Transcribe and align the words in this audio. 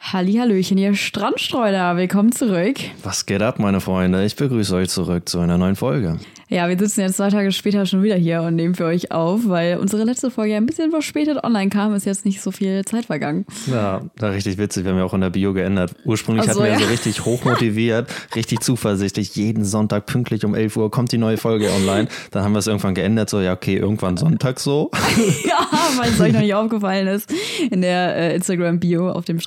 Hallihallöchen, 0.00 0.78
ihr 0.78 0.94
Strandstreuner, 0.94 1.96
willkommen 1.96 2.32
zurück. 2.32 2.78
Was 3.02 3.26
geht 3.26 3.42
ab, 3.42 3.58
meine 3.58 3.80
Freunde? 3.80 4.24
Ich 4.24 4.34
begrüße 4.34 4.74
euch 4.74 4.88
zurück 4.88 5.28
zu 5.28 5.38
einer 5.40 5.58
neuen 5.58 5.76
Folge. 5.76 6.18
Ja, 6.50 6.68
wir 6.68 6.76
sitzen 6.76 7.02
jetzt 7.02 7.18
zwei 7.18 7.30
Tage 7.30 7.52
später 7.52 7.86
schon 7.86 8.02
wieder 8.02 8.16
hier 8.16 8.42
und 8.42 8.56
nehmen 8.56 8.74
für 8.74 8.86
euch 8.86 9.12
auf, 9.12 9.42
weil 9.44 9.76
unsere 9.76 10.02
letzte 10.02 10.32
Folge 10.32 10.56
ein 10.56 10.66
bisschen 10.66 10.90
verspätet 10.90 11.44
online 11.44 11.70
kam, 11.70 11.94
ist 11.94 12.06
jetzt 12.06 12.24
nicht 12.24 12.40
so 12.40 12.50
viel 12.50 12.84
Zeit 12.84 13.04
vergangen. 13.04 13.46
Ja, 13.70 14.00
da 14.16 14.30
richtig 14.30 14.58
witzig. 14.58 14.82
Wir 14.82 14.90
haben 14.90 14.98
ja 14.98 15.04
auch 15.04 15.14
in 15.14 15.20
der 15.20 15.30
Bio 15.30 15.52
geändert. 15.52 15.94
Ursprünglich 16.04 16.46
so, 16.46 16.50
hatten 16.50 16.64
wir 16.64 16.72
ja. 16.72 16.78
so 16.80 16.86
richtig 16.86 17.24
hochmotiviert, 17.24 18.10
richtig 18.34 18.62
zuversichtlich. 18.62 19.36
Jeden 19.36 19.64
Sonntag 19.64 20.06
pünktlich 20.06 20.44
um 20.44 20.56
11 20.56 20.76
Uhr 20.76 20.90
kommt 20.90 21.12
die 21.12 21.18
neue 21.18 21.36
Folge 21.36 21.70
online. 21.70 22.08
Dann 22.32 22.42
haben 22.42 22.52
wir 22.52 22.58
es 22.58 22.66
irgendwann 22.66 22.96
geändert, 22.96 23.30
so, 23.30 23.40
ja, 23.40 23.52
okay, 23.52 23.76
irgendwann 23.76 24.16
Sonntag 24.16 24.58
so. 24.58 24.90
ja, 25.44 25.68
weil 25.98 26.10
es 26.10 26.20
euch 26.20 26.32
noch 26.32 26.40
nicht 26.40 26.54
aufgefallen 26.54 27.06
ist. 27.06 27.32
In 27.70 27.82
der 27.82 28.16
äh, 28.16 28.34
Instagram-Bio 28.34 29.12
auf 29.12 29.24
dem 29.24 29.38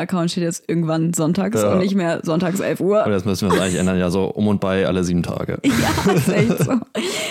Strandstreuner-Account 0.00 0.30
steht 0.30 0.44
jetzt 0.44 0.64
irgendwann 0.66 1.12
sonntags 1.12 1.60
ja. 1.60 1.72
und 1.72 1.78
nicht 1.78 1.94
mehr 1.94 2.20
sonntags 2.22 2.60
11 2.60 2.80
Uhr. 2.80 3.02
Aber 3.02 3.12
jetzt 3.12 3.26
müssen 3.26 3.48
wir 3.48 3.56
es 3.56 3.60
eigentlich 3.60 3.78
ändern, 3.78 3.98
ja, 3.98 4.10
so 4.10 4.24
um 4.24 4.48
und 4.48 4.60
bei 4.60 4.86
alle 4.86 5.04
sieben 5.04 5.22
Tage. 5.22 5.58
ja, 5.64 6.12
ist 6.12 6.28
echt 6.28 6.58
so. 6.58 6.72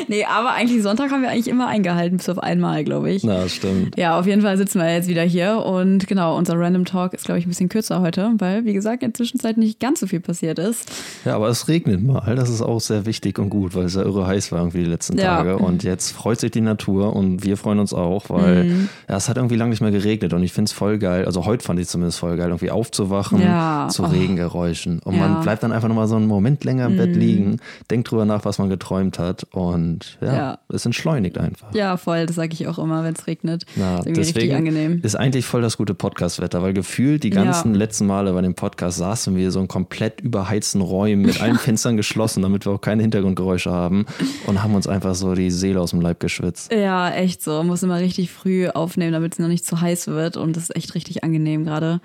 Nee, 0.08 0.26
aber 0.26 0.52
eigentlich 0.52 0.82
Sonntag 0.84 1.12
haben 1.12 1.22
wir 1.22 1.30
eigentlich 1.30 1.48
immer 1.48 1.68
eingehalten, 1.68 2.18
bis 2.18 2.30
auf 2.30 2.40
einmal, 2.40 2.84
glaube 2.84 3.12
ich. 3.12 3.24
Na, 3.24 3.48
stimmt. 3.48 3.98
Ja, 3.98 4.20
auf 4.20 4.26
jeden 4.26 4.42
Fall 4.42 4.58
sitzen 4.58 4.80
wir 4.80 4.92
jetzt 4.92 5.08
wieder 5.08 5.24
hier 5.24 5.64
und 5.66 6.08
genau, 6.08 6.38
unser 6.38 6.60
Random 6.60 6.86
Talk 6.86 7.14
ist, 7.14 7.26
glaube 7.26 7.40
ich, 7.40 7.46
ein 7.46 7.50
bisschen 7.50 7.70
kürzer 7.70 8.02
heute, 8.02 8.32
weil, 8.38 8.66
wie 8.66 8.74
gesagt, 8.74 9.04
in 9.04 9.10
der 9.10 9.14
Zwischenzeit 9.14 9.58
nicht 9.58 9.80
ganz 9.80 10.00
so 10.00 10.08
viel 10.08 10.20
passiert 10.20 10.60
ist. 10.60 10.90
Ja, 11.26 11.36
aber 11.36 11.50
es 11.50 11.68
regnet 11.68 12.04
mal. 12.04 12.36
Das 12.36 12.50
ist 12.50 12.62
auch 12.62 12.80
sehr 12.80 13.06
wichtig 13.06 13.40
und 13.40 13.50
gut, 13.50 13.76
weil 13.76 13.86
es 13.86 13.96
ja 13.96 14.02
irre 14.02 14.26
heiß 14.26 14.52
war 14.52 14.60
irgendwie 14.60 14.84
die 14.84 14.90
letzten 14.90 15.18
ja. 15.18 15.38
Tage. 15.38 15.58
Und 15.58 15.84
jetzt 15.84 16.12
freut 16.12 16.40
sich 16.40 16.52
die 16.52 16.62
Natur 16.62 17.16
und 17.16 17.44
wir 17.44 17.58
freuen 17.58 17.80
uns 17.80 17.94
auch, 17.94 18.30
weil 18.30 18.66
mhm. 18.66 18.90
ja, 19.08 19.18
es 19.18 19.30
hat 19.30 19.38
irgendwie 19.38 19.56
lange 19.56 19.72
nicht 19.72 19.82
mehr 19.82 19.92
geregnet 19.92 20.34
und 20.34 20.44
ich 20.44 20.54
finde 20.54 20.70
es 20.70 20.72
voll 20.72 20.98
geil. 20.98 21.26
Also 21.26 21.46
heute 21.46 21.64
fand 21.64 21.80
ich 21.80 21.86
es 21.86 21.92
zumindest 21.92 22.20
voll 22.20 22.38
geil, 22.38 22.52
irgendwie 22.60 22.72
aufzuwachen 22.72 23.42
ja. 23.42 23.88
zu 23.90 24.04
oh. 24.04 24.08
Regengeräuschen. 24.08 25.00
Und 25.00 25.16
ja. 25.16 25.28
man 25.28 25.42
bleibt 25.42 25.64
dann 25.64 25.72
einfach 25.72 25.88
nochmal 25.88 26.08
so 26.08 26.16
einen 26.16 26.28
Moment 26.28 26.64
länger 26.64 26.88
im 26.88 26.94
mhm. 26.94 26.98
Bett 26.98 27.16
liegen, 27.16 27.58
denkt 27.90 28.12
drüber 28.12 28.26
nach, 28.26 28.46
was 28.46 28.60
man 28.60 28.70
geträumt 28.70 29.20
hat 29.20 29.46
und 29.52 30.18
ja, 30.22 30.34
ja. 30.34 30.60
es 30.70 30.86
entschleunigt 30.86 31.38
einfach. 31.38 31.74
Ja, 31.74 31.98
voll, 31.98 32.26
das 32.26 32.36
sage 32.36 32.54
ich 32.54 32.68
auch 32.68 32.80
immer, 32.80 33.04
wenn 33.04 33.14
es 33.14 33.28
regnet. 33.28 33.66
Ja, 33.76 34.00
ist 34.00 34.18
deswegen 34.18 34.56
angenehm. 34.56 35.00
ist 35.04 35.16
eigentlich 35.16 35.46
voll 35.46 35.62
das 35.62 35.78
gute 35.78 35.94
Podcast-Wetter, 35.94 36.62
weil 36.62 36.74
gefühlt 36.74 37.24
die 37.24 37.30
ganzen 37.30 37.74
ja. 37.74 37.78
letzten 37.78 38.06
Male 38.06 38.34
bei 38.34 38.42
dem 38.42 38.56
Podcast 38.56 38.98
saßen 38.98 39.36
wir 39.36 39.52
so 39.52 39.60
in 39.60 39.68
komplett 39.68 40.22
überheizten 40.22 40.82
Räumen 40.82 41.22
mit 41.24 41.42
allen 41.42 41.56
Fenstern 41.58 41.98
geschlossen, 41.98 42.42
damit 42.42 42.66
wir 42.66 42.74
auch 42.74 42.82
keine 42.82 43.02
Hintergrundgeräusche 43.02 43.72
haben 43.72 44.06
und 44.48 44.64
haben 44.64 44.76
uns 44.76 44.88
einfach 44.88 45.16
so 45.16 45.34
die 45.34 45.52
Seele 45.52 45.80
aus 45.80 45.92
dem 45.92 46.02
Leib 46.02 46.20
geschwitzt. 46.20 46.72
Ja, 46.74 47.10
echt 47.12 47.42
so. 47.42 47.64
Muss 47.64 47.84
immer 47.84 48.00
richtig 48.00 48.32
früh 48.32 48.68
aufnehmen, 48.68 49.14
damit 49.14 49.34
es 49.34 49.40
noch 49.40 49.48
nicht 49.48 49.66
zu 49.66 49.80
heiß 49.80 50.08
wird 50.08 50.38
und 50.38 50.56
das 50.56 50.64
ist 50.64 50.76
echt 50.76 50.96
richtig 50.96 51.24
angenehm 51.24 51.66
gerade. 51.66 52.02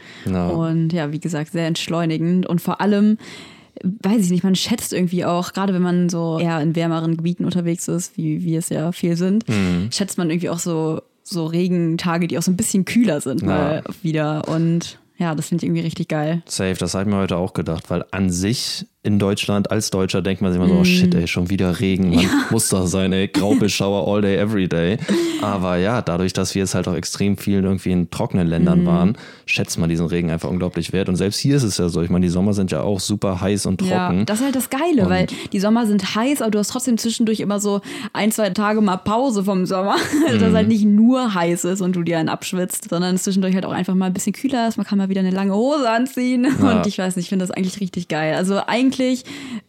Und 0.52 0.92
ja, 0.92 1.12
wie 1.12 1.20
gesagt, 1.20 1.52
sehr 1.52 1.66
entschleunigend 1.66 2.46
und 2.46 2.60
vor 2.60 2.80
allem 2.80 3.18
weiß 3.82 4.24
ich 4.24 4.30
nicht, 4.30 4.44
man 4.44 4.54
schätzt 4.54 4.92
irgendwie 4.92 5.24
auch, 5.24 5.52
gerade 5.52 5.74
wenn 5.74 5.82
man 5.82 6.08
so 6.08 6.38
eher 6.38 6.60
in 6.60 6.76
wärmeren 6.76 7.16
Gebieten 7.16 7.44
unterwegs 7.44 7.88
ist, 7.88 8.16
wie 8.16 8.44
wir 8.44 8.58
es 8.58 8.68
ja 8.68 8.92
viel 8.92 9.16
sind, 9.16 9.48
mhm. 9.48 9.90
schätzt 9.90 10.16
man 10.16 10.30
irgendwie 10.30 10.50
auch 10.50 10.58
so, 10.58 11.02
so 11.22 11.46
Regentage, 11.46 12.28
die 12.28 12.38
auch 12.38 12.42
so 12.42 12.50
ein 12.50 12.56
bisschen 12.56 12.84
kühler 12.84 13.20
sind, 13.20 13.42
ja. 13.42 13.46
mal 13.48 13.84
wieder. 14.02 14.48
Und 14.48 14.98
ja, 15.18 15.34
das 15.34 15.48
finde 15.48 15.64
ich 15.64 15.68
irgendwie 15.68 15.82
richtig 15.82 16.08
geil. 16.08 16.42
Safe, 16.46 16.74
das 16.74 16.94
habe 16.94 17.04
ich 17.04 17.14
mir 17.14 17.20
heute 17.20 17.36
auch 17.36 17.52
gedacht, 17.52 17.90
weil 17.90 18.04
an 18.10 18.30
sich 18.30 18.86
in 19.04 19.18
Deutschland 19.18 19.70
als 19.70 19.90
Deutscher 19.90 20.22
denkt 20.22 20.40
man 20.40 20.50
sich 20.50 20.60
immer 20.60 20.68
so, 20.68 20.80
oh 20.80 20.84
shit, 20.84 21.14
ey, 21.14 21.28
schon 21.28 21.50
wieder 21.50 21.78
Regen, 21.78 22.08
man 22.08 22.20
ja. 22.20 22.30
muss 22.50 22.70
doch 22.70 22.86
sein, 22.86 23.12
ey, 23.12 23.28
Graupelschauer 23.28 24.08
all 24.08 24.22
day, 24.22 24.36
every 24.36 24.66
day. 24.66 24.96
Aber 25.42 25.76
ja, 25.76 26.00
dadurch, 26.00 26.32
dass 26.32 26.54
wir 26.54 26.60
jetzt 26.60 26.74
halt 26.74 26.88
auch 26.88 26.94
extrem 26.94 27.36
viel 27.36 27.62
irgendwie 27.62 27.90
in 27.90 28.08
trockenen 28.08 28.46
Ländern 28.46 28.80
mhm. 28.80 28.86
waren, 28.86 29.18
schätzt 29.44 29.78
man 29.78 29.90
diesen 29.90 30.06
Regen 30.06 30.30
einfach 30.30 30.48
unglaublich 30.48 30.94
wert. 30.94 31.10
Und 31.10 31.16
selbst 31.16 31.38
hier 31.38 31.56
ist 31.56 31.64
es 31.64 31.76
ja 31.76 31.90
so, 31.90 32.00
ich 32.00 32.08
meine, 32.08 32.24
die 32.24 32.30
Sommer 32.30 32.54
sind 32.54 32.70
ja 32.70 32.80
auch 32.80 32.98
super 32.98 33.42
heiß 33.42 33.66
und 33.66 33.78
trocken. 33.78 34.18
Ja, 34.20 34.24
das 34.24 34.38
ist 34.38 34.44
halt 34.46 34.56
das 34.56 34.70
Geile, 34.70 35.02
und 35.02 35.10
weil 35.10 35.26
die 35.52 35.60
Sommer 35.60 35.86
sind 35.86 36.14
heiß, 36.14 36.40
aber 36.40 36.52
du 36.52 36.58
hast 36.58 36.68
trotzdem 36.68 36.96
zwischendurch 36.96 37.40
immer 37.40 37.60
so 37.60 37.82
ein, 38.14 38.32
zwei 38.32 38.48
Tage 38.50 38.80
mal 38.80 38.96
Pause 38.96 39.44
vom 39.44 39.66
Sommer, 39.66 39.96
mhm. 40.32 40.38
dass 40.38 40.54
halt 40.54 40.68
nicht 40.68 40.86
nur 40.86 41.34
heiß 41.34 41.66
ist 41.66 41.82
und 41.82 41.94
du 41.94 42.04
dir 42.04 42.18
einen 42.18 42.30
abschwitzt, 42.30 42.88
sondern 42.88 43.16
es 43.16 43.24
zwischendurch 43.24 43.54
halt 43.54 43.66
auch 43.66 43.72
einfach 43.72 43.94
mal 43.94 44.06
ein 44.06 44.14
bisschen 44.14 44.32
kühler 44.32 44.66
ist, 44.66 44.78
man 44.78 44.86
kann 44.86 44.96
mal 44.96 45.10
wieder 45.10 45.20
eine 45.20 45.30
lange 45.30 45.54
Hose 45.54 45.90
anziehen 45.90 46.46
ja. 46.58 46.78
und 46.78 46.86
ich 46.86 46.96
weiß 46.96 47.16
nicht, 47.16 47.26
ich 47.26 47.28
finde 47.28 47.44
das 47.44 47.50
eigentlich 47.50 47.82
richtig 47.82 48.08
geil. 48.08 48.34
Also 48.34 48.60
eigentlich 48.66 48.93
eigentlich 48.94 49.24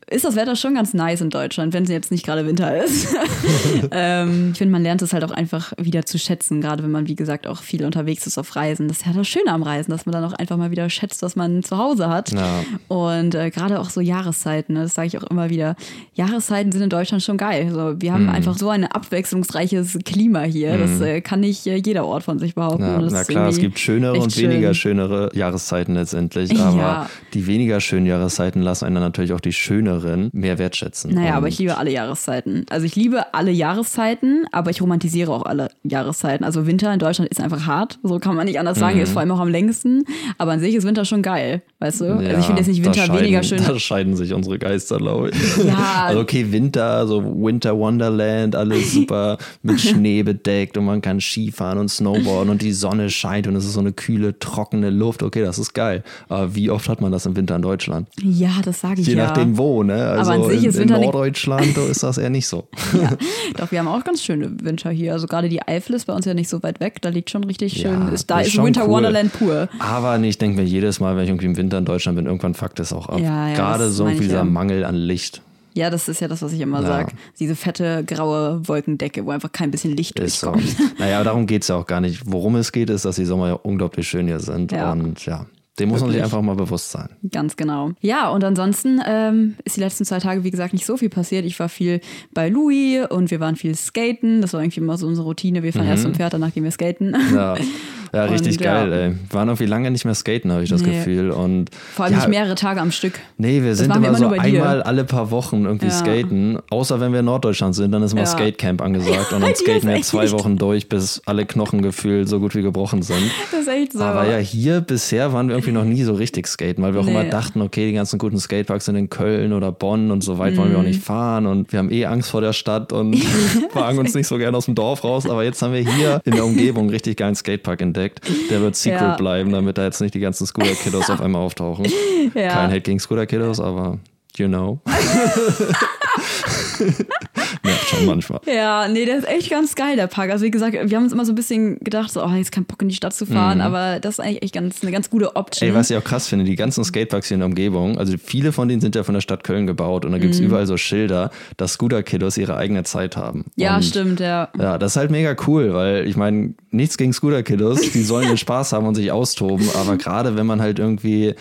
ist 0.07 0.23
das 0.23 0.35
Wetter 0.35 0.55
schon 0.55 0.75
ganz 0.75 0.93
nice 0.93 1.21
in 1.21 1.29
Deutschland, 1.29 1.73
wenn 1.73 1.83
es 1.83 1.89
jetzt 1.89 2.11
nicht 2.11 2.25
gerade 2.25 2.45
Winter 2.45 2.83
ist. 2.83 3.07
ähm, 3.91 4.51
ich 4.51 4.57
finde, 4.57 4.71
man 4.71 4.83
lernt 4.83 5.01
es 5.01 5.13
halt 5.13 5.23
auch 5.23 5.31
einfach 5.31 5.73
wieder 5.77 6.05
zu 6.05 6.19
schätzen, 6.19 6.61
gerade 6.61 6.83
wenn 6.83 6.91
man, 6.91 7.07
wie 7.07 7.15
gesagt, 7.15 7.47
auch 7.47 7.61
viel 7.61 7.83
unterwegs 7.85 8.27
ist 8.27 8.37
auf 8.37 8.55
Reisen. 8.55 8.87
Das 8.87 8.97
ist 8.97 9.05
ja 9.05 9.13
das 9.13 9.27
Schöne 9.27 9.51
am 9.51 9.63
Reisen, 9.63 9.91
dass 9.91 10.05
man 10.05 10.13
dann 10.13 10.23
auch 10.23 10.33
einfach 10.33 10.57
mal 10.57 10.69
wieder 10.71 10.89
schätzt, 10.89 11.23
was 11.23 11.35
man 11.35 11.63
zu 11.63 11.77
Hause 11.77 12.09
hat. 12.09 12.31
Ja. 12.31 12.63
Und 12.87 13.33
äh, 13.33 13.49
gerade 13.49 13.79
auch 13.79 13.89
so 13.89 13.99
Jahreszeiten, 13.99 14.75
ne, 14.75 14.83
das 14.83 14.93
sage 14.93 15.07
ich 15.07 15.17
auch 15.17 15.23
immer 15.23 15.49
wieder. 15.49 15.75
Jahreszeiten 16.13 16.71
sind 16.71 16.83
in 16.83 16.89
Deutschland 16.89 17.23
schon 17.23 17.37
geil. 17.37 17.65
Also, 17.65 17.99
wir 17.99 18.13
haben 18.13 18.23
mhm. 18.23 18.29
einfach 18.29 18.57
so 18.57 18.69
ein 18.69 18.85
abwechslungsreiches 18.85 19.97
Klima 20.05 20.43
hier. 20.43 20.75
Mhm. 20.75 20.81
Das 20.81 21.01
äh, 21.01 21.21
kann 21.21 21.39
nicht 21.39 21.65
äh, 21.65 21.77
jeder 21.77 22.05
Ort 22.05 22.23
von 22.23 22.37
sich 22.37 22.53
behaupten. 22.53 22.83
Ja, 22.83 23.01
na 23.01 23.23
klar, 23.23 23.49
es 23.49 23.57
gibt 23.57 23.79
schönere 23.79 24.19
und 24.19 24.31
schön. 24.31 24.51
weniger 24.51 24.73
schönere 24.73 25.31
Jahreszeiten 25.33 25.95
letztendlich. 25.95 26.59
Aber 26.59 26.77
ja. 26.77 27.09
die 27.33 27.47
weniger 27.47 27.81
schönen 27.81 28.05
Jahreszeiten 28.05 28.61
lassen 28.61 28.85
einen 28.85 28.95
dann 28.95 29.03
natürlich 29.03 29.33
auch 29.33 29.39
die 29.39 29.53
schöneren 29.95 30.29
mehr 30.33 30.57
wertschätzen. 30.57 31.13
Naja, 31.13 31.31
und 31.31 31.37
aber 31.37 31.47
ich 31.47 31.59
liebe 31.59 31.77
alle 31.77 31.91
Jahreszeiten. 31.91 32.65
Also 32.69 32.85
ich 32.85 32.95
liebe 32.95 33.33
alle 33.33 33.51
Jahreszeiten, 33.51 34.45
aber 34.51 34.71
ich 34.71 34.81
romantisiere 34.81 35.31
auch 35.31 35.43
alle 35.43 35.69
Jahreszeiten. 35.83 36.43
Also 36.43 36.67
Winter 36.67 36.93
in 36.93 36.99
Deutschland 36.99 37.29
ist 37.29 37.41
einfach 37.41 37.65
hart, 37.65 37.99
so 38.03 38.19
kann 38.19 38.35
man 38.35 38.45
nicht 38.45 38.59
anders 38.59 38.79
sagen, 38.79 38.97
mhm. 38.97 39.03
ist 39.03 39.11
vor 39.11 39.21
allem 39.21 39.31
auch 39.31 39.39
am 39.39 39.49
längsten. 39.49 40.03
Aber 40.37 40.51
an 40.51 40.59
sich 40.59 40.75
ist 40.75 40.85
Winter 40.85 41.05
schon 41.05 41.21
geil, 41.21 41.61
weißt 41.79 42.01
du? 42.01 42.05
Ja, 42.05 42.15
also 42.15 42.39
ich 42.39 42.45
finde 42.45 42.61
jetzt 42.61 42.67
nicht 42.67 42.83
Winter 42.83 43.01
scheiden, 43.01 43.19
weniger 43.19 43.43
schön. 43.43 43.61
Da 43.65 43.79
scheiden 43.79 44.15
sich 44.15 44.33
unsere 44.33 44.59
Geister, 44.59 44.97
glaube 44.97 45.29
ich. 45.29 45.57
Ja. 45.65 46.05
Also 46.05 46.21
okay, 46.21 46.51
Winter, 46.51 47.07
so 47.07 47.23
Winter 47.23 47.77
Wonderland, 47.77 48.55
alles 48.55 48.91
super 48.93 49.37
mit 49.63 49.79
Schnee 49.79 50.23
bedeckt 50.23 50.77
und 50.77 50.85
man 50.85 51.01
kann 51.01 51.19
Skifahren 51.19 51.79
und 51.79 51.89
Snowboarden 51.89 52.49
und 52.49 52.61
die 52.61 52.73
Sonne 52.73 53.09
scheint 53.09 53.47
und 53.47 53.55
es 53.55 53.65
ist 53.65 53.73
so 53.73 53.79
eine 53.79 53.93
kühle, 53.93 54.37
trockene 54.39 54.89
Luft. 54.89 55.23
Okay, 55.23 55.41
das 55.41 55.59
ist 55.59 55.73
geil. 55.73 56.03
Aber 56.27 56.55
wie 56.55 56.69
oft 56.69 56.89
hat 56.89 57.01
man 57.01 57.11
das 57.11 57.25
im 57.25 57.35
Winter 57.35 57.55
in 57.55 57.61
Deutschland? 57.61 58.07
Ja, 58.21 58.51
das 58.63 58.81
sage 58.81 59.01
ich 59.01 59.07
Je 59.07 59.15
ja. 59.15 59.25
nachdem 59.25 59.57
wo. 59.57 59.83
Ne? 59.85 59.93
Also 60.09 60.31
Aber 60.31 60.43
an 60.45 60.49
sich 60.49 60.63
in, 60.63 60.69
ist 60.69 60.75
in 60.75 60.81
Winter 60.81 60.97
nicht- 60.97 61.05
Norddeutschland 61.05 61.77
ist 61.77 62.03
das 62.03 62.17
eher 62.17 62.29
nicht 62.29 62.47
so. 62.47 62.67
Doch, 63.57 63.71
wir 63.71 63.79
haben 63.79 63.87
auch 63.87 64.03
ganz 64.03 64.23
schöne 64.23 64.51
Winter 64.61 64.89
hier. 64.89 65.13
Also 65.13 65.27
gerade 65.27 65.49
die 65.49 65.61
Eifel 65.67 65.95
ist 65.95 66.05
bei 66.05 66.13
uns 66.13 66.25
ja 66.25 66.33
nicht 66.33 66.49
so 66.49 66.61
weit 66.63 66.79
weg. 66.79 67.01
Da 67.01 67.09
liegt 67.09 67.29
schon 67.29 67.43
richtig 67.43 67.73
schön. 67.73 67.91
Ja, 68.07 68.09
ist, 68.09 68.29
da 68.29 68.41
ist 68.41 68.51
schon 68.51 68.65
Winter 68.65 68.83
cool. 68.85 68.91
Wonderland 68.95 69.33
pur. 69.33 69.69
Aber 69.79 70.19
ich 70.19 70.37
denke 70.37 70.61
mir 70.61 70.67
jedes 70.67 70.99
Mal, 70.99 71.15
wenn 71.15 71.23
ich 71.23 71.29
irgendwie 71.29 71.45
im 71.47 71.57
Winter 71.57 71.77
in 71.77 71.85
Deutschland 71.85 72.17
bin, 72.17 72.25
irgendwann 72.25 72.53
fuckt 72.53 72.79
es 72.79 72.91
auch 72.93 73.09
ab. 73.09 73.19
Ja, 73.19 73.49
ja, 73.49 73.55
Gerade 73.55 73.89
so 73.89 74.05
irgendwie 74.05 74.23
dieser 74.25 74.37
ja. 74.37 74.43
Mangel 74.43 74.83
an 74.85 74.95
Licht. 74.95 75.41
Ja, 75.77 75.89
das 75.89 76.07
ist 76.07 76.21
ja 76.21 76.29
das, 76.29 76.41
was 76.41 76.53
ich 76.53 76.61
immer 76.61 76.81
Ja. 76.81 76.87
sage. 76.87 77.11
Diese 77.37 77.53
fette, 77.53 78.05
graue 78.07 78.61
Wolkendecke, 78.65 79.25
wo 79.25 79.31
einfach 79.31 79.51
kein 79.51 79.71
bisschen 79.71 79.91
Licht 79.95 80.17
Ist 80.17 80.39
so. 80.39 80.51
durchkommt. 80.53 80.99
Naja, 80.99 81.21
darum 81.25 81.47
geht 81.47 81.63
es 81.63 81.67
ja 81.67 81.75
auch 81.75 81.85
gar 81.85 81.99
nicht. 81.99 82.21
Worum 82.25 82.55
es 82.55 82.71
geht, 82.71 82.89
ist, 82.89 83.03
dass 83.03 83.17
die 83.17 83.25
Sommer 83.25 83.49
ja 83.49 83.53
unglaublich 83.55 84.07
schön 84.07 84.25
hier 84.27 84.39
sind. 84.39 84.71
Ja. 84.71 84.93
Und 84.93 85.25
ja, 85.25 85.45
dem 85.79 85.89
muss 85.89 86.01
man 86.01 86.11
sich 86.11 86.23
einfach 86.23 86.41
mal 86.41 86.55
bewusst 86.55 86.91
sein. 86.91 87.09
Ganz 87.31 87.57
genau. 87.57 87.91
Ja, 87.99 88.29
und 88.29 88.43
ansonsten 88.43 89.01
ähm, 89.05 89.55
ist 89.65 89.75
die 89.75 89.81
letzten 89.81 90.05
zwei 90.05 90.19
Tage, 90.19 90.43
wie 90.45 90.51
gesagt, 90.51 90.73
nicht 90.73 90.85
so 90.85 90.95
viel 90.95 91.09
passiert. 91.09 91.45
Ich 91.45 91.59
war 91.59 91.67
viel 91.67 91.99
bei 92.33 92.47
Louis 92.47 93.05
und 93.09 93.29
wir 93.29 93.41
waren 93.41 93.57
viel 93.57 93.75
skaten. 93.75 94.41
Das 94.41 94.53
war 94.53 94.61
irgendwie 94.61 94.79
immer 94.79 94.97
so 94.97 95.05
unsere 95.05 95.25
Routine. 95.27 95.63
Wir 95.63 95.73
fahren 95.73 95.87
erst 95.87 96.03
zum 96.03 96.13
Pferd, 96.13 96.33
danach 96.33 96.53
gehen 96.53 96.63
wir 96.63 96.71
skaten. 96.71 97.15
Ja, 97.33 97.55
ja 98.15 98.25
richtig 98.25 98.57
Und, 98.57 98.63
geil, 98.63 98.89
ja. 98.89 98.95
ey. 98.97 99.09
Wir 99.11 99.17
waren 99.33 99.47
irgendwie 99.49 99.65
lange 99.65 99.91
nicht 99.91 100.05
mehr 100.05 100.15
skaten, 100.15 100.51
habe 100.51 100.63
ich 100.63 100.69
das 100.69 100.81
Nee. 100.81 100.91
Gefühl. 100.97 101.31
Und 101.31 101.69
Vor 101.93 102.05
allem 102.05 102.13
ja, 102.13 102.19
nicht 102.19 102.29
mehrere 102.29 102.55
Tage 102.55 102.81
am 102.81 102.91
Stück. 102.91 103.19
Nee, 103.37 103.61
wir 103.63 103.75
sind 103.75 103.89
machen 103.89 104.01
wir 104.03 104.09
immer 104.09 104.17
immer 104.19 104.29
so 104.35 104.39
einmal 104.41 104.81
alle 104.83 105.03
paar 105.03 105.31
Wochen 105.31 105.65
irgendwie 105.65 105.87
Ja. 105.87 105.91
skaten. 105.91 106.59
Außer 106.69 106.99
wenn 106.99 107.11
wir 107.11 107.19
in 107.19 107.25
Norddeutschland 107.25 107.75
sind, 107.75 107.91
dann 107.91 108.01
ist 108.03 108.13
immer 108.13 108.21
Ja. 108.21 108.27
Skatecamp 108.27 108.81
angesagt 108.81 109.33
und 109.33 109.41
dann 109.43 109.55
skaten 109.55 109.89
wir 109.89 110.01
zwei 110.01 110.31
Wochen 110.31 110.57
durch, 110.57 110.89
bis 110.89 111.21
alle 111.25 111.45
Knochen 111.45 111.81
gefühlt 111.81 112.27
so 112.29 112.39
gut 112.39 112.55
wie 112.55 112.61
gebrochen 112.61 113.01
sind. 113.01 113.17
Das 113.51 113.61
ist 113.61 113.67
echt 113.67 113.93
so. 113.93 114.01
Aber 114.01 114.27
ja, 114.29 114.37
hier 114.37 114.81
bisher 114.81 115.31
waren 115.33 115.47
wir 115.47 115.55
irgendwie 115.55 115.71
noch 115.71 115.83
nie 115.85 116.03
so 116.03 116.13
richtig 116.13 116.47
skaten, 116.47 116.83
weil 116.83 116.93
wir 116.93 117.01
auch 117.01 117.05
Nee. 117.05 117.11
immer 117.11 117.23
dachten, 117.25 117.61
okay, 117.61 117.87
die 117.87 117.93
ganzen 117.93 118.17
guten 118.19 118.37
Skateparks 118.39 118.85
sind 118.85 118.95
in 118.95 119.09
Köln 119.09 119.53
oder 119.53 119.71
Bonn 119.71 120.11
und 120.11 120.23
so 120.23 120.37
weit 120.39 120.57
wollen 120.57 120.71
wir 120.71 120.77
auch 120.77 120.81
Mhm. 120.81 120.87
nicht 120.87 121.01
fahren 121.03 121.45
und 121.45 121.71
wir 121.71 121.79
haben 121.79 121.91
eh 121.91 122.05
Angst 122.05 122.29
vor 122.31 122.41
der 122.41 122.53
Stadt 122.53 122.91
und 122.93 123.15
wagen 123.73 123.97
uns 123.97 124.13
nicht 124.13 124.27
so 124.27 124.37
gerne 124.37 124.55
aus 124.57 124.65
dem 124.65 124.75
Dorf 124.75 125.03
raus. 125.03 125.27
Aber 125.29 125.43
jetzt 125.43 125.61
haben 125.61 125.73
wir 125.73 125.79
hier 125.81 126.21
in 126.25 126.33
der 126.33 126.45
Umgebung 126.45 126.83
einen 126.83 126.89
richtig 126.89 127.17
geilen 127.17 127.35
Skatepark 127.35 127.81
entdeckt. 127.81 128.04
Der 128.49 128.61
wird 128.61 128.75
Secret 128.75 129.01
Ja. 129.01 129.15
bleiben, 129.15 129.51
damit 129.51 129.77
da 129.77 129.83
jetzt 129.83 130.01
nicht 130.01 130.13
die 130.13 130.19
ganzen 130.19 130.45
Scooter-Kiddos 130.45 131.09
auf 131.09 131.21
einmal 131.21 131.41
auftauchen. 131.41 131.85
Ja. 132.33 132.49
Kein 132.49 132.69
Hate 132.71 132.81
gegen 132.81 132.99
Scooter-Kiddos, 132.99 133.59
aber 133.59 133.99
you 134.37 134.47
know. 134.47 134.79
Nervt 137.63 137.89
schon 137.89 138.05
manchmal. 138.05 138.39
Ja, 138.45 138.87
nee, 138.87 139.05
der 139.05 139.17
ist 139.17 139.27
echt 139.27 139.49
ganz 139.49 139.75
geil, 139.75 139.95
der 139.95 140.07
Park. 140.07 140.31
Also 140.31 140.45
wie 140.45 140.51
gesagt, 140.51 140.73
wir 140.73 140.97
haben 140.97 141.03
uns 141.03 141.13
immer 141.13 141.25
so 141.25 141.31
ein 141.31 141.35
bisschen 141.35 141.79
gedacht, 141.79 142.11
so, 142.11 142.23
oh, 142.23 142.29
jetzt 142.29 142.51
kein 142.51 142.65
Bock 142.65 142.81
in 142.81 142.89
die 142.89 142.95
Stadt 142.95 143.13
zu 143.13 143.25
fahren, 143.25 143.61
aber 143.61 143.99
das 143.99 144.15
ist 144.15 144.19
eigentlich 144.19 144.43
echt 144.43 144.53
ganz, 144.53 144.81
eine 144.81 144.91
ganz 144.91 145.09
gute 145.09 145.35
Option. 145.35 145.69
Mhm. 145.69 145.75
Ey, 145.75 145.79
was 145.79 145.89
ich 145.89 145.97
auch 145.97 146.03
krass 146.03 146.27
finde, 146.27 146.45
die 146.45 146.55
ganzen 146.55 146.83
Skateparks 146.83 147.27
hier 147.27 147.35
in 147.35 147.39
der 147.39 147.47
Umgebung, 147.47 147.97
also 147.97 148.15
viele 148.23 148.51
von 148.51 148.67
denen 148.67 148.81
sind 148.81 148.95
ja 148.95 149.03
von 149.03 149.13
der 149.13 149.21
Stadt 149.21 149.43
Köln 149.43 149.67
gebaut 149.67 150.05
und 150.05 150.11
da 150.11 150.17
gibt's 150.17 150.39
überall 150.39 150.67
so 150.67 150.77
Schilder, 150.77 151.31
dass 151.57 151.73
Scooter-Kiddos 151.73 152.37
ihre 152.37 152.57
eigene 152.57 152.83
Zeit 152.83 153.17
haben. 153.17 153.39
Mhm. 153.39 153.51
ja, 153.55 153.75
und 153.75 153.85
stimmt, 153.85 154.19
ja. 154.19 154.49
Ja, 154.57 154.77
das 154.77 154.93
ist 154.93 154.97
halt 154.97 155.11
mega 155.11 155.35
cool, 155.47 155.73
weil 155.73 156.07
ich 156.07 156.15
meine, 156.15 156.53
nichts 156.71 156.97
gegen 156.97 157.13
Scooter-Kiddos, 157.13 157.91
die 157.91 158.03
sollen 158.03 158.25
ihren 158.27 158.37
Spaß 158.37 158.73
haben 158.73 158.85
und 158.85 158.95
sich 158.95 159.11
austoben, 159.11 159.67
aber 159.75 159.97
gerade 159.97 160.35
wenn 160.35 160.45
man 160.45 160.61
halt 160.61 160.79
irgendwie 160.79 161.35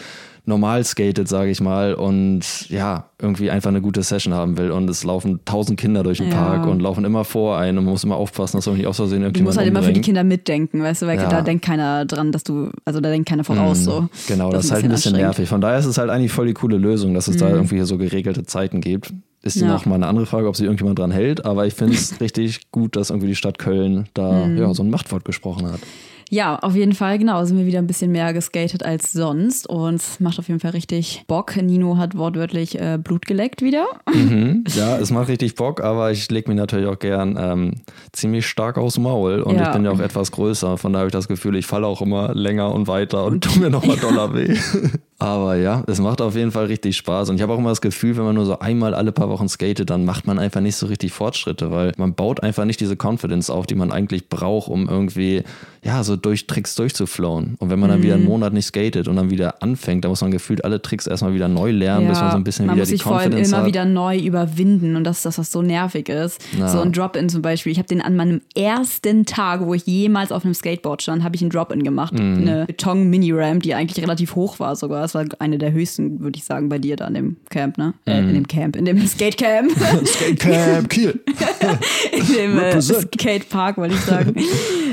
normal 0.47 0.85
skatet, 0.85 1.27
sage 1.27 1.51
ich 1.51 1.61
mal, 1.61 1.95
und 1.95 2.69
ja, 2.69 3.07
irgendwie 3.21 3.51
einfach 3.51 3.71
eine 3.71 3.81
gute 3.81 4.03
Session 4.03 4.35
haben 4.35 4.59
will 4.59 4.71
und 4.71 4.91
es 4.91 5.03
laufen 5.03 5.41
tausend 5.47 5.81
Kinder 5.81 6.03
durch 6.03 6.19
den 6.19 6.29
Ja. 6.31 6.35
Park 6.35 6.67
und 6.67 6.81
laufen 6.81 7.05
immer 7.05 7.25
vor 7.25 7.57
ein 7.57 7.79
und 7.79 7.85
man 7.85 7.93
muss 7.93 8.05
immer 8.05 8.17
aufpassen, 8.17 8.59
dass 8.59 8.67
man 8.67 8.77
nicht 8.77 8.87
aus 8.87 8.97
Versehen 8.97 9.21
Du 9.21 9.25
irgendjemand 9.27 9.47
musst 9.49 9.59
halt 9.59 9.69
immer 9.69 9.79
für 9.81 9.85
die 9.87 9.89
umbringt. 10.01 10.05
Kinder 10.05 10.25
mitdenken, 10.25 10.83
weißt 10.83 11.03
du, 11.03 11.07
weil 11.07 11.17
Ja. 11.19 11.29
da 11.29 11.41
denkt 11.41 11.65
keiner 11.65 12.05
dran, 12.05 12.31
dass 12.31 12.45
du, 12.45 12.71
also 12.85 13.01
da 13.01 13.09
denkt 13.09 13.29
keiner 13.29 13.45
voraus 13.45 13.85
so. 13.85 14.09
Genau, 14.29 14.51
das, 14.51 14.67
ist 14.67 14.73
halt 14.73 14.85
ein 14.85 14.91
bisschen 14.91 15.17
nervig. 15.17 15.49
Von 15.49 15.61
daher 15.63 15.79
ist 15.79 15.87
es 15.87 15.97
halt 15.97 16.11
eigentlich 16.11 16.33
voll 16.33 16.47
die 16.47 16.55
coole 16.55 16.77
Lösung, 16.77 17.15
dass 17.15 17.27
es 17.29 17.39
da 17.39 17.49
irgendwie 17.49 17.77
hier 17.77 17.87
so 17.87 17.97
geregelte 17.97 18.45
Zeiten 18.45 18.81
gibt. 18.83 19.13
Ist 19.43 19.57
Ja. 19.57 19.67
noch 19.69 19.85
mal 19.87 19.95
eine 19.97 20.07
andere 20.07 20.25
Frage, 20.27 20.49
ob 20.49 20.57
sich 20.57 20.65
irgendjemand 20.65 20.99
dran 20.99 21.11
hält, 21.11 21.45
aber 21.45 21.67
ich 21.67 21.75
finde 21.75 21.95
es 21.95 22.19
richtig 22.21 22.71
gut, 22.71 22.97
dass 22.97 23.11
irgendwie 23.11 23.29
die 23.29 23.35
Stadt 23.35 23.59
Köln 23.59 24.09
da 24.15 24.47
Mhm. 24.47 24.57
ja, 24.59 24.73
so 24.75 24.83
ein 24.83 24.91
Machtwort 24.91 25.25
gesprochen 25.25 25.71
hat. 25.71 25.81
Ja, 26.35 26.57
auf 26.59 26.75
jeden 26.75 26.95
Fall, 26.95 27.17
genau, 27.21 27.45
sind 27.45 27.59
wir 27.59 27.65
wieder 27.65 27.79
ein 27.79 27.87
bisschen 27.87 28.11
mehr 28.11 28.33
geskatet 28.33 28.85
als 28.85 29.13
sonst 29.13 29.69
und 29.69 29.95
es 29.95 30.19
macht 30.19 30.41
auf 30.41 30.49
jeden 30.49 30.59
Fall 30.59 30.73
richtig 30.73 31.23
Bock. 31.29 31.55
Nino 31.57 31.97
hat 31.97 32.19
wortwörtlich 32.19 32.77
äh, 32.81 32.99
Blut 33.01 33.25
geleckt 33.27 33.63
wieder. 33.63 33.87
Mhm. 34.15 34.65
Ja, 34.75 34.97
es 34.99 35.11
macht 35.11 35.29
richtig 35.29 35.55
Bock, 35.55 35.83
aber 35.83 36.11
ich 36.13 36.31
lege 36.31 36.49
mich 36.49 36.57
natürlich 36.57 36.87
auch 36.87 36.99
gern 36.99 37.37
ähm, 37.39 37.73
ziemlich 38.13 38.47
stark 38.47 38.79
aufs 38.79 38.97
Maul 38.99 39.43
und 39.43 39.57
Ja. 39.57 39.65
ich 39.67 39.73
bin 39.73 39.85
ja 39.85 39.91
auch 39.91 39.99
etwas 40.01 40.33
größer, 40.33 40.79
von 40.79 40.93
daher 40.93 41.01
habe 41.03 41.09
ich 41.09 41.13
das 41.13 41.29
Gefühl, 41.29 41.57
ich 41.57 41.67
falle 41.67 41.87
auch 41.87 42.01
immer 42.01 42.33
länger 42.35 42.73
und 42.73 42.87
weiter 42.89 43.25
und 43.25 43.43
tu 43.45 43.61
mir 43.61 43.71
nochmal 43.71 43.97
doller 43.97 44.35
weh. 44.35 44.57
Aber 45.19 45.55
ja, 45.57 45.85
es 45.87 46.01
macht 46.01 46.21
auf 46.21 46.35
jeden 46.35 46.51
Fall 46.51 46.67
richtig 46.67 46.97
Spaß. 46.97 47.31
Und 47.31 47.37
ich 47.37 47.43
habe 47.43 47.53
auch 47.53 47.59
immer 47.59 47.69
das 47.71 47.81
Gefühl, 47.81 48.17
wenn 48.17 48.25
man 48.25 48.35
nur 48.35 48.45
so 48.47 48.59
einmal 48.59 48.95
alle 48.95 49.13
paar 49.13 49.29
Wochen 49.29 49.49
skatet, 49.49 49.89
dann 49.89 50.05
macht 50.05 50.27
man 50.27 50.39
einfach 50.39 50.61
nicht 50.61 50.77
so 50.77 50.87
richtig 50.87 51.13
Fortschritte, 51.13 51.71
weil 51.71 51.93
man 51.97 52.15
baut 52.15 52.43
einfach 52.43 52.65
nicht 52.65 52.81
diese 52.81 52.97
Confidence 53.01 53.49
auf, 53.49 53.67
die 53.67 53.77
man 53.77 53.93
eigentlich 53.93 54.29
braucht, 54.29 54.69
um 54.69 54.89
irgendwie, 54.89 55.43
ja, 55.85 56.03
so 56.03 56.17
durch 56.17 56.47
Tricks 56.47 56.75
durchzuflowen. 56.75 57.55
Und 57.59 57.71
wenn 57.71 57.79
man 57.79 57.91
dann 57.91 58.03
wieder 58.03 58.17
Mhm. 58.17 58.23
einen 58.23 58.29
Monat 58.29 58.53
nicht 58.53 58.67
skatet 58.67 59.07
und 59.09 59.17
dann 59.17 59.31
wieder 59.31 59.63
anfängt, 59.63 60.05
dann 60.05 60.11
muss 60.11 60.21
man 60.21 60.31
gefühlt 60.33 60.65
alle 60.65 60.83
Tricks 60.83 61.07
erstmal 61.07 61.33
wieder 61.33 61.49
neu 61.49 61.71
lernen, 61.71 62.09
bis 62.09 62.19
man 62.21 62.31
so 62.33 62.37
ein 62.37 62.45
bisschen 62.45 62.67
man 62.67 62.75
wieder 62.77 62.83
muss 62.83 62.89
die 62.89 62.95
sich 62.97 63.03
vor 63.05 63.13
allem 63.13 63.31
Confidence 63.31 63.49
immer 63.51 63.59
hat. 63.59 63.67
wieder 63.67 63.85
neu 63.85 64.19
überwinden 64.19 64.97
und 64.97 65.05
das 65.05 65.19
ist 65.19 65.27
das, 65.27 65.39
was 65.39 65.53
so 65.53 65.63
nervig 65.63 66.09
ist. 66.09 66.41
Ja. 66.59 66.69
So 66.69 66.81
ein 66.81 66.93
Drop-In 66.93 67.29
zum 67.29 67.41
Beispiel. 67.41 67.71
Ich 67.73 67.79
habe 67.79 67.89
den 67.89 68.03
an 68.03 68.17
meinem 68.17 68.41
ersten 68.57 69.25
Tag, 69.27 69.61
wo 69.65 69.75
ich 69.75 69.87
jemals 69.87 70.33
auf 70.33 70.45
einem 70.45 70.55
Skateboard 70.55 71.03
stand, 71.03 71.23
habe 71.23 71.37
ich 71.37 71.43
einen 71.43 71.51
Drop-In 71.51 71.85
gemacht. 71.85 72.15
Mhm. 72.15 72.39
Eine 72.49 72.67
Beton-Mini-Ramp, 72.67 73.63
die 73.63 73.75
eigentlich 73.75 74.03
relativ 74.03 74.35
hoch 74.35 74.59
war 74.59 74.75
sogar. 74.77 75.04
Das 75.05 75.15
war 75.15 75.25
eine 75.39 75.59
der 75.59 75.73
höchsten, 75.73 76.21
würde 76.21 76.39
ich 76.39 76.45
sagen, 76.45 76.69
bei 76.69 76.79
dir 76.79 76.97
da 76.97 77.07
in 77.09 77.15
dem 77.15 77.37
Camp, 77.51 77.77
ne? 77.79 77.95
Äh, 78.07 78.23
Mhm. 78.23 78.29
in 78.29 78.35
dem 78.35 78.49
Camp, 78.49 78.77
in 78.77 78.85
dem 78.87 79.07
Skate-Camp. 79.07 79.71
Skatecamp 80.07 80.89
Kiel. 80.89 81.21
in 82.13 82.35
dem 82.35 82.59
äh. 82.59 82.81
Skatepark, 82.81 83.77
wollte 83.77 83.95
ich 83.95 84.01
sagen. 84.01 84.35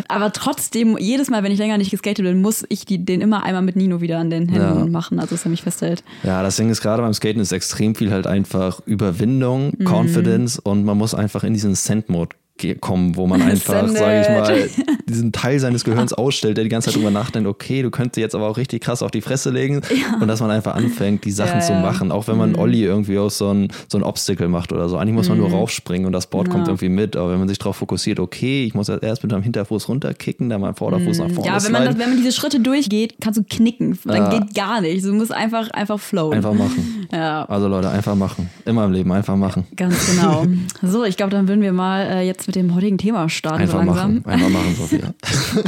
Aber 0.07 0.33
trotzdem, 0.33 0.97
jedes 0.97 1.29
Mal, 1.29 1.43
wenn 1.43 1.51
ich 1.51 1.59
länger 1.59 1.77
nicht 1.77 1.91
geskatet 1.91 2.25
bin, 2.25 2.41
muss 2.41 2.65
ich 2.69 2.85
die, 2.85 3.03
den 3.03 3.21
immer 3.21 3.43
einmal 3.43 3.61
mit 3.61 3.75
Nino 3.75 4.01
wieder 4.01 4.19
an 4.19 4.29
den 4.29 4.49
Händen 4.49 4.79
Ja. 4.79 4.85
machen, 4.85 5.19
also 5.19 5.35
dass 5.35 5.45
er 5.45 5.49
mich 5.51 5.61
festhält. 5.63 6.03
Ja, 6.23 6.43
das 6.43 6.57
Ding 6.57 6.69
ist 6.69 6.81
gerade 6.81 7.01
beim 7.01 7.13
Skaten 7.13 7.39
ist 7.41 7.51
extrem 7.51 7.95
viel 7.95 8.11
halt 8.11 8.27
einfach 8.27 8.81
Überwindung, 8.85 9.73
Mhm. 9.77 9.85
Confidence 9.87 10.59
und 10.59 10.83
man 10.83 10.97
muss 10.97 11.13
einfach 11.13 11.43
in 11.43 11.53
diesen 11.53 11.75
Send-Mode 11.75 12.35
kommen, 12.79 13.15
wo 13.15 13.27
man 13.27 13.41
einfach, 13.41 13.87
sage 13.87 14.21
ich 14.21 14.29
mal, 14.29 14.69
diesen 15.07 15.31
Teil 15.31 15.59
seines 15.59 15.83
Gehirns 15.83 16.13
ausstellt, 16.13 16.57
der 16.57 16.63
die 16.63 16.69
ganze 16.69 16.89
Zeit 16.89 16.97
drüber 16.97 17.11
nachdenkt, 17.11 17.47
okay, 17.47 17.81
du 17.81 17.91
könntest 17.91 18.17
jetzt 18.17 18.35
aber 18.35 18.47
auch 18.47 18.57
richtig 18.57 18.81
krass 18.81 19.01
auf 19.03 19.11
die 19.11 19.21
Fresse 19.21 19.49
legen 19.49 19.81
und 20.21 20.27
dass 20.27 20.39
man 20.39 20.51
einfach 20.51 20.75
anfängt, 20.75 21.25
die 21.25 21.31
Sachen 21.31 21.59
Ja, 21.59 21.65
zu 21.65 21.73
ja. 21.73 21.79
machen, 21.81 22.11
auch 22.11 22.27
wenn 22.27 22.37
man 22.37 22.55
Olli 22.55 22.83
irgendwie 22.83 23.17
aus 23.17 23.37
so 23.37 23.51
ein, 23.53 23.67
so 23.87 23.97
ein 23.97 24.03
Obstacle 24.03 24.47
macht 24.47 24.71
oder 24.71 24.87
so. 24.89 24.97
Eigentlich 24.97 25.15
muss 25.15 25.29
man 25.29 25.37
nur 25.37 25.49
raufspringen 25.51 26.05
und 26.05 26.13
das 26.13 26.27
Board 26.27 26.49
kommt 26.49 26.61
Mhm. 26.61 26.65
Ja. 26.65 26.69
irgendwie 26.71 26.89
mit, 26.89 27.15
aber 27.15 27.31
wenn 27.31 27.39
man 27.39 27.47
sich 27.47 27.57
darauf 27.57 27.75
fokussiert, 27.77 28.19
okay, 28.19 28.63
ich 28.65 28.73
muss 28.73 28.87
erst 28.89 29.23
mit 29.23 29.31
meinem 29.31 29.43
Hinterfuß 29.43 29.87
runterkicken, 29.89 30.49
dann 30.49 30.61
meinen 30.61 30.75
Vorderfuß 30.75 31.17
nach 31.19 31.29
vorne 31.31 31.39
Mhm. 31.51 31.55
Ja, 31.57 31.63
wenn 31.63 31.71
man, 31.71 31.85
das, 31.85 31.97
wenn 31.97 32.09
man 32.09 32.17
diese 32.17 32.31
Schritte 32.31 32.59
durchgeht, 32.59 33.15
kannst 33.19 33.39
du 33.39 33.43
knicken. 33.43 33.97
Dann 34.05 34.15
Ja. 34.17 34.29
geht 34.39 34.53
gar 34.55 34.81
nicht. 34.81 35.03
Du 35.05 35.13
musst 35.13 35.31
einfach, 35.33 35.69
einfach 35.71 36.00
flowen. 36.00 36.36
Einfach 36.38 36.53
machen. 36.53 36.97
Ja. 37.12 37.43
Also 37.45 37.67
Leute, 37.67 37.89
einfach 37.89 38.15
machen. 38.15 38.50
Immer 38.63 38.86
im 38.86 38.93
Leben, 38.93 39.12
einfach 39.12 39.36
machen. 39.36 39.65
Ganz 39.75 40.12
genau. 40.12 40.45
So, 40.81 41.03
ich 41.03 41.17
glaube, 41.17 41.31
dann 41.31 41.47
würden 41.50 41.62
wir 41.62 41.74
mal 41.74 42.03
äh, 42.03 42.21
jetzt 42.25 42.45
mit 42.51 42.55
dem 42.58 42.75
heutigen 42.75 42.98
Thema 42.98 43.29
starten, 43.29 43.62
Einfach 43.62 43.86
langsam. 43.86 44.15
machen. 44.15 44.25
Einfach 44.25 44.50
machen, 44.50 44.75
Sophia. 44.77 45.13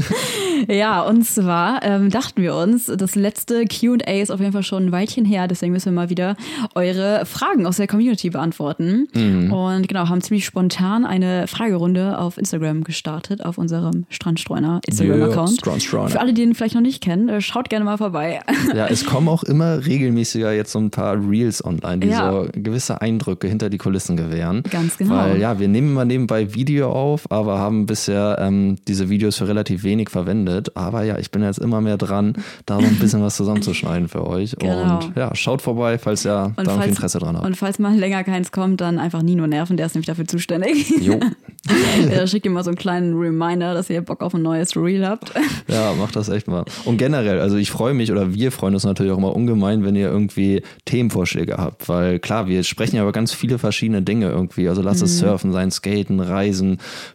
Ja, 0.70 1.02
und 1.02 1.26
zwar 1.26 1.84
ähm, 1.84 2.10
dachten 2.10 2.42
wir 2.42 2.56
uns, 2.56 2.86
das 2.86 3.16
letzte 3.16 3.66
QA 3.66 4.22
ist 4.22 4.32
auf 4.32 4.40
jeden 4.40 4.54
Fall 4.54 4.64
schon 4.64 4.86
ein 4.86 4.92
Weilchen 4.94 5.26
her, 5.26 5.48
deswegen 5.48 5.74
müssen 5.74 5.88
wir 5.88 5.92
mal 5.94 6.10
wieder 6.10 6.38
eure 6.76 7.26
Fragen 7.26 7.66
aus 7.66 7.78
der 7.78 7.88
Community 7.88 8.30
beantworten. 8.30 9.08
Mhm. 9.14 9.52
Und 9.52 9.88
genau, 9.90 10.08
haben 10.08 10.22
ziemlich 10.22 10.46
spontan 10.46 11.06
eine 11.06 11.48
Fragerunde 11.48 12.18
auf 12.18 12.38
Instagram 12.38 12.84
gestartet, 12.86 13.44
auf 13.44 13.58
unserem 13.58 14.06
Strandstreuner 14.10 14.80
Instagram-Account. 14.88 15.58
Strandstreuner. 15.60 16.10
Für 16.10 16.20
alle, 16.22 16.34
die 16.34 16.42
den 16.44 16.56
vielleicht 16.56 16.76
noch 16.76 16.82
nicht 16.82 17.02
kennen, 17.04 17.28
äh, 17.30 17.42
schaut 17.42 17.70
gerne 17.70 17.84
mal 17.84 17.98
vorbei. 17.98 18.40
Ja, 18.74 18.88
es 18.88 19.06
kommen 19.06 19.28
auch 19.28 19.44
immer 19.44 19.86
regelmäßiger 19.86 20.54
jetzt 20.54 20.72
so 20.72 20.80
ein 20.80 20.92
paar 20.92 21.18
Reels 21.30 21.64
online, 21.66 22.00
die 22.00 22.08
Ja. 22.10 22.32
so 22.32 22.48
gewisse 22.54 23.02
Eindrücke 23.02 23.48
hinter 23.48 23.70
die 23.70 23.78
Kulissen 23.78 24.16
gewähren. 24.16 24.64
Ganz 24.70 24.98
genau. 24.98 25.16
Weil 25.16 25.40
ja, 25.42 25.60
wir 25.60 25.68
nehmen 25.68 25.90
immer 25.90 26.06
nebenbei 26.06 26.54
Video 26.64 26.90
auf, 26.94 27.30
aber 27.30 27.60
haben 27.60 27.86
bisher 27.86 28.38
ähm, 28.40 28.78
diese 28.88 29.10
Videos 29.10 29.36
für 29.36 29.50
relativ 29.50 29.84
wenig 29.84 30.10
verwendet. 30.10 30.78
Aber 30.78 31.04
ja, 31.04 31.18
ich 31.18 31.30
bin 31.30 31.44
jetzt 31.44 31.60
immer 31.60 31.82
mehr 31.82 31.98
dran, 31.98 32.36
da 32.66 32.80
so 32.80 32.86
ein 32.86 33.00
bisschen 33.00 33.22
was 33.22 33.36
zusammenzuschneiden 33.36 34.08
für 34.08 34.26
euch. 34.26 34.56
Genau. 34.64 35.00
Und 35.00 35.16
ja, 35.18 35.36
schaut 35.36 35.62
vorbei, 35.62 35.98
falls 35.98 36.26
ihr 36.26 36.54
da 36.56 36.64
irgendwie 36.64 36.90
Interesse 36.90 37.20
dran 37.20 37.36
habt. 37.36 37.46
und 37.46 37.58
falls 37.58 37.80
mal 37.80 37.94
länger 37.94 38.24
keins 38.24 38.52
kommt, 38.52 38.80
dann 38.80 38.98
einfach 38.98 39.22
Nino 39.22 39.46
nerven, 39.46 39.76
der 39.76 39.88
ist 39.88 39.96
nämlich 39.96 40.06
dafür 40.06 40.26
zuständig. 40.26 40.90
Jo, 41.02 41.20
ja, 42.12 42.28
schickt 42.28 42.46
ihr 42.46 42.52
mal 42.52 42.64
so 42.64 42.70
einen 42.70 42.78
kleinen 42.78 43.18
Reminder, 43.18 43.74
dass 43.74 43.90
ihr 43.90 44.02
Bock 44.02 44.22
auf 44.22 44.34
ein 44.34 44.42
neues 44.42 44.76
Reel 44.76 45.06
habt. 45.06 45.34
Ja, 45.68 45.94
macht 45.94 46.16
das 46.16 46.30
echt 46.30 46.48
mal. 46.48 46.66
Und 46.86 46.98
generell, 46.98 47.40
also 47.40 47.56
ich 47.56 47.72
freue 47.72 47.94
mich 47.94 48.12
oder 48.12 48.34
wir 48.34 48.52
freuen 48.52 48.74
uns 48.74 48.84
natürlich 48.84 49.12
auch 49.12 49.18
immer 49.18 49.36
ungemein, 49.36 49.84
wenn 49.84 49.96
ihr 49.96 50.08
irgendwie 50.08 50.62
Themenvorschläge 50.86 51.56
habt, 51.58 51.88
weil 51.88 52.20
klar, 52.20 52.48
wir 52.48 52.64
sprechen 52.64 52.98
ja 52.98 53.02
über 53.02 53.12
ganz 53.12 53.32
viele 53.32 53.58
verschiedene 53.58 54.02
Dinge 54.02 54.30
irgendwie. 54.30 54.68
Also 54.68 54.82
lasst 54.82 55.00
mhm. 55.00 55.06
es 55.06 55.20
Surfen 55.20 55.52
sein, 55.52 55.72
Skaten, 55.72 56.20
Reisen, 56.20 56.53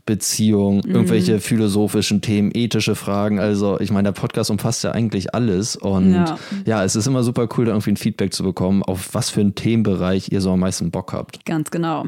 Beziehung, 0.07 0.83
mhm. 0.85 0.95
irgendwelche 0.95 1.41
philosophischen 1.41 2.21
Themen, 2.21 2.51
ethische 2.55 2.95
Fragen. 2.95 3.39
Also 3.39 3.79
ich 3.81 3.91
meine, 3.91 4.13
der 4.13 4.21
Podcast 4.21 4.51
umfasst 4.51 4.85
ja 4.85 4.93
eigentlich 4.93 5.35
alles 5.35 5.77
und 5.77 6.15
ja. 6.15 6.39
ja, 6.65 6.85
es 6.85 6.97
ist 6.97 7.07
immer 7.07 7.23
super 7.23 7.49
cool, 7.57 7.67
da 7.67 7.73
irgendwie 7.73 7.93
ein 7.93 7.97
Feedback 7.97 8.33
zu 8.33 8.43
bekommen, 8.43 8.83
auf 8.83 9.15
was 9.15 9.31
für 9.31 9.41
einen 9.41 9.55
Themenbereich 9.55 10.31
ihr 10.33 10.41
so 10.41 10.53
am 10.53 10.61
meisten 10.61 10.91
Bock 10.91 11.13
habt. 11.13 11.45
Ganz 11.45 11.71
genau. 11.71 12.07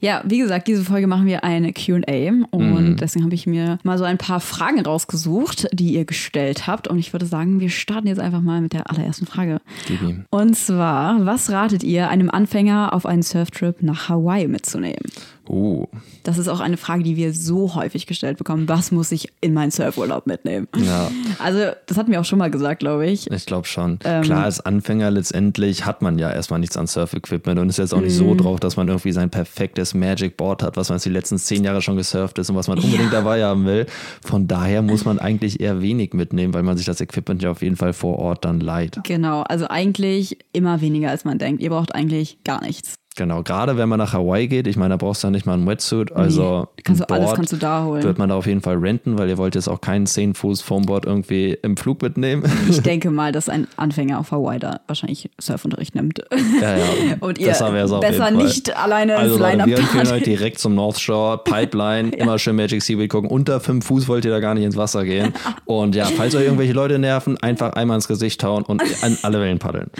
Ja, 0.00 0.22
wie 0.24 0.38
gesagt, 0.38 0.68
diese 0.68 0.84
Folge 0.84 1.06
machen 1.06 1.26
wir 1.26 1.44
eine 1.44 1.72
QA 1.72 2.32
und 2.50 2.90
mhm. 2.90 2.96
deswegen 2.96 3.24
habe 3.24 3.34
ich 3.34 3.46
mir 3.46 3.78
mal 3.82 3.98
so 3.98 4.04
ein 4.04 4.18
paar 4.18 4.40
Fragen 4.40 4.80
rausgesucht, 4.80 5.68
die 5.72 5.94
ihr 5.94 6.04
gestellt 6.04 6.66
habt. 6.66 6.88
Und 6.88 6.98
ich 6.98 7.12
würde 7.12 7.26
sagen, 7.26 7.60
wir 7.60 7.70
starten 7.70 8.06
jetzt 8.06 8.20
einfach 8.20 8.40
mal 8.40 8.60
mit 8.60 8.72
der 8.72 8.90
allerersten 8.90 9.26
Frage. 9.26 9.60
Gib 9.86 10.00
Und 10.30 10.56
zwar, 10.56 11.24
was 11.26 11.50
ratet 11.50 11.82
ihr 11.82 12.08
einem 12.08 12.30
Anfänger 12.30 12.92
auf 12.92 13.06
einen 13.06 13.22
Surftrip 13.22 13.82
nach 13.82 14.08
Hawaii 14.08 14.48
mitzunehmen? 14.48 15.04
Oh. 15.52 15.88
Das 16.22 16.38
ist 16.38 16.46
auch 16.46 16.60
eine 16.60 16.76
Frage, 16.76 17.02
die 17.02 17.16
wir 17.16 17.34
so 17.34 17.74
häufig 17.74 18.06
gestellt 18.06 18.38
bekommen. 18.38 18.68
Was 18.68 18.92
muss 18.92 19.10
ich 19.10 19.32
in 19.40 19.52
meinen 19.52 19.72
Surfurlaub 19.72 20.26
mitnehmen? 20.26 20.68
Ja. 20.76 21.10
Also, 21.40 21.72
das 21.86 21.98
hatten 21.98 22.12
wir 22.12 22.20
auch 22.20 22.24
schon 22.24 22.38
mal 22.38 22.52
gesagt, 22.52 22.78
glaube 22.78 23.08
ich. 23.08 23.28
Ich 23.28 23.46
glaube 23.46 23.66
schon. 23.66 23.98
Ähm, 24.04 24.22
Klar, 24.22 24.44
als 24.44 24.60
Anfänger 24.60 25.10
letztendlich 25.10 25.86
hat 25.86 26.02
man 26.02 26.20
ja 26.20 26.30
erstmal 26.30 26.60
nichts 26.60 26.76
an 26.76 26.86
Surf-Equipment 26.86 27.58
und 27.58 27.68
ist 27.68 27.78
jetzt 27.78 27.92
auch 27.92 28.00
nicht 28.00 28.14
so 28.14 28.26
mhm. 28.34 28.38
drauf, 28.38 28.60
dass 28.60 28.76
man 28.76 28.86
irgendwie 28.86 29.10
sein 29.10 29.28
perfektes 29.28 29.92
Magic 29.92 30.36
Board 30.36 30.62
hat, 30.62 30.76
was 30.76 30.88
man 30.88 30.98
jetzt 30.98 31.06
die 31.06 31.10
letzten 31.10 31.38
zehn 31.38 31.64
Jahre 31.64 31.82
schon 31.82 31.96
gesurft 31.96 32.38
ist 32.38 32.48
und 32.48 32.54
was 32.54 32.68
man 32.68 32.78
unbedingt 32.78 33.12
ja. 33.12 33.18
dabei 33.18 33.42
haben 33.42 33.64
will. 33.66 33.86
Von 34.22 34.46
daher 34.46 34.82
muss 34.82 35.04
man 35.04 35.18
eigentlich 35.18 35.58
eher 35.58 35.82
wenig 35.82 36.12
mitnehmen, 36.12 36.54
weil 36.54 36.62
man 36.62 36.76
sich 36.76 36.86
das 36.86 37.00
Equipment 37.00 37.42
ja 37.42 37.50
auf 37.50 37.62
jeden 37.62 37.76
Fall 37.76 37.92
vor 37.92 38.20
Ort 38.20 38.44
dann 38.44 38.60
leiht. 38.60 39.00
Genau, 39.02 39.42
also 39.42 39.66
eigentlich 39.66 40.38
immer 40.52 40.80
weniger, 40.80 41.10
als 41.10 41.24
man 41.24 41.38
denkt. 41.38 41.60
Ihr 41.60 41.70
braucht 41.70 41.92
eigentlich 41.92 42.44
gar 42.44 42.62
nichts. 42.62 42.99
Genau, 43.16 43.42
gerade 43.42 43.76
wenn 43.76 43.88
man 43.88 43.98
nach 43.98 44.12
Hawaii 44.12 44.46
geht, 44.46 44.68
ich 44.68 44.76
meine, 44.76 44.90
da 44.90 44.96
brauchst 44.96 45.22
du 45.22 45.26
ja 45.26 45.30
nicht 45.32 45.44
mal 45.44 45.54
ein 45.54 45.66
Wetsuit, 45.66 46.12
also 46.12 46.68
nee, 46.76 46.82
kannst 46.84 47.00
du 47.02 47.10
alles 47.12 47.34
kannst 47.34 47.52
du 47.52 47.56
da 47.56 47.84
holen. 47.84 48.04
Wird 48.04 48.18
man 48.18 48.28
da 48.28 48.36
auf 48.36 48.46
jeden 48.46 48.60
Fall 48.60 48.76
renten, 48.76 49.18
weil 49.18 49.28
ihr 49.28 49.36
wollt 49.36 49.56
jetzt 49.56 49.68
auch 49.68 49.80
keinen 49.80 50.06
10 50.06 50.34
Fuß 50.34 50.60
Foamboard 50.60 51.06
irgendwie 51.06 51.58
im 51.62 51.76
Flug 51.76 52.02
mitnehmen. 52.02 52.44
Ich 52.68 52.80
denke 52.82 53.10
mal, 53.10 53.32
dass 53.32 53.48
ein 53.48 53.66
Anfänger 53.76 54.20
auf 54.20 54.30
Hawaii 54.30 54.60
da 54.60 54.80
wahrscheinlich 54.86 55.28
Surfunterricht 55.40 55.96
nimmt. 55.96 56.22
Ja, 56.60 56.76
ja. 56.76 56.84
Und 57.20 57.38
ihr 57.38 57.48
besser 57.48 58.30
nicht 58.30 58.76
alleine 58.76 59.16
also 59.16 59.34
ins 59.34 59.42
Line-Up 59.42 59.66
Wir 59.66 59.78
empfehlen 59.78 60.08
euch 60.08 60.22
direkt 60.22 60.60
zum 60.60 60.76
North 60.76 61.00
Shore, 61.00 61.38
Pipeline, 61.44 62.12
ja. 62.16 62.22
immer 62.22 62.38
schön 62.38 62.54
Magic 62.54 62.80
Seaweed 62.80 63.10
gucken. 63.10 63.28
Unter 63.28 63.58
5 63.58 63.84
Fuß 63.84 64.06
wollt 64.06 64.24
ihr 64.24 64.30
da 64.30 64.38
gar 64.38 64.54
nicht 64.54 64.64
ins 64.64 64.76
Wasser 64.76 65.04
gehen. 65.04 65.34
Und 65.64 65.96
ja, 65.96 66.04
falls 66.04 66.36
euch 66.36 66.44
irgendwelche 66.44 66.74
Leute 66.74 67.00
nerven, 67.00 67.36
einfach 67.38 67.72
einmal 67.72 67.96
ins 67.96 68.06
Gesicht 68.06 68.44
hauen 68.44 68.62
und 68.62 68.80
an 69.02 69.18
alle 69.22 69.40
Wellen 69.40 69.58
paddeln. 69.58 69.90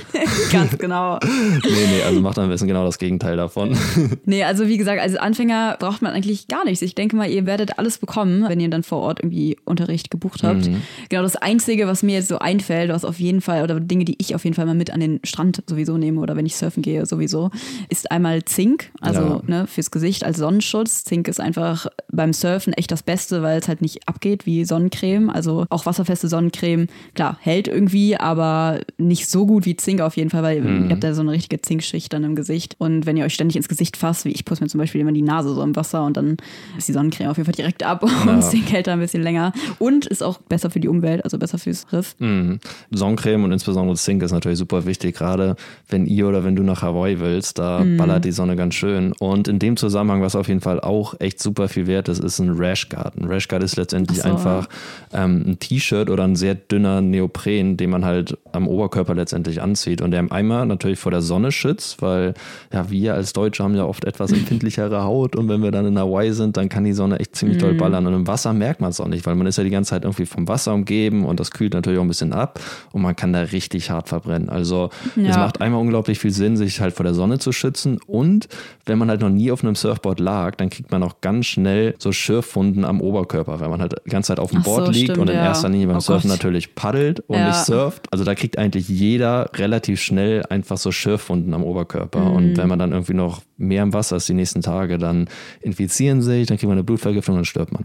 Ganz 0.52 0.78
genau. 0.78 1.18
nee, 1.24 1.60
nee, 1.64 2.02
also 2.06 2.20
macht 2.20 2.38
am 2.38 2.48
besten 2.48 2.68
genau 2.68 2.84
das 2.84 2.99
Gegenteil 3.00 3.36
davon. 3.36 3.76
nee, 4.24 4.44
also 4.44 4.68
wie 4.68 4.76
gesagt, 4.76 5.00
als 5.00 5.16
Anfänger 5.16 5.76
braucht 5.80 6.02
man 6.02 6.12
eigentlich 6.12 6.46
gar 6.46 6.64
nichts. 6.64 6.82
Ich 6.82 6.94
denke 6.94 7.16
mal, 7.16 7.28
ihr 7.28 7.46
werdet 7.46 7.78
alles 7.78 7.98
bekommen, 7.98 8.44
wenn 8.48 8.60
ihr 8.60 8.70
dann 8.70 8.84
vor 8.84 9.00
Ort 9.00 9.20
irgendwie 9.20 9.56
Unterricht 9.64 10.10
gebucht 10.10 10.44
habt. 10.44 10.68
Mhm. 10.68 10.82
Genau, 11.08 11.22
das 11.22 11.34
Einzige, 11.34 11.88
was 11.88 12.04
mir 12.04 12.16
jetzt 12.16 12.28
so 12.28 12.38
einfällt, 12.38 12.92
was 12.92 13.04
auf 13.04 13.18
jeden 13.18 13.40
Fall, 13.40 13.64
oder 13.64 13.80
Dinge, 13.80 14.04
die 14.04 14.14
ich 14.18 14.34
auf 14.34 14.44
jeden 14.44 14.54
Fall 14.54 14.66
mal 14.66 14.74
mit 14.74 14.92
an 14.92 15.00
den 15.00 15.18
Strand 15.24 15.62
sowieso 15.66 15.98
nehme 15.98 16.20
oder 16.20 16.36
wenn 16.36 16.46
ich 16.46 16.56
surfen 16.56 16.82
gehe 16.82 17.04
sowieso, 17.06 17.50
ist 17.88 18.10
einmal 18.12 18.44
Zink, 18.44 18.92
also 19.00 19.20
ja. 19.20 19.42
ne, 19.46 19.66
fürs 19.66 19.90
Gesicht 19.90 20.22
als 20.22 20.38
Sonnenschutz. 20.38 21.04
Zink 21.04 21.26
ist 21.26 21.40
einfach 21.40 21.86
beim 22.20 22.34
Surfen 22.34 22.74
echt 22.74 22.92
das 22.92 23.02
Beste, 23.02 23.40
weil 23.40 23.58
es 23.58 23.66
halt 23.66 23.80
nicht 23.80 24.06
abgeht 24.06 24.44
wie 24.44 24.66
Sonnencreme. 24.66 25.30
Also 25.30 25.64
auch 25.70 25.86
wasserfeste 25.86 26.28
Sonnencreme, 26.28 26.86
klar, 27.14 27.38
hält 27.40 27.66
irgendwie, 27.66 28.14
aber 28.14 28.80
nicht 28.98 29.26
so 29.30 29.46
gut 29.46 29.64
wie 29.64 29.74
Zink 29.74 30.02
auf 30.02 30.18
jeden 30.18 30.28
Fall, 30.28 30.42
weil 30.42 30.60
mhm. 30.60 30.84
ihr 30.84 30.90
habt 30.90 31.02
ja 31.02 31.14
so 31.14 31.22
eine 31.22 31.30
richtige 31.30 31.62
Zinkschicht 31.62 32.12
dann 32.12 32.22
im 32.22 32.36
Gesicht. 32.36 32.76
Und 32.76 33.06
wenn 33.06 33.16
ihr 33.16 33.24
euch 33.24 33.32
ständig 33.32 33.56
ins 33.56 33.70
Gesicht 33.70 33.96
fasst, 33.96 34.26
wie 34.26 34.32
ich 34.32 34.44
putze 34.44 34.62
mir 34.62 34.68
zum 34.68 34.80
Beispiel 34.80 35.00
immer 35.00 35.12
die 35.12 35.22
Nase 35.22 35.54
so 35.54 35.62
im 35.62 35.74
Wasser 35.74 36.04
und 36.04 36.18
dann 36.18 36.36
ist 36.76 36.88
die 36.88 36.92
Sonnencreme 36.92 37.30
auf 37.30 37.38
jeden 37.38 37.46
Fall 37.46 37.54
direkt 37.54 37.84
ab 37.84 38.04
ja. 38.26 38.30
und 38.30 38.40
es 38.40 38.52
hält 38.52 38.86
da 38.86 38.92
ein 38.92 39.00
bisschen 39.00 39.22
länger. 39.22 39.54
Und 39.78 40.04
ist 40.04 40.22
auch 40.22 40.36
besser 40.42 40.68
für 40.68 40.80
die 40.80 40.88
Umwelt, 40.88 41.24
also 41.24 41.38
besser 41.38 41.56
fürs 41.56 41.90
Riff. 41.90 42.16
Mhm. 42.18 42.60
Sonnencreme 42.90 43.44
und 43.44 43.52
insbesondere 43.52 43.96
Zink 43.96 44.22
ist 44.22 44.32
natürlich 44.32 44.58
super 44.58 44.84
wichtig, 44.84 45.16
gerade 45.16 45.56
wenn 45.88 46.04
ihr 46.04 46.28
oder 46.28 46.44
wenn 46.44 46.54
du 46.54 46.62
nach 46.64 46.82
Hawaii 46.82 47.18
willst, 47.18 47.58
da 47.58 47.80
mhm. 47.82 47.96
ballert 47.96 48.26
die 48.26 48.32
Sonne 48.32 48.56
ganz 48.56 48.74
schön. 48.74 49.14
Und 49.18 49.48
in 49.48 49.58
dem 49.58 49.78
Zusammenhang, 49.78 50.20
was 50.20 50.36
auf 50.36 50.48
jeden 50.48 50.60
Fall 50.60 50.80
auch 50.80 51.14
echt 51.18 51.40
super 51.40 51.68
viel 51.68 51.86
wert 51.86 52.09
ist, 52.10 52.22
ist 52.22 52.38
ein 52.38 52.50
Rashguard. 52.56 53.16
Ein 53.16 53.24
Rashguard 53.24 53.62
ist 53.62 53.76
letztendlich 53.76 54.20
so. 54.20 54.28
einfach 54.28 54.68
ähm, 55.12 55.44
ein 55.46 55.58
T-Shirt 55.58 56.10
oder 56.10 56.24
ein 56.24 56.36
sehr 56.36 56.54
dünner 56.54 57.00
Neopren, 57.00 57.76
den 57.76 57.90
man 57.90 58.04
halt 58.04 58.36
am 58.52 58.68
Oberkörper 58.68 59.14
letztendlich 59.14 59.62
anzieht 59.62 60.02
und 60.02 60.10
der 60.10 60.20
im 60.20 60.32
Eimer 60.32 60.64
natürlich 60.64 60.98
vor 60.98 61.10
der 61.10 61.22
Sonne 61.22 61.52
schützt, 61.52 62.02
weil 62.02 62.34
ja 62.72 62.90
wir 62.90 63.14
als 63.14 63.32
Deutsche 63.32 63.62
haben 63.62 63.74
ja 63.74 63.84
oft 63.84 64.04
etwas 64.04 64.32
empfindlichere 64.32 65.02
Haut 65.04 65.36
und 65.36 65.48
wenn 65.48 65.62
wir 65.62 65.70
dann 65.70 65.86
in 65.86 65.98
Hawaii 65.98 66.32
sind, 66.32 66.56
dann 66.56 66.68
kann 66.68 66.84
die 66.84 66.92
Sonne 66.92 67.20
echt 67.20 67.36
ziemlich 67.36 67.58
mm. 67.58 67.60
doll 67.60 67.72
mhm. 67.74 67.78
ballern 67.78 68.06
und 68.06 68.14
im 68.14 68.26
Wasser 68.26 68.52
merkt 68.52 68.80
man 68.80 68.90
es 68.90 69.00
auch 69.00 69.08
nicht, 69.08 69.26
weil 69.26 69.34
man 69.34 69.46
ist 69.46 69.58
ja 69.58 69.64
die 69.64 69.70
ganze 69.70 69.90
Zeit 69.90 70.04
irgendwie 70.04 70.26
vom 70.26 70.48
Wasser 70.48 70.74
umgeben 70.74 71.24
und 71.24 71.40
das 71.40 71.50
kühlt 71.50 71.74
natürlich 71.74 71.98
auch 71.98 72.04
ein 72.04 72.08
bisschen 72.08 72.32
ab 72.32 72.60
und 72.92 73.02
man 73.02 73.16
kann 73.16 73.32
da 73.32 73.40
richtig 73.40 73.90
hart 73.90 74.08
verbrennen. 74.08 74.48
Also 74.48 74.90
ja. 75.16 75.30
es 75.30 75.36
macht 75.36 75.60
einmal 75.60 75.80
unglaublich 75.80 76.18
viel 76.18 76.32
Sinn, 76.32 76.56
sich 76.56 76.80
halt 76.80 76.94
vor 76.94 77.04
der 77.04 77.14
Sonne 77.14 77.38
zu 77.38 77.52
schützen 77.52 77.98
und 78.06 78.48
wenn 78.86 78.98
man 78.98 79.08
halt 79.08 79.20
noch 79.20 79.30
nie 79.30 79.52
auf 79.52 79.62
einem 79.62 79.74
Surfboard 79.74 80.20
lag, 80.20 80.56
dann 80.56 80.70
kriegt 80.70 80.90
man 80.90 81.02
auch 81.02 81.20
ganz 81.20 81.46
schnell 81.46 81.94
so 82.02 82.12
Schürfwunden 82.12 82.84
am 82.84 83.00
Oberkörper, 83.00 83.60
weil 83.60 83.68
man 83.68 83.80
halt 83.80 83.94
die 84.04 84.10
ganze 84.10 84.28
Zeit 84.28 84.40
auf 84.40 84.50
dem 84.50 84.62
Board 84.62 84.86
so, 84.86 84.92
liegt 84.92 85.04
stimmt, 85.06 85.18
und 85.18 85.28
in 85.28 85.36
ja. 85.36 85.44
erster 85.44 85.68
Linie 85.68 85.86
beim 85.86 85.96
oh 85.96 86.00
Surfen 86.00 86.30
Gott. 86.30 86.38
natürlich 86.38 86.74
paddelt 86.74 87.20
und 87.20 87.38
ja. 87.38 87.48
nicht 87.48 87.64
surft. 87.64 88.12
Also 88.12 88.24
da 88.24 88.34
kriegt 88.34 88.58
eigentlich 88.58 88.88
jeder 88.88 89.50
relativ 89.54 90.00
schnell 90.00 90.44
einfach 90.46 90.78
so 90.78 90.92
Schürfwunden 90.92 91.54
am 91.54 91.62
Oberkörper 91.62 92.20
mhm. 92.20 92.36
und 92.36 92.56
wenn 92.56 92.68
man 92.68 92.78
dann 92.78 92.92
irgendwie 92.92 93.14
noch 93.14 93.42
mehr 93.60 93.82
im 93.82 93.92
Wasser 93.92 94.16
ist 94.16 94.28
die 94.28 94.34
nächsten 94.34 94.62
Tage, 94.62 94.98
dann 94.98 95.28
infizieren 95.60 96.22
sich, 96.22 96.46
dann 96.46 96.56
kriegt 96.56 96.68
man 96.68 96.78
eine 96.78 96.84
Blutvergiftung 96.84 97.34
und 97.34 97.40
dann 97.40 97.44
stirbt 97.44 97.72
man. 97.72 97.84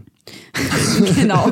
genau. 1.14 1.44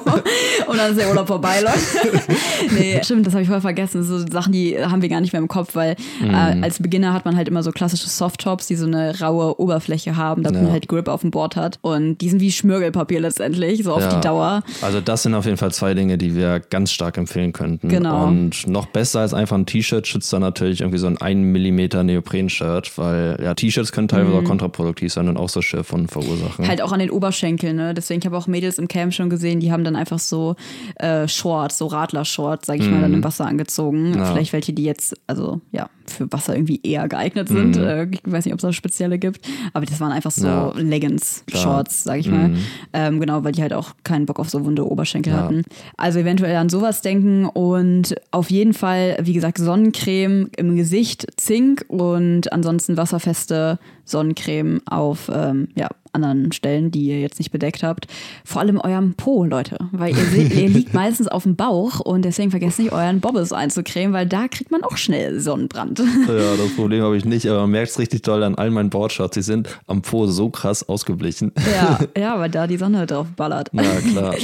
Und 0.66 0.78
dann 0.78 0.90
ist 0.92 0.98
der 0.98 1.08
Urlaub 1.08 1.26
vorbei, 1.26 1.60
Leute. 1.60 2.22
nee, 2.74 3.00
stimmt, 3.02 3.26
das 3.26 3.34
habe 3.34 3.42
ich 3.42 3.48
voll 3.48 3.60
vergessen. 3.60 3.98
Das 3.98 4.08
sind 4.08 4.20
so 4.20 4.32
Sachen, 4.32 4.52
die 4.52 4.82
haben 4.82 5.02
wir 5.02 5.10
gar 5.10 5.20
nicht 5.20 5.32
mehr 5.32 5.42
im 5.42 5.48
Kopf, 5.48 5.74
weil 5.74 5.96
mm. 6.20 6.30
äh, 6.30 6.62
als 6.62 6.80
Beginner 6.80 7.12
hat 7.12 7.26
man 7.26 7.36
halt 7.36 7.48
immer 7.48 7.62
so 7.62 7.70
klassische 7.70 8.08
Softtops, 8.08 8.66
die 8.66 8.76
so 8.76 8.86
eine 8.86 9.20
raue 9.20 9.60
Oberfläche 9.60 10.16
haben, 10.16 10.42
damit 10.42 10.60
ja. 10.60 10.64
man 10.64 10.72
halt 10.72 10.88
Grip 10.88 11.08
auf 11.08 11.20
dem 11.20 11.30
Board 11.30 11.56
hat. 11.56 11.78
Und 11.82 12.18
die 12.18 12.30
sind 12.30 12.40
wie 12.44 12.52
Schmirgelpapier 12.52 13.20
letztendlich, 13.20 13.84
so 13.84 13.94
auf 13.94 14.02
ja. 14.02 14.14
die 14.14 14.20
Dauer. 14.20 14.62
Also 14.82 15.00
das 15.00 15.22
sind 15.22 15.34
auf 15.34 15.46
jeden 15.46 15.56
Fall 15.56 15.72
zwei 15.72 15.94
Dinge, 15.94 16.18
die 16.18 16.34
wir 16.34 16.60
ganz 16.60 16.92
stark 16.92 17.16
empfehlen 17.16 17.54
könnten. 17.54 17.88
Genau. 17.88 18.26
Und 18.26 18.66
noch 18.66 18.84
besser 18.84 19.20
als 19.20 19.32
einfach 19.32 19.56
ein 19.56 19.64
T-Shirt 19.64 20.06
schützt 20.06 20.30
dann 20.30 20.42
natürlich 20.42 20.82
irgendwie 20.82 20.98
so 20.98 21.06
ein 21.06 21.16
1 21.16 21.40
mm 21.40 22.04
Neopren-Shirt, 22.04 22.98
weil 22.98 23.38
ja, 23.42 23.54
T-Shirts 23.54 23.92
können 23.92 24.08
teilweise 24.08 24.36
mm. 24.36 24.44
auch 24.44 24.44
kontraproduktiv 24.44 25.10
sein 25.10 25.28
und 25.28 25.38
auch 25.38 25.48
so 25.48 25.62
Schürfwunden 25.62 26.08
verursachen. 26.08 26.68
Halt 26.68 26.82
auch 26.82 26.92
an 26.92 26.98
den 26.98 27.10
Oberschenkeln, 27.10 27.76
ne? 27.76 27.94
Deswegen, 27.94 28.20
ich 28.20 28.26
habe 28.26 28.36
auch 28.36 28.46
Mädels 28.46 28.78
im 28.78 28.88
Camp 28.88 29.14
schon 29.14 29.30
gesehen, 29.30 29.60
die 29.60 29.72
haben 29.72 29.84
dann 29.84 29.96
einfach 29.96 30.18
so 30.18 30.54
äh, 30.96 31.26
Shorts, 31.26 31.78
so 31.78 31.86
Radler-Shorts, 31.86 32.66
sag 32.66 32.78
ich 32.78 32.86
mm. 32.86 32.90
mal, 32.90 33.00
dann 33.00 33.14
im 33.14 33.20
mhm. 33.20 33.24
Wasser 33.24 33.46
angezogen. 33.46 34.14
Ja. 34.14 34.26
Vielleicht 34.26 34.52
welche, 34.52 34.74
die 34.74 34.84
jetzt, 34.84 35.16
also 35.26 35.62
ja, 35.72 35.88
für 36.04 36.30
Wasser 36.30 36.54
irgendwie 36.54 36.80
eher 36.82 37.08
geeignet 37.08 37.48
sind. 37.48 37.76
Mm. 37.76 37.84
Äh, 37.84 38.04
ich 38.10 38.20
weiß 38.24 38.44
nicht, 38.44 38.52
ob 38.52 38.58
es 38.58 38.62
da 38.62 38.72
spezielle 38.74 39.18
gibt, 39.18 39.40
aber 39.72 39.86
das 39.86 39.98
waren 40.00 40.12
einfach 40.12 40.30
so 40.30 40.46
ja. 40.46 40.72
Leggings-Shorts, 40.76 42.04
sag 42.04 42.18
ich 42.18 42.28
mal. 42.34 42.48
Mm. 42.48 42.56
Ähm, 42.92 43.20
genau, 43.20 43.44
weil 43.44 43.52
die 43.52 43.62
halt 43.62 43.72
auch 43.72 43.94
keinen 44.04 44.26
Bock 44.26 44.38
auf 44.38 44.50
so 44.50 44.64
wunde 44.64 44.88
Oberschenkel 44.88 45.32
ja. 45.32 45.40
hatten. 45.40 45.62
Also 45.96 46.18
eventuell 46.18 46.56
an 46.56 46.68
sowas 46.68 47.02
denken 47.02 47.46
und 47.46 48.14
auf 48.30 48.50
jeden 48.50 48.74
Fall, 48.74 49.16
wie 49.20 49.32
gesagt, 49.32 49.58
Sonnencreme 49.58 50.50
im 50.56 50.76
Gesicht, 50.76 51.26
Zink 51.36 51.84
und 51.88 52.52
ansonsten 52.52 52.96
wasserfeste 52.96 53.78
Sonnencreme 54.04 54.80
auf 54.86 55.30
ähm, 55.32 55.68
ja, 55.74 55.88
anderen 56.14 56.52
Stellen, 56.52 56.90
die 56.90 57.08
ihr 57.08 57.20
jetzt 57.20 57.38
nicht 57.38 57.50
bedeckt 57.50 57.82
habt. 57.82 58.06
Vor 58.44 58.60
allem 58.60 58.78
eurem 58.80 59.14
Po, 59.14 59.44
Leute. 59.44 59.76
Weil 59.92 60.16
ihr, 60.16 60.24
seht, 60.24 60.54
ihr 60.54 60.68
liegt 60.68 60.94
meistens 60.94 61.28
auf 61.28 61.42
dem 61.42 61.56
Bauch 61.56 62.00
und 62.00 62.24
deswegen 62.24 62.50
vergesst 62.50 62.78
nicht, 62.78 62.92
euren 62.92 63.20
Bobbes 63.20 63.52
einzucremen, 63.52 64.12
weil 64.12 64.26
da 64.26 64.48
kriegt 64.48 64.70
man 64.70 64.84
auch 64.84 64.96
schnell 64.96 65.40
Sonnenbrand. 65.40 65.98
Ja, 65.98 66.56
das 66.56 66.74
Problem 66.76 67.02
habe 67.02 67.16
ich 67.16 67.24
nicht, 67.24 67.46
aber 67.46 67.62
man 67.62 67.70
merkt 67.70 67.90
es 67.90 67.98
richtig 67.98 68.22
doll 68.22 68.42
an 68.42 68.54
all 68.54 68.70
meinen 68.70 68.90
Boardshots. 68.90 69.34
Die 69.34 69.42
sind 69.42 69.68
am 69.86 70.02
Po 70.02 70.26
so 70.26 70.50
krass 70.50 70.88
ausgeblichen. 70.88 71.52
Ja, 71.74 71.98
ja, 72.20 72.38
weil 72.38 72.50
da 72.50 72.66
die 72.66 72.76
Sonne 72.76 73.06
drauf 73.06 73.26
ballert. 73.36 73.70
Ja, 73.72 73.82
klar. 73.82 74.34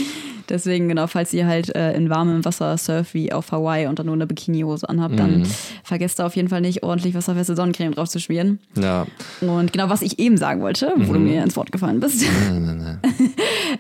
Deswegen, 0.51 0.89
genau, 0.89 1.07
falls 1.07 1.33
ihr 1.33 1.47
halt 1.47 1.75
äh, 1.75 1.93
in 1.95 2.11
warmem 2.11 2.45
Wasser 2.45 2.77
surft 2.77 3.15
wie 3.15 3.33
auf 3.33 3.53
Hawaii 3.53 3.87
und 3.87 3.99
dann 3.99 4.07
nur 4.07 4.15
eine 4.15 4.27
Bikinihose 4.27 4.89
anhabt, 4.89 5.15
mhm. 5.15 5.19
dann 5.19 5.47
vergesst 5.85 6.19
da 6.19 6.27
auf 6.27 6.37
jeden 6.37 6.49
Fall 6.49 6.61
nicht, 6.61 6.83
ordentlich 6.83 7.15
wasserfeste 7.15 7.57
Sonnencreme 7.57 7.95
drauf 7.95 8.09
zu 8.09 8.21
schmieren. 8.21 8.59
Ja. 8.77 9.07
Und 9.41 9.73
genau, 9.73 9.89
was 9.89 10.03
ich 10.03 10.19
eben 10.19 10.37
sagen 10.37 10.61
wollte, 10.61 10.93
wo 10.97 11.13
mhm. 11.13 11.15
du 11.15 11.19
mir 11.21 11.43
ins 11.43 11.57
Wort 11.57 11.73
gefallen 11.73 12.01
bist. 12.01 12.25
Nein, 12.51 12.65
nein, 12.67 13.01
nein. 13.03 13.31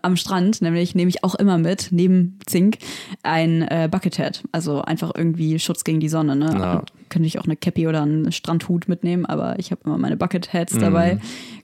Am 0.02 0.16
Strand, 0.16 0.62
nämlich 0.62 0.94
nehme 0.94 1.08
ich 1.08 1.24
auch 1.24 1.34
immer 1.34 1.58
mit, 1.58 1.88
neben 1.90 2.38
Zink, 2.46 2.78
ein 3.22 3.62
äh, 3.62 3.88
Buckethead. 3.90 4.44
Also 4.52 4.82
einfach 4.82 5.10
irgendwie 5.14 5.58
Schutz 5.58 5.84
gegen 5.84 6.00
die 6.00 6.08
Sonne. 6.08 6.36
Ne? 6.36 6.56
Ja 6.58 6.84
könnte 7.10 7.26
ich 7.26 7.38
auch 7.38 7.44
eine 7.44 7.56
Cappy 7.56 7.86
oder 7.86 8.02
einen 8.02 8.32
Strandhut 8.32 8.88
mitnehmen, 8.88 9.26
aber 9.26 9.58
ich 9.58 9.70
habe 9.72 9.82
immer 9.84 9.98
meine 9.98 10.16
Bucket 10.16 10.52
Hats 10.54 10.74
Mhm. 10.74 10.80
dabei. 10.80 11.18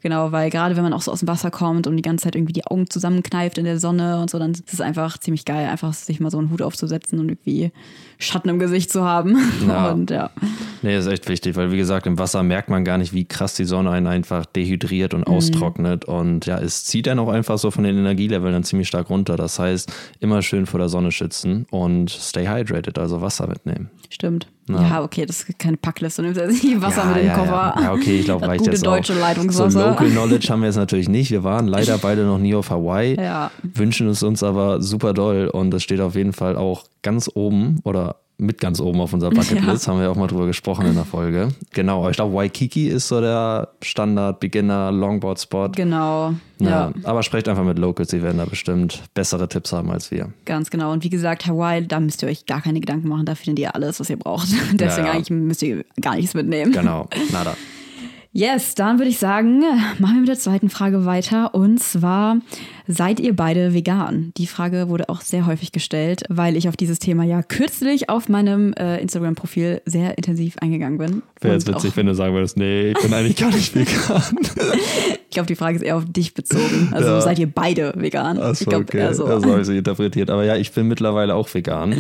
Genau, 0.07 0.31
weil 0.31 0.51
gerade 0.51 0.77
wenn 0.77 0.85
man 0.85 0.93
auch 0.93 1.03
so 1.03 1.11
aus 1.11 1.19
dem 1.19 1.27
Wasser 1.27 1.51
kommt 1.51 1.89
und 1.89 1.97
die 1.97 2.03
ganze 2.03 2.23
Zeit 2.23 2.37
irgendwie 2.37 2.53
die 2.53 2.65
Augen 2.65 2.89
zusammenkneift 2.89 3.59
in 3.59 3.65
der 3.65 3.81
Sonne 3.81 4.21
und 4.21 4.31
so, 4.31 4.39
dann 4.39 4.53
ist 4.53 4.73
es 4.73 4.81
einfach 4.81 5.19
ziemlich 5.19 5.45
geil, 5.45 5.69
einfach 5.69 5.93
sich 5.95 6.21
mal 6.21 6.31
so 6.31 6.39
einen 6.39 6.53
Hut 6.53 6.63
aufzusetzen 6.63 7.19
und 7.19 7.29
irgendwie 7.29 7.73
Schatten 8.19 8.49
im 8.49 8.61
Gesicht 8.61 8.93
zu 8.93 9.03
haben. 9.03 9.37
Ja. 9.67 9.91
Und 9.97 10.11
ja. 10.11 10.31
Nee, 10.83 10.97
ist 10.97 11.07
echt 11.07 11.29
wichtig, 11.29 11.57
weil 11.57 11.73
wie 11.73 11.77
gesagt, 11.77 12.07
im 12.07 12.19
Wasser 12.19 12.43
merkt 12.43 12.71
man 12.71 12.85
gar 12.85 12.99
nicht, 12.99 13.13
wie 13.13 13.25
krass 13.25 13.55
die 13.55 13.65
Sonne 13.65 13.91
einen 13.91 14.07
einfach 14.07 14.47
dehydriert 14.47 15.13
und 15.13 15.25
austrocknet. 15.25 16.05
Und 16.05 16.47
ja, 16.47 16.59
es 16.59 16.85
zieht 16.85 17.09
dann 17.09 17.19
auch 17.19 17.29
einfach 17.29 17.59
so 17.59 17.71
von 17.71 17.85
den 17.85 17.99
Energieleveln 17.99 18.53
dann 18.53 18.65
ziemlich 18.65 18.89
stark 18.89 19.11
runter. 19.11 19.37
Das 19.37 19.59
heißt, 19.59 19.93
immer 20.21 20.41
schön 20.43 20.67
vor 20.67 20.79
der 20.79 20.89
Sonne 20.89 21.13
schützen 21.13 21.67
und 21.71 22.11
stay 22.11 22.47
hydrated, 22.47 22.99
also 22.99 23.21
Wasser 23.21 23.49
mitnehmen. 23.49 23.91
Stimmt. 24.09 24.47
Ja. 24.69 24.83
Ja, 24.83 25.03
okay, 25.03 25.27
das 25.27 25.43
ist 25.43 25.59
keine 25.59 25.77
Packliste. 25.77 26.23
Du 26.23 26.29
nimmst 26.29 26.65
nicht 26.65 26.81
Wasser 26.81 27.03
ja, 27.03 27.07
mit 27.07 27.17
dem 27.19 27.27
ja, 27.27 27.35
Koffer. 27.35 27.75
Ja. 27.77 27.83
ja, 27.83 27.93
okay, 27.93 28.19
ich 28.19 28.25
glaube, 28.25 28.47
reicht 28.49 28.61
gute 28.61 28.73
jetzt 28.73 28.87
deutsche 28.87 29.13
auch. 29.13 29.21
Leitungswasser. 29.21 29.91
So 29.93 29.96
Local 30.01 30.11
Knowledge 30.11 30.49
haben 30.51 30.61
wir 30.61 30.67
jetzt 30.67 30.77
natürlich 30.77 31.09
nicht. 31.09 31.31
Wir 31.31 31.45
waren 31.45 31.67
leider 31.67 31.99
beide 32.03 32.25
noch 32.25 32.39
nie 32.39 32.55
auf 32.55 32.71
Hawaii. 32.71 33.17
Ja. 33.21 33.51
Wünschen 33.63 34.09
es 34.09 34.23
uns 34.23 34.43
aber 34.43 34.83
super 34.83 35.15
doll 35.15 35.49
und 35.49 35.71
das 35.71 35.83
steht 35.83 36.01
auf 36.01 36.15
jeden 36.15 36.33
Fall 36.33 36.57
auch 36.57 36.85
ganz 37.03 37.31
oben 37.35 37.81
oder 37.85 38.17
mit 38.39 38.61
ganz 38.61 38.81
oben 38.81 39.01
auf 39.01 39.13
unserer 39.15 39.31
Bucketlist, 39.35 39.89
haben 39.89 39.99
wir 40.01 40.11
auch 40.11 40.17
mal 40.17 40.27
drüber 40.27 40.47
gesprochen 40.47 40.87
in 40.87 40.95
der 40.95 41.07
Folge. 41.07 41.49
Genau, 41.73 42.01
aber 42.01 42.11
ich 42.11 42.17
glaube, 42.17 42.35
Waikiki 42.35 42.89
ist 42.89 43.09
so 43.09 43.21
der 43.21 43.69
Standard-Beginner-Longboard-Spot. 43.83 45.71
Genau. 45.75 46.35
Ja. 46.59 46.69
Ja, 46.69 46.93
aber 47.05 47.23
sprecht 47.23 47.49
einfach 47.49 47.65
mit 47.65 47.79
Locals, 47.79 48.09
die 48.11 48.23
werden 48.23 48.39
da 48.39 48.45
bestimmt 48.45 49.03
bessere 49.15 49.49
Tipps 49.49 49.73
haben 49.73 49.91
als 49.91 50.11
wir. 50.11 50.33
Ganz 50.45 50.71
genau. 50.71 50.93
Und 50.93 51.05
wie 51.05 51.11
gesagt, 51.11 51.47
Hawaii, 51.47 51.87
da 51.87 52.01
müsst 52.01 52.23
ihr 52.23 52.29
euch 52.29 52.47
gar 52.47 52.61
keine 52.61 52.81
Gedanken 52.81 53.09
machen. 53.09 53.25
Da 53.27 53.35
findet 53.35 53.59
ihr 53.61 53.75
alles, 53.75 54.01
was 54.01 54.11
ihr 54.11 54.19
braucht. 54.19 54.49
Deswegen 54.73 54.81
Ja, 54.81 54.99
ja. 55.07 55.13
eigentlich 55.13 55.31
müsst 55.31 55.63
ihr 55.63 55.85
gar 56.01 56.17
nichts 56.17 56.35
mitnehmen. 56.35 56.73
Genau, 56.73 57.09
nada. 57.33 57.57
Yes, 58.39 58.75
dann 58.75 58.99
würde 58.99 59.09
ich 59.09 59.19
sagen, 59.19 59.61
machen 59.99 60.17
wir 60.17 60.21
mit 60.21 60.29
der 60.29 60.39
zweiten 60.39 60.69
Frage 60.69 61.07
weiter. 61.07 61.55
Und 61.55 61.83
zwar, 61.83 62.37
seid 62.89 63.21
ihr 63.21 63.35
beide 63.35 63.75
vegan? 63.75 64.33
Die 64.37 64.47
Frage 64.47 64.89
wurde 64.89 65.09
auch 65.09 65.21
sehr 65.21 65.47
häufig 65.47 65.73
gestellt, 65.73 66.23
weil 66.29 66.57
ich 66.57 66.69
auf 66.69 66.77
dieses 66.77 66.99
Thema 66.99 67.25
ja 67.25 67.43
kürzlich 67.43 68.09
auf 68.09 68.29
meinem 68.29 68.73
äh, 68.75 69.01
Instagram-Profil 69.01 69.83
sehr 69.85 70.17
intensiv 70.19 70.57
eingegangen 70.59 70.99
bin. 70.99 71.23
Wäre 71.41 71.55
jetzt 71.55 71.67
witzig, 71.69 71.97
wenn 71.97 72.07
du 72.07 72.15
sagen 72.15 72.35
würdest, 72.35 72.57
nee, 72.57 72.91
ich 72.93 72.99
bin 72.99 73.13
eigentlich 73.13 73.37
gar 73.37 73.51
nicht 73.51 73.75
vegan. 73.75 74.23
Ich 75.29 75.39
glaube, 75.39 75.49
die 75.49 75.57
Frage 75.57 75.77
ist 75.77 75.83
eher 75.83 75.97
auf 75.99 76.05
dich 76.07 76.33
bezogen. 76.33 76.89
Also 76.93 77.09
Ja. 77.11 77.21
seid 77.21 77.39
ihr 77.39 77.51
beide 77.51 77.93
vegan? 77.95 78.39
Achso, 78.39 78.63
ich 78.63 78.69
glaube, 78.69 78.85
okay. 78.85 78.99
eher 79.01 79.13
so. 79.13 79.27
Das 79.27 79.45
habe 79.45 79.61
ich 79.61 79.67
so 79.67 79.73
interpretiert. 79.75 80.31
Aber 80.31 80.45
ja, 80.45 80.57
ich 80.57 80.73
bin 80.73 80.89
mittlerweile 80.89 81.35
auch 81.35 81.53
vegan. 81.53 81.95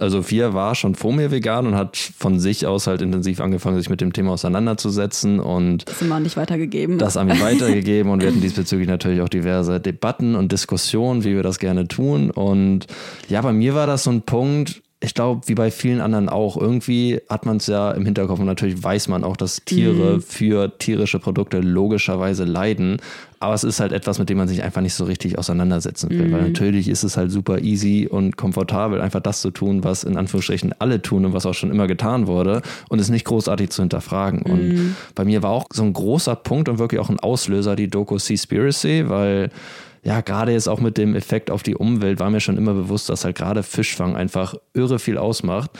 Also 0.00 0.22
Fia 0.22 0.54
war 0.54 0.74
schon 0.74 0.96
vor 0.96 1.12
mir 1.12 1.30
vegan 1.30 1.68
und 1.68 1.76
hat 1.76 1.96
von 1.96 2.40
sich 2.40 2.66
aus 2.66 2.88
halt 2.88 3.00
intensiv 3.00 3.40
angefangen, 3.40 3.76
sich 3.78 3.90
mit 3.90 4.00
dem 4.00 4.12
Thema 4.12 4.32
auseinanderzusetzen 4.32 5.38
und 5.38 5.88
das 5.88 6.02
immer 6.02 6.16
an 6.16 6.24
dich 6.24 6.36
weitergegeben. 6.36 6.98
das 6.98 7.16
an 7.16 7.28
mich 7.28 7.40
weitergegeben 7.42 8.10
und 8.10 8.22
wir 8.22 8.28
hatten 8.28 8.40
diesbezüglich 8.40 8.88
natürlich 8.88 9.20
auch 9.20 9.28
diverse 9.28 9.78
Debatten 9.78 10.29
und 10.34 10.52
Diskussionen, 10.52 11.24
wie 11.24 11.34
wir 11.34 11.42
das 11.42 11.58
gerne 11.58 11.88
tun. 11.88 12.30
Und 12.30 12.86
ja, 13.28 13.40
bei 13.42 13.52
mir 13.52 13.74
war 13.74 13.86
das 13.86 14.04
so 14.04 14.10
ein 14.10 14.22
Punkt, 14.22 14.82
ich 15.02 15.14
glaube, 15.14 15.48
wie 15.48 15.54
bei 15.54 15.70
vielen 15.70 16.02
anderen 16.02 16.28
auch, 16.28 16.58
irgendwie 16.58 17.20
hat 17.30 17.46
man 17.46 17.56
es 17.56 17.66
ja 17.66 17.90
im 17.92 18.04
Hinterkopf 18.04 18.38
und 18.38 18.44
natürlich 18.44 18.82
weiß 18.82 19.08
man 19.08 19.24
auch, 19.24 19.38
dass 19.38 19.64
Tiere 19.64 20.20
für 20.20 20.76
tierische 20.76 21.18
Produkte 21.18 21.60
logischerweise 21.60 22.44
leiden. 22.44 22.98
Aber 23.38 23.54
es 23.54 23.64
ist 23.64 23.80
halt 23.80 23.92
etwas, 23.92 24.18
mit 24.18 24.28
dem 24.28 24.36
man 24.36 24.46
sich 24.46 24.62
einfach 24.62 24.82
nicht 24.82 24.92
so 24.92 25.04
richtig 25.04 25.38
auseinandersetzen 25.38 26.10
will. 26.10 26.30
Weil 26.30 26.42
natürlich 26.42 26.86
ist 26.88 27.02
es 27.02 27.16
halt 27.16 27.30
super 27.30 27.60
easy 27.60 28.06
und 28.10 28.36
komfortabel, 28.36 29.00
einfach 29.00 29.20
das 29.20 29.40
zu 29.40 29.50
tun, 29.50 29.82
was 29.84 30.04
in 30.04 30.18
Anführungsstrichen 30.18 30.74
alle 30.78 31.00
tun 31.00 31.24
und 31.24 31.32
was 31.32 31.46
auch 31.46 31.54
schon 31.54 31.70
immer 31.70 31.86
getan 31.86 32.26
wurde 32.26 32.60
und 32.90 32.98
es 32.98 33.08
nicht 33.08 33.24
großartig 33.24 33.70
zu 33.70 33.80
hinterfragen. 33.80 34.42
Und 34.42 34.96
bei 35.14 35.24
mir 35.24 35.42
war 35.42 35.50
auch 35.52 35.64
so 35.72 35.82
ein 35.82 35.94
großer 35.94 36.36
Punkt 36.36 36.68
und 36.68 36.78
wirklich 36.78 37.00
auch 37.00 37.08
ein 37.08 37.20
Auslöser 37.20 37.74
die 37.74 37.88
Doku 37.88 38.18
Seaspiracy, 38.18 39.08
weil 39.08 39.48
ja, 40.02 40.20
gerade 40.20 40.52
jetzt 40.52 40.68
auch 40.68 40.80
mit 40.80 40.96
dem 40.96 41.14
Effekt 41.14 41.50
auf 41.50 41.62
die 41.62 41.76
Umwelt 41.76 42.20
war 42.20 42.30
mir 42.30 42.40
schon 42.40 42.56
immer 42.56 42.74
bewusst, 42.74 43.08
dass 43.08 43.24
halt 43.24 43.36
gerade 43.36 43.62
Fischfang 43.62 44.16
einfach 44.16 44.54
irre 44.72 44.98
viel 44.98 45.18
ausmacht. 45.18 45.70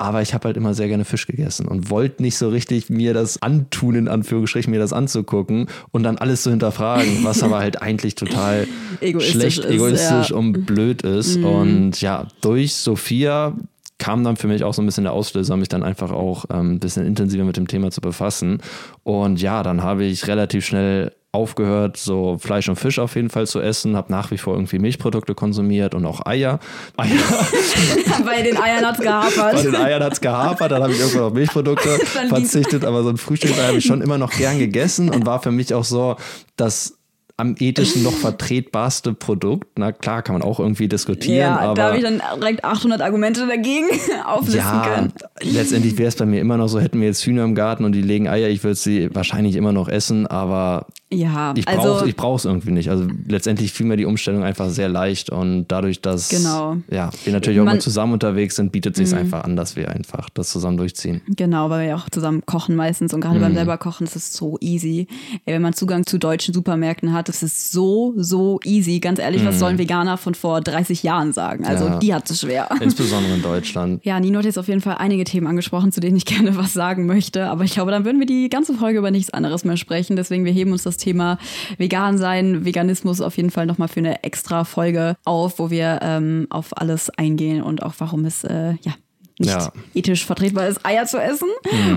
Aber 0.00 0.22
ich 0.22 0.32
habe 0.32 0.46
halt 0.46 0.56
immer 0.56 0.74
sehr 0.74 0.86
gerne 0.86 1.04
Fisch 1.04 1.26
gegessen 1.26 1.66
und 1.66 1.90
wollte 1.90 2.22
nicht 2.22 2.38
so 2.38 2.48
richtig 2.50 2.88
mir 2.88 3.14
das 3.14 3.42
antun, 3.42 3.96
in 3.96 4.06
Anführungsstrichen, 4.06 4.70
mir 4.70 4.78
das 4.78 4.92
anzugucken 4.92 5.66
und 5.90 6.04
dann 6.04 6.18
alles 6.18 6.44
zu 6.44 6.50
hinterfragen, 6.50 7.24
was 7.24 7.42
aber 7.42 7.58
halt 7.58 7.82
eigentlich 7.82 8.14
total 8.14 8.68
Egoistisch 9.00 9.32
schlecht, 9.32 9.58
ist, 9.58 9.70
egoistisch 9.70 10.30
ja. 10.30 10.36
und 10.36 10.66
blöd 10.66 11.02
ist. 11.02 11.38
Und 11.38 12.00
ja, 12.00 12.28
durch 12.42 12.74
Sophia 12.74 13.56
kam 13.98 14.24
dann 14.24 14.36
für 14.36 14.46
mich 14.46 14.64
auch 14.64 14.74
so 14.74 14.82
ein 14.82 14.86
bisschen 14.86 15.04
der 15.04 15.12
Auslöser, 15.12 15.56
mich 15.56 15.68
dann 15.68 15.82
einfach 15.82 16.12
auch 16.12 16.44
ähm, 16.50 16.74
ein 16.74 16.78
bisschen 16.80 17.04
intensiver 17.04 17.44
mit 17.44 17.56
dem 17.56 17.66
Thema 17.66 17.90
zu 17.90 18.00
befassen. 18.00 18.60
Und 19.02 19.40
ja, 19.40 19.62
dann 19.62 19.82
habe 19.82 20.04
ich 20.04 20.26
relativ 20.28 20.64
schnell 20.64 21.12
aufgehört, 21.30 21.98
so 21.98 22.38
Fleisch 22.38 22.68
und 22.68 22.76
Fisch 22.76 22.98
auf 22.98 23.14
jeden 23.14 23.28
Fall 23.28 23.46
zu 23.46 23.60
essen, 23.60 23.96
habe 23.96 24.10
nach 24.10 24.30
wie 24.30 24.38
vor 24.38 24.54
irgendwie 24.54 24.78
Milchprodukte 24.78 25.34
konsumiert 25.34 25.94
und 25.94 26.06
auch 26.06 26.24
Eier. 26.24 26.58
Eier. 26.96 27.10
Bei 28.24 28.42
den 28.42 28.56
Eiern 28.56 28.84
hat's 28.86 28.98
Bei 28.98 29.04
gehapert. 29.04 29.64
den 29.64 29.76
Eiern 29.76 30.02
hat 30.02 30.12
es 30.14 30.20
gehapert, 30.20 30.72
dann 30.72 30.82
habe 30.82 30.92
ich 30.92 31.00
irgendwann 31.00 31.24
auf 31.24 31.32
Milchprodukte 31.34 31.88
verzichtet, 32.28 32.84
aber 32.84 33.02
so 33.02 33.10
ein 33.10 33.18
Frühstücksei 33.18 33.66
habe 33.66 33.78
ich 33.78 33.84
schon 33.84 34.00
immer 34.00 34.16
noch 34.16 34.30
gern 34.30 34.58
gegessen 34.58 35.10
und 35.10 35.26
war 35.26 35.42
für 35.42 35.50
mich 35.50 35.74
auch 35.74 35.84
so 35.84 36.16
das 36.56 36.97
am 37.38 37.54
ethischsten 37.58 38.02
noch 38.02 38.12
vertretbarste 38.18 39.14
Produkt. 39.14 39.78
Na 39.78 39.92
klar, 39.92 40.22
kann 40.22 40.34
man 40.34 40.42
auch 40.42 40.60
irgendwie 40.60 40.88
diskutieren, 40.88 41.38
Ja, 41.38 41.58
aber 41.58 41.74
da 41.74 41.86
habe 41.86 41.96
ich 41.96 42.02
dann 42.02 42.20
direkt 42.36 42.64
800 42.64 43.00
Argumente 43.00 43.46
dagegen 43.46 43.86
auflisten 44.26 44.58
ja, 44.58 44.94
können. 44.94 45.12
letztendlich 45.40 45.96
wäre 45.96 46.08
es 46.08 46.16
bei 46.16 46.26
mir 46.26 46.40
immer 46.40 46.56
noch 46.56 46.68
so, 46.68 46.80
hätten 46.80 47.00
wir 47.00 47.06
jetzt 47.06 47.24
Hühner 47.24 47.44
im 47.44 47.54
Garten 47.54 47.84
und 47.84 47.92
die 47.92 48.02
legen 48.02 48.28
Eier, 48.28 48.48
ich 48.48 48.62
würde 48.64 48.74
sie 48.74 49.14
wahrscheinlich 49.14 49.54
immer 49.56 49.72
noch 49.72 49.88
essen, 49.88 50.26
aber 50.26 50.86
Ja, 51.10 51.54
ich 51.56 51.66
also 51.66 51.94
brauche 51.94 52.08
ich 52.08 52.16
brauch's 52.16 52.44
irgendwie 52.44 52.70
nicht. 52.70 52.90
Also 52.90 53.06
letztendlich 53.26 53.72
fiel 53.72 53.86
mir 53.86 53.96
die 53.96 54.04
Umstellung 54.04 54.42
einfach 54.44 54.68
sehr 54.68 54.90
leicht 54.90 55.30
und 55.30 55.66
dadurch, 55.68 56.02
dass 56.02 56.28
Genau. 56.28 56.76
ja, 56.90 57.08
wir 57.24 57.32
natürlich 57.32 57.58
auch 57.60 57.64
Man- 57.64 57.76
mal 57.76 57.80
zusammen 57.80 58.12
unterwegs 58.12 58.56
sind, 58.56 58.72
bietet 58.72 58.94
sich 58.96 59.14
einfach 59.14 59.44
an, 59.44 59.56
dass 59.56 59.74
wir 59.74 59.88
einfach 59.90 60.28
das 60.34 60.50
zusammen 60.50 60.76
durchziehen. 60.76 61.22
Genau, 61.28 61.70
weil 61.70 61.80
wir 61.80 61.88
ja 61.88 61.96
auch 61.96 62.10
zusammen 62.10 62.42
kochen 62.44 62.76
meistens 62.76 63.14
und 63.14 63.22
gerade 63.22 63.38
Mhm. 63.38 63.42
beim 63.42 63.54
selber 63.54 63.78
kochen, 63.78 64.06
ist 64.06 64.34
so 64.34 64.58
easy. 64.60 65.06
Ey, 65.46 65.54
wenn 65.54 65.62
man 65.62 65.72
Zugang 65.72 66.04
zu 66.04 66.18
deutschen 66.18 66.52
Supermärkten 66.52 67.14
hat, 67.14 67.30
ist 67.30 67.72
so, 67.72 68.12
so 68.18 68.60
easy. 68.64 69.00
Ganz 69.00 69.18
ehrlich, 69.18 69.46
was 69.46 69.58
sollen 69.58 69.78
Veganer 69.78 70.18
von 70.18 70.34
vor 70.34 70.60
30 70.60 71.02
Jahren 71.04 71.32
sagen? 71.32 71.64
Also 71.64 71.86
Mhm. 71.86 71.92
Ja. 71.92 71.98
die 72.00 72.14
hat 72.14 72.30
es 72.30 72.40
schwer. 72.42 72.68
Insbesondere 72.82 73.32
in 73.34 73.40
Deutschland. 73.42 74.04
Ja, 74.04 74.20
Nino 74.20 74.38
hat 74.40 74.44
jetzt 74.44 74.58
auf 74.58 74.68
jeden 74.68 74.82
Fall 74.82 74.96
einige 74.98 75.24
Themen 75.24 75.46
angesprochen, 75.46 75.90
zu 75.90 76.00
denen 76.00 76.18
ich 76.18 76.26
gerne 76.26 76.54
was 76.58 76.74
sagen 76.74 77.06
möchte. 77.06 77.46
Aber 77.48 77.64
ich 77.64 77.72
glaube, 77.72 77.92
dann 77.92 78.04
würden 78.04 78.18
wir 78.18 78.26
die 78.26 78.50
ganze 78.50 78.74
Folge 78.74 78.98
über 78.98 79.10
nichts 79.10 79.30
anderes 79.30 79.64
mehr 79.64 79.78
sprechen. 79.78 80.14
Deswegen, 80.16 80.44
wir 80.44 80.52
heben 80.52 80.72
uns 80.72 80.82
das 80.82 80.97
Thema 80.98 81.38
Vegan 81.78 82.18
sein, 82.18 82.64
Veganismus 82.64 83.20
auf 83.20 83.36
jeden 83.36 83.50
Fall 83.50 83.66
nochmal 83.66 83.88
für 83.88 84.00
eine 84.00 84.22
extra 84.24 84.64
Folge 84.64 85.16
auf, 85.24 85.58
wo 85.58 85.70
wir 85.70 86.00
ähm, 86.02 86.46
auf 86.50 86.76
alles 86.76 87.10
eingehen 87.10 87.62
und 87.62 87.82
auch 87.82 87.94
warum 87.98 88.24
es, 88.24 88.44
äh, 88.44 88.74
ja, 88.82 88.92
nicht 89.38 89.50
Ja. 89.50 89.72
ethisch 89.94 90.24
vertretbar 90.26 90.66
ist, 90.68 90.84
Eier 90.84 91.06
zu 91.06 91.18
essen. 91.18 91.48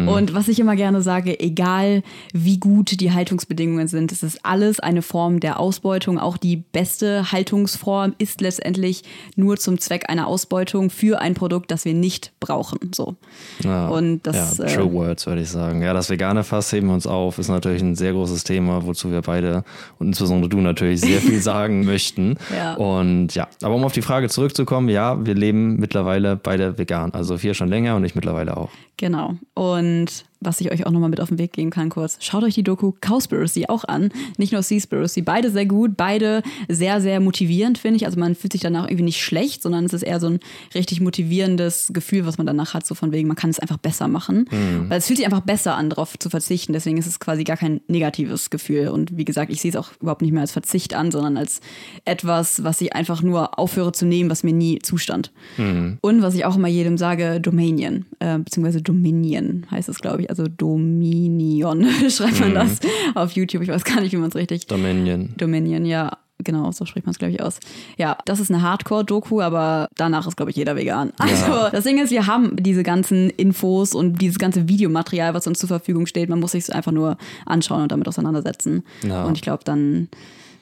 Und 0.08 0.34
was 0.34 0.48
ich 0.48 0.60
immer 0.60 0.76
gerne 0.76 1.02
sage, 1.02 1.40
egal 1.40 2.04
wie 2.34 2.58
gut 2.60 3.00
die 3.00 3.12
Haltungsbedingungen 3.12 3.88
sind, 3.88 4.12
es 4.12 4.24
ist 4.24 4.46
alles 4.46 4.80
eine 4.80 5.02
Form 5.02 5.40
der 5.40 5.60
Ausbeutung. 5.60 6.20
Auch 6.20 6.38
die 6.38 6.58
beste 6.58 7.32
Haltungsform 7.32 8.14
ist 8.18 8.42
letztendlich 8.42 9.04
nur 9.36 9.58
zum 9.58 9.80
Zweck 9.80 10.10
einer 10.10 10.28
Ausbeutung 10.28 10.90
für 10.90 11.20
ein 11.22 11.34
Produkt, 11.34 11.72
das 11.72 11.86
wir 11.86 11.94
nicht 11.94 12.32
brauchen. 12.40 12.80
So. 12.94 13.16
Ja, 13.64 13.88
Und 13.88 14.22
das, 14.28 14.58
ja, 14.58 14.66
äh, 14.66 14.76
True 14.76 14.92
Words, 14.94 15.26
würde 15.26 15.42
ich 15.42 15.50
sagen. 15.50 15.82
Ja, 15.82 15.94
das 15.94 16.10
vegane 16.10 16.44
Fass 16.44 16.72
heben 16.72 16.88
wir 16.88 16.94
uns 16.94 17.08
auf, 17.08 17.40
ist 17.40 17.50
natürlich 17.50 17.82
ein 17.82 17.96
sehr 17.96 18.14
großes 18.14 18.44
Thema, 18.44 18.86
wozu 18.86 19.12
wir 19.12 19.22
beide 19.22 19.64
und 20.00 20.08
insbesondere 20.08 20.50
du 20.50 20.58
natürlich 20.62 21.02
sehr 21.02 21.20
viel 21.22 21.42
sagen 21.42 21.86
möchten. 21.86 22.36
Ja. 22.56 22.76
Und 22.76 23.36
ja, 23.36 23.48
aber 23.62 23.76
um 23.76 23.84
auf 23.84 23.94
die 23.94 24.02
Frage 24.02 24.30
zurückzukommen, 24.30 24.90
ja, 24.90 25.24
wir 25.26 25.34
leben 25.36 25.78
mittlerweile 25.78 26.36
beide 26.36 26.78
vegan. 26.78 27.14
Also 27.14 27.31
vier 27.38 27.54
schon 27.54 27.70
länger 27.70 27.96
und 27.96 28.04
ich 28.04 28.16
mittlerweile 28.16 28.58
auch. 28.58 28.70
Genau. 28.98 29.36
Und 29.54 30.26
was 30.42 30.60
ich 30.60 30.72
euch 30.72 30.86
auch 30.86 30.92
nochmal 30.92 31.10
mit 31.10 31.22
auf 31.22 31.30
den 31.30 31.38
Weg 31.38 31.54
geben 31.54 31.70
kann, 31.70 31.90
kurz, 31.90 32.18
schaut 32.20 32.44
euch 32.44 32.56
die 32.56 32.64
Doku 32.64 32.94
Cowspiracy 33.00 33.68
auch 33.68 33.84
an. 33.84 34.10
Nicht 34.38 34.52
nur 34.52 34.64
Seaspiracy. 34.64 35.22
Beide 35.22 35.52
sehr 35.52 35.68
gut, 35.68 35.96
beide 35.96 36.42
sehr, 36.68 37.00
sehr 37.00 37.20
motivierend, 37.20 37.78
finde 37.78 37.98
ich. 37.98 38.06
Also 38.06 38.20
man 38.20 38.36
fühlt 38.36 38.52
sich 38.52 38.62
danach 38.62 38.86
irgendwie 38.86 39.04
nicht 39.04 39.22
schlecht, 39.22 39.62
sondern 39.62 39.86
es 39.86 39.94
ist 39.94 40.02
eher 40.04 40.20
so 40.20 40.28
ein 40.28 40.40
richtig 40.74 41.00
motivierendes 41.00 41.92
Gefühl, 41.94 42.26
was 42.26 42.38
man 42.38 42.48
danach 42.48 42.74
hat, 42.74 42.86
so 42.86 42.96
von 42.96 43.12
wegen, 43.12 43.28
man 43.28 43.38
kann 43.38 43.52
es 43.52 43.60
einfach 43.60 43.78
besser 43.78 44.08
machen. 44.08 44.46
Weil 44.90 44.98
es 44.98 45.08
fühlt 45.08 45.18
sich 45.18 45.26
einfach 45.26 45.42
besser 45.42 45.76
an, 45.76 45.90
darauf 45.90 46.18
zu 46.18 46.30
verzichten. 46.30 46.74
Deswegen 46.74 46.98
ist 46.98 47.08
es 47.08 47.20
quasi 47.20 47.44
gar 47.44 47.58
kein 47.58 47.82
negatives 47.88 48.50
Gefühl. 48.50 48.88
Und 48.88 49.16
wie 49.16 49.26
gesagt, 49.26 49.52
ich 49.52 49.62
sehe 49.62 49.70
es 49.70 49.78
auch 49.78 49.92
überhaupt 50.02 50.24
nicht 50.24 50.32
mehr 50.32 50.42
als 50.42 50.52
Verzicht 50.52 50.96
an, 50.96 51.12
sondern 51.12 51.38
als 51.38 51.62
etwas, 52.06 52.64
was 52.64 52.82
ich 52.82 52.96
einfach 52.96 53.22
nur 53.22 53.60
aufhöre 53.60 53.92
zu 53.92 54.08
nehmen, 54.08 54.30
was 54.30 54.44
mir 54.44 54.54
nie 54.54 54.80
zustand. 54.80 55.32
Und 56.02 56.22
was 56.24 56.34
ich 56.34 56.46
auch 56.46 56.56
immer 56.56 56.68
jedem 56.68 56.98
sage, 56.98 57.40
Dominion, 57.40 58.06
äh, 58.20 58.40
beziehungsweise 58.40 58.82
Dominion 58.82 59.68
heißt 59.70 59.88
es, 59.90 60.00
glaube 60.00 60.24
ich. 60.24 60.31
Also 60.32 60.48
Dominion 60.48 61.86
schreibt 62.10 62.40
man 62.40 62.54
das 62.54 62.80
auf 63.16 63.34
YouTube. 63.34 63.64
Ich 63.64 63.68
weiß 63.68 63.84
gar 63.84 64.00
nicht, 64.00 64.14
wie 64.14 64.18
man 64.18 64.30
es 64.30 64.36
richtig. 64.36 64.66
Dominion. 64.66 65.34
Dominion, 65.36 65.84
ja. 65.86 66.20
genau, 66.42 66.72
so 66.72 66.86
spricht 66.86 67.06
man 67.06 67.12
es, 67.12 67.20
glaube 67.20 67.34
ich, 67.34 67.42
aus. 67.42 67.60
Ja, 67.98 68.18
das 68.24 68.40
ist 68.40 68.50
eine 68.50 68.62
Hardcore-Doku, 68.62 69.42
aber 69.42 69.90
danach 69.98 70.26
ist, 70.26 70.38
glaube 70.38 70.52
ich, 70.52 70.56
jeder 70.56 70.78
vegan. 70.78 71.12
Also, 71.18 71.70
das 71.70 71.84
Ding 71.84 72.02
ist, 72.02 72.12
wir 72.12 72.28
haben 72.28 72.56
diese 72.56 72.84
ganzen 72.84 73.30
Infos 73.32 73.94
und 73.94 74.22
dieses 74.22 74.40
ganze 74.40 74.70
Videomaterial, 74.70 75.34
was 75.34 75.48
uns 75.48 75.60
zur 75.60 75.68
Verfügung 75.68 76.06
steht. 76.06 76.30
Man 76.30 76.40
muss 76.40 76.54
sich 76.54 76.64
es 76.64 76.70
einfach 76.70 76.94
nur 76.94 77.18
anschauen 77.46 77.82
und 77.82 77.92
damit 77.92 78.08
auseinandersetzen. 78.08 78.84
Ja. 79.04 79.26
Und 79.26 79.36
ich 79.36 79.42
glaube, 79.42 79.66
dann, 79.66 80.08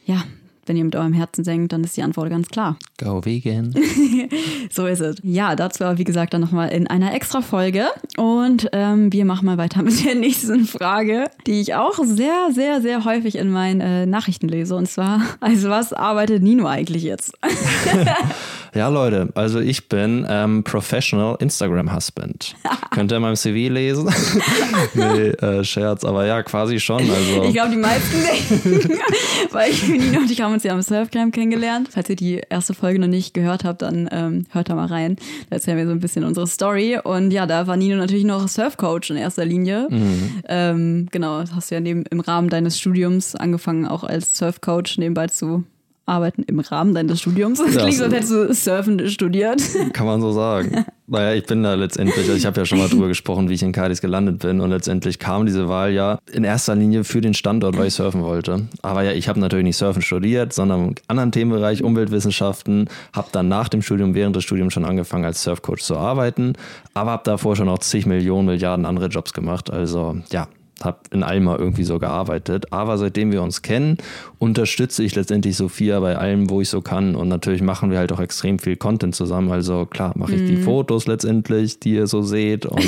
ja, 0.04 0.24
wenn 0.70 0.78
ihr 0.78 0.86
mit 0.86 0.96
eurem 0.96 1.14
Herzen 1.14 1.44
senkt, 1.44 1.74
dann 1.74 1.84
ist 1.84 1.98
die 1.98 2.04
Antwort 2.04 2.30
ganz 2.30 2.48
klar. 2.48 2.78
Go 3.00 3.26
vegan. 3.26 3.74
So 4.72 4.86
ist 4.86 5.00
es. 5.00 5.18
Ja, 5.24 5.56
dazu 5.56 5.84
aber 5.84 5.98
wie 5.98 6.04
gesagt 6.04 6.34
dann 6.34 6.42
nochmal 6.42 6.70
in 6.70 6.86
einer 6.86 7.16
extra 7.16 7.42
Folge. 7.42 7.88
Und 8.18 8.70
ähm, 8.72 9.12
wir 9.12 9.26
machen 9.26 9.48
mal 9.48 9.58
weiter 9.58 9.82
mit 9.84 10.06
der 10.06 10.14
nächsten 10.14 10.66
Frage, 10.66 11.26
die 11.48 11.60
ich 11.60 11.74
auch 11.74 11.98
sehr, 12.04 12.50
sehr, 12.52 12.80
sehr 12.82 13.04
häufig 13.04 13.36
in 13.36 13.50
meinen 13.50 13.82
äh, 13.82 14.06
Nachrichten 14.06 14.48
lese. 14.48 14.76
Und 14.76 14.88
zwar, 14.88 15.22
also 15.40 15.70
was 15.70 15.92
arbeitet 15.92 16.44
Nino 16.44 16.68
eigentlich 16.68 17.02
jetzt? 17.02 17.34
Ja, 18.76 18.88
Leute, 18.90 19.30
also 19.34 19.60
ich 19.60 19.90
bin 19.90 20.26
ähm, 20.30 20.64
Professional 20.64 21.36
Instagram 21.40 21.94
Husband. 21.94 22.56
Könnt 22.92 23.12
ihr 23.12 23.16
in 23.16 23.22
meinem 23.22 23.36
CV 23.36 23.74
lesen? 23.74 24.10
nee, 24.94 25.30
äh, 25.30 25.64
Scherz, 25.64 26.04
aber 26.04 26.26
ja, 26.26 26.44
quasi 26.44 26.80
schon. 26.80 27.10
Also. 27.10 27.44
Ich 27.44 27.54
glaube, 27.54 27.72
die 27.72 27.78
meisten 27.78 28.20
nicht. 28.22 28.90
Weil 29.52 29.72
ich, 29.72 29.88
Nino 29.88 30.20
und 30.20 30.30
ich 30.30 30.42
haben 30.42 30.54
uns 30.54 30.64
ja 30.64 30.74
am 30.74 30.82
Surfcamp 30.82 31.34
kennengelernt. 31.34 31.90
Falls 31.92 32.10
ihr 32.10 32.16
die 32.16 32.42
erste 32.50 32.74
Folge 32.74 33.00
noch 33.00 33.08
nicht 33.08 33.34
gehört 33.34 33.64
habt, 33.64 33.82
dann 33.82 34.08
ähm, 34.12 34.46
hört 34.50 34.70
da 34.70 34.76
mal 34.76 34.88
rein. 34.88 35.16
Da 35.50 35.56
erzählen 35.56 35.78
wir 35.78 35.86
so 35.86 35.92
ein 35.92 36.00
bisschen 36.00 36.24
unsere 36.24 36.46
Story. 36.46 37.00
Und 37.04 37.32
ja, 37.32 37.46
da 37.46 37.66
war 37.66 37.78
Nino 37.78 37.96
natürlich 37.98 38.26
noch 38.26 38.48
Surfcoach 38.48 39.10
in 39.10 39.18
erster 39.18 39.46
Linie. 39.46 39.88
Ähm, 40.48 41.08
genau, 41.12 41.44
hast 41.54 41.72
du 41.72 41.76
ja 41.76 41.82
neben, 41.82 42.04
im 42.06 42.20
Rahmen 42.20 42.50
deines 42.50 42.80
Studiums 42.80 43.36
angefangen, 43.36 43.88
auch 43.88 44.04
als 44.04 44.38
Surfcoach 44.38 44.98
nebenbei 44.98 45.28
zu 45.28 45.64
arbeiten 46.10 46.44
im 46.44 46.60
Rahmen 46.60 46.94
deines 46.94 47.22
Studiums. 47.22 47.60
Das 47.60 47.74
Ja, 47.74 47.82
klingt 47.82 47.98
so, 47.98 48.04
als 48.06 48.14
hättest 48.14 48.32
du 48.32 48.54
Surfen 48.54 49.10
studiert. 49.10 49.62
Kann 49.94 50.06
man 50.06 50.20
so 50.22 50.32
sagen. 50.32 50.86
Naja, 51.08 51.34
ich 51.34 51.46
bin 51.46 51.64
da 51.64 51.74
letztendlich, 51.74 52.18
also 52.18 52.34
ich 52.34 52.46
habe 52.46 52.60
ja 52.60 52.66
schon 52.66 52.78
mal 52.78 52.88
drüber 52.88 53.08
gesprochen, 53.08 53.50
wie 53.50 53.54
ich 53.54 53.64
in 53.64 53.72
Cadiz 53.72 54.00
gelandet 54.00 54.40
bin 54.40 54.62
und 54.62 54.70
letztendlich 54.70 55.18
kam 55.18 55.46
diese 55.46 55.68
Wahl 55.68 55.92
ja 55.92 56.20
in 56.32 56.44
erster 56.44 56.76
Linie 56.76 57.04
für 57.04 57.22
den 57.22 57.34
Standort, 57.34 57.78
weil 57.78 57.88
ich 57.88 57.96
surfen 57.96 58.22
wollte. 58.22 58.68
Aber 58.82 59.04
ja, 59.04 59.12
ich 59.12 59.28
habe 59.28 59.40
natürlich 59.40 59.66
nicht 59.66 59.78
Surfen 59.78 60.02
studiert, 60.02 60.54
sondern 60.54 60.90
im 60.90 60.96
anderen 61.08 61.32
Themenbereich 61.32 61.84
Umweltwissenschaften, 61.84 62.90
habe 63.14 63.30
dann 63.32 63.48
nach 63.48 63.70
dem 63.70 63.82
Studium, 63.82 64.14
während 64.14 64.36
des 64.36 64.44
Studiums 64.44 64.74
schon 64.74 64.86
angefangen 64.86 65.26
als 65.26 65.42
Surfcoach 65.42 65.82
zu 65.82 65.98
arbeiten, 65.98 66.54
aber 66.94 67.12
habe 67.12 67.24
davor 67.26 67.56
schon 67.56 67.66
noch 67.66 67.80
zig 67.80 68.06
Millionen, 68.06 68.46
Milliarden 68.46 68.86
andere 68.86 69.08
Jobs 69.08 69.34
gemacht. 69.34 69.72
Also 69.72 70.18
ja, 70.32 70.48
habe 70.86 71.00
in 71.12 71.24
Alma 71.24 71.58
irgendwie 71.58 71.84
so 71.84 72.00
gearbeitet. 72.00 72.72
Aber 72.72 72.98
seitdem 72.98 73.32
wir 73.32 73.42
uns 73.42 73.62
kennen, 73.62 73.98
unterstütze 74.38 75.04
ich 75.04 75.16
letztendlich 75.16 75.56
Sophia 75.58 76.00
bei 76.00 76.18
allem, 76.18 76.50
wo 76.50 76.62
ich 76.62 76.70
so 76.70 76.82
kann. 76.82 77.16
Und 77.16 77.28
natürlich 77.28 77.62
machen 77.62 77.92
wir 77.92 77.98
halt 77.98 78.12
auch 78.12 78.20
extrem 78.20 78.60
viel 78.60 78.78
Content 78.78 79.16
zusammen. 79.16 79.52
Also 79.52 79.86
klar, 79.86 80.14
mache 80.16 80.36
ich 80.36 80.46
die 80.46 80.58
Fotos 80.58 81.08
letztendlich, 81.08 81.80
die 81.80 81.94
ihr 81.94 82.08
so 82.08 82.22
seht 82.22 82.66
und 82.66 82.84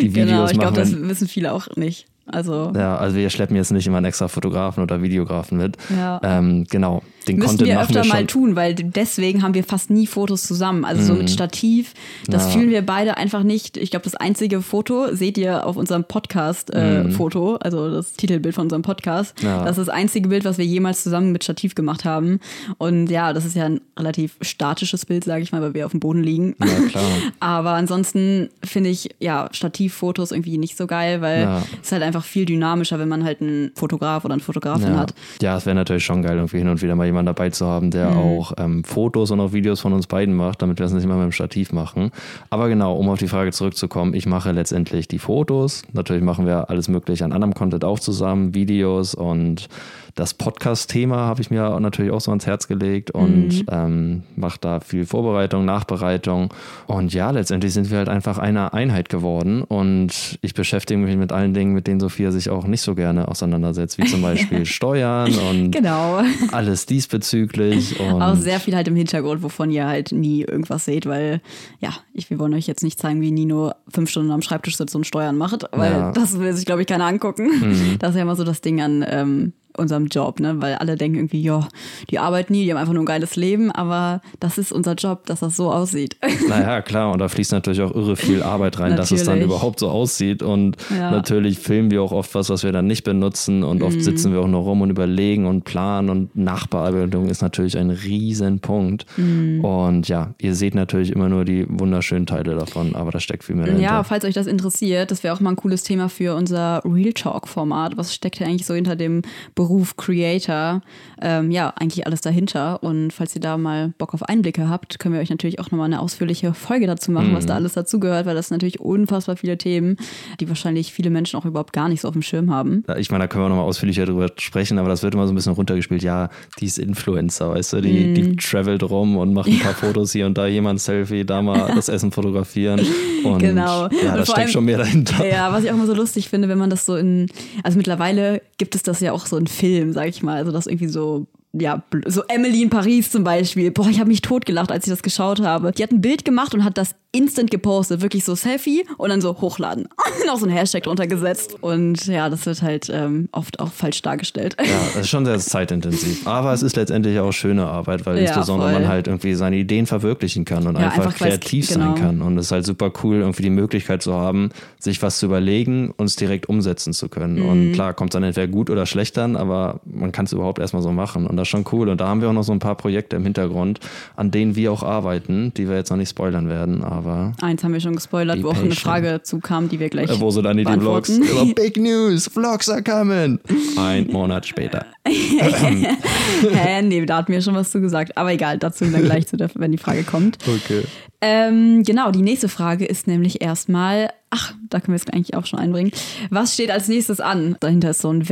die 0.00 0.14
Videos 0.14 0.28
genau, 0.28 0.50
ich 0.50 0.58
glaube, 0.58 0.76
das 0.76 0.92
wissen 1.00 1.28
viele 1.28 1.52
auch 1.52 1.68
nicht. 1.76 2.06
Also 2.32 2.72
ja, 2.76 2.96
also 2.96 3.16
wir 3.16 3.28
schleppen 3.30 3.56
jetzt 3.56 3.72
nicht 3.72 3.86
immer 3.86 3.96
einen 3.96 4.06
extra 4.06 4.28
Fotografen 4.28 4.82
oder 4.82 5.02
Videografen 5.02 5.58
mit. 5.58 5.76
Ja. 5.90 6.20
Ähm, 6.22 6.64
genau, 6.70 7.02
den 7.28 7.36
Müssten 7.36 7.58
Content 7.58 7.68
wir 7.68 7.80
öfter 7.80 8.02
wir 8.04 8.08
mal 8.08 8.26
tun, 8.26 8.56
weil 8.56 8.74
deswegen 8.74 9.42
haben 9.42 9.54
wir 9.54 9.64
fast 9.64 9.90
nie 9.90 10.06
Fotos 10.06 10.42
zusammen. 10.42 10.84
Also 10.84 11.02
so 11.02 11.14
mit 11.14 11.30
Stativ, 11.30 11.94
das 12.26 12.44
Ja. 12.46 12.50
fühlen 12.52 12.70
wir 12.70 12.82
beide 12.84 13.16
einfach 13.16 13.42
nicht. 13.42 13.76
Ich 13.76 13.90
glaube, 13.90 14.04
das 14.04 14.14
einzige 14.14 14.62
Foto 14.62 15.14
seht 15.14 15.36
ihr 15.38 15.66
auf 15.66 15.76
unserem 15.76 16.04
Podcast-Foto, 16.04 17.56
also 17.56 17.90
das 17.90 18.12
Titelbild 18.14 18.54
von 18.54 18.64
unserem 18.64 18.82
Podcast. 18.82 19.40
Ja. 19.42 19.62
Das 19.64 19.78
ist 19.78 19.86
das 19.86 19.94
einzige 19.94 20.28
Bild, 20.28 20.44
was 20.44 20.58
wir 20.58 20.64
jemals 20.64 21.02
zusammen 21.02 21.32
mit 21.32 21.44
Stativ 21.44 21.74
gemacht 21.74 22.04
haben. 22.04 22.40
Und 22.78 23.08
ja, 23.10 23.32
das 23.32 23.44
ist 23.44 23.56
ja 23.56 23.66
ein 23.66 23.80
relativ 23.98 24.36
statisches 24.40 25.06
Bild, 25.06 25.24
sage 25.24 25.42
ich 25.42 25.52
mal, 25.52 25.62
weil 25.62 25.74
wir 25.74 25.86
auf 25.86 25.90
dem 25.92 26.00
Boden 26.00 26.22
liegen. 26.22 26.54
Ja, 26.60 26.88
klar. 26.88 27.04
Aber 27.40 27.70
ansonsten 27.72 28.48
finde 28.64 28.90
ich 28.90 29.10
ja 29.20 29.48
Stativfotos 29.52 30.32
irgendwie 30.32 30.58
nicht 30.58 30.76
so 30.76 30.86
geil, 30.86 31.20
weil 31.20 31.42
Ja. 31.42 31.62
es 31.82 31.92
halt 31.92 32.02
einfach 32.02 32.24
viel 32.24 32.44
dynamischer, 32.44 32.98
wenn 32.98 33.08
man 33.08 33.24
halt 33.24 33.40
einen 33.40 33.70
Fotograf 33.74 34.24
oder 34.24 34.34
eine 34.34 34.42
Fotografin 34.42 34.96
hat. 34.96 35.14
ja 35.42 35.56
es 35.56 35.66
wäre 35.66 35.74
natürlich 35.76 36.04
schon 36.04 36.22
geil, 36.22 36.36
irgendwie 36.36 36.58
hin 36.58 36.68
und 36.68 36.82
wieder 36.82 36.94
mal 36.94 37.06
jemanden 37.20 37.26
dabei 37.26 37.50
zu 37.50 37.66
haben, 37.66 37.90
der 37.90 38.16
auch 38.16 38.52
ähm, 38.58 38.84
Fotos 38.84 39.30
und 39.30 39.40
auch 39.40 39.52
Videos 39.52 39.80
von 39.80 39.92
uns 39.92 40.06
beiden 40.06 40.34
macht, 40.34 40.62
damit 40.62 40.78
wir 40.78 40.84
das 40.84 40.92
nicht 40.92 41.04
immer 41.04 41.16
mit 41.16 41.24
dem 41.24 41.32
Stativ 41.32 41.72
machen. 41.72 42.10
Aber 42.48 42.68
genau, 42.68 42.96
um 42.96 43.08
auf 43.08 43.18
die 43.18 43.28
Frage 43.28 43.52
zurückzukommen, 43.52 44.14
ich 44.14 44.26
mache 44.26 44.52
letztendlich 44.52 45.08
die 45.08 45.18
Fotos. 45.18 45.82
Natürlich 45.92 46.22
machen 46.22 46.46
wir 46.46 46.70
alles 46.70 46.88
Mögliche 46.88 47.24
an 47.24 47.32
anderem 47.32 47.54
Content 47.54 47.84
auch 47.84 47.98
zusammen, 47.98 48.54
Videos 48.54 49.14
und 49.14 49.68
das 50.14 50.34
Podcast-Thema 50.34 51.16
habe 51.16 51.40
ich 51.40 51.50
mir 51.50 51.78
natürlich 51.80 52.10
auch 52.12 52.20
so 52.20 52.30
ans 52.30 52.46
Herz 52.46 52.68
gelegt 52.68 53.10
und 53.10 53.64
ähm, 53.70 54.22
mache 54.36 54.58
da 54.60 54.80
viel 54.80 55.06
Vorbereitung, 55.06 55.64
Nachbereitung. 55.64 56.52
Und 56.86 57.12
ja, 57.14 57.30
letztendlich 57.30 57.72
sind 57.72 57.90
wir 57.90 57.98
halt 57.98 58.08
einfach 58.08 58.38
eine 58.38 58.72
Einheit 58.72 59.08
geworden 59.08 59.62
und 59.62 60.38
ich 60.42 60.54
beschäftige 60.54 61.00
mich 61.00 61.16
mit 61.16 61.32
allen 61.32 61.54
Dingen, 61.54 61.72
mit 61.72 61.86
denen 61.86 62.00
Sophia 62.00 62.30
sich 62.32 62.50
auch 62.50 62.66
nicht 62.66 62.82
so 62.82 62.94
gerne 62.94 63.28
auseinandersetzt, 63.28 63.98
wie 63.98 64.04
zum 64.06 64.22
Beispiel 64.22 64.66
Steuern 64.66 65.32
und 65.50 65.70
Genau. 65.72 66.22
alles 66.52 66.86
diesbezüglich. 66.86 67.98
Und 68.00 68.22
Auch 68.22 68.36
sehr 68.36 68.60
viel 68.60 68.74
halt 68.74 68.88
im 68.88 68.96
Hintergrund, 68.96 69.42
wovon 69.42 69.70
ihr 69.70 69.86
halt 69.86 70.12
nie 70.12 70.42
irgendwas 70.42 70.84
seht, 70.84 71.06
weil, 71.06 71.40
ja, 71.80 71.90
ich, 72.12 72.30
wir 72.30 72.38
wollen 72.38 72.54
euch 72.54 72.66
jetzt 72.66 72.82
nicht 72.82 72.98
zeigen, 72.98 73.20
wie 73.20 73.30
Nino 73.30 73.72
fünf 73.88 74.10
Stunden 74.10 74.30
am 74.30 74.42
Schreibtisch 74.42 74.76
sitzt 74.76 74.94
und 74.96 75.06
Steuern 75.06 75.36
macht, 75.36 75.64
weil 75.72 75.92
Ja. 75.92 76.12
das 76.12 76.38
will 76.38 76.52
sich, 76.52 76.66
glaube 76.66 76.82
ich, 76.82 76.86
keiner 76.88 77.06
angucken. 77.06 77.96
Das 77.98 78.10
ist 78.10 78.16
ja 78.16 78.22
immer 78.22 78.36
so 78.36 78.44
das 78.44 78.60
Ding 78.60 78.80
an 78.80 79.04
ähm, 79.08 79.52
unserem 79.80 80.06
Job, 80.06 80.38
ne? 80.40 80.60
Weil 80.60 80.74
alle 80.76 80.96
denken 80.96 81.16
irgendwie, 81.18 81.42
ja, 81.42 81.66
die 82.10 82.18
arbeiten 82.18 82.52
nie, 82.52 82.64
die 82.64 82.70
haben 82.70 82.78
einfach 82.78 82.92
nur 82.92 83.02
ein 83.02 83.06
geiles 83.06 83.36
Leben, 83.36 83.70
aber 83.72 84.20
das 84.38 84.58
ist 84.58 84.72
unser 84.72 84.94
Job, 84.94 85.26
dass 85.26 85.40
das 85.40 85.56
so 85.56 85.72
aussieht. 85.72 86.16
Naja, 86.48 86.82
klar, 86.82 87.12
und 87.12 87.18
da 87.20 87.28
fließt 87.28 87.52
natürlich 87.52 87.80
auch 87.80 87.94
irre 87.94 88.16
viel 88.16 88.42
Arbeit 88.42 88.78
rein, 88.80 88.96
dass 88.96 89.10
es 89.12 89.24
dann 89.24 89.40
überhaupt 89.40 89.78
so 89.80 89.88
aussieht. 89.88 90.42
Und 90.42 90.76
Ja. 90.90 91.10
natürlich 91.10 91.58
filmen 91.58 91.90
wir 91.90 92.02
auch 92.02 92.12
oft 92.12 92.34
was, 92.34 92.50
was 92.50 92.64
wir 92.64 92.72
dann 92.72 92.86
nicht 92.86 93.04
benutzen. 93.04 93.62
Und 93.62 93.78
Mhm. 93.78 93.84
oft 93.84 94.02
sitzen 94.02 94.32
wir 94.32 94.40
auch 94.40 94.48
noch 94.48 94.62
rum 94.64 94.80
und 94.82 94.90
überlegen 94.90 95.46
und 95.46 95.64
planen. 95.64 96.10
Und 96.10 96.34
Nachbearbeitung 96.36 97.28
ist 97.28 97.40
natürlich 97.42 97.78
ein 97.78 97.90
Riesenpunkt. 97.90 99.06
Mhm. 99.16 99.64
Und 99.64 100.08
ja, 100.08 100.34
ihr 100.40 100.54
seht 100.54 100.74
natürlich 100.74 101.12
immer 101.12 101.28
nur 101.28 101.44
die 101.44 101.66
wunderschönen 101.68 102.26
Teile 102.26 102.54
davon, 102.54 102.94
aber 102.96 103.10
da 103.10 103.20
steckt 103.20 103.44
viel 103.44 103.54
mehr 103.56 103.66
dahinter. 103.66 103.84
Ja, 103.84 104.02
falls 104.02 104.24
euch 104.24 104.34
das 104.34 104.46
interessiert, 104.46 105.10
das 105.10 105.22
wäre 105.22 105.34
auch 105.34 105.40
mal 105.40 105.50
ein 105.50 105.56
cooles 105.56 105.82
Thema 105.82 106.08
für 106.08 106.34
unser 106.34 106.82
Real 106.84 107.12
Talk-Format. 107.12 107.96
Was 107.96 108.14
steckt 108.14 108.40
denn 108.40 108.48
eigentlich 108.48 108.66
so 108.66 108.74
hinter 108.74 108.96
dem 108.96 109.22
Beruf 109.54 109.69
Creator? 109.96 110.82
Ähm, 111.22 111.50
ja, 111.50 111.72
eigentlich 111.76 112.06
alles 112.06 112.20
dahinter. 112.20 112.82
Und 112.82 113.12
falls 113.12 113.34
ihr 113.34 113.40
da 113.40 113.56
mal 113.56 113.92
Bock 113.98 114.14
auf 114.14 114.22
Einblicke 114.22 114.68
habt, 114.68 114.98
können 114.98 115.14
wir 115.14 115.20
euch 115.20 115.30
natürlich 115.30 115.58
auch 115.60 115.70
nochmal 115.70 115.86
eine 115.86 116.00
ausführliche 116.00 116.54
Folge 116.54 116.86
dazu 116.86 117.10
machen, 117.12 117.34
was 117.34 117.46
da 117.46 117.54
alles 117.54 117.74
dazugehört, 117.74 118.26
weil 118.26 118.34
das 118.34 118.48
sind 118.48 118.56
natürlich 118.56 118.80
unfassbar 118.80 119.36
viele 119.36 119.56
Themen, 119.58 119.96
die 120.40 120.48
wahrscheinlich 120.48 120.92
viele 120.92 121.10
Menschen 121.10 121.38
auch 121.38 121.44
überhaupt 121.44 121.72
gar 121.72 121.88
nicht 121.88 122.00
so 122.00 122.08
auf 122.08 122.12
dem 122.14 122.22
Schirm 122.22 122.50
haben. 122.50 122.84
Ich 122.98 123.10
meine, 123.10 123.24
da 123.24 123.28
können 123.28 123.44
wir 123.44 123.48
nochmal 123.48 123.64
ausführlicher 123.64 124.06
drüber 124.06 124.28
sprechen, 124.38 124.78
aber 124.78 124.88
das 124.88 125.02
wird 125.02 125.14
immer 125.14 125.26
so 125.26 125.32
ein 125.32 125.36
bisschen 125.36 125.52
runtergespielt. 125.52 126.02
Ja, 126.02 126.28
die 126.58 126.66
ist 126.66 126.78
Influencer, 126.78 127.50
weißt 127.50 127.74
du, 127.74 127.80
die, 127.80 128.14
die 128.14 128.36
travelt 128.36 128.82
rum 128.82 129.16
und 129.16 129.32
macht 129.34 129.48
ein 129.48 129.58
paar 129.60 129.74
Fotos 129.74 130.12
hier 130.12 130.26
und 130.26 130.36
da, 130.38 130.46
jemand 130.46 130.80
Selfie, 130.80 131.24
da 131.24 131.42
mal 131.42 131.72
das 131.74 131.88
Essen 131.90 132.12
fotografieren. 132.12 132.80
Und 133.24 133.38
Genau. 133.38 133.82
Ja, 133.82 133.86
Und 133.86 133.90
da 134.18 134.24
steckt 134.24 134.38
allem- 134.38 134.48
schon 134.48 134.64
mehr 134.64 134.78
dahinter. 134.78 135.26
Ja, 135.26 135.52
was 135.52 135.64
ich 135.64 135.70
auch 135.70 135.74
immer 135.74 135.86
so 135.86 135.94
lustig 135.94 136.28
finde, 136.28 136.48
wenn 136.48 136.58
man 136.58 136.70
das 136.70 136.86
so 136.86 136.96
in, 136.96 137.26
also 137.62 137.76
mittlerweile 137.76 138.42
gibt 138.58 138.74
es 138.74 138.82
das 138.82 139.00
ja 139.00 139.12
auch 139.12 139.26
so 139.26 139.36
in 139.36 139.46
Film, 139.60 139.92
sag 139.92 140.08
ich 140.08 140.22
mal, 140.22 140.36
also 140.36 140.52
das 140.52 140.66
irgendwie 140.66 140.88
so 140.88 141.26
ja, 141.52 141.82
so 142.06 142.22
Emily 142.28 142.62
in 142.62 142.70
Paris 142.70 143.10
zum 143.10 143.24
Beispiel. 143.24 143.70
Boah, 143.72 143.88
ich 143.88 143.98
habe 143.98 144.08
mich 144.08 144.22
totgelacht, 144.22 144.70
als 144.70 144.86
ich 144.86 144.90
das 144.92 145.02
geschaut 145.02 145.40
habe. 145.40 145.72
Die 145.72 145.82
hat 145.82 145.90
ein 145.90 146.00
Bild 146.00 146.24
gemacht 146.24 146.54
und 146.54 146.64
hat 146.64 146.78
das 146.78 146.94
instant 147.12 147.50
gepostet. 147.50 148.02
Wirklich 148.02 148.24
so 148.24 148.36
Selfie 148.36 148.84
und 148.98 149.10
dann 149.10 149.20
so 149.20 149.40
hochladen. 149.40 149.88
Noch 150.28 150.38
so 150.38 150.46
ein 150.46 150.52
Hashtag 150.52 150.84
drunter 150.84 151.08
gesetzt. 151.08 151.56
Und 151.60 152.06
ja, 152.06 152.28
das 152.30 152.46
wird 152.46 152.62
halt 152.62 152.88
ähm, 152.92 153.28
oft 153.32 153.58
auch 153.58 153.72
falsch 153.72 154.00
dargestellt. 154.02 154.56
Ja, 154.60 154.64
das 154.94 155.02
ist 155.02 155.08
schon 155.08 155.24
sehr 155.24 155.40
zeitintensiv. 155.40 156.24
Aber 156.24 156.52
es 156.52 156.62
ist 156.62 156.76
letztendlich 156.76 157.18
auch 157.18 157.32
schöne 157.32 157.66
Arbeit, 157.66 158.06
weil 158.06 158.18
Ja, 158.18 158.28
insbesondere 158.28 158.70
voll. 158.70 158.80
man 158.82 158.88
halt 158.88 159.08
irgendwie 159.08 159.34
seine 159.34 159.56
Ideen 159.56 159.86
verwirklichen 159.86 160.44
kann 160.44 160.68
und 160.68 160.76
Ja, 160.76 160.82
einfach, 160.82 161.06
einfach 161.06 161.16
kreativ 161.18 161.68
genau. 161.68 161.86
sein 161.86 161.94
kann. 161.96 162.22
Und 162.22 162.38
es 162.38 162.46
ist 162.46 162.52
halt 162.52 162.64
super 162.64 162.92
cool, 163.02 163.16
irgendwie 163.16 163.42
die 163.42 163.50
Möglichkeit 163.50 164.02
zu 164.02 164.14
haben, 164.14 164.50
sich 164.78 165.02
was 165.02 165.18
zu 165.18 165.26
überlegen 165.26 165.92
und 165.96 166.06
es 166.06 166.14
direkt 166.14 166.48
umsetzen 166.48 166.92
zu 166.92 167.08
können. 167.08 167.40
Mhm. 167.40 167.48
Und 167.48 167.72
klar, 167.72 167.92
kommt 167.92 168.10
es 168.10 168.12
dann 168.12 168.22
entweder 168.22 168.46
gut 168.46 168.70
oder 168.70 168.86
schlecht 168.86 169.16
dann, 169.16 169.34
aber 169.34 169.80
man 169.84 170.12
kann 170.12 170.26
es 170.26 170.32
überhaupt 170.32 170.60
erstmal 170.60 170.82
so 170.82 170.92
machen. 170.92 171.26
Und 171.26 171.39
das 171.40 171.48
ist 171.48 171.50
schon 171.50 171.64
cool. 171.72 171.88
Und 171.88 172.00
da 172.00 172.08
haben 172.08 172.20
wir 172.20 172.28
auch 172.28 172.32
noch 172.32 172.42
so 172.42 172.52
ein 172.52 172.58
paar 172.58 172.76
Projekte 172.76 173.16
im 173.16 173.24
Hintergrund, 173.24 173.80
an 174.16 174.30
denen 174.30 174.56
wir 174.56 174.72
auch 174.72 174.82
arbeiten, 174.82 175.52
die 175.56 175.68
wir 175.68 175.76
jetzt 175.76 175.90
noch 175.90 175.96
nicht 175.96 176.10
spoilern 176.10 176.48
werden, 176.48 176.84
aber 176.84 177.32
Eins 177.40 177.64
haben 177.64 177.72
wir 177.72 177.80
schon 177.80 177.94
gespoilert, 177.94 178.42
wo 178.42 178.50
auch 178.50 178.56
eine. 178.56 178.70
Frage 178.80 179.20
zu 179.22 179.40
kam, 179.40 179.68
die 179.68 179.80
wir 179.80 179.88
gleich 179.88 180.10
äh, 180.10 180.20
wo 180.20 180.30
sie 180.30 180.42
dann 180.42 180.56
den 180.56 180.66
Vlogs 180.80 181.20
Big 181.54 181.76
News, 181.76 182.28
Vlogs 182.28 182.68
are 182.68 182.82
coming. 182.82 183.38
Ein 183.76 184.06
Monat 184.08 184.46
später. 184.46 184.86
Hä, 185.06 186.82
nee, 186.82 187.04
da 187.04 187.18
hatten 187.18 187.32
wir 187.32 187.42
schon 187.42 187.54
was 187.54 187.70
zu 187.70 187.80
gesagt. 187.80 188.16
Aber 188.16 188.32
egal, 188.32 188.58
dazu 188.58 188.84
dann 188.84 189.02
gleich, 189.02 189.26
zu 189.26 189.36
der, 189.36 189.50
wenn 189.54 189.72
die 189.72 189.78
Frage 189.78 190.02
kommt. 190.04 190.38
Okay. 190.42 190.84
Ähm, 191.20 191.82
genau, 191.82 192.10
die 192.10 192.22
nächste 192.22 192.48
Frage 192.48 192.86
ist 192.86 193.06
nämlich 193.06 193.42
erstmal, 193.42 194.10
ach, 194.30 194.54
da 194.68 194.80
können 194.80 194.96
wir 194.96 195.02
es 195.04 195.12
eigentlich 195.12 195.34
auch 195.34 195.46
schon 195.46 195.58
einbringen. 195.58 195.92
Was 196.30 196.54
steht 196.54 196.70
als 196.70 196.88
nächstes 196.88 197.20
an? 197.20 197.56
Dahinter 197.60 197.90
ist 197.90 198.00
so 198.00 198.10
ein 198.10 198.28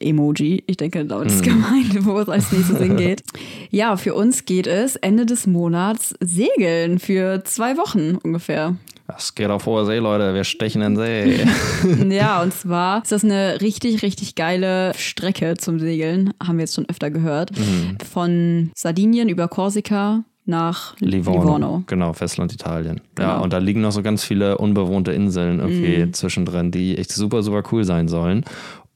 Emoji. 0.00 0.62
Ich 0.66 0.76
denke, 0.76 1.04
damit 1.04 1.28
ist 1.28 1.42
gemeint, 1.42 2.04
wo 2.06 2.18
es 2.18 2.28
als 2.28 2.50
nächstes 2.52 2.78
hingeht. 2.82 3.22
Ja, 3.70 3.96
für 3.96 4.14
uns 4.14 4.44
geht 4.44 4.66
es 4.66 4.96
Ende 4.96 5.26
des 5.26 5.46
Monats 5.46 6.14
segeln 6.20 6.98
für 6.98 7.42
zwei 7.44 7.76
Wochen 7.76 8.16
ungefähr. 8.22 8.76
Das 9.06 9.34
geht 9.34 9.48
auf 9.50 9.66
hohe 9.66 9.84
See, 9.86 9.98
Leute. 9.98 10.34
Wir 10.34 10.44
stechen 10.44 10.82
in 10.82 10.96
See. 10.96 11.40
Ja, 12.10 12.42
und 12.42 12.52
zwar 12.54 13.02
ist 13.02 13.10
das 13.10 13.24
eine 13.24 13.60
richtig, 13.60 14.02
richtig 14.02 14.36
geile 14.36 14.92
Strecke 14.96 15.54
zum 15.58 15.80
Segeln. 15.80 16.32
Haben 16.40 16.58
wir 16.58 16.62
jetzt 16.62 16.76
schon 16.76 16.88
öfter 16.88 17.10
gehört. 17.10 17.50
Von 18.12 18.70
Sardinien 18.76 19.28
über 19.28 19.48
Korsika 19.48 20.22
nach 20.46 20.96
Livorno. 21.00 21.40
Livorno. 21.42 21.82
Genau, 21.86 22.12
Festland 22.12 22.52
Italien. 22.52 23.00
Ja, 23.18 23.32
Genau. 23.34 23.42
und 23.44 23.52
da 23.52 23.58
liegen 23.58 23.80
noch 23.82 23.92
so 23.92 24.02
ganz 24.02 24.24
viele 24.24 24.58
unbewohnte 24.58 25.12
Inseln 25.12 25.60
irgendwie 25.60 25.98
Mhm. 26.06 26.12
zwischendrin, 26.12 26.70
die 26.70 26.96
echt 26.98 27.12
super, 27.12 27.42
super 27.42 27.62
cool 27.72 27.84
sein 27.84 28.08
sollen. 28.08 28.44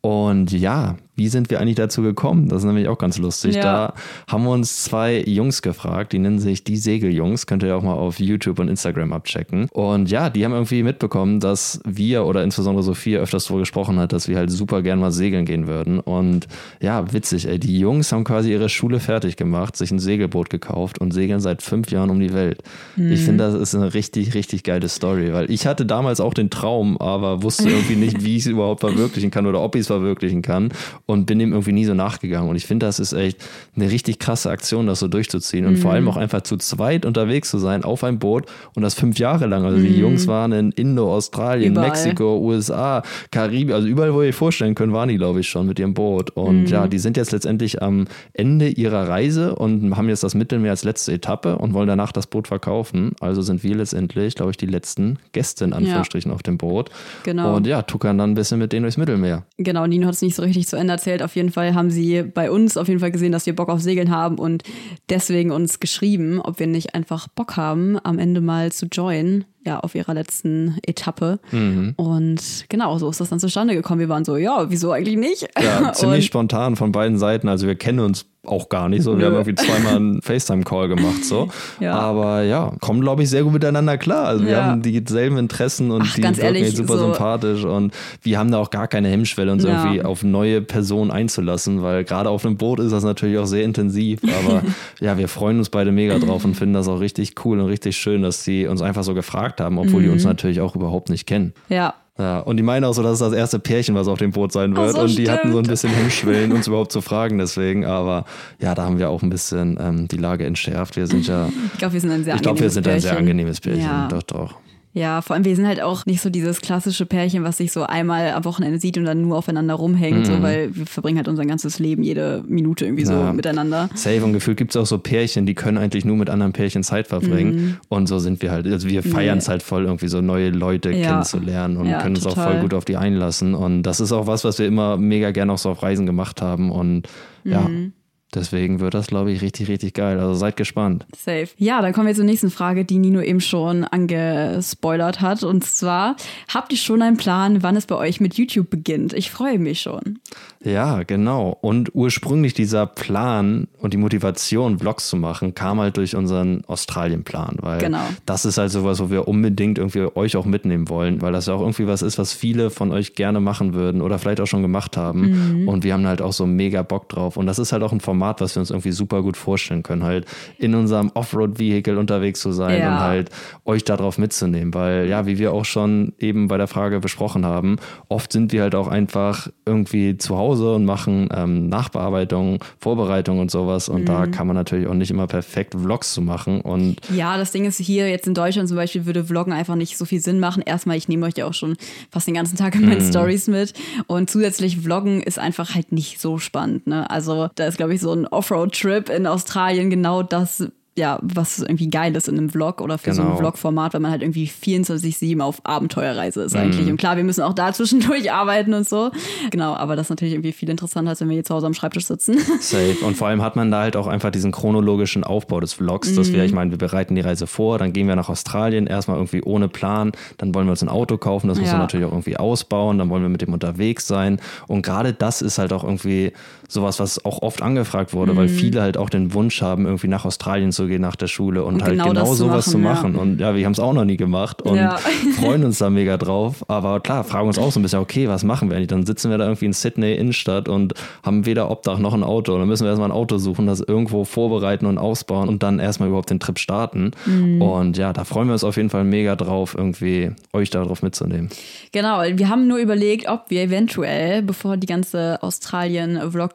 Und 0.05 0.53
ja, 0.53 0.97
wie 1.17 1.29
sind 1.29 1.51
wir 1.51 1.61
eigentlich 1.61 1.77
dazu 1.77 2.03
gekommen? 2.03 2.49
Das 2.49 2.59
ist 2.59 2.65
nämlich 2.65 2.89
auch 2.89 2.99
ganz 2.99 3.19
lustig. 3.19 3.57
Ja. 3.57 3.63
Da 3.63 3.95
haben 4.29 4.45
wir 4.45 4.51
uns 4.51 4.85
zwei 4.85 5.23
Jungs 5.23 5.63
gefragt, 5.63 6.13
die 6.13 6.19
nennen 6.19 6.39
sich 6.39 6.65
die 6.65 6.77
Segeljungs. 6.77 7.47
Könnt 7.47 7.63
ihr 7.63 7.77
auch 7.77 7.83
mal 7.83 7.95
auf 7.95 8.19
YouTube 8.19 8.59
und 8.59 8.69
Instagram 8.69 9.13
abchecken. 9.13 9.69
Und 9.73 10.11
ja, 10.11 10.31
die 10.31 10.45
haben 10.45 10.53
irgendwie 10.53 10.83
mitbekommen, 10.83 11.41
dass 11.41 11.81
wir 11.85 12.25
oder 12.25 12.43
insbesondere 12.43 12.83
Sophia 12.83 13.21
öfters 13.21 13.45
darüber 13.45 13.61
gesprochen 13.61 13.99
hat, 13.99 14.13
dass 14.13 14.29
wir 14.29 14.37
halt 14.37 14.51
super 14.51 14.83
gern 14.83 14.99
mal 14.99 15.13
segeln 15.13 15.45
gehen 15.45 15.67
würden. 15.67 16.01
Und 16.01 16.49
ja, 16.81 17.13
witzig, 17.13 17.47
ey. 17.47 17.59
Die 17.59 17.79
Jungs 17.79 18.13
haben 18.13 18.25
quasi 18.25 18.51
ihre 18.51 18.69
Schule 18.69 18.99
fertig 18.99 19.37
gemacht, 19.37 19.77
sich 19.77 19.91
ein 19.93 20.01
Segelboot 20.01 20.51
gekauft 20.51 20.99
und 20.99 21.13
segeln 21.13 21.41
seit 21.41 21.63
fünf 21.63 21.91
Jahren 21.91 22.11
um 22.11 22.19
die 22.19 22.33
Welt. 22.33 22.63
Ich 22.97 23.21
finde, 23.21 23.45
das 23.45 23.55
ist 23.55 23.75
eine 23.75 23.95
richtig, 23.95 24.35
richtig 24.35 24.65
geile 24.65 24.89
Story, 24.89 25.33
weil 25.33 25.51
ich 25.51 25.67
hatte 25.67 25.87
damals 25.87 26.21
auch 26.21 26.35
den 26.35 26.51
Traum, 26.51 26.99
aber 26.99 27.43
wusste 27.43 27.69
irgendwie 27.69 27.97
nicht, 27.97 28.25
wie 28.25 28.37
ich 28.37 28.43
es 28.43 28.47
überhaupt 28.47 28.81
verwirklichen 28.81 29.31
kann 29.31 29.47
oder 29.47 29.61
ob 29.61 29.75
ich 29.75 29.83
es 29.83 29.87
verwirklichen 29.87 30.43
kann 30.43 30.71
und 31.07 31.27
bin 31.27 31.39
dem 31.39 31.53
irgendwie 31.53 31.73
nie 31.73 31.85
so 31.85 31.95
nachgegangen. 31.95 32.49
Und 32.49 32.57
ich 32.57 32.67
finde, 32.67 32.87
das 32.87 32.99
ist 32.99 33.13
echt 33.13 33.45
eine 33.77 33.91
richtig 33.91 34.19
krasse 34.19 34.51
Aktion, 34.51 34.87
das 34.87 35.01
so 35.01 35.09
durchzuziehen 35.09 35.67
und 35.67 35.77
vor 35.77 35.93
allem 35.93 36.09
auch 36.09 36.17
einfach 36.17 36.43
zu 36.43 36.57
zweit 36.57 37.05
unterwegs 37.05 37.51
zu 37.51 37.59
sein 37.59 37.85
auf 37.85 38.05
einem 38.05 38.19
Boot 38.19 38.47
und 38.75 38.83
das 38.83 38.95
fünf 38.95 39.19
Jahre 39.19 39.47
lang. 39.47 39.65
Also 39.65 39.79
die 39.79 39.99
Jungs 39.99 40.27
waren 40.27 40.53
in 40.53 40.73
Indo, 40.73 41.13
Australien, 41.13 41.73
Überall. 41.73 41.91
Mexiko, 41.91 42.39
USA, 42.39 43.03
Karibik, 43.31 43.75
also 43.75 43.87
überall, 43.87 44.15
wo 44.15 44.23
ihr 44.23 44.29
euch 44.29 44.35
vorstellen 44.35 44.75
könnt, 44.75 44.93
waren 44.93 45.09
die, 45.09 45.17
glaube 45.17 45.41
ich, 45.41 45.49
schon 45.49 45.67
mit 45.67 45.79
ihrem 45.79 45.95
Boot. 45.95 46.31
Und 46.31 46.71
ja, 46.71 46.87
die 46.87 46.99
sind 46.99 47.17
jetzt 47.17 47.33
letztendlich 47.33 47.83
am 47.83 48.07
Ende 48.33 48.69
ihrer 48.69 49.09
Reise 49.09 49.55
und 49.55 49.97
haben 49.97 50.09
jetzt 50.09 50.23
das 50.23 50.35
Mittelmeer 50.35 50.71
als 50.71 50.85
letzte 50.85 51.13
Etappe 51.13 51.59
und 51.59 51.75
wollen 51.75 51.89
danach 51.89 52.13
das 52.13 52.27
Boot 52.27 52.49
verkaufen. 52.49 53.13
Also 53.21 53.43
sind 53.43 53.63
wir 53.63 53.75
letztendlich, 53.77 54.35
glaube 54.35 54.53
ich, 54.53 54.57
die 54.57 54.67
letzten 54.67 55.19
Gäste 55.33 55.65
in 55.65 55.73
Anführungsstrichen 55.73 56.31
auf 56.33 56.43
dem 56.43 56.57
Boot. 56.57 56.91
Genau. 57.25 57.57
Und 57.57 57.67
ja, 57.67 57.83
tuckern 57.83 58.17
dann 58.17 58.31
ein 58.31 58.35
bisschen 58.35 58.59
mit 58.59 58.73
denen 58.73 58.85
durchs 58.85 58.97
Mittelmeer. 58.97 59.45
Genau, 59.59 59.87
Nino 59.87 60.07
hat 60.07 60.15
es 60.15 60.23
nicht 60.23 60.35
so 60.35 60.43
richtig 60.43 60.67
zu 60.67 60.77
Ende 60.77 60.94
erzählt. 60.95 61.23
Auf 61.23 61.37
jeden 61.37 61.51
Fall 61.51 61.75
haben 61.75 61.91
sie 61.91 62.23
bei 62.23 62.51
uns 62.51 62.77
auf 62.77 62.89
jeden 62.89 63.01
Fall 63.01 63.11
gesehen, 63.11 63.33
dass 63.33 63.47
wir 63.47 63.55
Bock 63.55 63.69
auf 63.69 63.81
Segeln 63.81 64.11
haben 64.11 64.39
und 64.39 64.63
deswegen 65.09 65.51
uns 65.51 65.81
geschrieben, 65.81 66.41
ob 66.41 66.59
wir 66.59 66.67
nicht 66.67 66.95
einfach 66.95 67.29
Bock 67.29 67.57
haben, 67.57 67.99
am 68.03 68.19
Ende 68.19 68.41
mal 68.41 68.73
zu 68.73 68.87
joinen, 68.87 69.45
ja, 69.65 69.81
auf 69.81 69.95
ihrer 69.95 70.15
letzten 70.15 70.79
Etappe. 70.87 71.39
Mhm. 71.53 71.95
Und 71.97 72.67
genau, 72.69 72.99
so 72.99 73.09
ist 73.11 73.21
das 73.21 73.31
dann 73.31 73.41
zustande 73.41 73.75
gekommen. 73.75 74.01
Wir 74.01 74.09
waren 74.09 74.25
so, 74.25 74.37
ja, 74.37 74.71
wieso 74.71 74.93
eigentlich 74.93 75.17
nicht? 75.17 75.49
Ja, 75.63 75.93
ziemlich 75.95 76.27
spontan 76.27 76.77
von 76.77 76.93
beiden 76.93 77.19
Seiten. 77.19 77.49
Also 77.49 77.67
wir 77.67 77.75
kennen 77.75 78.01
uns 78.01 78.27
auch 78.47 78.69
gar 78.69 78.91
nicht 78.91 79.03
so. 79.03 79.17
Wir 79.19 79.25
haben 79.25 79.33
irgendwie 79.37 79.55
zweimal 79.55 79.97
einen 79.97 80.21
FaceTime-Call 80.23 80.89
gemacht 80.89 81.25
so. 81.25 81.49
Ja. 81.81 81.95
Aber 81.95 82.43
ja, 82.43 82.75
kommen, 82.83 83.01
glaube 83.01 83.23
ich, 83.23 83.31
sehr 83.31 83.43
gut 83.43 83.55
miteinander 83.55 83.97
klar. 83.97 84.27
Also 84.27 84.45
wir 84.45 84.53
Ja. 84.53 84.65
haben 84.67 84.83
dieselben 84.83 85.39
Interessen 85.39 85.91
und 85.91 86.03
Ach, 86.05 86.15
die 86.15 86.23
wirken 86.23 86.41
ehrlich, 86.41 86.77
super 86.77 86.99
so- 86.99 87.07
sympathisch 87.07 87.65
und 87.65 87.95
wir 88.21 88.39
haben 88.39 88.51
da 88.51 88.59
auch 88.59 88.69
gar 88.69 88.87
keine 88.87 89.09
Hemmschwelle, 89.09 89.51
uns 89.51 89.65
Ja. 89.65 89.83
irgendwie 89.83 90.03
auf 90.05 90.23
neue 90.23 90.61
Personen 90.61 91.11
einzulassen, 91.11 91.81
weil 91.83 92.05
gerade 92.05 92.29
auf 92.29 92.45
einem 92.45 92.59
Boot 92.59 92.81
ist 92.81 92.93
das 92.93 93.03
natürlich 93.03 93.39
auch 93.39 93.47
sehr 93.47 93.65
intensiv. 93.65 94.21
Aber 94.45 94.61
ja, 95.01 95.17
wir 95.17 95.29
freuen 95.29 95.57
uns 95.57 95.71
beide 95.71 95.91
mega 95.91 96.19
drauf 96.19 96.45
und 96.45 96.55
finden 96.55 96.75
das 96.75 96.87
auch 96.87 97.01
richtig 97.01 97.33
cool 97.47 97.59
und 97.61 97.67
richtig 97.69 97.97
schön, 97.97 98.21
dass 98.21 98.45
sie 98.45 98.67
uns 98.67 98.83
einfach 98.83 99.05
so 99.05 99.15
gefragt 99.15 99.54
haben, 99.61 99.79
obwohl 99.79 100.03
die 100.03 100.09
Mhm. 100.09 100.15
uns 100.15 100.25
natürlich 100.25 100.61
auch 100.61 100.75
überhaupt 100.77 101.09
nicht 101.11 101.27
kennen. 101.27 101.53
ja, 101.69 101.95
Ja, 102.17 102.39
und 102.39 102.59
die 102.59 102.63
meinen 102.63 102.85
auch 102.85 102.93
so, 102.93 103.03
dass 103.03 103.15
es 103.15 103.19
das 103.19 103.33
erste 103.33 103.59
Pärchen, 103.59 103.97
was 103.97 104.07
auf 104.07 104.21
dem 104.21 104.31
Boot 104.31 104.53
sein 104.53 104.77
wird. 104.77 104.93
so, 104.93 105.01
und 105.01 105.19
die 105.19 105.29
hatten 105.29 105.51
so 105.51 105.59
ein 105.59 105.65
bisschen 105.67 105.91
Hemmschwellen, 105.91 106.53
uns 106.53 106.67
überhaupt 106.69 106.93
zu 106.93 107.01
fragen 107.01 107.39
deswegen. 107.39 107.85
Aber 107.85 108.25
ja, 108.61 108.73
da 108.77 108.85
haben 108.85 109.01
wir 109.01 109.11
auch 109.11 109.23
ein 109.23 109.31
bisschen 109.31 109.77
ähm, 109.81 110.07
die 110.07 110.17
Lage 110.19 110.47
entschärft. 110.47 110.95
Wir 110.97 111.09
sind 111.09 111.27
ja, 111.27 111.49
ich 111.73 111.79
glaube, 111.79 111.95
wir 111.95 112.01
sind 112.01 112.13
ein 112.13 112.23
sehr 112.23 112.37
ich 112.37 112.43
glaube, 112.43 112.61
wir 112.61 112.67
angenehmes 112.67 112.75
sind 112.75 112.87
ein 112.89 113.01
sehr 113.01 113.11
Pärchen. 113.11 113.19
angenehmes 113.27 113.61
Pärchen. 113.61 113.83
Ja. 113.83 114.07
Doch, 114.09 114.23
doch. 114.23 114.55
Ja, 114.97 115.23
vor 115.23 115.35
allem 115.35 115.45
wir 115.45 115.57
sind 115.57 115.67
halt 115.67 115.83
auch 115.83 116.07
nicht 116.07 116.21
so 116.21 116.31
dieses 116.31 116.61
klassische 116.61 117.05
Pärchen, 117.05 117.43
was 117.43 117.57
sich 117.57 117.73
so 117.73 117.83
einmal 117.83 118.31
am 118.31 118.45
Wochenende 118.45 118.79
sieht 118.79 118.97
und 118.97 119.05
dann 119.05 119.23
nur 119.23 119.37
aufeinander 119.37 119.75
rumhängt, 119.75 120.25
so, 120.25 120.41
weil 120.41 120.75
wir 120.75 120.87
verbringen 120.87 121.17
halt 121.17 121.27
unser 121.27 121.45
ganzes 121.45 121.81
Leben 121.81 122.05
jede 122.05 122.45
Minute 122.47 122.85
irgendwie 122.85 123.05
so 123.05 123.13
Mhm. 123.15 123.19
Ja. 123.21 123.33
miteinander. 123.33 123.89
Safe 123.97 124.25
und 124.25 124.33
gefühlt 124.35 124.57
gibt 124.57 124.71
es 124.71 124.77
auch 124.81 124.87
so 124.87 124.99
Pärchen, 124.99 125.47
die 125.47 125.55
können 125.55 125.79
eigentlich 125.79 126.05
nur 126.05 126.17
mit 126.17 126.31
anderen 126.31 126.53
Pärchen 126.53 126.85
Zeit 126.85 127.09
verbringen. 127.09 127.55
Mhm. 127.57 127.77
Und 127.89 128.07
so 128.07 128.21
sind 128.21 128.41
wir 128.41 128.53
halt. 128.53 128.69
Also 128.69 128.89
wir 128.89 129.03
feiern 129.03 129.39
es 129.39 129.49
halt 129.49 129.65
voll, 129.65 129.85
irgendwie 129.85 130.07
so 130.07 130.21
neue 130.21 130.51
Leute 130.51 130.91
Ja. 130.93 131.09
kennenzulernen 131.09 131.77
und 131.77 131.87
Ja, 131.89 132.01
können 132.01 132.15
uns 132.15 132.25
auch 132.27 132.37
voll 132.37 132.61
gut 132.61 132.73
auf 132.73 132.85
die 132.85 132.97
einlassen. 132.97 133.55
Und 133.57 133.83
das 133.83 133.99
ist 133.99 134.13
auch 134.13 134.29
was, 134.29 134.45
was 134.45 134.61
wir 134.61 134.67
immer 134.69 134.97
mega 134.97 135.33
gerne 135.33 135.53
auch 135.55 135.59
so 135.59 135.71
auf 135.71 135.83
Reisen 135.83 136.07
gemacht 136.07 136.41
haben. 136.41 136.71
Und 136.71 137.09
ja, 137.43 137.63
Mhm. 137.63 137.95
Deswegen 138.35 138.81
wird 138.81 138.95
das, 138.95 139.07
glaube 139.07 139.31
ich, 139.33 139.43
richtig, 139.43 139.69
richtig 139.69 139.95
geil. 139.95 140.19
Also 140.19 140.35
seid 140.35 140.57
gespannt. 140.57 141.07
Safe. 141.17 141.49
Ja, 141.59 141.81
dann 141.83 141.93
kommen 141.93 142.07
wir 142.07 142.15
zur 142.15 142.25
nächsten 142.25 142.51
Frage, 142.51 142.85
die 142.85 142.99
Nino 142.99 143.21
eben 143.21 143.41
schon 143.41 143.85
angespoilert 143.85 145.21
hat. 145.21 145.43
Und 145.43 145.65
zwar, 145.65 146.17
habt 146.53 146.73
ihr 146.73 146.79
schon 146.79 147.03
einen 147.03 147.17
Plan, 147.17 147.63
wann 147.63 147.77
es 147.77 147.87
bei 147.87 147.97
euch 147.97 148.21
mit 148.21 148.35
YouTube 148.35 148.71
beginnt? 148.71 149.13
Ich 149.13 149.31
freue 149.31 149.59
mich 149.59 149.81
schon. 149.81 150.19
Ja, 150.63 151.03
genau. 151.03 151.57
Und 151.61 151.91
ursprünglich 151.95 152.55
dieser 152.55 152.87
Plan 152.87 153.69
und 153.79 153.93
die 153.93 153.99
Motivation, 153.99 154.79
Vlogs 154.79 155.09
zu 155.09 155.17
machen, 155.17 155.55
kam 155.55 155.79
halt 155.81 155.97
durch 155.97 156.17
unseren 156.17 156.65
Australien-Plan, 156.67 157.57
weil 157.61 157.79
Genau. 157.81 158.01
das 158.25 158.45
ist 158.45 158.57
halt 158.59 158.71
sowas, 158.71 159.01
wo 159.01 159.11
wir 159.11 159.29
unbedingt 159.29 159.79
irgendwie 159.79 160.07
euch 160.15 160.37
auch 160.37 160.47
mitnehmen 160.47 160.89
wollen, 160.89 161.21
weil 161.21 161.33
das 161.33 161.47
ja 161.47 161.55
auch 161.55 161.61
irgendwie 161.61 161.87
was 161.87 162.03
ist, 162.03 162.19
was 162.19 162.33
viele 162.33 162.71
von 162.71 162.93
euch 162.93 163.15
gerne 163.15 163.41
machen 163.41 163.75
würden 163.75 164.01
oder 164.01 164.19
vielleicht 164.19 164.41
auch 164.41 164.47
schon 164.47 164.63
gemacht 164.63 164.97
haben. 164.97 165.61
Mhm. 165.63 165.69
Und 165.69 165.85
wir 165.85 165.93
haben 165.93 166.07
halt 166.07 166.23
auch 166.23 166.33
so 166.33 166.47
mega 166.47 166.83
Bock 166.83 167.09
drauf. 167.09 167.37
Und 167.37 167.47
das 167.47 167.59
ist 167.59 167.73
halt 167.73 167.83
auch 167.83 167.93
ein 167.93 168.01
Format, 168.01 168.24
was 168.41 168.55
wir 168.57 168.61
uns 168.61 168.71
irgendwie 168.71 168.93
super 168.93 169.23
gut 169.23 169.37
vorstellen 169.37 169.83
können, 169.83 170.03
halt 170.05 170.27
in 170.59 170.75
unserem 170.75 171.11
Offroad-Vehicle 171.15 171.99
unterwegs 171.99 172.41
zu 172.41 172.53
sein 172.53 172.81
Ja. 172.81 172.93
und 172.95 173.01
halt 173.01 173.31
euch 173.65 173.85
darauf 173.85 174.19
mitzunehmen, 174.19 174.73
weil 174.75 175.09
ja, 175.09 175.27
wie 175.27 175.39
wir 175.39 175.53
auch 175.53 175.65
schon 175.65 176.13
eben 176.19 176.49
bei 176.49 176.57
der 176.57 176.67
Frage 176.69 177.01
besprochen 177.01 177.45
haben, 177.45 177.77
oft 178.09 178.33
sind 178.33 178.53
wir 178.53 178.63
halt 178.63 178.75
auch 178.75 178.89
einfach 178.89 179.49
irgendwie 179.67 180.17
zu 180.19 180.37
Hause 180.37 180.75
und 180.75 180.85
machen 180.85 181.29
ähm, 181.35 181.69
Nachbearbeitung, 181.69 182.59
Vorbereitung 182.79 183.39
und 183.39 183.51
sowas 183.51 183.89
und 183.89 184.03
Mhm. 184.03 184.07
da 184.07 184.27
kann 184.27 184.47
man 184.47 184.57
natürlich 184.57 184.87
auch 184.87 184.95
nicht 184.95 185.11
immer 185.11 185.27
perfekt 185.27 185.75
Vlogs 185.75 186.13
zu 186.15 186.23
machen 186.23 186.61
und 186.61 186.97
Ja, 187.15 187.37
das 187.39 187.53
Ding 187.53 187.65
ist 187.65 187.79
hier 187.79 188.09
jetzt 188.09 188.27
in 188.27 188.35
Deutschland 188.35 188.69
zum 188.69 188.77
Beispiel 188.77 189.07
würde 189.07 189.25
Vloggen 189.25 189.53
einfach 189.53 189.75
nicht 189.77 189.97
so 189.97 190.05
viel 190.05 190.21
Sinn 190.21 190.41
machen. 190.41 190.63
Erstmal, 190.65 190.97
ich 190.97 191.09
nehme 191.09 191.27
euch 191.27 191.35
ja 191.37 191.47
auch 191.47 191.55
schon 191.55 191.77
fast 192.11 192.27
den 192.27 192.35
ganzen 192.35 192.57
Tag 192.57 192.75
in 192.75 192.85
meinen 192.87 193.01
Stories 193.01 193.49
mit. 193.49 193.73
Und 194.07 194.31
zusätzlich 194.31 194.79
Vloggen 194.79 195.23
ist 195.23 195.39
einfach 195.39 195.75
halt 195.75 195.93
nicht 195.93 196.21
so 196.21 196.39
spannend. 196.39 196.87
Ne? 196.87 197.09
Also 197.11 197.49
da 197.55 197.67
ist, 197.67 197.77
glaube 197.77 197.95
ich, 197.95 198.01
so 198.01 198.14
ein 198.15 198.27
Offroad-Trip 198.27 199.09
in 199.11 199.27
Australien 199.27 199.91
genau 199.91 200.23
das, 200.23 200.67
ja, 200.97 201.19
was 201.23 201.59
irgendwie 201.59 201.91
geil 201.91 202.15
ist 202.15 202.29
in 202.29 202.39
einem 202.39 202.51
Vlog 202.51 202.81
oder 202.81 202.99
für 202.99 203.13
so 203.15 203.23
ein 203.23 203.27
Genau. 203.27 203.39
Vlog-Format, 203.39 203.95
weil 203.95 204.01
man 204.01 204.13
halt 204.13 204.23
irgendwie 204.23 204.47
24-7 204.47 205.41
auf 205.41 205.61
Abenteuerreise 205.65 206.39
Mhm. 206.39 206.47
ist 206.47 206.55
eigentlich. 206.55 206.89
Und 206.89 206.99
klar, 206.99 207.17
wir 207.17 207.25
müssen 207.25 207.43
auch 207.43 207.53
da 207.53 207.73
zwischendurch 207.73 208.31
arbeiten 208.31 208.73
und 208.75 208.89
so. 208.89 209.11
Genau, 209.51 209.75
aber 209.75 209.97
das 209.97 210.07
ist 210.07 210.11
natürlich 210.11 210.35
irgendwie 210.35 210.53
viel 210.53 210.71
interessanter, 210.71 211.11
als 211.11 211.21
wenn 211.21 211.29
wir 211.29 211.35
hier 211.35 211.43
zu 211.43 211.53
Hause 211.53 211.67
am 211.67 211.75
Schreibtisch 211.75 212.05
sitzen. 212.07 212.39
Safe. 212.61 212.95
Und 213.05 213.17
vor 213.17 213.27
allem 213.27 213.43
hat 213.43 213.57
man 213.57 213.73
da 213.73 213.81
halt 213.81 213.97
auch 213.97 214.07
einfach 214.07 214.31
diesen 214.31 214.53
chronologischen 214.53 215.25
Aufbau 215.25 215.59
des 215.59 215.73
Vlogs, 215.73 216.15
dass 216.15 216.29
Mhm. 216.29 216.33
wir, 216.35 216.45
ich 216.45 216.53
meine, 216.53 216.71
wir 216.71 216.79
bereiten 216.79 217.17
die 217.17 217.23
Reise 217.23 217.49
vor, 217.49 217.79
dann 217.79 217.93
gehen 217.93 218.07
wir 218.07 218.15
nach 218.15 218.29
Australien, 218.29 218.87
erstmal 218.87 219.17
irgendwie 219.17 219.43
ohne 219.43 219.67
Plan, 219.67 220.13
dann 220.39 220.55
wollen 220.55 220.69
wir 220.69 220.71
uns 220.71 220.83
ein 220.83 220.89
Auto 220.89 221.19
kaufen, 221.19 221.49
das 221.49 221.59
muss 221.59 221.67
Ja. 221.71 221.73
man 221.75 221.81
natürlich 221.83 222.07
auch 222.07 222.13
irgendwie 222.13 222.37
ausbauen, 222.37 222.99
dann 222.99 223.11
wollen 223.11 223.23
wir 223.23 223.29
mit 223.31 223.43
dem 223.43 223.53
unterwegs 223.53 224.07
sein. 224.07 224.41
Und 224.69 224.83
gerade 224.83 225.13
das 225.13 225.43
ist 225.43 225.59
halt 225.59 225.73
auch 225.73 225.83
irgendwie 225.83 226.33
sowas, 226.69 226.99
was 227.01 227.25
auch 227.25 227.43
oft 227.43 227.63
angefragt 227.63 228.13
wurde, 228.13 228.37
weil 228.37 228.49
viele 228.49 228.83
halt 228.83 228.97
auch 228.97 229.11
den 229.11 229.35
Wunsch 229.35 229.63
haben, 229.63 229.85
irgendwie 229.87 230.09
nach 230.09 230.25
Australien 230.25 230.73
zu 230.73 230.87
gehen 230.87 231.01
nach 231.03 231.17
der 231.17 231.27
Schule 231.27 231.65
und, 231.65 231.75
Und 231.75 231.83
halt 231.83 231.93
genau 231.93 232.09
genau, 232.09 232.21
das 232.21 232.31
zu 232.31 232.35
sowas 232.37 232.65
zu 232.67 232.79
machen, 232.79 233.13
machen. 233.13 233.15
ja. 233.15 233.21
Und 233.23 233.41
ja, 233.41 233.55
wir 233.57 233.65
haben 233.65 233.73
es 233.73 233.81
auch 233.81 233.93
noch 233.93 234.05
nie 234.05 234.17
gemacht 234.17 234.63
und 234.63 234.77
Ja. 234.77 234.97
freuen 235.41 235.65
uns 235.65 235.79
da 235.79 235.91
mega 235.91 236.17
drauf. 236.17 236.65
Aber 236.69 237.01
klar, 237.01 237.25
fragen 237.25 237.49
uns 237.49 237.59
auch 237.59 237.71
so 237.73 237.81
ein 237.81 237.83
bisschen, 237.83 238.01
okay, 238.01 238.29
was 238.29 238.45
machen 238.45 238.69
wir 238.71 238.77
eigentlich? 238.77 238.89
Dann 238.89 239.07
sitzen 239.07 239.31
wir 239.31 239.39
da 239.39 239.45
irgendwie 239.45 239.67
in 239.67 239.73
Sydney 239.73 240.15
Innenstadt 240.15 240.69
und 240.69 240.95
haben 241.23 241.47
weder 241.47 241.71
Obdach 241.71 241.99
noch 241.99 242.15
ein 242.15 242.23
Auto. 242.25 242.53
Und 242.55 242.61
dann 242.61 242.69
müssen 242.69 242.85
wir 242.85 242.91
erstmal 242.91 243.09
ein 243.09 243.13
Auto 243.17 243.39
suchen, 243.39 243.67
das 243.67 243.81
irgendwo 243.81 244.25
vorbereiten 244.25 244.87
und 244.87 244.99
ausbauen 244.99 245.49
und 245.49 245.63
dann 245.63 245.79
erstmal 245.79 246.09
überhaupt 246.09 246.31
den 246.31 246.41
Trip 246.41 246.59
starten. 246.59 247.13
Mhm. 247.27 247.61
Und 247.63 247.97
ja, 247.97 248.13
da 248.13 248.25
freuen 248.25 248.49
wir 248.49 248.53
uns 248.55 248.65
auf 248.65 248.77
jeden 248.77 248.91
Fall 248.91 249.05
mega 249.05 249.37
drauf, 249.37 249.75
irgendwie 249.77 250.31
euch 250.53 250.71
darauf 250.71 251.03
mitzunehmen. 251.03 251.49
Genau, 251.93 252.23
wir 252.23 252.49
haben 252.49 252.67
nur 252.67 252.79
überlegt, 252.79 253.29
ob 253.29 253.51
wir 253.51 253.63
eventuell, 253.63 254.43
bevor 254.43 254.77
die 254.77 254.87
ganze 254.87 255.39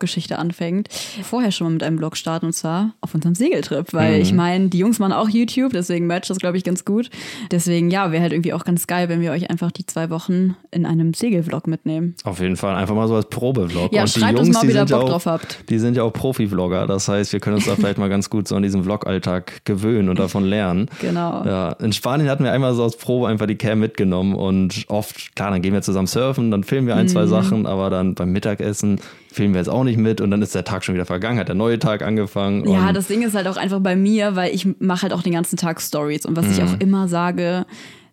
Australien-Vlog-Geschichte 0.09 0.39
anfängt, 0.39 0.89
vorher 1.23 1.51
schon 1.51 1.67
mal 1.67 1.73
mit 1.73 1.83
einem 1.83 1.97
Vlog 1.97 2.17
starten 2.17 2.47
und 2.47 2.53
zwar 2.53 2.93
auf 3.01 3.13
unserem 3.13 3.35
Segeltrip, 3.35 3.93
weil 3.93 4.21
ich 4.21 4.33
meine, 4.33 4.69
die 4.69 4.79
Jungs 4.79 4.99
machen 4.99 5.13
auch 5.13 5.29
YouTube, 5.29 5.71
deswegen 5.73 6.07
matcht 6.07 6.29
das, 6.29 6.37
glaube 6.39 6.57
ich, 6.57 6.63
ganz 6.63 6.83
gut. 6.85 7.09
Deswegen, 7.51 7.89
ja, 7.91 8.11
wäre 8.11 8.21
halt 8.23 8.33
irgendwie 8.33 8.53
auch 8.53 8.65
ganz 8.65 8.87
geil, 8.87 9.09
wenn 9.09 9.21
wir 9.21 9.31
euch 9.31 9.49
einfach 9.49 9.71
die 9.71 9.85
zwei 9.85 10.09
Wochen 10.09 10.55
in 10.71 10.85
einem 10.85 11.13
Segelvlog 11.13 11.67
mitnehmen. 11.67 12.15
Auf 12.23 12.39
jeden 12.39 12.57
Fall, 12.57 12.75
einfach 12.75 12.95
mal 12.95 13.07
so 13.07 13.15
als 13.15 13.29
Probevlog. 13.29 13.93
Ja, 13.93 14.01
und 14.01 14.09
schreibt 14.09 14.37
Jungs, 14.37 14.47
uns 14.49 14.57
mal, 14.57 14.63
wie 14.63 14.67
ihr 14.71 14.75
ja 14.75 14.85
Bock 14.85 15.03
auch, 15.03 15.09
drauf 15.09 15.25
habt. 15.25 15.69
Die 15.69 15.79
sind 15.79 15.95
ja 15.95 16.03
auch 16.03 16.13
Profi-Vlogger, 16.13 16.87
das 16.87 17.07
heißt, 17.07 17.33
wir 17.33 17.39
können 17.39 17.57
uns 17.57 17.65
da 17.65 17.75
vielleicht 17.75 17.97
mal 17.97 18.09
ganz 18.09 18.29
gut 18.29 18.47
so 18.47 18.55
an 18.55 18.63
diesen 18.63 18.83
Vlog-Alltag 18.83 19.65
gewöhnen 19.65 20.09
und 20.09 20.19
davon 20.19 20.43
lernen. 20.45 20.89
Genau. 21.01 21.43
Ja, 21.45 21.71
in 21.73 21.93
Spanien 21.93 22.29
hatten 22.29 22.43
wir 22.43 22.51
einmal 22.51 22.73
so 22.73 22.83
als 22.83 22.97
Probe 22.97 23.27
einfach 23.27 23.45
die 23.45 23.55
Cam 23.55 23.79
mitgenommen 23.79 24.35
und 24.35 24.85
oft, 24.87 25.35
klar, 25.35 25.51
dann 25.51 25.61
gehen 25.61 25.73
wir 25.73 25.81
zusammen 25.81 26.07
surfen, 26.07 26.51
dann 26.51 26.63
filmen 26.63 26.87
wir 26.87 26.95
ein, 26.95 27.05
Mhm. 27.05 27.09
zwei 27.09 27.25
Sachen, 27.27 27.65
aber 27.65 27.89
dann 27.89 28.15
beim 28.15 28.31
Mittagessen 28.31 28.99
filmen 29.31 29.53
wir 29.53 29.61
jetzt 29.61 29.69
auch 29.69 29.83
nicht 29.83 29.97
mit 29.97 30.21
und 30.21 30.31
dann 30.31 30.41
ist 30.41 30.55
der 30.55 30.63
Tag 30.63 30.83
schon 30.83 30.95
wieder 30.95 31.05
vergangen, 31.05 31.37
hat 31.39 31.47
der 31.47 31.55
neue 31.55 31.77
Tag 31.79 32.01
angefangen. 32.01 32.67
Ja, 32.69 32.91
das 32.93 33.07
Ding 33.07 33.21
ist 33.21 33.35
halt 33.35 33.47
auch 33.47 33.57
einfach 33.57 33.79
bei 33.79 33.95
mir, 33.95 34.35
weil 34.35 34.53
ich 34.53 34.67
mache 34.79 35.03
halt 35.03 35.13
auch 35.13 35.21
den 35.21 35.33
ganzen 35.33 35.55
Tag 35.57 35.81
Stories 35.81 36.25
und 36.25 36.35
was 36.35 36.49
ich 36.49 36.59
Mhm. 36.61 36.67
auch 36.67 36.79
immer 36.79 37.07
sage, 37.07 37.65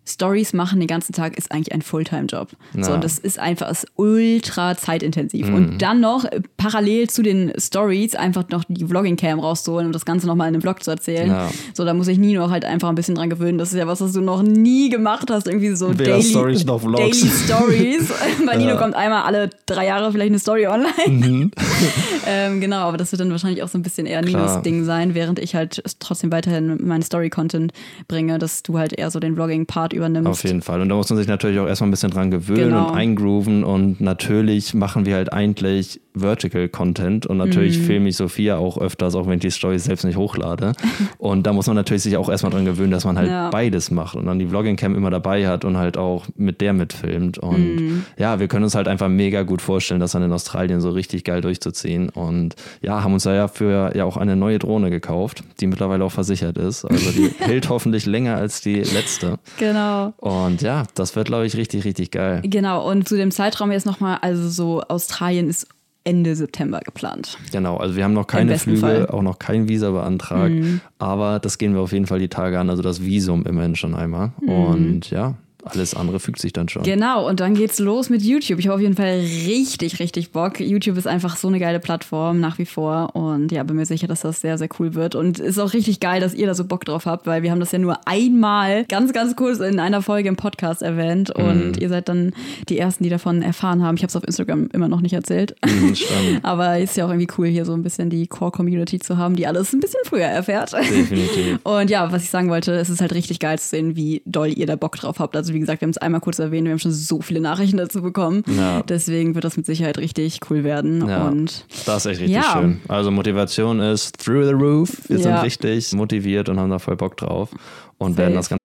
Stories 0.07 0.53
machen 0.53 0.79
den 0.79 0.87
ganzen 0.87 1.13
Tag 1.13 1.37
ist 1.37 1.51
eigentlich 1.51 1.73
ein 1.73 1.81
Fulltime-Job. 1.81 2.49
So, 2.73 2.79
Ja. 2.79 2.95
und 2.95 3.03
das 3.03 3.19
ist 3.19 3.37
einfach 3.39 3.69
ist 3.69 3.85
ultra 3.95 4.75
zeitintensiv. 4.77 5.47
Mhm. 5.49 5.53
Und 5.55 5.81
dann 5.81 5.99
noch 5.99 6.25
äh, 6.25 6.41
parallel 6.57 7.09
zu 7.09 7.21
den 7.23 7.51
Stories 7.57 8.15
einfach 8.15 8.47
noch 8.49 8.63
die 8.67 8.85
Vlogging-Cam 8.85 9.39
rauszuholen 9.39 9.87
und 9.87 9.93
das 9.93 10.05
Ganze 10.05 10.27
nochmal 10.27 10.47
in 10.47 10.55
einem 10.55 10.61
Vlog 10.61 10.83
zu 10.83 10.91
erzählen. 10.91 11.27
Ja. 11.29 11.51
So, 11.73 11.83
da 11.85 11.93
muss 11.93 12.07
ich 12.07 12.17
Nino 12.17 12.49
halt 12.49 12.63
einfach 12.65 12.89
ein 12.89 12.95
bisschen 12.95 13.15
dran 13.15 13.29
gewöhnen. 13.29 13.57
Das 13.57 13.71
ist 13.73 13.77
ja 13.77 13.87
was, 13.87 13.99
was 14.01 14.13
du 14.13 14.21
noch 14.21 14.41
nie 14.43 14.89
gemacht 14.89 15.29
hast. 15.29 15.47
Irgendwie 15.47 15.75
so 15.75 15.89
Weder 15.91 16.05
Daily 16.05 16.23
Stories 16.23 16.65
noch 16.65 16.81
Vlogs. 16.81 16.97
Daily 17.19 17.31
Stories. 17.31 18.13
Bei 18.45 18.55
Nino 18.55 18.77
kommt 18.77 18.95
einmal 18.95 19.23
alle 19.23 19.49
drei 19.65 19.87
Jahre 19.87 20.11
vielleicht 20.11 20.29
eine 20.31 20.39
Story 20.39 20.67
online. 20.67 21.51
ähm, 22.27 22.61
genau, 22.61 22.77
aber 22.77 22.97
das 22.97 23.11
wird 23.11 23.19
dann 23.21 23.31
wahrscheinlich 23.31 23.63
auch 23.63 23.67
so 23.67 23.77
ein 23.77 23.81
bisschen 23.83 24.05
eher 24.05 24.21
Ninos. 24.21 24.61
Ding 24.61 24.85
sein, 24.85 25.13
während 25.13 25.39
ich 25.39 25.55
halt 25.55 25.83
trotzdem 25.99 26.31
weiterhin 26.31 26.85
meinen 26.85 27.01
Story-Content 27.01 27.73
bringe, 28.07 28.39
dass 28.39 28.63
du 28.63 28.77
halt 28.77 28.93
eher 28.93 29.11
so 29.11 29.19
den 29.19 29.35
Vlogging-Part 29.35 29.93
übernimmst. 29.97 30.29
Auf 30.29 30.43
jeden 30.43 30.61
Fall. 30.61 30.79
Und 30.81 30.89
da 30.89 30.95
muss 30.95 31.09
man 31.09 31.17
sich 31.17 31.27
natürlich 31.27 31.59
auch 31.59 31.67
erstmal 31.67 31.89
ein 31.89 31.91
bisschen 31.91 32.11
dran 32.11 32.31
gewöhnen 32.31 32.69
Genau. 32.69 32.89
und 32.89 32.95
eingrooven. 32.95 33.63
Und 33.63 33.99
natürlich 33.99 34.73
machen 34.73 35.05
wir 35.05 35.15
halt 35.15 35.33
eigentlich 35.33 35.99
Vertical 36.19 36.67
Content. 36.69 37.25
Und 37.25 37.37
natürlich 37.37 37.79
Mhm. 37.79 37.83
filme 37.83 38.09
ich 38.09 38.15
Sophia 38.17 38.57
auch 38.57 38.77
öfters, 38.77 39.15
auch 39.15 39.25
wenn 39.27 39.35
ich 39.35 39.41
die 39.41 39.51
Stories 39.51 39.83
selbst 39.85 40.03
nicht 40.05 40.17
hochlade. 40.17 40.73
und 41.17 41.47
da 41.47 41.53
muss 41.53 41.67
man 41.67 41.75
natürlich 41.75 42.03
sich 42.03 42.17
auch 42.17 42.29
erstmal 42.29 42.51
dran 42.51 42.65
gewöhnen, 42.65 42.91
dass 42.91 43.05
man 43.05 43.17
halt 43.17 43.29
Ja. 43.29 43.49
beides 43.49 43.91
macht 43.91 44.15
und 44.15 44.25
dann 44.25 44.39
die 44.39 44.47
Vlogging-Cam 44.47 44.95
immer 44.95 45.09
dabei 45.09 45.47
hat 45.47 45.65
und 45.65 45.77
halt 45.77 45.97
auch 45.97 46.25
mit 46.35 46.61
der 46.61 46.73
mitfilmt. 46.73 47.37
Und 47.37 47.75
Mhm. 47.75 48.03
ja, 48.17 48.39
wir 48.39 48.47
können 48.47 48.63
uns 48.63 48.75
halt 48.75 48.87
einfach 48.87 49.07
mega 49.09 49.43
gut 49.43 49.61
vorstellen, 49.61 49.99
das 49.99 50.11
dann 50.11 50.23
in 50.23 50.31
Australien 50.31 50.81
so 50.81 50.89
richtig 50.91 51.23
geil 51.23 51.41
durchzuziehen. 51.41 52.09
Und 52.09 52.55
ja, 52.81 53.03
haben 53.03 53.13
uns 53.13 53.23
da 53.23 53.33
ja 53.33 53.47
für 53.47 53.95
ja 53.95 54.05
auch 54.05 54.17
eine 54.17 54.35
neue 54.35 54.59
Drohne 54.59 54.89
gekauft, 54.89 55.43
die 55.59 55.67
mittlerweile 55.67 56.03
auch 56.03 56.11
versichert 56.11 56.57
ist. 56.57 56.85
Also 56.85 57.11
die 57.11 57.29
hält 57.39 57.69
hoffentlich 57.69 58.05
länger 58.05 58.35
als 58.37 58.61
die 58.61 58.75
letzte. 58.81 59.39
Genau. 59.57 60.13
Und 60.17 60.61
ja, 60.61 60.83
das 60.95 61.15
wird, 61.15 61.27
glaube 61.27 61.45
ich, 61.45 61.55
richtig, 61.55 61.85
richtig 61.85 62.11
geil. 62.11 62.41
Genau, 62.43 62.89
und 62.89 63.07
zu 63.07 63.15
dem 63.17 63.31
Zeitraum 63.31 63.71
jetzt 63.71 63.85
nochmal, 63.85 64.17
also 64.21 64.49
so 64.49 64.81
Australien 64.87 65.49
ist 65.49 65.67
Ende 66.07 66.37
September 66.37 66.79
geplant. 66.79 67.37
Genau, 67.51 67.75
also 67.75 67.97
wir 67.97 68.05
haben 68.05 68.13
noch 68.13 68.27
keine 68.27 68.57
Flüge, 68.57 68.79
Fall. 68.79 68.99
Mhm. 69.01 69.09
auch 69.09 69.21
noch 69.21 69.39
kein 69.39 69.67
Visa 69.67 69.91
beantragt, 69.91 70.55
aber 70.99 71.39
das 71.39 71.57
gehen 71.57 71.73
wir 71.73 71.81
auf 71.81 71.91
jeden 71.91 72.07
Fall 72.07 72.19
die 72.19 72.29
Tage 72.29 72.57
an, 72.59 72.69
also 72.69 72.81
das 72.81 73.03
Visum 73.03 73.45
immerhin 73.45 73.75
schon 73.75 73.93
einmal. 73.93 74.31
Mhm. 74.39 74.49
Und 74.49 75.09
ja, 75.11 75.35
alles 75.71 75.93
andere 75.93 76.19
fügt 76.19 76.39
sich 76.39 76.53
dann 76.53 76.69
schon. 76.69 76.83
Genau, 76.83 77.27
und 77.27 77.39
dann 77.39 77.53
geht's 77.53 77.79
los 77.79 78.09
mit 78.09 78.21
YouTube. 78.21 78.59
Ich 78.59 78.67
habe 78.67 78.75
auf 78.75 78.81
jeden 78.81 78.95
Fall 78.95 79.19
richtig, 79.45 79.99
richtig 79.99 80.31
Bock. 80.31 80.59
YouTube 80.59 80.97
ist 80.97 81.07
einfach 81.07 81.37
so 81.37 81.47
eine 81.47 81.59
geile 81.59 81.79
Plattform 81.79 82.39
nach 82.39 82.57
wie 82.57 82.65
vor. 82.65 83.15
Und 83.15 83.51
ja, 83.51 83.63
bin 83.63 83.75
mir 83.75 83.85
sicher, 83.85 84.07
dass 84.07 84.21
das 84.21 84.41
sehr, 84.41 84.57
sehr 84.57 84.69
cool 84.79 84.93
wird. 84.93 85.15
Und 85.15 85.39
ist 85.39 85.59
auch 85.59 85.73
richtig 85.73 85.99
geil, 85.99 86.21
dass 86.21 86.33
ihr 86.33 86.47
da 86.47 86.53
so 86.53 86.65
Bock 86.65 86.85
drauf 86.85 87.05
habt, 87.05 87.25
weil 87.25 87.43
wir 87.43 87.51
haben 87.51 87.59
das 87.59 87.71
ja 87.71 87.79
nur 87.79 88.07
einmal 88.07 88.85
ganz, 88.85 89.13
ganz 89.13 89.35
kurz 89.35 89.59
in 89.59 89.79
einer 89.79 90.01
Folge 90.01 90.29
im 90.29 90.35
Podcast 90.35 90.81
erwähnt. 90.81 91.31
Und 91.31 91.77
ihr 91.77 91.89
seid 91.89 92.09
dann 92.09 92.33
die 92.69 92.77
Ersten, 92.77 93.03
die 93.03 93.09
davon 93.09 93.41
erfahren 93.41 93.83
haben. 93.83 93.95
Ich 93.95 94.03
habe 94.03 94.09
es 94.09 94.15
auf 94.15 94.23
Instagram 94.23 94.69
immer 94.73 94.87
noch 94.87 95.01
nicht 95.01 95.13
erzählt. 95.13 95.55
Mhm. 95.65 95.95
Aber 96.43 96.79
ist 96.79 96.97
ja 96.97 97.05
auch 97.05 97.09
irgendwie 97.09 97.27
cool, 97.37 97.47
hier 97.47 97.65
so 97.65 97.73
ein 97.73 97.83
bisschen 97.83 98.09
die 98.09 98.27
Core-Community 98.27 98.99
zu 98.99 99.17
haben, 99.17 99.35
die 99.35 99.47
alles 99.47 99.73
ein 99.73 99.79
bisschen 99.79 100.01
früher 100.05 100.25
erfährt. 100.25 100.73
Definitiv. 100.73 101.59
Und 101.63 101.89
ja, 101.89 102.11
was 102.11 102.23
ich 102.23 102.29
sagen 102.29 102.49
wollte, 102.49 102.73
es 102.73 102.89
ist 102.89 103.01
halt 103.01 103.13
richtig 103.13 103.39
geil 103.39 103.59
zu 103.59 103.67
sehen, 103.69 103.95
wie 103.95 104.21
doll 104.25 104.49
ihr 104.49 104.65
da 104.65 104.75
Bock 104.75 104.95
drauf 104.95 105.19
habt. 105.19 105.35
Also 105.35 105.53
wie 105.57 105.59
gesagt, 105.59 105.81
wir 105.81 105.87
haben 105.87 105.89
es 105.91 105.97
einmal 105.97 106.21
kurz 106.21 106.37
erwähnt, 106.37 106.65
wir 106.65 106.71
haben 106.71 106.77
schon 106.79 106.91
so 106.91 107.19
viele 107.21 107.41
Nachrichten 107.41 107.77
dazu 107.77 108.03
bekommen. 108.03 108.43
Ja. 108.55 108.83
Deswegen 108.83 109.33
wird 109.33 109.43
das 109.43 109.57
mit 109.57 109.65
Sicherheit 109.65 109.97
richtig 109.97 110.39
cool 110.51 110.63
werden. 110.63 111.07
Ja, 111.07 111.27
Und 111.27 111.65
das 111.87 112.05
ist 112.05 112.11
echt 112.11 112.21
richtig 112.21 112.35
Ja. 112.37 112.53
schön. 112.53 112.79
Also 112.87 113.09
Motivation 113.09 113.79
ist 113.79 114.17
through 114.23 114.45
the 114.45 114.53
roof. 114.53 115.01
Wir 115.07 115.17
Ja. 115.17 115.23
sind 115.23 115.35
richtig 115.43 115.91
motiviert 115.93 116.47
und 116.47 116.59
haben 116.59 116.69
da 116.69 116.77
voll 116.77 116.95
Bock 116.95 117.17
drauf 117.17 117.49
und 117.97 118.11
Safe. 118.11 118.17
werden 118.21 118.35
das 118.35 118.49
Ganze 118.49 118.61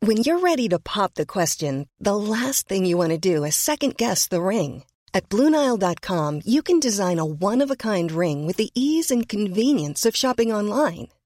When 0.00 0.18
you're 0.18 0.42
ready 0.42 0.68
to 0.68 0.78
pop 0.78 1.12
the 1.16 1.24
question, 1.26 1.86
the 1.98 2.14
last 2.14 2.68
thing 2.68 2.84
you 2.86 2.96
want 2.98 3.10
to 3.12 3.18
do 3.18 3.44
is 3.44 3.54
second 3.54 3.96
guess 3.98 4.28
the 4.30 4.38
ring. 4.40 4.82
At 5.14 5.28
Bluenile.com, 5.30 6.40
you 6.44 6.60
can 6.62 6.80
design 6.80 7.18
a 7.20 7.24
one 7.24 7.62
of 7.62 7.70
a 7.70 7.76
kind 7.76 8.10
ring 8.10 8.46
with 8.46 8.56
the 8.56 8.70
ease 8.74 9.10
and 9.14 9.28
convenience 9.28 10.04
of 10.08 10.16
shopping 10.16 10.52
online. 10.52 11.08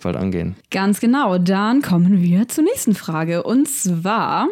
bald 0.00 0.16
angehen. 0.16 0.56
ganz 0.70 1.00
genau, 1.00 1.38
dann 1.38 1.82
kommen 1.82 2.22
wir 2.22 2.48
zur 2.48 2.64
nächsten 2.64 2.94
Frage. 2.94 3.42
Und 3.42 3.68
zwar, 3.68 4.48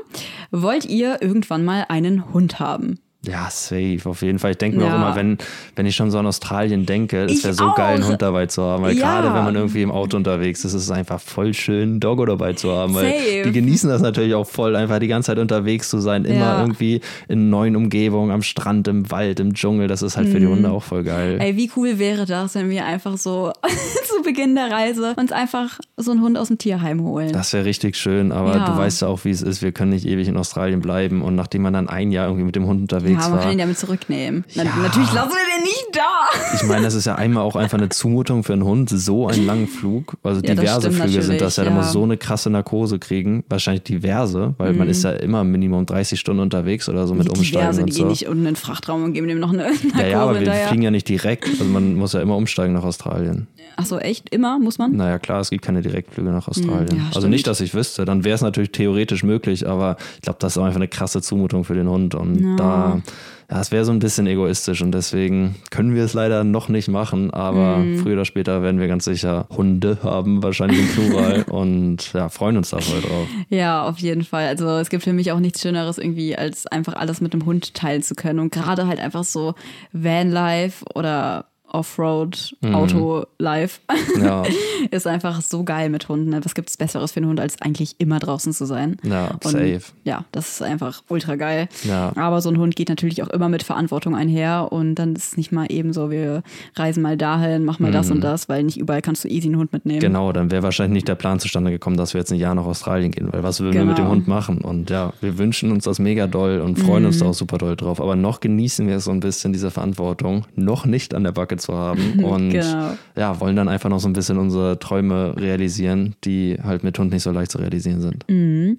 wollt 0.50 0.84
ihr 0.84 1.22
irgendwann 1.22 1.64
mal 1.64 1.86
einen 1.88 2.32
Hund 2.32 2.60
haben? 2.60 2.98
Ja, 3.26 3.48
safe, 3.50 3.98
auf 4.04 4.22
jeden 4.22 4.38
Fall. 4.38 4.52
Ich 4.52 4.58
denke 4.58 4.78
mir 4.78 4.84
Ja. 4.84 4.92
auch 4.92 4.96
immer, 4.96 5.16
wenn, 5.16 5.38
wenn 5.74 5.86
ich 5.86 5.96
schon 5.96 6.10
so 6.10 6.18
an 6.18 6.26
Australien 6.26 6.86
denke, 6.86 7.24
es 7.24 7.42
wäre 7.42 7.54
so 7.54 7.64
auch. 7.64 7.74
geil, 7.74 7.94
einen 7.96 8.06
Hund 8.06 8.22
dabei 8.22 8.46
zu 8.46 8.62
haben. 8.62 8.82
Weil 8.84 8.96
Ja. 8.96 9.02
gerade 9.20 9.34
wenn 9.34 9.44
man 9.44 9.54
irgendwie 9.56 9.82
im 9.82 9.90
Auto 9.90 10.16
unterwegs 10.16 10.64
ist, 10.64 10.74
ist 10.74 10.82
es 10.82 10.90
einfach 10.90 11.20
voll 11.20 11.52
schön, 11.54 11.82
einen 11.90 12.00
Doggo 12.00 12.24
dabei 12.24 12.52
zu 12.52 12.70
haben. 12.72 12.94
Weil 12.94 13.12
Safe. 13.18 13.42
die 13.46 13.52
genießen 13.52 13.90
das 13.90 14.00
natürlich 14.02 14.34
auch 14.34 14.46
voll, 14.46 14.76
einfach 14.76 14.98
die 15.00 15.08
ganze 15.08 15.26
Zeit 15.32 15.38
unterwegs 15.38 15.88
zu 15.90 15.98
sein, 15.98 16.24
immer 16.24 16.36
Ja. 16.38 16.60
irgendwie 16.60 17.00
in 17.28 17.50
neuen 17.50 17.74
Umgebungen, 17.76 18.30
am 18.30 18.42
Strand, 18.42 18.86
im 18.88 19.10
Wald, 19.10 19.40
im 19.40 19.54
Dschungel. 19.54 19.88
Das 19.88 20.02
ist 20.02 20.16
halt 20.16 20.28
für 20.28 20.38
die 20.40 20.46
Hunde 20.46 20.70
auch 20.70 20.82
voll 20.82 21.02
geil. 21.02 21.34
Mhm. 21.34 21.40
Ey, 21.40 21.56
wie 21.56 21.70
cool 21.76 21.98
wäre 21.98 22.26
das, 22.26 22.54
wenn 22.54 22.70
wir 22.70 22.84
einfach 22.84 23.16
so 23.16 23.52
zu 24.06 24.22
Beginn 24.22 24.54
der 24.54 24.70
Reise 24.70 25.14
uns 25.18 25.32
einfach 25.32 25.78
so 25.96 26.10
einen 26.12 26.20
Hund 26.20 26.38
aus 26.38 26.48
dem 26.48 26.58
Tierheim 26.58 27.02
holen? 27.02 27.32
Das 27.32 27.52
wäre 27.52 27.64
richtig 27.64 27.96
schön, 27.96 28.30
aber 28.32 28.52
du 28.60 28.76
weißt 28.76 29.02
ja 29.02 29.08
auch, 29.08 29.24
wie 29.24 29.30
es 29.30 29.42
ist. 29.42 29.62
Wir 29.62 29.72
können 29.72 29.90
nicht 29.90 30.06
ewig 30.06 30.28
in 30.28 30.36
Australien 30.36 30.80
bleiben 30.80 31.22
und 31.22 31.34
nachdem 31.34 31.62
man 31.62 31.72
dann 31.72 31.88
ein 31.88 32.12
Jahr 32.12 32.26
irgendwie 32.26 32.44
mit 32.44 32.54
dem 32.56 32.66
Hund 32.66 32.80
unterwegs 32.82 33.15
ja, 33.24 33.28
man 33.28 33.38
war. 33.38 33.44
kann 33.44 33.52
ihn 33.52 33.58
ja 33.58 33.66
mit 33.66 33.78
zurücknehmen. 33.78 34.44
Na, 34.54 34.64
Ja. 34.64 34.70
Natürlich 34.82 35.12
lassen 35.12 35.30
wir 35.30 35.56
den 35.56 35.64
nicht 35.64 35.86
da. 35.92 36.54
Ich 36.54 36.62
meine, 36.64 36.82
das 36.84 36.94
ist 36.94 37.04
ja 37.06 37.14
einmal 37.16 37.42
auch 37.42 37.56
einfach 37.56 37.78
eine 37.78 37.88
Zumutung 37.88 38.44
für 38.44 38.52
einen 38.52 38.64
Hund, 38.64 38.90
so 38.90 39.26
einen 39.28 39.46
langen 39.46 39.68
Flug. 39.68 40.16
Also 40.22 40.40
Ja, 40.44 40.54
diverse 40.54 40.90
Flüge 40.92 41.22
sind 41.22 41.40
das 41.40 41.56
ja, 41.56 41.64
natürlich, 41.64 41.76
muss 41.78 41.86
ja. 41.86 41.92
so 41.92 42.02
eine 42.02 42.16
krasse 42.16 42.50
Narkose 42.50 42.98
kriegen. 42.98 43.44
Wahrscheinlich 43.48 43.84
diverse, 43.84 44.54
weil 44.58 44.72
man 44.72 44.88
ist 44.88 45.02
ja 45.04 45.10
immer 45.10 45.44
Minimum 45.44 45.86
30 45.86 46.18
Stunden 46.20 46.40
unterwegs 46.42 46.88
oder 46.88 47.06
so 47.06 47.14
mit 47.14 47.26
Die 47.26 47.30
Umsteigen 47.30 47.60
Diverse, 47.62 47.80
und 47.82 47.86
die 47.88 47.92
so. 47.92 47.98
gehen 48.00 48.08
nicht 48.08 48.26
unten 48.26 48.40
in 48.40 48.44
den 48.46 48.56
Frachtraum 48.56 49.04
und 49.04 49.12
geben 49.12 49.28
dem 49.28 49.38
noch 49.38 49.52
eine 49.52 49.62
Narkose 49.64 49.92
ja, 50.00 50.06
ja, 50.06 50.20
aber 50.22 50.32
wir 50.32 50.38
hinterher. 50.40 50.68
fliegen 50.68 50.82
ja 50.82 50.90
nicht 50.90 51.08
direkt. 51.08 51.48
Also 51.48 51.64
man 51.64 51.94
muss 51.94 52.12
ja 52.12 52.20
immer 52.20 52.36
umsteigen 52.36 52.74
nach 52.74 52.84
Australien. 52.84 53.46
Ach 53.78 53.84
so, 53.84 53.98
echt? 53.98 54.30
Immer 54.30 54.58
muss 54.58 54.78
man? 54.78 54.96
Naja, 54.96 55.18
klar, 55.18 55.40
es 55.40 55.50
gibt 55.50 55.62
keine 55.62 55.82
Direktflüge 55.82 56.30
nach 56.30 56.48
Australien. 56.48 56.88
Hm, 56.90 56.96
ja, 56.98 57.04
also 57.14 57.28
nicht, 57.28 57.46
dass 57.46 57.60
ich 57.60 57.74
wüsste. 57.74 58.04
Dann 58.06 58.24
wäre 58.24 58.34
es 58.34 58.40
natürlich 58.40 58.72
theoretisch 58.72 59.22
möglich, 59.22 59.68
aber 59.68 59.96
ich 60.14 60.22
glaube, 60.22 60.38
das 60.40 60.54
ist 60.54 60.58
auch 60.58 60.64
einfach 60.64 60.78
eine 60.78 60.88
krasse 60.88 61.20
Zumutung 61.20 61.64
für 61.64 61.74
den 61.74 61.88
Hund. 61.88 62.14
Und 62.14 62.56
da 62.56 63.02
ja, 63.50 63.60
es 63.60 63.70
wäre 63.70 63.84
so 63.84 63.92
ein 63.92 64.00
bisschen 64.00 64.26
egoistisch 64.26 64.82
und 64.82 64.92
deswegen 64.92 65.54
können 65.70 65.94
wir 65.94 66.04
es 66.04 66.14
leider 66.14 66.42
noch 66.42 66.68
nicht 66.68 66.88
machen, 66.88 67.30
aber 67.30 67.78
mhm. 67.78 67.98
früher 67.98 68.14
oder 68.14 68.24
später 68.24 68.62
werden 68.62 68.80
wir 68.80 68.88
ganz 68.88 69.04
sicher 69.04 69.46
Hunde 69.56 69.98
haben, 70.02 70.42
wahrscheinlich 70.42 70.80
im 70.80 70.88
Plural 70.88 71.42
und 71.48 72.12
ja, 72.12 72.28
freuen 72.28 72.56
uns 72.56 72.70
da 72.70 72.80
voll 72.80 73.00
drauf. 73.00 73.28
Ja, 73.48 73.86
auf 73.86 73.98
jeden 73.98 74.24
Fall. 74.24 74.48
Also 74.48 74.68
es 74.78 74.90
gibt 74.90 75.04
für 75.04 75.12
mich 75.12 75.30
auch 75.30 75.38
nichts 75.38 75.62
Schöneres 75.62 75.98
irgendwie, 75.98 76.36
als 76.36 76.66
einfach 76.66 76.94
alles 76.94 77.20
mit 77.20 77.34
dem 77.34 77.46
Hund 77.46 77.74
teilen 77.74 78.02
zu 78.02 78.16
können 78.16 78.40
und 78.40 78.52
gerade 78.52 78.88
halt 78.88 78.98
einfach 78.98 79.24
so 79.24 79.54
Vanlife 79.92 80.84
oder 80.94 81.46
Offroad-Auto 81.68 83.18
mhm. 83.18 83.24
live. 83.38 83.80
Ja. 84.20 84.44
ist 84.90 85.06
einfach 85.06 85.40
so 85.42 85.64
geil 85.64 85.90
mit 85.90 86.08
Hunden. 86.08 86.44
Was 86.44 86.54
gibt 86.54 86.70
es 86.70 86.76
Besseres 86.76 87.12
für 87.12 87.18
einen 87.18 87.28
Hund, 87.28 87.40
als 87.40 87.60
eigentlich 87.60 87.96
immer 87.98 88.18
draußen 88.18 88.52
zu 88.52 88.64
sein? 88.64 88.96
Ja, 89.02 89.32
Und 89.32 89.50
safe. 89.50 89.82
Ja, 90.04 90.24
das 90.32 90.52
ist 90.52 90.62
einfach 90.62 91.02
ultra 91.08 91.36
geil. 91.36 91.68
Ja. 91.84 92.12
Aber 92.16 92.40
so 92.40 92.50
ein 92.50 92.58
Hund 92.58 92.76
geht 92.76 92.88
natürlich 92.88 93.22
auch 93.22 93.28
immer 93.28 93.48
mit 93.48 93.62
Verantwortung 93.62 94.14
einher 94.14 94.68
und 94.70 94.94
dann 94.94 95.14
ist 95.14 95.32
es 95.32 95.36
nicht 95.36 95.52
mal 95.52 95.66
eben 95.70 95.92
so, 95.92 96.10
wir 96.10 96.42
reisen 96.74 97.02
mal 97.02 97.16
dahin, 97.16 97.64
mach 97.64 97.78
mal 97.78 97.88
mhm. 97.88 97.94
das 97.94 98.10
und 98.10 98.20
das, 98.22 98.48
weil 98.48 98.62
nicht 98.62 98.78
überall 98.78 99.02
kannst 99.02 99.24
du 99.24 99.28
easy 99.28 99.48
einen 99.48 99.58
Hund 99.58 99.72
mitnehmen. 99.72 100.00
Genau, 100.00 100.32
dann 100.32 100.50
wäre 100.50 100.62
wahrscheinlich 100.62 100.94
nicht 100.94 101.08
der 101.08 101.14
Plan 101.14 101.40
zustande 101.40 101.70
gekommen, 101.70 101.96
dass 101.96 102.14
wir 102.14 102.20
jetzt 102.20 102.32
ein 102.32 102.38
Jahr 102.38 102.54
nach 102.54 102.66
Australien 102.66 103.10
gehen, 103.10 103.32
weil 103.32 103.42
was 103.42 103.60
würden 103.60 103.72
genau. 103.72 103.84
wir 103.84 103.88
mit 103.88 103.98
dem 103.98 104.04
genau. 104.04 104.14
Hund 104.14 104.28
machen? 104.28 104.58
Und 104.58 104.90
ja, 104.90 105.12
wir 105.20 105.38
wünschen 105.38 105.72
uns 105.72 105.84
das 105.84 105.98
mega 105.98 106.26
doll 106.26 106.60
und 106.60 106.78
freuen 106.78 107.02
mhm. 107.02 107.08
uns 107.08 107.18
da 107.18 107.26
auch 107.26 107.34
super 107.34 107.58
doll 107.58 107.76
drauf. 107.76 108.00
Aber 108.00 108.16
noch 108.16 108.40
genießen 108.40 108.86
wir 108.86 109.00
so 109.00 109.10
ein 109.10 109.20
bisschen 109.20 109.52
diese 109.52 109.70
Verantwortung, 109.70 110.46
noch 110.54 110.86
nicht 110.86 111.14
an 111.14 111.24
der 111.24 111.32
Backe 111.32 111.55
zu 111.58 111.74
haben. 111.74 112.20
Und 112.24 112.50
genau. 112.50 112.90
ja, 113.16 113.40
wollen 113.40 113.56
dann 113.56 113.68
einfach 113.68 113.88
noch 113.88 114.00
so 114.00 114.08
ein 114.08 114.12
bisschen 114.12 114.38
unsere 114.38 114.78
Träume 114.78 115.34
realisieren, 115.36 116.14
die 116.24 116.58
halt 116.62 116.84
mit 116.84 116.98
Hund 116.98 117.12
nicht 117.12 117.22
so 117.22 117.30
leicht 117.30 117.50
zu 117.50 117.58
realisieren 117.58 118.00
sind. 118.00 118.24
Mhm. 118.28 118.76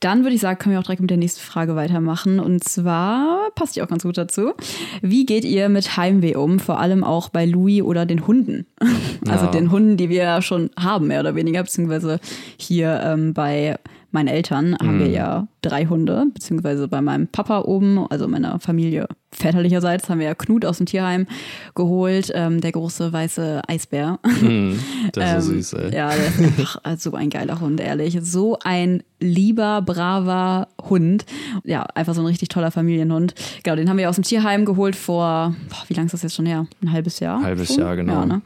Dann 0.00 0.22
würde 0.22 0.34
ich 0.34 0.40
sagen, 0.40 0.58
können 0.58 0.74
wir 0.74 0.80
auch 0.80 0.84
direkt 0.84 1.00
mit 1.00 1.10
der 1.10 1.18
nächsten 1.18 1.40
Frage 1.40 1.76
weitermachen. 1.76 2.40
Und 2.40 2.64
zwar 2.64 3.50
passt 3.54 3.76
die 3.76 3.82
auch 3.82 3.88
ganz 3.88 4.02
gut 4.02 4.18
dazu. 4.18 4.52
Wie 5.00 5.26
geht 5.26 5.44
ihr 5.44 5.68
mit 5.68 5.96
Heimweh 5.96 6.36
um? 6.36 6.58
Vor 6.58 6.78
allem 6.78 7.04
auch 7.04 7.28
bei 7.28 7.46
Louis 7.46 7.82
oder 7.82 8.06
den 8.06 8.26
Hunden. 8.26 8.66
Also 9.28 9.46
ja. 9.46 9.50
den 9.52 9.70
Hunden, 9.70 9.96
die 9.96 10.08
wir 10.08 10.24
ja 10.24 10.42
schon 10.42 10.70
haben, 10.76 11.06
mehr 11.06 11.20
oder 11.20 11.36
weniger, 11.36 11.62
beziehungsweise 11.62 12.18
hier 12.56 13.00
ähm, 13.04 13.32
bei 13.32 13.78
meinen 14.12 14.28
Eltern 14.28 14.76
haben 14.78 14.98
wir 14.98 15.08
mhm. 15.08 15.14
ja 15.14 15.48
drei 15.62 15.86
Hunde, 15.86 16.26
beziehungsweise 16.32 16.88
bei 16.88 17.00
meinem 17.00 17.28
Papa 17.28 17.62
oben, 17.62 18.06
also 18.10 18.28
meiner 18.28 18.58
Familie 18.60 19.06
väterlicherseits, 19.30 20.08
haben 20.08 20.18
wir 20.18 20.26
ja 20.26 20.34
Knut 20.34 20.64
aus 20.64 20.78
dem 20.78 20.86
Tierheim 20.86 21.26
geholt, 21.74 22.30
ähm, 22.34 22.60
der 22.60 22.72
große 22.72 23.12
weiße 23.12 23.62
Eisbär. 23.66 24.18
Mm, 24.40 24.72
das 25.12 25.44
ist 25.44 25.50
ähm, 25.50 25.54
süß, 25.54 25.72
ey. 25.74 25.94
Ja, 25.94 26.10
der 26.10 26.26
ist 26.26 26.40
einfach 26.40 26.80
so 26.98 27.14
ein 27.14 27.30
geiler 27.30 27.60
Hund, 27.60 27.80
ehrlich. 27.80 28.18
So 28.22 28.58
ein 28.62 29.02
lieber, 29.20 29.80
braver 29.82 30.68
Hund. 30.88 31.24
Ja, 31.64 31.82
einfach 31.94 32.14
so 32.14 32.20
ein 32.20 32.26
richtig 32.26 32.48
toller 32.48 32.70
Familienhund. 32.70 33.34
Genau, 33.62 33.76
den 33.76 33.88
haben 33.88 33.98
wir 33.98 34.10
aus 34.10 34.16
dem 34.16 34.24
Tierheim 34.24 34.64
geholt 34.64 34.96
vor, 34.96 35.54
boah, 35.68 35.84
wie 35.88 35.94
lange 35.94 36.06
ist 36.06 36.12
das 36.12 36.22
jetzt 36.22 36.34
schon 36.34 36.46
her? 36.46 36.66
Ein 36.82 36.92
halbes 36.92 37.20
Jahr? 37.20 37.42
Halbes 37.42 37.74
Jahr, 37.76 37.96
genau. 37.96 38.12
Ja, 38.12 38.26
ne? 38.26 38.42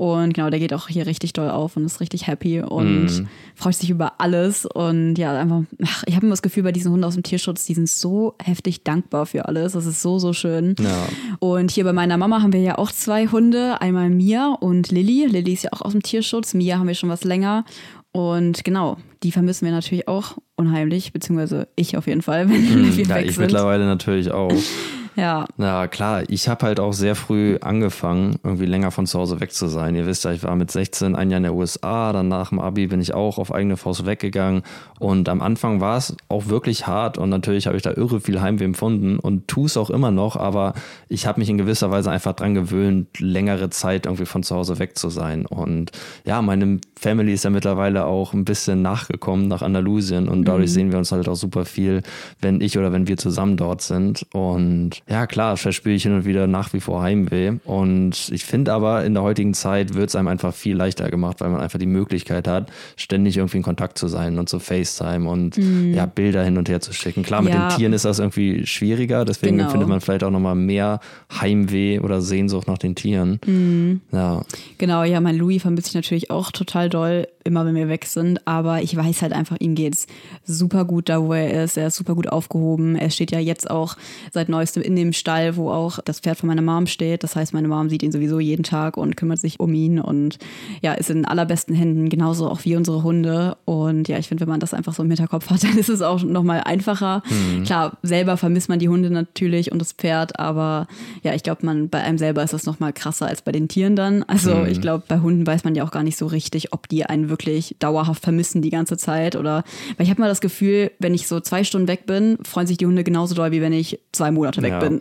Und 0.00 0.32
genau, 0.32 0.48
der 0.48 0.58
geht 0.58 0.72
auch 0.72 0.88
hier 0.88 1.04
richtig 1.04 1.34
doll 1.34 1.50
auf 1.50 1.76
und 1.76 1.84
ist 1.84 2.00
richtig 2.00 2.26
happy 2.26 2.62
und 2.62 3.04
mm. 3.04 3.28
freut 3.54 3.74
sich 3.74 3.90
über 3.90 4.14
alles. 4.16 4.64
Und 4.64 5.16
ja, 5.16 5.38
einfach, 5.38 5.60
ach, 5.84 6.04
ich 6.06 6.16
habe 6.16 6.24
immer 6.24 6.32
das 6.32 6.40
Gefühl, 6.40 6.62
bei 6.62 6.72
diesen 6.72 6.90
Hunden 6.90 7.04
aus 7.04 7.12
dem 7.12 7.22
Tierschutz, 7.22 7.66
die 7.66 7.74
sind 7.74 7.86
so 7.86 8.34
heftig 8.42 8.82
dankbar 8.82 9.26
für 9.26 9.44
alles. 9.44 9.74
Das 9.74 9.84
ist 9.84 10.00
so, 10.00 10.18
so 10.18 10.32
schön. 10.32 10.74
Ja. 10.80 11.06
Und 11.38 11.70
hier 11.70 11.84
bei 11.84 11.92
meiner 11.92 12.16
Mama 12.16 12.40
haben 12.40 12.54
wir 12.54 12.62
ja 12.62 12.78
auch 12.78 12.90
zwei 12.92 13.26
Hunde. 13.26 13.82
Einmal 13.82 14.08
Mia 14.08 14.56
und 14.58 14.90
Lilly. 14.90 15.26
Lilly 15.26 15.52
ist 15.52 15.64
ja 15.64 15.70
auch 15.74 15.82
aus 15.82 15.92
dem 15.92 16.02
Tierschutz. 16.02 16.54
Mia 16.54 16.78
haben 16.78 16.88
wir 16.88 16.94
schon 16.94 17.10
was 17.10 17.24
länger. 17.24 17.66
Und 18.10 18.64
genau, 18.64 18.96
die 19.22 19.32
vermissen 19.32 19.66
wir 19.66 19.72
natürlich 19.72 20.08
auch 20.08 20.38
unheimlich, 20.56 21.12
beziehungsweise 21.12 21.68
ich 21.76 21.98
auf 21.98 22.06
jeden 22.06 22.22
Fall, 22.22 22.48
wenn 22.48 22.62
mm, 22.62 22.96
wir 22.96 23.04
ja, 23.04 23.16
weg 23.16 23.26
ich 23.26 23.34
sind. 23.34 23.44
mittlerweile 23.44 23.84
natürlich 23.84 24.30
auch. 24.30 24.50
Ja. 25.20 25.44
Ja, 25.58 25.86
klar. 25.86 26.22
Ich 26.28 26.48
habe 26.48 26.64
halt 26.64 26.80
auch 26.80 26.92
sehr 26.94 27.14
früh 27.14 27.58
angefangen, 27.60 28.36
irgendwie 28.42 28.64
länger 28.64 28.90
von 28.90 29.06
zu 29.06 29.18
Hause 29.18 29.38
weg 29.40 29.52
zu 29.52 29.68
sein. 29.68 29.94
Ihr 29.94 30.06
wisst 30.06 30.24
ja, 30.24 30.32
ich 30.32 30.42
war 30.42 30.56
mit 30.56 30.70
16 30.70 31.14
ein 31.14 31.30
Jahr 31.30 31.36
in 31.36 31.42
der 31.42 31.54
USA, 31.54 32.12
dann 32.14 32.28
nach 32.28 32.48
dem 32.48 32.58
Abi 32.58 32.86
bin 32.86 33.02
ich 33.02 33.12
auch 33.12 33.36
auf 33.36 33.52
eigene 33.52 33.76
Faust 33.76 34.06
weggegangen. 34.06 34.62
Und 34.98 35.28
am 35.28 35.42
Anfang 35.42 35.80
war 35.80 35.98
es 35.98 36.16
auch 36.28 36.46
wirklich 36.46 36.86
hart 36.86 37.18
und 37.18 37.28
natürlich 37.28 37.66
habe 37.66 37.76
ich 37.76 37.82
da 37.82 37.90
irre 37.92 38.20
viel 38.20 38.40
Heimweh 38.40 38.64
empfunden 38.64 39.18
und 39.18 39.46
tue 39.46 39.66
es 39.66 39.76
auch 39.76 39.90
immer 39.90 40.10
noch, 40.10 40.36
aber 40.36 40.72
ich 41.08 41.26
habe 41.26 41.40
mich 41.40 41.50
in 41.50 41.58
gewisser 41.58 41.90
Weise 41.90 42.10
einfach 42.10 42.34
dran 42.34 42.54
gewöhnt, 42.54 43.18
längere 43.18 43.68
Zeit 43.68 44.06
irgendwie 44.06 44.26
von 44.26 44.42
zu 44.42 44.56
Hause 44.56 44.78
weg 44.78 44.96
zu 44.96 45.10
sein. 45.10 45.44
Und 45.44 45.92
ja, 46.24 46.40
meine 46.40 46.80
Family 46.98 47.34
ist 47.34 47.44
ja 47.44 47.50
mittlerweile 47.50 48.06
auch 48.06 48.32
ein 48.32 48.44
bisschen 48.44 48.80
nachgekommen 48.82 49.48
nach 49.48 49.62
Andalusien 49.62 50.28
und 50.28 50.44
dadurch 50.44 50.70
mhm. 50.70 50.74
sehen 50.74 50.92
wir 50.92 50.98
uns 50.98 51.12
halt 51.12 51.28
auch 51.28 51.34
super 51.34 51.64
viel, 51.66 52.02
wenn 52.40 52.60
ich 52.60 52.78
oder 52.78 52.92
wenn 52.92 53.06
wir 53.06 53.16
zusammen 53.16 53.56
dort 53.56 53.82
sind. 53.82 54.26
Und 54.32 55.02
ja, 55.10 55.26
klar, 55.26 55.56
verspüre 55.56 55.96
ich 55.96 56.04
hin 56.04 56.14
und 56.14 56.24
wieder 56.24 56.46
nach 56.46 56.72
wie 56.72 56.78
vor 56.78 57.02
Heimweh. 57.02 57.54
Und 57.64 58.30
ich 58.30 58.44
finde 58.44 58.72
aber, 58.72 59.04
in 59.04 59.14
der 59.14 59.24
heutigen 59.24 59.54
Zeit 59.54 59.94
wird 59.94 60.08
es 60.08 60.14
einem 60.14 60.28
einfach 60.28 60.54
viel 60.54 60.76
leichter 60.76 61.10
gemacht, 61.10 61.40
weil 61.40 61.50
man 61.50 61.60
einfach 61.60 61.80
die 61.80 61.86
Möglichkeit 61.86 62.46
hat, 62.46 62.70
ständig 62.94 63.36
irgendwie 63.36 63.56
in 63.56 63.64
Kontakt 63.64 63.98
zu 63.98 64.06
sein 64.06 64.38
und 64.38 64.48
zu 64.48 64.60
FaceTime 64.60 65.28
und 65.28 65.58
mhm. 65.58 65.94
ja, 65.94 66.06
Bilder 66.06 66.44
hin 66.44 66.58
und 66.58 66.68
her 66.68 66.80
zu 66.80 66.92
schicken. 66.92 67.24
Klar, 67.24 67.42
mit 67.42 67.52
ja. 67.52 67.68
den 67.68 67.76
Tieren 67.76 67.92
ist 67.92 68.04
das 68.04 68.20
irgendwie 68.20 68.64
schwieriger, 68.66 69.24
deswegen 69.24 69.58
genau. 69.58 69.70
findet 69.70 69.88
man 69.88 70.00
vielleicht 70.00 70.22
auch 70.22 70.30
nochmal 70.30 70.54
mehr 70.54 71.00
Heimweh 71.40 71.98
oder 71.98 72.20
Sehnsucht 72.20 72.68
nach 72.68 72.78
den 72.78 72.94
Tieren. 72.94 73.40
Mhm. 73.44 74.02
Ja. 74.12 74.42
Genau, 74.78 75.02
ja, 75.02 75.20
mein 75.20 75.36
Louis 75.36 75.60
vermisse 75.60 75.88
ich 75.88 75.94
natürlich 75.94 76.30
auch 76.30 76.52
total 76.52 76.88
doll, 76.88 77.26
immer 77.44 77.64
wenn 77.66 77.74
wir 77.74 77.88
weg 77.88 78.04
sind. 78.04 78.46
Aber 78.46 78.82
ich 78.82 78.96
weiß 78.96 79.22
halt 79.22 79.32
einfach, 79.32 79.56
ihm 79.60 79.74
geht's 79.74 80.06
super 80.44 80.84
gut 80.84 81.08
da, 81.08 81.22
wo 81.22 81.32
er 81.32 81.64
ist. 81.64 81.76
Er 81.76 81.88
ist 81.88 81.96
super 81.96 82.14
gut 82.14 82.28
aufgehoben. 82.28 82.96
Er 82.96 83.10
steht 83.10 83.32
ja 83.32 83.38
jetzt 83.38 83.70
auch 83.70 83.96
seit 84.32 84.48
neuestem 84.48 84.82
in 84.82 84.96
dem 84.96 85.12
Stall, 85.12 85.56
wo 85.56 85.70
auch 85.70 85.98
das 86.04 86.20
Pferd 86.20 86.38
von 86.38 86.48
meiner 86.48 86.62
Mom 86.62 86.86
steht. 86.86 87.22
Das 87.22 87.36
heißt, 87.36 87.52
meine 87.54 87.68
Mom 87.68 87.88
sieht 87.88 88.02
ihn 88.02 88.12
sowieso 88.12 88.40
jeden 88.40 88.62
Tag 88.62 88.96
und 88.96 89.16
kümmert 89.16 89.40
sich 89.40 89.60
um 89.60 89.72
ihn 89.74 90.00
und 90.00 90.38
ja, 90.82 90.92
ist 90.92 91.10
in 91.10 91.24
allerbesten 91.24 91.74
Händen, 91.74 92.08
genauso 92.08 92.48
auch 92.48 92.64
wie 92.64 92.76
unsere 92.76 93.02
Hunde. 93.02 93.56
Und 93.64 94.08
ja, 94.08 94.18
ich 94.18 94.28
finde, 94.28 94.42
wenn 94.42 94.50
man 94.50 94.60
das 94.60 94.74
einfach 94.74 94.94
so 94.94 95.02
im 95.02 95.10
Hinterkopf 95.10 95.50
hat, 95.50 95.64
dann 95.64 95.78
ist 95.78 95.88
es 95.88 96.02
auch 96.02 96.22
nochmal 96.22 96.62
einfacher. 96.64 97.22
Mhm. 97.28 97.64
Klar, 97.64 97.98
selber 98.02 98.36
vermisst 98.36 98.68
man 98.68 98.78
die 98.78 98.88
Hunde 98.88 99.10
natürlich 99.10 99.72
und 99.72 99.80
das 99.80 99.92
Pferd, 99.92 100.38
aber 100.38 100.86
ja, 101.22 101.34
ich 101.34 101.42
glaube, 101.42 101.64
man 101.64 101.88
bei 101.88 102.00
einem 102.02 102.18
selber 102.18 102.42
ist 102.42 102.52
das 102.52 102.66
nochmal 102.66 102.92
krasser 102.92 103.26
als 103.26 103.42
bei 103.42 103.52
den 103.52 103.68
Tieren 103.68 103.96
dann. 103.96 104.22
Also 104.24 104.54
mhm. 104.54 104.66
ich 104.66 104.80
glaube, 104.80 105.04
bei 105.08 105.20
Hunden 105.20 105.46
weiß 105.46 105.64
man 105.64 105.74
ja 105.74 105.84
auch 105.84 105.90
gar 105.90 106.02
nicht 106.02 106.18
so 106.18 106.26
richtig, 106.26 106.72
ob 106.72 106.88
die 106.88 107.04
einen 107.06 107.29
wirklich 107.30 107.76
dauerhaft 107.78 108.22
vermissen 108.22 108.62
die 108.62 108.70
ganze 108.70 108.96
Zeit 108.96 109.36
oder 109.36 109.64
weil 109.96 110.04
ich 110.04 110.10
habe 110.10 110.20
mal 110.20 110.28
das 110.28 110.40
Gefühl, 110.40 110.90
wenn 110.98 111.14
ich 111.14 111.26
so 111.26 111.40
zwei 111.40 111.64
Stunden 111.64 111.88
weg 111.88 112.06
bin, 112.06 112.38
freuen 112.44 112.66
sich 112.66 112.76
die 112.76 112.86
Hunde 112.86 113.04
genauso 113.04 113.34
doll, 113.34 113.52
wie 113.52 113.60
wenn 113.60 113.72
ich 113.72 113.98
zwei 114.12 114.30
Monate 114.30 114.62
weg 114.62 114.72
ja 114.72 114.78
bin. 114.80 115.00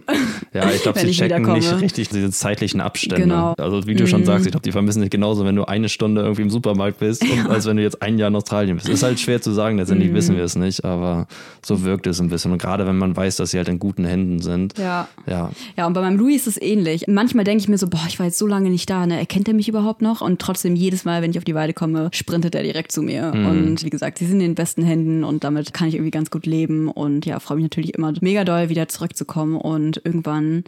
Ja, 0.53 0.69
ich 0.71 0.81
glaube, 0.81 0.99
sie 0.99 1.11
checken 1.11 1.53
nicht 1.53 1.81
richtig 1.81 2.09
diese 2.09 2.31
zeitlichen 2.31 2.81
Abstände. 2.81 3.23
Genau. 3.23 3.53
Also 3.57 3.85
wie 3.87 3.95
du 3.95 4.07
schon 4.07 4.25
sagst, 4.25 4.45
ich 4.45 4.51
glaube, 4.51 4.63
die 4.63 4.71
vermissen 4.71 5.01
dich 5.01 5.09
genauso, 5.09 5.45
wenn 5.45 5.55
du 5.55 5.65
eine 5.65 5.89
Stunde 5.89 6.21
irgendwie 6.21 6.43
im 6.43 6.49
Supermarkt 6.49 6.99
bist, 6.99 7.23
ja. 7.23 7.47
als 7.47 7.65
wenn 7.65 7.77
du 7.77 7.83
jetzt 7.83 8.01
ein 8.01 8.17
Jahr 8.17 8.29
in 8.29 8.35
Australien 8.35 8.77
bist. 8.77 8.89
Ist 8.89 9.03
halt 9.03 9.19
schwer 9.19 9.41
zu 9.41 9.51
sagen, 9.51 9.77
letztendlich 9.77 10.11
mhm. 10.11 10.15
wissen 10.15 10.35
wir 10.35 10.43
es 10.43 10.55
nicht, 10.55 10.85
aber 10.85 11.27
so 11.65 11.83
wirkt 11.83 12.07
es 12.07 12.19
ein 12.19 12.29
bisschen. 12.29 12.51
Und 12.51 12.59
gerade 12.59 12.85
wenn 12.85 12.97
man 12.97 13.15
weiß, 13.15 13.37
dass 13.37 13.51
sie 13.51 13.57
halt 13.57 13.69
in 13.69 13.79
guten 13.79 14.05
Händen 14.05 14.39
sind. 14.39 14.77
Ja. 14.77 15.07
Ja, 15.27 15.51
ja 15.77 15.87
und 15.87 15.93
bei 15.93 16.01
meinem 16.01 16.17
Louis 16.17 16.47
ist 16.47 16.47
es 16.47 16.61
ähnlich. 16.61 17.05
Manchmal 17.07 17.43
denke 17.43 17.61
ich 17.61 17.69
mir 17.69 17.77
so, 17.77 17.87
boah, 17.87 18.05
ich 18.07 18.19
war 18.19 18.25
jetzt 18.25 18.37
so 18.37 18.47
lange 18.47 18.69
nicht 18.69 18.89
da, 18.89 19.05
ne? 19.05 19.17
erkennt 19.17 19.47
er 19.47 19.53
mich 19.53 19.67
überhaupt 19.67 20.01
noch? 20.01 20.21
Und 20.21 20.39
trotzdem 20.39 20.75
jedes 20.75 21.05
Mal, 21.05 21.21
wenn 21.21 21.31
ich 21.31 21.37
auf 21.37 21.43
die 21.43 21.55
Weide 21.55 21.73
komme, 21.73 22.09
sprintet 22.19 22.53
er 22.53 22.63
direkt 22.63 22.91
zu 22.91 23.01
mir. 23.01 23.33
Mhm. 23.33 23.45
Und 23.45 23.83
wie 23.83 23.89
gesagt, 23.89 24.19
sie 24.19 24.25
sind 24.25 24.41
in 24.41 24.49
den 24.49 24.55
besten 24.55 24.83
Händen 24.83 25.23
und 25.23 25.43
damit 25.43 25.73
kann 25.73 25.87
ich 25.87 25.95
irgendwie 25.95 26.11
ganz 26.11 26.29
gut 26.29 26.45
leben 26.45 26.89
und 26.89 27.25
ja, 27.25 27.39
freue 27.39 27.55
mich 27.55 27.63
natürlich 27.63 27.95
immer 27.95 28.13
mega 28.21 28.43
doll, 28.43 28.69
wieder 28.69 28.87
zurückzukommen 28.87 29.55
und 29.55 30.01
irgendwann, 30.03 30.63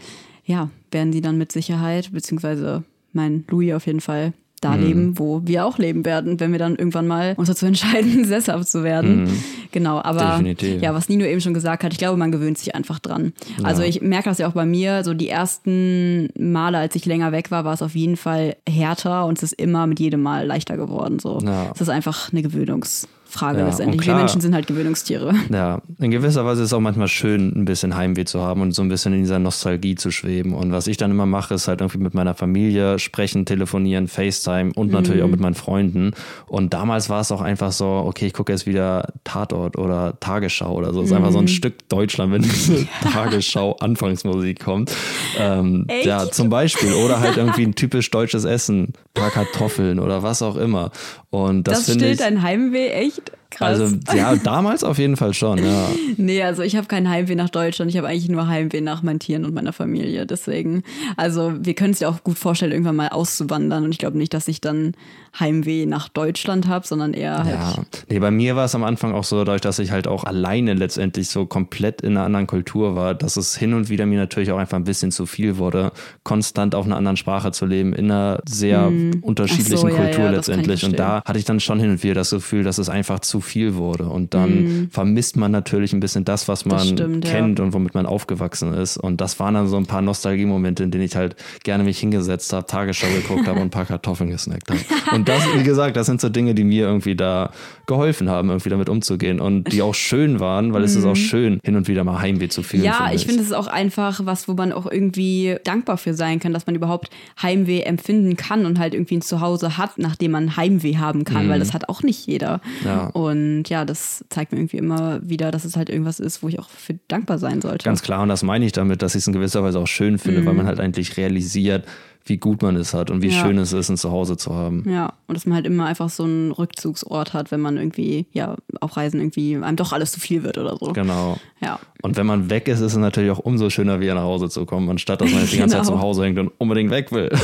ja, 0.46 0.70
werden 0.92 1.14
sie 1.14 1.22
dann 1.22 1.38
mit 1.38 1.52
Sicherheit, 1.52 2.12
beziehungsweise 2.12 2.84
mein 3.14 3.44
Louis 3.50 3.74
auf 3.74 3.86
jeden 3.86 4.02
Fall 4.02 4.34
da 4.62 4.78
mhm. 4.78 4.84
leben, 4.84 5.20
wo 5.20 5.42
wir 5.44 5.66
auch 5.66 5.78
leben 5.78 6.06
werden, 6.06 6.40
wenn 6.40 6.52
wir 6.52 6.60
dann 6.60 6.76
irgendwann 6.76 7.08
mal 7.08 7.34
uns 7.36 7.50
dazu 7.50 7.66
entscheiden, 7.66 8.24
sesshaft 8.26 8.70
zu 8.70 8.84
werden. 8.84 9.24
Mhm. 9.24 9.44
Genau, 9.72 10.02
aber 10.02 10.38
Definitiv. 10.38 10.82
ja, 10.82 10.94
was 10.94 11.10
Nino 11.10 11.26
eben 11.26 11.42
schon 11.42 11.54
gesagt 11.54 11.84
hat, 11.84 11.92
ich 11.92 11.98
glaube, 11.98 12.18
man 12.18 12.32
gewöhnt 12.32 12.58
sich 12.58 12.76
einfach 12.76 13.00
dran. 13.00 13.34
Ja. 13.58 13.66
Also 13.66 13.84
ich 13.84 14.02
merke 14.02 14.30
das 14.30 14.38
ja 14.38 14.48
auch 14.48 14.54
bei 14.54 14.66
mir, 14.66 15.04
so 15.04 15.14
die 15.14 15.30
ersten 15.30 16.30
Male, 16.38 16.78
als 16.78 16.96
ich 16.96 17.06
länger 17.06 17.32
weg 17.32 17.52
war, 17.52 17.66
war 17.66 17.74
es 17.74 17.82
auf 17.82 17.96
jeden 17.96 18.18
Fall 18.18 18.56
härter 18.70 19.26
und 19.26 19.38
es 19.38 19.44
ist 19.52 19.54
immer 19.54 19.88
mit 19.88 20.00
jedem 20.00 20.22
Mal 20.22 20.46
leichter 20.46 20.78
geworden. 20.78 21.20
So, 21.20 21.40
ja. 21.44 21.72
es 21.74 21.82
ist 21.82 21.90
einfach 21.90 22.32
eine 22.32 22.42
Gewöhnungs 22.42 23.08
Frage 23.32 23.60
ja, 23.60 23.66
letztendlich. 23.66 24.02
Klar, 24.02 24.18
wir 24.18 24.24
Menschen 24.24 24.42
sind 24.42 24.54
halt 24.54 24.68
Gewöhnungstiere. 24.68 25.34
Ja, 25.52 25.82
in 26.00 26.12
gewisser 26.12 26.46
Weise 26.46 26.62
ist 26.62 26.68
es 26.68 26.74
auch 26.74 26.80
manchmal 26.80 27.08
schön, 27.08 27.52
ein 27.56 27.66
bisschen 27.66 27.96
Heimweh 27.96 28.24
zu 28.24 28.42
haben 28.42 28.62
und 28.62 28.74
so 28.74 28.82
ein 28.82 28.90
bisschen 28.90 29.14
in 29.14 29.22
dieser 29.22 29.38
Nostalgie 29.38 29.96
zu 29.96 30.10
schweben. 30.10 30.54
Und 30.54 30.72
was 30.72 30.88
ich 30.88 30.98
dann 30.98 31.12
immer 31.12 31.26
mache, 31.26 31.54
ist 31.56 31.68
halt 31.68 31.82
irgendwie 31.82 31.98
mit 31.98 32.14
meiner 32.14 32.36
Familie 32.36 33.00
sprechen, 33.00 33.46
telefonieren, 33.46 34.08
FaceTime 34.08 34.72
und 34.76 34.92
natürlich 34.92 35.22
mhm. 35.22 35.28
auch 35.28 35.32
mit 35.32 35.40
meinen 35.40 35.56
Freunden. 35.56 36.12
Und 36.48 36.74
damals 36.74 37.10
war 37.10 37.22
es 37.22 37.32
auch 37.32 37.42
einfach 37.42 37.72
so, 37.72 37.86
okay, 37.86 38.28
ich 38.28 38.34
gucke 38.34 38.52
jetzt 38.52 38.66
wieder 38.66 39.12
Tatort 39.24 39.78
oder 39.78 40.20
Tagesschau 40.20 40.74
oder 40.74 40.94
so. 40.94 41.02
Es 41.02 41.08
ist 41.08 41.12
mhm. 41.12 41.18
einfach 41.18 41.32
so 41.32 41.40
ein 41.40 41.46
mhm. 41.46 41.50
Stück 41.50 41.90
Deutschland, 41.90 42.32
wenn 42.32 42.42
diese 42.44 42.88
Tagesschau-Anfangsmusik 43.12 44.64
kommt. 44.64 44.92
Ähm, 45.38 45.88
ja, 46.04 46.30
zum 46.30 46.50
Beispiel. 46.50 46.94
Oder 46.94 47.20
halt 47.20 47.38
irgendwie 47.38 47.64
ein 47.64 47.76
typisch 47.76 48.10
deutsches 48.12 48.46
Essen, 48.46 48.84
ein 48.84 48.94
paar 49.14 49.32
Kartoffeln 49.32 50.00
oder 50.00 50.24
was 50.24 50.42
auch 50.42 50.56
immer. 50.56 50.92
Und 51.30 51.68
das, 51.68 51.86
das 51.86 51.96
stillt 51.96 52.20
dein 52.20 52.42
Heimweh 52.42 52.90
echt? 52.90 53.21
interested. 53.22 53.41
Krass. 53.52 53.80
Also 53.80 53.98
ja, 54.16 54.36
damals 54.38 54.84
auf 54.84 54.98
jeden 54.98 55.18
Fall 55.18 55.34
schon, 55.34 55.60
ja. 55.64 55.90
Nee, 56.18 56.42
also 56.44 56.62
ich 56.64 56.76
habe 56.76 56.88
keinen 56.88 57.10
Heimweh 57.10 57.36
nach 57.36 57.50
Deutschland. 57.50 57.92
Ich 57.92 57.98
habe 57.98 58.08
eigentlich 58.08 58.30
nur 58.30 58.48
Heimweh 58.48 58.82
nach 58.82 59.04
meinen 59.04 59.20
Tieren 59.20 59.46
und 59.46 59.54
meiner 59.54 59.74
Familie. 59.74 60.26
Deswegen, 60.26 60.84
also 61.18 61.54
wir 61.60 61.74
können 61.74 61.94
es 61.94 62.00
ja 62.00 62.10
auch 62.10 62.24
gut 62.24 62.40
vorstellen, 62.40 62.72
irgendwann 62.72 62.96
mal 62.96 63.10
auszuwandern. 63.10 63.84
Und 63.84 63.92
ich 63.92 63.98
glaube 63.98 64.18
nicht, 64.18 64.34
dass 64.34 64.48
ich 64.48 64.62
dann 64.62 64.94
Heimweh 65.40 65.86
nach 65.86 66.10
Deutschland 66.10 66.68
habe, 66.68 66.86
sondern 66.88 67.14
eher 67.14 67.44
halt. 67.44 67.56
Ja, 67.56 67.76
nee, 68.10 68.20
bei 68.20 68.32
mir 68.32 68.56
war 68.56 68.66
es 68.66 68.76
am 68.76 68.84
Anfang 68.84 69.14
auch 69.14 69.24
so, 69.24 69.44
dadurch, 69.44 69.62
dass 69.62 69.80
ich 69.80 69.92
halt 69.92 70.08
auch 70.08 70.24
alleine 70.24 70.74
letztendlich 70.74 71.30
so 71.30 71.46
komplett 71.46 72.02
in 72.02 72.12
einer 72.12 72.26
anderen 72.26 72.48
Kultur 72.48 72.96
war, 72.96 73.14
dass 73.14 73.38
es 73.38 73.56
hin 73.56 73.74
und 73.74 73.90
wieder 73.90 74.06
mir 74.06 74.20
natürlich 74.20 74.52
auch 74.52 74.58
einfach 74.58 74.78
ein 74.78 74.84
bisschen 74.84 75.12
zu 75.12 75.26
viel 75.26 75.58
wurde, 75.58 75.92
konstant 76.24 76.76
auf 76.76 76.86
einer 76.86 76.98
anderen 76.98 77.18
Sprache 77.18 77.52
zu 77.52 77.66
leben, 77.66 77.94
in 77.94 78.12
einer 78.12 78.40
sehr 78.48 78.86
Hm. 78.88 79.20
unterschiedlichen 79.22 79.78
so, 79.78 79.88
ja, 79.88 79.96
Kultur 79.96 80.26
ja, 80.26 80.30
ich 80.32 80.36
letztendlich. 80.38 80.86
Und 80.86 80.98
da 80.98 81.22
hatte 81.26 81.40
ich 81.40 81.46
dann 81.46 81.60
schon 81.60 81.80
hin 81.80 81.92
und 81.92 82.04
wieder 82.04 82.14
das 82.16 82.30
Gefühl, 82.32 82.64
dass 82.64 82.78
es 82.78 82.90
einfach 82.90 83.20
zu 83.20 83.41
viel 83.42 83.76
wurde. 83.76 84.06
Und 84.06 84.34
dann 84.34 84.90
vermisst 84.92 85.38
man 85.38 85.52
natürlich 85.52 85.94
ein 85.94 86.00
bisschen 86.00 86.26
das, 86.26 86.48
was 86.48 86.66
man. 86.66 86.78
Das 86.78 86.90
stimmt, 86.90 87.26
ja. 87.26 87.32
kennt 87.32 87.60
und 87.60 87.74
womit 87.74 87.94
man 87.94 88.06
aufgewachsen 88.06 88.74
ist. 88.74 88.98
Und 88.98 89.22
das 89.22 89.40
waren 89.40 89.54
dann 89.54 89.68
so 89.68 89.78
ein 89.78 89.86
paar 89.86 90.02
Nostalgiemomente, 90.02 90.84
in 90.84 90.92
denen 90.92 91.04
ich 91.04 91.16
halt 91.16 91.36
gerne 91.64 91.84
mich 91.84 92.00
hingesetzt 92.00 92.54
habe, 92.54 92.66
Tagesschau 92.66 93.08
geguckt 93.08 93.48
habe 93.48 93.60
und 93.60 93.68
ein 93.68 93.70
paar 93.70 93.86
Kartoffeln 93.86 94.30
gesnackt 94.30 94.70
habe. 94.70 94.80
Und 95.16 95.28
das, 95.28 95.44
wie 95.56 95.64
gesagt, 95.64 95.98
das 95.98 96.06
sind 96.06 96.22
so 96.22 96.30
Dinge, 96.30 96.56
die 96.56 96.64
mir 96.64 96.86
irgendwie 96.86 97.16
da 97.16 97.52
geholfen 97.88 98.30
haben, 98.30 98.50
irgendwie 98.50 98.70
damit 98.70 98.90
umzugehen 98.90 99.40
und 99.40 99.72
die 99.72 99.82
auch 99.82 99.96
schön 99.96 100.40
waren, 100.40 100.74
weil 100.74 100.84
es 100.84 100.96
ist 100.96 101.06
auch 101.06 101.16
schön, 101.16 101.60
hin 101.64 101.76
und 101.76 101.88
wieder 101.88 102.04
mal 102.04 102.22
Heimweh 102.22 102.48
zu 102.48 102.64
fühlen. 102.64 102.84
Mhm. 102.84 102.88
Ja, 102.88 103.12
ich 103.14 103.26
finde 103.26 103.42
es 103.42 103.48
ist 103.48 103.54
auch 103.54 103.68
einfach 103.68 104.22
was, 104.24 104.48
wo 104.48 104.54
man 104.54 104.72
auch 104.72 104.90
irgendwie 104.90 105.58
dankbar 105.64 105.98
für 105.98 106.14
sein 106.14 106.40
kann, 106.40 106.54
dass 106.54 106.66
man 106.68 106.76
überhaupt 106.76 107.10
Heimweh 107.42 107.82
empfinden 107.82 108.38
kann 108.38 108.66
und 108.66 108.80
halt 108.80 108.94
irgendwie 108.94 109.18
ein 109.18 109.22
Zuhause 109.22 109.78
hat, 109.78 109.98
nachdem 109.98 110.32
man 110.32 110.56
Heimweh 110.56 110.98
haben 110.98 111.26
kann, 111.26 111.50
weil 111.50 111.60
das 111.60 111.74
hat 111.74 111.90
auch 111.90 112.04
nicht 112.04 112.26
jeder. 112.28 112.62
Mhm. 112.82 112.88
Ja. 112.88 113.08
Und 113.08 113.31
ja, 113.68 113.86
das 113.86 114.24
zeigt 114.30 114.52
mir 114.52 114.60
irgendwie 114.60 114.78
immer 114.78 115.20
wieder, 115.28 115.52
dass 115.52 115.66
es 115.66 115.76
halt 115.76 115.90
irgendwas 115.90 116.20
ist, 116.20 116.44
wo 116.44 116.48
ich 116.48 116.60
auch 116.60 116.70
für 116.70 116.96
dankbar 117.08 117.38
sein 117.40 117.62
sollte. 117.62 117.84
Ganz 117.86 118.02
klar, 118.02 118.22
und 118.24 118.30
das 118.30 118.44
meine 118.44 118.66
ich 118.66 118.72
damit, 118.72 119.02
dass 119.02 119.16
ich 119.16 119.20
es 119.20 119.28
in 119.28 119.34
gewisser 119.34 119.64
Weise 119.64 119.80
auch 119.80 119.88
schön 119.88 120.18
finde, 120.18 120.42
Mhm. 120.42 120.46
weil 120.46 120.54
man 120.54 120.66
halt 120.68 120.80
eigentlich 120.80 121.18
realisiert, 121.18 121.86
wie 122.26 122.38
gut 122.38 122.62
man 122.62 122.76
es 122.76 122.94
hat 122.94 123.10
und 123.10 123.24
wie 123.24 123.30
Ja. 123.30 123.42
schön 123.42 123.58
es 123.58 123.74
ist, 123.74 123.90
ein 123.90 123.98
Zuhause 123.98 124.38
zu 124.38 124.54
haben. 124.54 124.86
Ja, 124.88 125.14
und 125.28 125.36
dass 125.36 125.46
man 125.48 125.56
halt 125.56 125.66
immer 125.66 125.86
einfach 125.88 126.10
so 126.10 126.24
einen 126.24 126.52
Rückzugsort 126.52 127.34
hat, 127.34 127.50
wenn 127.52 127.62
man 127.62 127.78
irgendwie, 127.78 128.28
ja, 128.32 128.56
auf 128.80 128.96
Reisen 128.96 129.20
irgendwie 129.20 129.56
einem 129.58 129.76
doch 129.76 129.92
alles 129.92 130.12
zu 130.12 130.20
viel 130.20 130.44
wird 130.44 130.58
oder 130.60 130.78
so. 130.78 130.94
Genau. 130.94 131.38
Ja. 131.62 131.80
Und 132.02 132.18
wenn 132.18 132.26
man 132.26 132.50
weg 132.50 132.68
ist, 132.68 132.80
ist 132.80 132.94
es 132.94 132.98
natürlich 132.98 133.32
auch 133.32 133.40
umso 133.40 133.70
schöner, 133.70 134.00
wieder 134.00 134.16
nach 134.16 134.24
Hause 134.24 134.50
zu 134.50 134.66
kommen, 134.66 134.90
anstatt 134.90 135.22
dass 135.22 135.32
man 135.32 135.42
jetzt 135.42 135.54
die 135.54 135.58
ganze 135.58 135.76
Zeit 135.78 135.86
Genau. 135.86 135.98
zu 135.98 136.02
Hause 136.02 136.24
hängt 136.26 136.40
und 136.40 136.52
unbedingt 136.58 136.92
weg 136.92 137.12
will. 137.12 137.30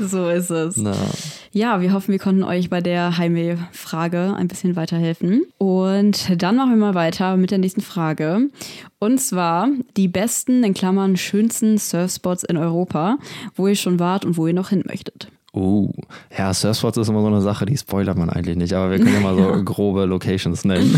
So 0.00 0.28
ist 0.28 0.50
es. 0.50 0.76
Na. 0.76 0.94
Ja, 1.52 1.80
wir 1.80 1.92
hoffen, 1.92 2.12
wir 2.12 2.18
konnten 2.18 2.42
euch 2.42 2.70
bei 2.70 2.80
der 2.80 3.18
Heimweh-Frage 3.18 4.34
ein 4.36 4.48
bisschen 4.48 4.74
weiterhelfen. 4.76 5.42
Und 5.58 6.42
dann 6.42 6.56
machen 6.56 6.70
wir 6.70 6.76
mal 6.76 6.94
weiter 6.94 7.36
mit 7.36 7.50
der 7.50 7.58
nächsten 7.58 7.82
Frage. 7.82 8.48
Und 8.98 9.20
zwar 9.20 9.68
die 9.96 10.08
besten, 10.08 10.64
in 10.64 10.74
Klammern 10.74 11.16
schönsten 11.16 11.78
Surfspots 11.78 12.44
in 12.44 12.56
Europa, 12.56 13.18
wo 13.54 13.68
ihr 13.68 13.76
schon 13.76 13.98
wart 13.98 14.24
und 14.24 14.36
wo 14.36 14.46
ihr 14.46 14.54
noch 14.54 14.70
hin 14.70 14.82
möchtet. 14.88 15.28
Uh, 15.54 15.90
ja, 16.36 16.54
Surfspots 16.54 16.96
ist 16.96 17.08
immer 17.08 17.20
so 17.20 17.26
eine 17.26 17.42
Sache, 17.42 17.66
die 17.66 17.76
spoilert 17.76 18.16
man 18.16 18.30
eigentlich 18.30 18.56
nicht, 18.56 18.72
aber 18.72 18.90
wir 18.90 18.98
können 18.98 19.12
ja 19.12 19.20
mal 19.20 19.36
so 19.36 19.62
grobe 19.64 20.06
Locations 20.06 20.64
nennen. 20.64 20.94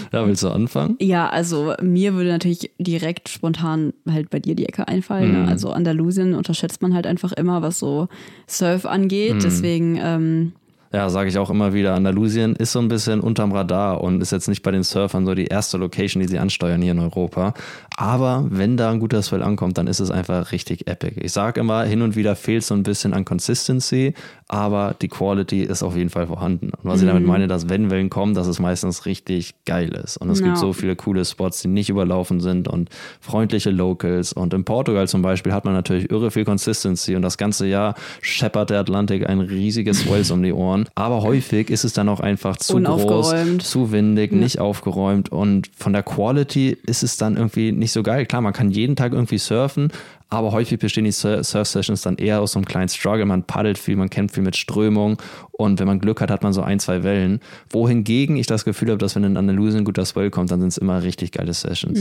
da 0.10 0.26
willst 0.26 0.42
du 0.42 0.48
anfangen? 0.48 0.96
Ja, 0.98 1.28
also 1.28 1.74
mir 1.82 2.14
würde 2.14 2.30
natürlich 2.30 2.70
direkt 2.78 3.28
spontan 3.28 3.92
halt 4.10 4.30
bei 4.30 4.38
dir 4.38 4.54
die 4.54 4.66
Ecke 4.66 4.88
einfallen. 4.88 5.32
Ne? 5.32 5.48
Also 5.48 5.72
Andalusien 5.72 6.32
unterschätzt 6.32 6.80
man 6.80 6.94
halt 6.94 7.06
einfach 7.06 7.32
immer, 7.32 7.60
was 7.60 7.78
so 7.78 8.08
Surf 8.46 8.86
angeht. 8.86 9.44
Deswegen, 9.44 9.98
ähm, 10.02 10.52
Ja, 10.94 11.08
sage 11.08 11.30
ich 11.30 11.38
auch 11.38 11.48
immer 11.48 11.72
wieder, 11.72 11.94
Andalusien 11.94 12.54
ist 12.54 12.72
so 12.72 12.78
ein 12.78 12.88
bisschen 12.88 13.20
unterm 13.20 13.52
Radar 13.52 14.02
und 14.02 14.20
ist 14.20 14.30
jetzt 14.30 14.48
nicht 14.48 14.62
bei 14.62 14.70
den 14.70 14.82
Surfern 14.82 15.24
so 15.24 15.34
die 15.34 15.46
erste 15.46 15.78
Location, 15.78 16.20
die 16.20 16.28
sie 16.28 16.38
ansteuern 16.38 16.82
hier 16.82 16.92
in 16.92 16.98
Europa. 16.98 17.54
Aber 17.96 18.44
wenn 18.50 18.76
da 18.76 18.90
ein 18.90 19.00
guter 19.00 19.22
Swell 19.22 19.42
ankommt, 19.42 19.78
dann 19.78 19.86
ist 19.86 20.00
es 20.00 20.10
einfach 20.10 20.52
richtig 20.52 20.86
epic. 20.88 21.18
Ich 21.22 21.32
sage 21.32 21.60
immer, 21.60 21.84
hin 21.84 22.02
und 22.02 22.14
wieder 22.14 22.36
fehlt 22.36 22.62
so 22.64 22.74
ein 22.74 22.82
bisschen 22.82 23.14
an 23.14 23.24
Consistency, 23.24 24.12
aber 24.48 24.94
die 25.00 25.08
Quality 25.08 25.62
ist 25.62 25.82
auf 25.82 25.96
jeden 25.96 26.10
Fall 26.10 26.26
vorhanden. 26.26 26.66
Und 26.70 26.84
was 26.84 27.00
ich 27.00 27.06
damit 27.06 27.24
meine, 27.24 27.48
dass 27.48 27.70
wenn 27.70 27.90
Wellen 27.90 28.10
kommen, 28.10 28.34
dass 28.34 28.46
es 28.46 28.58
meistens 28.58 29.06
richtig 29.06 29.54
geil 29.64 29.88
ist. 29.94 30.18
Und 30.18 30.28
es 30.28 30.40
Ja. 30.40 30.46
gibt 30.46 30.58
so 30.58 30.74
viele 30.74 30.94
coole 30.94 31.24
Spots, 31.24 31.62
die 31.62 31.68
nicht 31.68 31.88
überlaufen 31.88 32.40
sind 32.40 32.68
und 32.68 32.90
freundliche 33.20 33.70
Locals. 33.70 34.34
Und 34.34 34.52
in 34.52 34.64
Portugal 34.64 35.08
zum 35.08 35.22
Beispiel 35.22 35.54
hat 35.54 35.64
man 35.64 35.72
natürlich 35.72 36.10
irre 36.10 36.30
viel 36.30 36.44
Consistency 36.44 37.16
und 37.16 37.22
das 37.22 37.38
ganze 37.38 37.66
Jahr 37.66 37.94
scheppert 38.20 38.68
der 38.68 38.80
Atlantik 38.80 39.26
ein 39.26 39.40
riesiges 39.40 40.00
Swells 40.00 40.30
um 40.30 40.42
die 40.42 40.52
Ohren. 40.52 40.81
Aber 40.94 41.22
häufig 41.22 41.70
ist 41.70 41.84
es 41.84 41.92
dann 41.92 42.08
auch 42.08 42.20
einfach 42.20 42.56
zu 42.56 42.80
groß, 42.80 43.34
zu 43.58 43.92
windig, 43.92 44.32
nicht 44.32 44.58
aufgeräumt 44.58 45.30
und 45.30 45.68
von 45.76 45.92
der 45.92 46.02
Quality 46.02 46.76
ist 46.86 47.02
es 47.02 47.16
dann 47.16 47.36
irgendwie 47.36 47.72
nicht 47.72 47.92
so 47.92 48.02
geil. 48.02 48.26
Klar, 48.26 48.42
man 48.42 48.52
kann 48.52 48.70
jeden 48.70 48.96
Tag 48.96 49.12
irgendwie 49.12 49.38
surfen, 49.38 49.90
aber 50.28 50.52
häufig 50.52 50.78
bestehen 50.78 51.04
die 51.04 51.12
Sur- 51.12 51.44
Surf-Sessions 51.44 52.02
dann 52.02 52.16
eher 52.16 52.40
aus 52.40 52.52
so 52.52 52.58
einem 52.58 52.64
kleinen 52.64 52.88
Struggle. 52.88 53.26
Man 53.26 53.42
paddelt 53.44 53.76
viel, 53.78 53.96
man 53.96 54.08
kämpft 54.10 54.34
viel 54.34 54.42
mit 54.44 54.56
Strömung 54.56 55.18
und 55.52 55.78
wenn 55.78 55.86
man 55.86 55.98
Glück 55.98 56.20
hat, 56.22 56.30
hat 56.30 56.42
man 56.42 56.52
so 56.54 56.62
ein, 56.62 56.78
zwei 56.80 57.02
Wellen. 57.02 57.40
Wohingegen 57.70 58.36
ich 58.36 58.46
das 58.46 58.64
Gefühl 58.64 58.88
habe, 58.88 58.98
dass 58.98 59.14
wenn 59.14 59.24
in 59.24 59.36
Andalusien 59.36 59.82
ein 59.82 59.84
guter 59.84 60.04
Swell 60.06 60.30
kommt, 60.30 60.50
dann 60.50 60.60
sind 60.60 60.68
es 60.68 60.78
immer 60.78 61.02
richtig 61.02 61.32
geile 61.32 61.52
Sessions. 61.52 62.00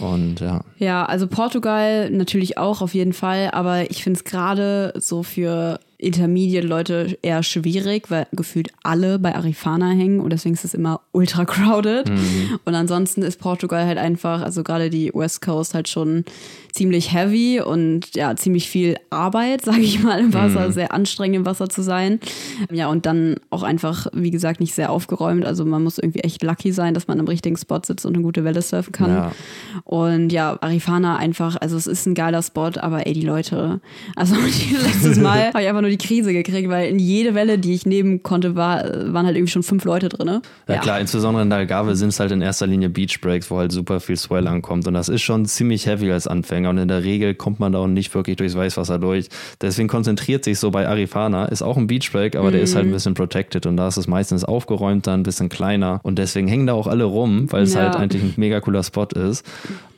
Und 0.00 0.40
ja. 0.40 0.62
Ja, 0.78 1.04
also 1.04 1.26
Portugal 1.28 2.10
natürlich 2.10 2.58
auch 2.58 2.82
auf 2.82 2.94
jeden 2.94 3.12
Fall, 3.12 3.50
aber 3.52 3.90
ich 3.90 4.02
finde 4.02 4.18
es 4.18 4.24
gerade 4.24 4.92
so 4.96 5.22
für 5.22 5.78
Intermediate-Leute 6.02 7.18
eher 7.22 7.42
schwierig, 7.42 8.10
weil 8.10 8.26
gefühlt 8.32 8.70
alle 8.82 9.18
bei 9.18 9.34
Arifana 9.34 9.90
hängen 9.90 10.20
und 10.20 10.30
deswegen 10.30 10.54
ist 10.54 10.64
es 10.64 10.74
immer 10.74 11.00
ultra 11.12 11.44
crowded. 11.44 12.10
Und 12.64 12.74
ansonsten 12.74 13.22
ist 13.22 13.38
Portugal 13.38 13.86
halt 13.86 13.98
einfach, 13.98 14.42
also 14.42 14.62
gerade 14.62 14.90
die 14.90 15.10
West 15.14 15.42
Coast 15.42 15.74
halt 15.74 15.88
schon 15.88 16.24
ziemlich 16.72 17.12
heavy 17.12 17.60
und 17.60 18.16
ja, 18.16 18.34
ziemlich 18.34 18.68
viel 18.68 18.96
Arbeit, 19.10 19.60
sage 19.64 19.80
ich 19.80 20.02
mal, 20.02 20.18
im 20.20 20.34
Wasser, 20.34 20.72
sehr 20.72 20.92
anstrengend 20.92 21.36
im 21.36 21.46
Wasser 21.46 21.68
zu 21.68 21.82
sein. 21.82 22.18
Ja, 22.70 22.88
und 22.88 23.06
dann 23.06 23.36
auch 23.50 23.62
einfach, 23.62 24.06
wie 24.12 24.30
gesagt, 24.30 24.60
nicht 24.60 24.74
sehr 24.74 24.90
aufgeräumt. 24.90 25.44
Also 25.44 25.64
man 25.64 25.82
muss 25.82 25.98
irgendwie 25.98 26.20
echt 26.20 26.42
lucky 26.42 26.72
sein, 26.72 26.94
dass 26.94 27.06
man 27.06 27.18
im 27.18 27.28
richtigen 27.28 27.56
Spot 27.56 27.80
sitzt 27.84 28.06
und 28.06 28.14
eine 28.14 28.22
gute 28.22 28.44
Welle 28.44 28.62
surfen 28.62 28.92
kann. 28.92 29.10
Ja. 29.10 29.32
Und 29.84 30.30
ja, 30.30 30.56
Arifana 30.60 31.16
einfach, 31.16 31.56
also 31.60 31.76
es 31.76 31.86
ist 31.86 32.06
ein 32.06 32.14
geiler 32.14 32.42
Spot, 32.42 32.70
aber 32.80 33.06
ey, 33.06 33.12
die 33.12 33.22
Leute, 33.22 33.80
also 34.16 34.34
letztes 34.84 35.18
Mal 35.18 35.48
habe 35.48 35.62
ich 35.62 35.68
einfach 35.68 35.82
nur 35.82 35.90
die 35.90 35.98
Krise 35.98 36.32
gekriegt, 36.32 36.68
weil 36.70 36.88
in 36.88 36.98
jede 36.98 37.34
Welle, 37.34 37.58
die 37.58 37.74
ich 37.74 37.84
nehmen 37.84 38.22
konnte, 38.22 38.56
war, 38.56 38.84
waren 39.12 39.26
halt 39.26 39.36
irgendwie 39.36 39.52
schon 39.52 39.62
fünf 39.62 39.84
Leute 39.84 40.08
drin. 40.08 40.40
Ja, 40.68 40.78
klar, 40.78 41.00
insbesondere 41.00 41.42
in 41.42 41.50
der 41.50 41.58
Algarve 41.58 41.96
sind 41.96 42.08
es 42.08 42.20
halt 42.20 42.32
in 42.32 42.40
erster 42.40 42.66
Linie 42.66 42.88
Beach 42.88 43.20
Breaks, 43.20 43.50
wo 43.50 43.58
halt 43.58 43.72
super 43.72 44.00
viel 44.00 44.16
Swell 44.16 44.46
ankommt. 44.46 44.86
Und 44.86 44.94
das 44.94 45.08
ist 45.08 45.22
schon 45.22 45.44
ziemlich 45.44 45.86
heavy 45.86 46.10
als 46.10 46.26
Anfänger. 46.26 46.61
Und 46.66 46.78
in 46.78 46.88
der 46.88 47.04
Regel 47.04 47.34
kommt 47.34 47.60
man 47.60 47.72
da 47.72 47.78
auch 47.80 47.86
nicht 47.86 48.14
wirklich 48.14 48.36
durchs 48.36 48.56
Weißwasser 48.56 48.98
durch. 48.98 49.28
Deswegen 49.60 49.88
konzentriert 49.88 50.44
sich 50.44 50.58
so 50.58 50.70
bei 50.70 50.86
Arifana, 50.88 51.46
ist 51.46 51.62
auch 51.62 51.76
ein 51.76 51.86
Beach 51.86 52.10
Break, 52.12 52.36
aber 52.36 52.50
der 52.50 52.60
ist 52.62 52.74
halt 52.74 52.86
ein 52.86 52.92
bisschen 52.92 53.14
protected. 53.14 53.66
Und 53.66 53.76
da 53.76 53.88
ist 53.88 53.96
es 53.96 54.06
meistens 54.06 54.44
aufgeräumter, 54.44 55.12
ein 55.12 55.22
bisschen 55.22 55.48
kleiner. 55.48 56.00
Und 56.02 56.18
deswegen 56.18 56.48
hängen 56.48 56.66
da 56.66 56.72
auch 56.74 56.86
alle 56.86 57.04
rum, 57.04 57.50
weil 57.50 57.62
es 57.62 57.74
Ja. 57.74 57.82
halt 57.82 57.96
eigentlich 57.96 58.22
ein 58.22 58.34
mega 58.36 58.60
cooler 58.60 58.82
Spot 58.82 59.06
ist. 59.14 59.44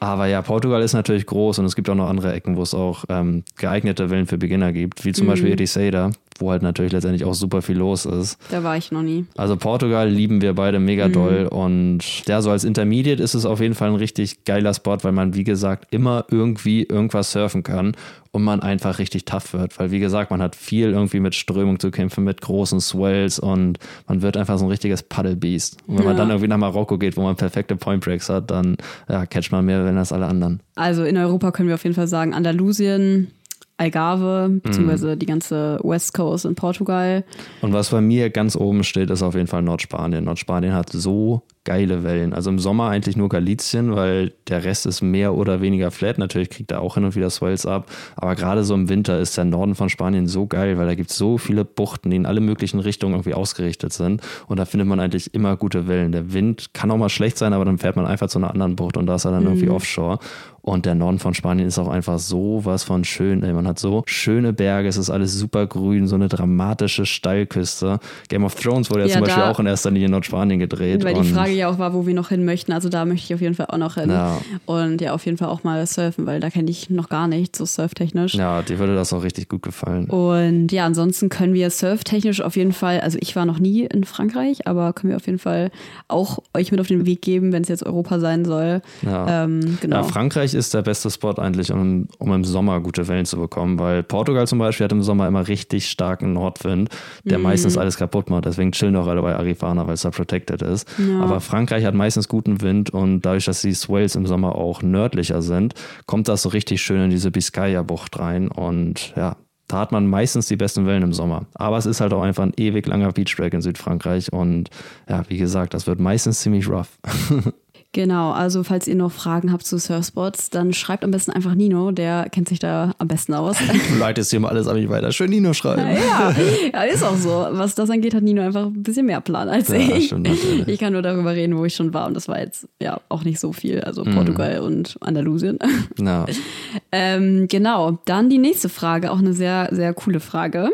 Aber 0.00 0.26
ja, 0.26 0.42
Portugal 0.42 0.82
ist 0.82 0.92
natürlich 0.92 1.24
groß 1.26 1.58
und 1.60 1.64
es 1.64 1.74
gibt 1.76 1.88
auch 1.88 1.94
noch 1.94 2.08
andere 2.08 2.32
Ecken, 2.34 2.56
wo 2.56 2.62
es 2.62 2.74
auch 2.74 3.04
ähm, 3.08 3.42
geeignete 3.56 4.10
Wellen 4.10 4.26
für 4.26 4.36
Beginner 4.36 4.72
gibt, 4.72 5.04
wie 5.04 5.12
zum 5.12 5.26
Beispiel 5.26 5.50
Ericeira, 5.50 6.10
wo 6.38 6.50
halt 6.50 6.62
natürlich 6.62 6.92
letztendlich 6.92 7.24
auch 7.24 7.32
super 7.32 7.62
viel 7.62 7.78
los 7.78 8.04
ist. 8.04 8.36
Da 8.50 8.62
war 8.62 8.76
ich 8.76 8.92
noch 8.92 9.00
nie. 9.02 9.24
Also 9.36 9.56
Portugal 9.56 10.06
lieben 10.10 10.42
wir 10.42 10.52
beide 10.52 10.78
mega 10.78 11.08
doll 11.08 11.46
und 11.50 12.00
ja, 12.26 12.42
so 12.42 12.50
als 12.50 12.64
Intermediate 12.64 13.22
ist 13.22 13.32
es 13.32 13.46
auf 13.46 13.60
jeden 13.60 13.74
Fall 13.74 13.88
ein 13.88 13.94
richtig 13.94 14.44
geiler 14.44 14.74
Spot, 14.74 14.98
weil 15.02 15.12
man, 15.12 15.34
wie 15.34 15.44
gesagt, 15.44 15.86
immer 15.94 16.26
irgendwie 16.30 16.53
irgendwas 16.66 17.32
surfen 17.32 17.62
kann 17.62 17.96
und 18.32 18.42
man 18.42 18.61
einfach 18.61 18.98
richtig 18.98 19.24
tough 19.24 19.52
wird, 19.52 19.78
weil 19.78 19.90
wie 19.90 20.00
gesagt, 20.00 20.30
man 20.30 20.42
hat 20.42 20.57
viel 20.57 20.90
irgendwie 20.90 21.20
mit 21.20 21.34
Strömung 21.34 21.78
zu 21.78 21.90
kämpfen, 21.90 22.24
mit 22.24 22.40
großen 22.40 22.80
Swells 22.80 23.38
und 23.38 23.78
man 24.09 24.22
wird 24.22 24.36
einfach 24.36 24.59
so 24.59 24.64
ein 24.64 24.70
richtiges 24.70 25.02
Paddlebeast. 25.02 25.76
Und 25.86 25.98
wenn 25.98 26.05
man 26.05 26.14
Ja. 26.14 26.18
dann 26.22 26.30
irgendwie 26.30 26.48
nach 26.48 26.57
Marokko 26.59 26.98
geht, 26.98 27.16
wo 27.16 27.22
man 27.22 27.36
perfekte 27.36 27.76
Point 27.76 28.05
Breaks 28.05 28.28
hat, 28.28 28.50
dann 28.50 28.76
ja, 29.09 29.26
catcht 29.26 29.52
man 29.52 29.64
mehr 29.64 29.84
Wellen 29.84 29.98
als 29.98 30.12
alle 30.12 30.26
anderen. 30.26 30.61
Also 30.76 31.05
in 31.05 31.16
Europa 31.16 31.52
können 31.52 31.68
wir 31.68 31.74
auf 31.74 31.84
jeden 31.84 31.94
Fall 31.96 32.09
sagen, 32.09 32.34
Andalusien, 32.34 33.30
Algarve, 33.76 34.61
beziehungsweise 34.62 35.16
die 35.16 35.26
ganze 35.26 35.80
West 35.82 36.14
Coast 36.14 36.44
in 36.44 36.55
Portugal. 36.55 37.24
Und 37.61 37.72
was 37.72 37.90
bei 37.90 38.00
mir 38.00 38.30
ganz 38.30 38.55
oben 38.57 38.84
steht, 38.84 39.11
ist 39.11 39.22
auf 39.22 39.34
jeden 39.34 39.48
Fall 39.48 39.62
Nordspanien. 39.62 40.24
Nordspanien 40.24 40.72
hat 40.74 40.90
so 40.90 41.42
geile 41.64 42.04
Wellen. 42.04 42.32
Also 42.34 42.50
im 42.50 42.58
Sommer 42.58 42.88
eigentlich 42.88 43.16
nur 43.16 43.28
Galizien, 43.28 43.94
weil 43.96 44.32
der 44.48 44.64
Rest 44.64 44.86
ist 44.86 45.00
mehr 45.00 45.34
oder 45.34 45.60
weniger 45.60 45.90
flat. 45.90 46.18
Natürlich 46.18 46.50
kriegt 46.50 46.70
er 46.70 46.80
auch 46.80 46.94
hin 46.94 47.04
und 47.04 47.16
wieder 47.16 47.30
Swells 47.30 47.66
ab. 47.66 47.90
Aber 48.16 48.34
gerade 48.34 48.64
so 48.64 48.74
im 48.74 48.88
Winter 48.88 49.18
ist 49.18 49.36
der 49.36 49.44
Norden 49.44 49.74
von 49.74 49.88
Spanien 49.88 50.26
so 50.26 50.46
geil, 50.46 50.78
weil 50.78 50.86
da 50.86 50.94
gibt 50.94 51.10
es 51.10 51.16
so 51.16 51.38
viele 51.38 51.64
Buchten, 51.64 52.10
die 52.10 52.16
in 52.16 52.26
alle 52.26 52.40
möglichen 52.40 52.80
Richtungen 52.80 53.14
irgendwie 53.14 53.34
ausgerichtet 53.34 53.92
sind. 53.92 54.20
Und 54.46 54.58
da 54.58 54.66
findet 54.66 54.88
man 54.88 55.00
eigentlich 55.00 55.32
immer 55.34 55.56
gute 55.56 55.88
Wellen. 55.88 56.12
Der 56.12 56.32
Wind 56.32 56.74
kann 56.74 56.90
auch 56.90 56.98
mal 56.98 57.08
schlecht 57.08 57.38
sein, 57.38 57.52
aber 57.52 57.64
dann 57.64 57.78
fährt 57.78 57.96
man 57.96 58.06
einfach 58.06 58.28
zu 58.28 58.38
einer 58.38 58.50
anderen 58.50 58.76
Bucht 58.76 58.96
und 58.96 59.06
da 59.06 59.14
ist 59.14 59.24
er 59.24 59.30
dann 59.30 59.42
mhm. 59.42 59.48
irgendwie 59.48 59.70
offshore. 59.70 60.18
Und 60.64 60.86
der 60.86 60.94
Norden 60.94 61.18
von 61.18 61.34
Spanien 61.34 61.68
ist 61.68 61.78
auch 61.78 61.88
einfach 61.88 62.18
so 62.18 62.62
was 62.64 62.84
von 62.84 63.04
schön. 63.04 63.42
Ey. 63.42 63.52
Man 63.52 63.68
hat 63.68 63.78
so 63.78 64.02
schöne 64.06 64.54
Berge, 64.54 64.88
es 64.88 64.96
ist 64.96 65.10
alles 65.10 65.34
super 65.34 65.66
grün, 65.66 66.06
so 66.06 66.14
eine 66.14 66.28
dramatische 66.28 67.04
Steilküste. 67.04 68.00
Game 68.30 68.44
of 68.44 68.54
Thrones 68.54 68.90
wurde 68.90 69.02
ja, 69.02 69.08
ja 69.08 69.12
zum 69.12 69.24
Beispiel 69.24 69.42
auch 69.42 69.60
in 69.60 69.66
erster 69.66 69.90
Linie 69.90 70.06
in 70.06 70.12
Nordspanien 70.12 70.58
gedreht. 70.58 71.04
Weil 71.04 71.20
die 71.20 71.24
Frage 71.24 71.52
ja 71.55 71.68
auch 71.68 71.78
war, 71.78 71.94
wo 71.94 72.07
wir 72.07 72.14
noch 72.14 72.28
hin 72.28 72.44
möchten. 72.44 72.72
Also 72.72 72.88
da 72.88 73.05
möchte 73.05 73.26
ich 73.26 73.34
auf 73.34 73.40
jeden 73.40 73.55
Fall 73.55 73.66
auch 73.66 73.78
noch 73.78 73.94
hin. 73.94 74.11
Ja. 74.11 74.40
Und 74.66 75.00
ja, 75.00 75.14
auf 75.14 75.24
jeden 75.24 75.38
Fall 75.38 75.48
auch 75.48 75.64
mal 75.64 75.84
surfen, 75.86 76.26
weil 76.26 76.40
da 76.40 76.50
kenne 76.50 76.70
ich 76.70 76.90
noch 76.90 77.09
gar 77.09 77.28
nichts, 77.28 77.59
so 77.59 77.64
surftechnisch. 77.64 78.34
Ja, 78.34 78.62
dir 78.62 78.78
würde 78.78 78.94
das 78.94 79.12
auch 79.12 79.22
richtig 79.22 79.48
gut 79.48 79.62
gefallen. 79.62 80.07
Und 80.07 80.72
ja, 80.72 80.86
ansonsten 80.86 81.28
können 81.28 81.55
wir 81.55 81.70
surftechnisch 81.70 82.40
auf 82.40 82.57
jeden 82.57 82.72
Fall, 82.72 83.00
also 83.00 83.18
ich 83.20 83.36
war 83.36 83.44
noch 83.46 83.59
nie 83.59 83.84
in 83.84 84.05
Frankreich, 84.05 84.66
aber 84.66 84.92
können 84.92 85.11
wir 85.11 85.16
auf 85.16 85.26
jeden 85.26 85.38
Fall 85.38 85.70
auch 86.09 86.38
euch 86.55 86.70
mit 86.70 86.80
auf 86.80 86.86
den 86.86 87.07
Weg 87.07 87.22
geben, 87.22 87.52
wenn 87.52 87.62
es 87.62 87.68
jetzt 87.68 87.84
Europa 87.84 88.18
sein 88.18 88.44
soll. 88.44 88.82
Ja, 89.02 89.44
ähm, 89.44 89.78
genau. 89.80 89.96
ja 89.96 90.02
Frankreich 90.02 90.55
ist 90.55 90.74
der 90.74 90.82
beste 90.82 91.11
Spot 91.11 91.32
eigentlich, 91.32 91.72
um, 91.72 92.09
um 92.18 92.32
im 92.32 92.44
Sommer 92.44 92.80
gute 92.80 93.07
Wellen 93.09 93.26
zu 93.26 93.36
bekommen, 93.38 93.78
weil 93.78 94.02
Portugal 94.02 94.46
zum 94.46 94.59
Beispiel 94.59 94.84
hat 94.84 94.92
im 94.92 95.02
Sommer 95.02 95.26
immer 95.28 95.46
richtig 95.48 95.88
starken 95.88 96.32
Nordwind, 96.32 96.90
der 97.24 97.38
mhm. 97.38 97.44
meistens 97.44 97.78
alles 97.78 97.96
kaputt 97.96 98.30
macht. 98.30 98.44
Deswegen 98.44 98.72
chillen 98.72 98.96
auch 98.96 99.07
alle 99.07 99.22
bei 99.22 99.34
Arifana, 99.34 99.86
weil 99.86 99.94
es 99.94 100.02
da 100.02 100.11
protected 100.11 100.62
ist. 100.62 100.88
Ja. 100.98 101.20
Aber 101.20 101.40
Frankreich 101.45 101.84
hat 101.84 101.95
meistens 101.95 102.28
guten 102.28 102.61
Wind 102.61 102.90
und 102.90 103.22
dadurch, 103.22 103.45
dass 103.45 103.62
die 103.62 103.74
Swales 103.74 104.16
im 104.16 104.26
Sommer 104.26 104.55
auch 104.55 104.82
nördlicher 104.82 105.42
sind, 105.42 105.74
kommt 106.07 106.28
das 106.28 106.42
so 106.42 106.49
richtig 106.49 106.82
schön 106.82 107.03
in 107.03 107.11
diese 107.11 107.30
Biscaya-Bucht 107.30 108.18
rein 108.18 108.49
und 108.49 109.14
ja, 109.16 109.36
da 109.68 109.78
hat 109.78 109.92
man 109.92 110.07
meistens 110.07 110.49
die 110.49 110.57
besten 110.57 110.86
Wellen 110.86 111.03
im 111.03 111.12
Sommer. 111.12 111.47
Aber 111.55 111.78
es 111.78 111.86
ist 111.86 112.01
halt 112.01 112.12
auch 112.12 112.22
einfach 112.22 112.42
ein 112.42 112.53
ewig 112.57 112.86
langer 112.86 113.12
Beachbreak 113.12 113.55
in 113.55 113.62
Südfrankreich 113.62 114.32
und 114.32 114.70
ja, 115.09 115.22
wie 115.28 115.38
gesagt, 115.38 115.74
das 115.74 115.86
wird 115.86 116.01
meistens 116.01 116.40
ziemlich 116.40 116.68
rough. 116.68 116.99
Genau, 117.95 118.32
also 118.32 118.64
falls 118.64 118.88
ihr 118.88 118.97
noch 118.97 119.12
Fragen 119.12 119.53
habt 119.53 119.64
zu 119.64 119.78
Surfspots, 119.78 120.51
dann 120.51 120.72
schreibt 120.72 121.05
am 121.05 121.12
besten 121.12 121.30
einfach 121.30 121.55
Nino, 121.55 121.92
der 121.92 122.28
kennt 122.28 122.49
sich 122.49 122.59
da 122.59 122.92
am 122.99 123.07
besten 123.07 123.34
aus. 123.34 123.57
Du 123.95 123.99
leitest 124.01 124.30
hier 124.30 124.40
mal 124.40 124.49
alles 124.49 124.66
an 124.66 124.74
mich 124.74 124.88
weiter. 124.88 125.12
Schön 125.12 125.30
Nino 125.30 125.53
schreiben. 125.53 125.82
Ja, 125.82 126.34
ja, 126.72 126.82
ist 126.82 127.05
auch 127.05 127.16
so. 127.16 127.47
Was 127.51 127.76
das 127.76 127.90
angeht, 127.90 128.14
hat 128.14 128.24
Nino 128.24 128.42
einfach 128.42 128.66
ein 128.66 128.82
bisschen 128.82 129.07
mehr 129.07 129.20
Plan 129.20 129.49
als 129.49 129.68
ja, 129.68 129.76
ich. 129.76 130.07
Stimmt, 130.07 130.28
ich 130.66 130.80
kann 130.80 130.92
nur 130.92 131.03
darüber 131.03 131.34
reden, 131.34 131.57
wo 131.57 131.64
ich 131.64 131.76
schon 131.76 131.95
war 131.95 132.09
und 132.09 132.14
das 132.14 132.26
war 132.26 132.40
jetzt 132.40 132.66
ja 132.82 133.01
auch 133.09 133.22
nicht 133.22 133.38
so 133.38 133.53
viel. 133.53 133.82
Also 133.82 134.05
mhm. 134.05 134.14
Portugal 134.14 134.59
und 134.61 134.97
Andalusien. 135.01 135.59
Ja. 135.97 136.26
ähm, 136.92 137.47
genau, 137.49 138.01
dann 138.07 138.28
die 138.28 138.38
nächste 138.38 138.68
Frage, 138.68 139.12
auch 139.12 139.20
eine 139.20 139.34
sehr, 139.34 139.68
sehr 139.70 139.95
coole 139.95 140.18
Frage. 140.18 140.70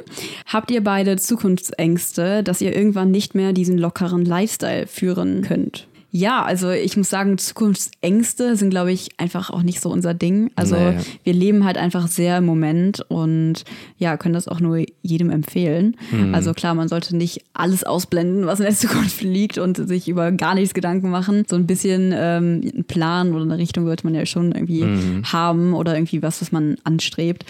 Habt 0.46 0.70
ihr 0.70 0.82
beide 0.82 1.16
Zukunftsängste, 1.16 2.42
dass 2.42 2.62
ihr 2.62 2.74
irgendwann 2.74 3.10
nicht 3.10 3.34
mehr 3.34 3.52
diesen 3.52 3.76
lockeren 3.76 4.24
Lifestyle 4.24 4.86
führen 4.86 5.42
könnt? 5.42 5.86
Ja, 6.12 6.42
also 6.42 6.70
ich 6.70 6.96
muss 6.96 7.08
sagen, 7.08 7.38
Zukunftsängste 7.38 8.56
sind, 8.56 8.70
glaube 8.70 8.90
ich, 8.90 9.10
einfach 9.16 9.50
auch 9.50 9.62
nicht 9.62 9.80
so 9.80 9.90
unser 9.90 10.12
Ding. 10.12 10.50
Also 10.56 10.74
nee. 10.74 10.96
wir 11.22 11.32
leben 11.32 11.64
halt 11.64 11.78
einfach 11.78 12.08
sehr 12.08 12.38
im 12.38 12.46
Moment 12.46 13.04
und 13.08 13.64
ja, 13.96 14.16
können 14.16 14.34
das 14.34 14.48
auch 14.48 14.58
nur 14.58 14.84
jedem 15.02 15.30
empfehlen. 15.30 15.96
Mhm. 16.10 16.34
Also 16.34 16.52
klar, 16.52 16.74
man 16.74 16.88
sollte 16.88 17.16
nicht 17.16 17.44
alles 17.54 17.84
ausblenden, 17.84 18.46
was 18.46 18.58
in 18.58 18.66
der 18.66 18.74
Zukunft 18.76 19.22
liegt 19.22 19.58
und 19.58 19.76
sich 19.76 20.08
über 20.08 20.32
gar 20.32 20.56
nichts 20.56 20.74
Gedanken 20.74 21.10
machen. 21.10 21.44
So 21.48 21.54
ein 21.54 21.66
bisschen 21.66 22.12
ähm, 22.12 22.60
einen 22.72 22.84
Plan 22.84 23.32
oder 23.32 23.44
eine 23.44 23.58
Richtung 23.58 23.86
sollte 23.86 24.04
man 24.04 24.14
ja 24.14 24.26
schon 24.26 24.50
irgendwie 24.50 24.82
mhm. 24.82 25.22
haben 25.32 25.74
oder 25.74 25.94
irgendwie 25.94 26.22
was, 26.22 26.40
was 26.40 26.50
man 26.50 26.76
anstrebt. 26.82 27.44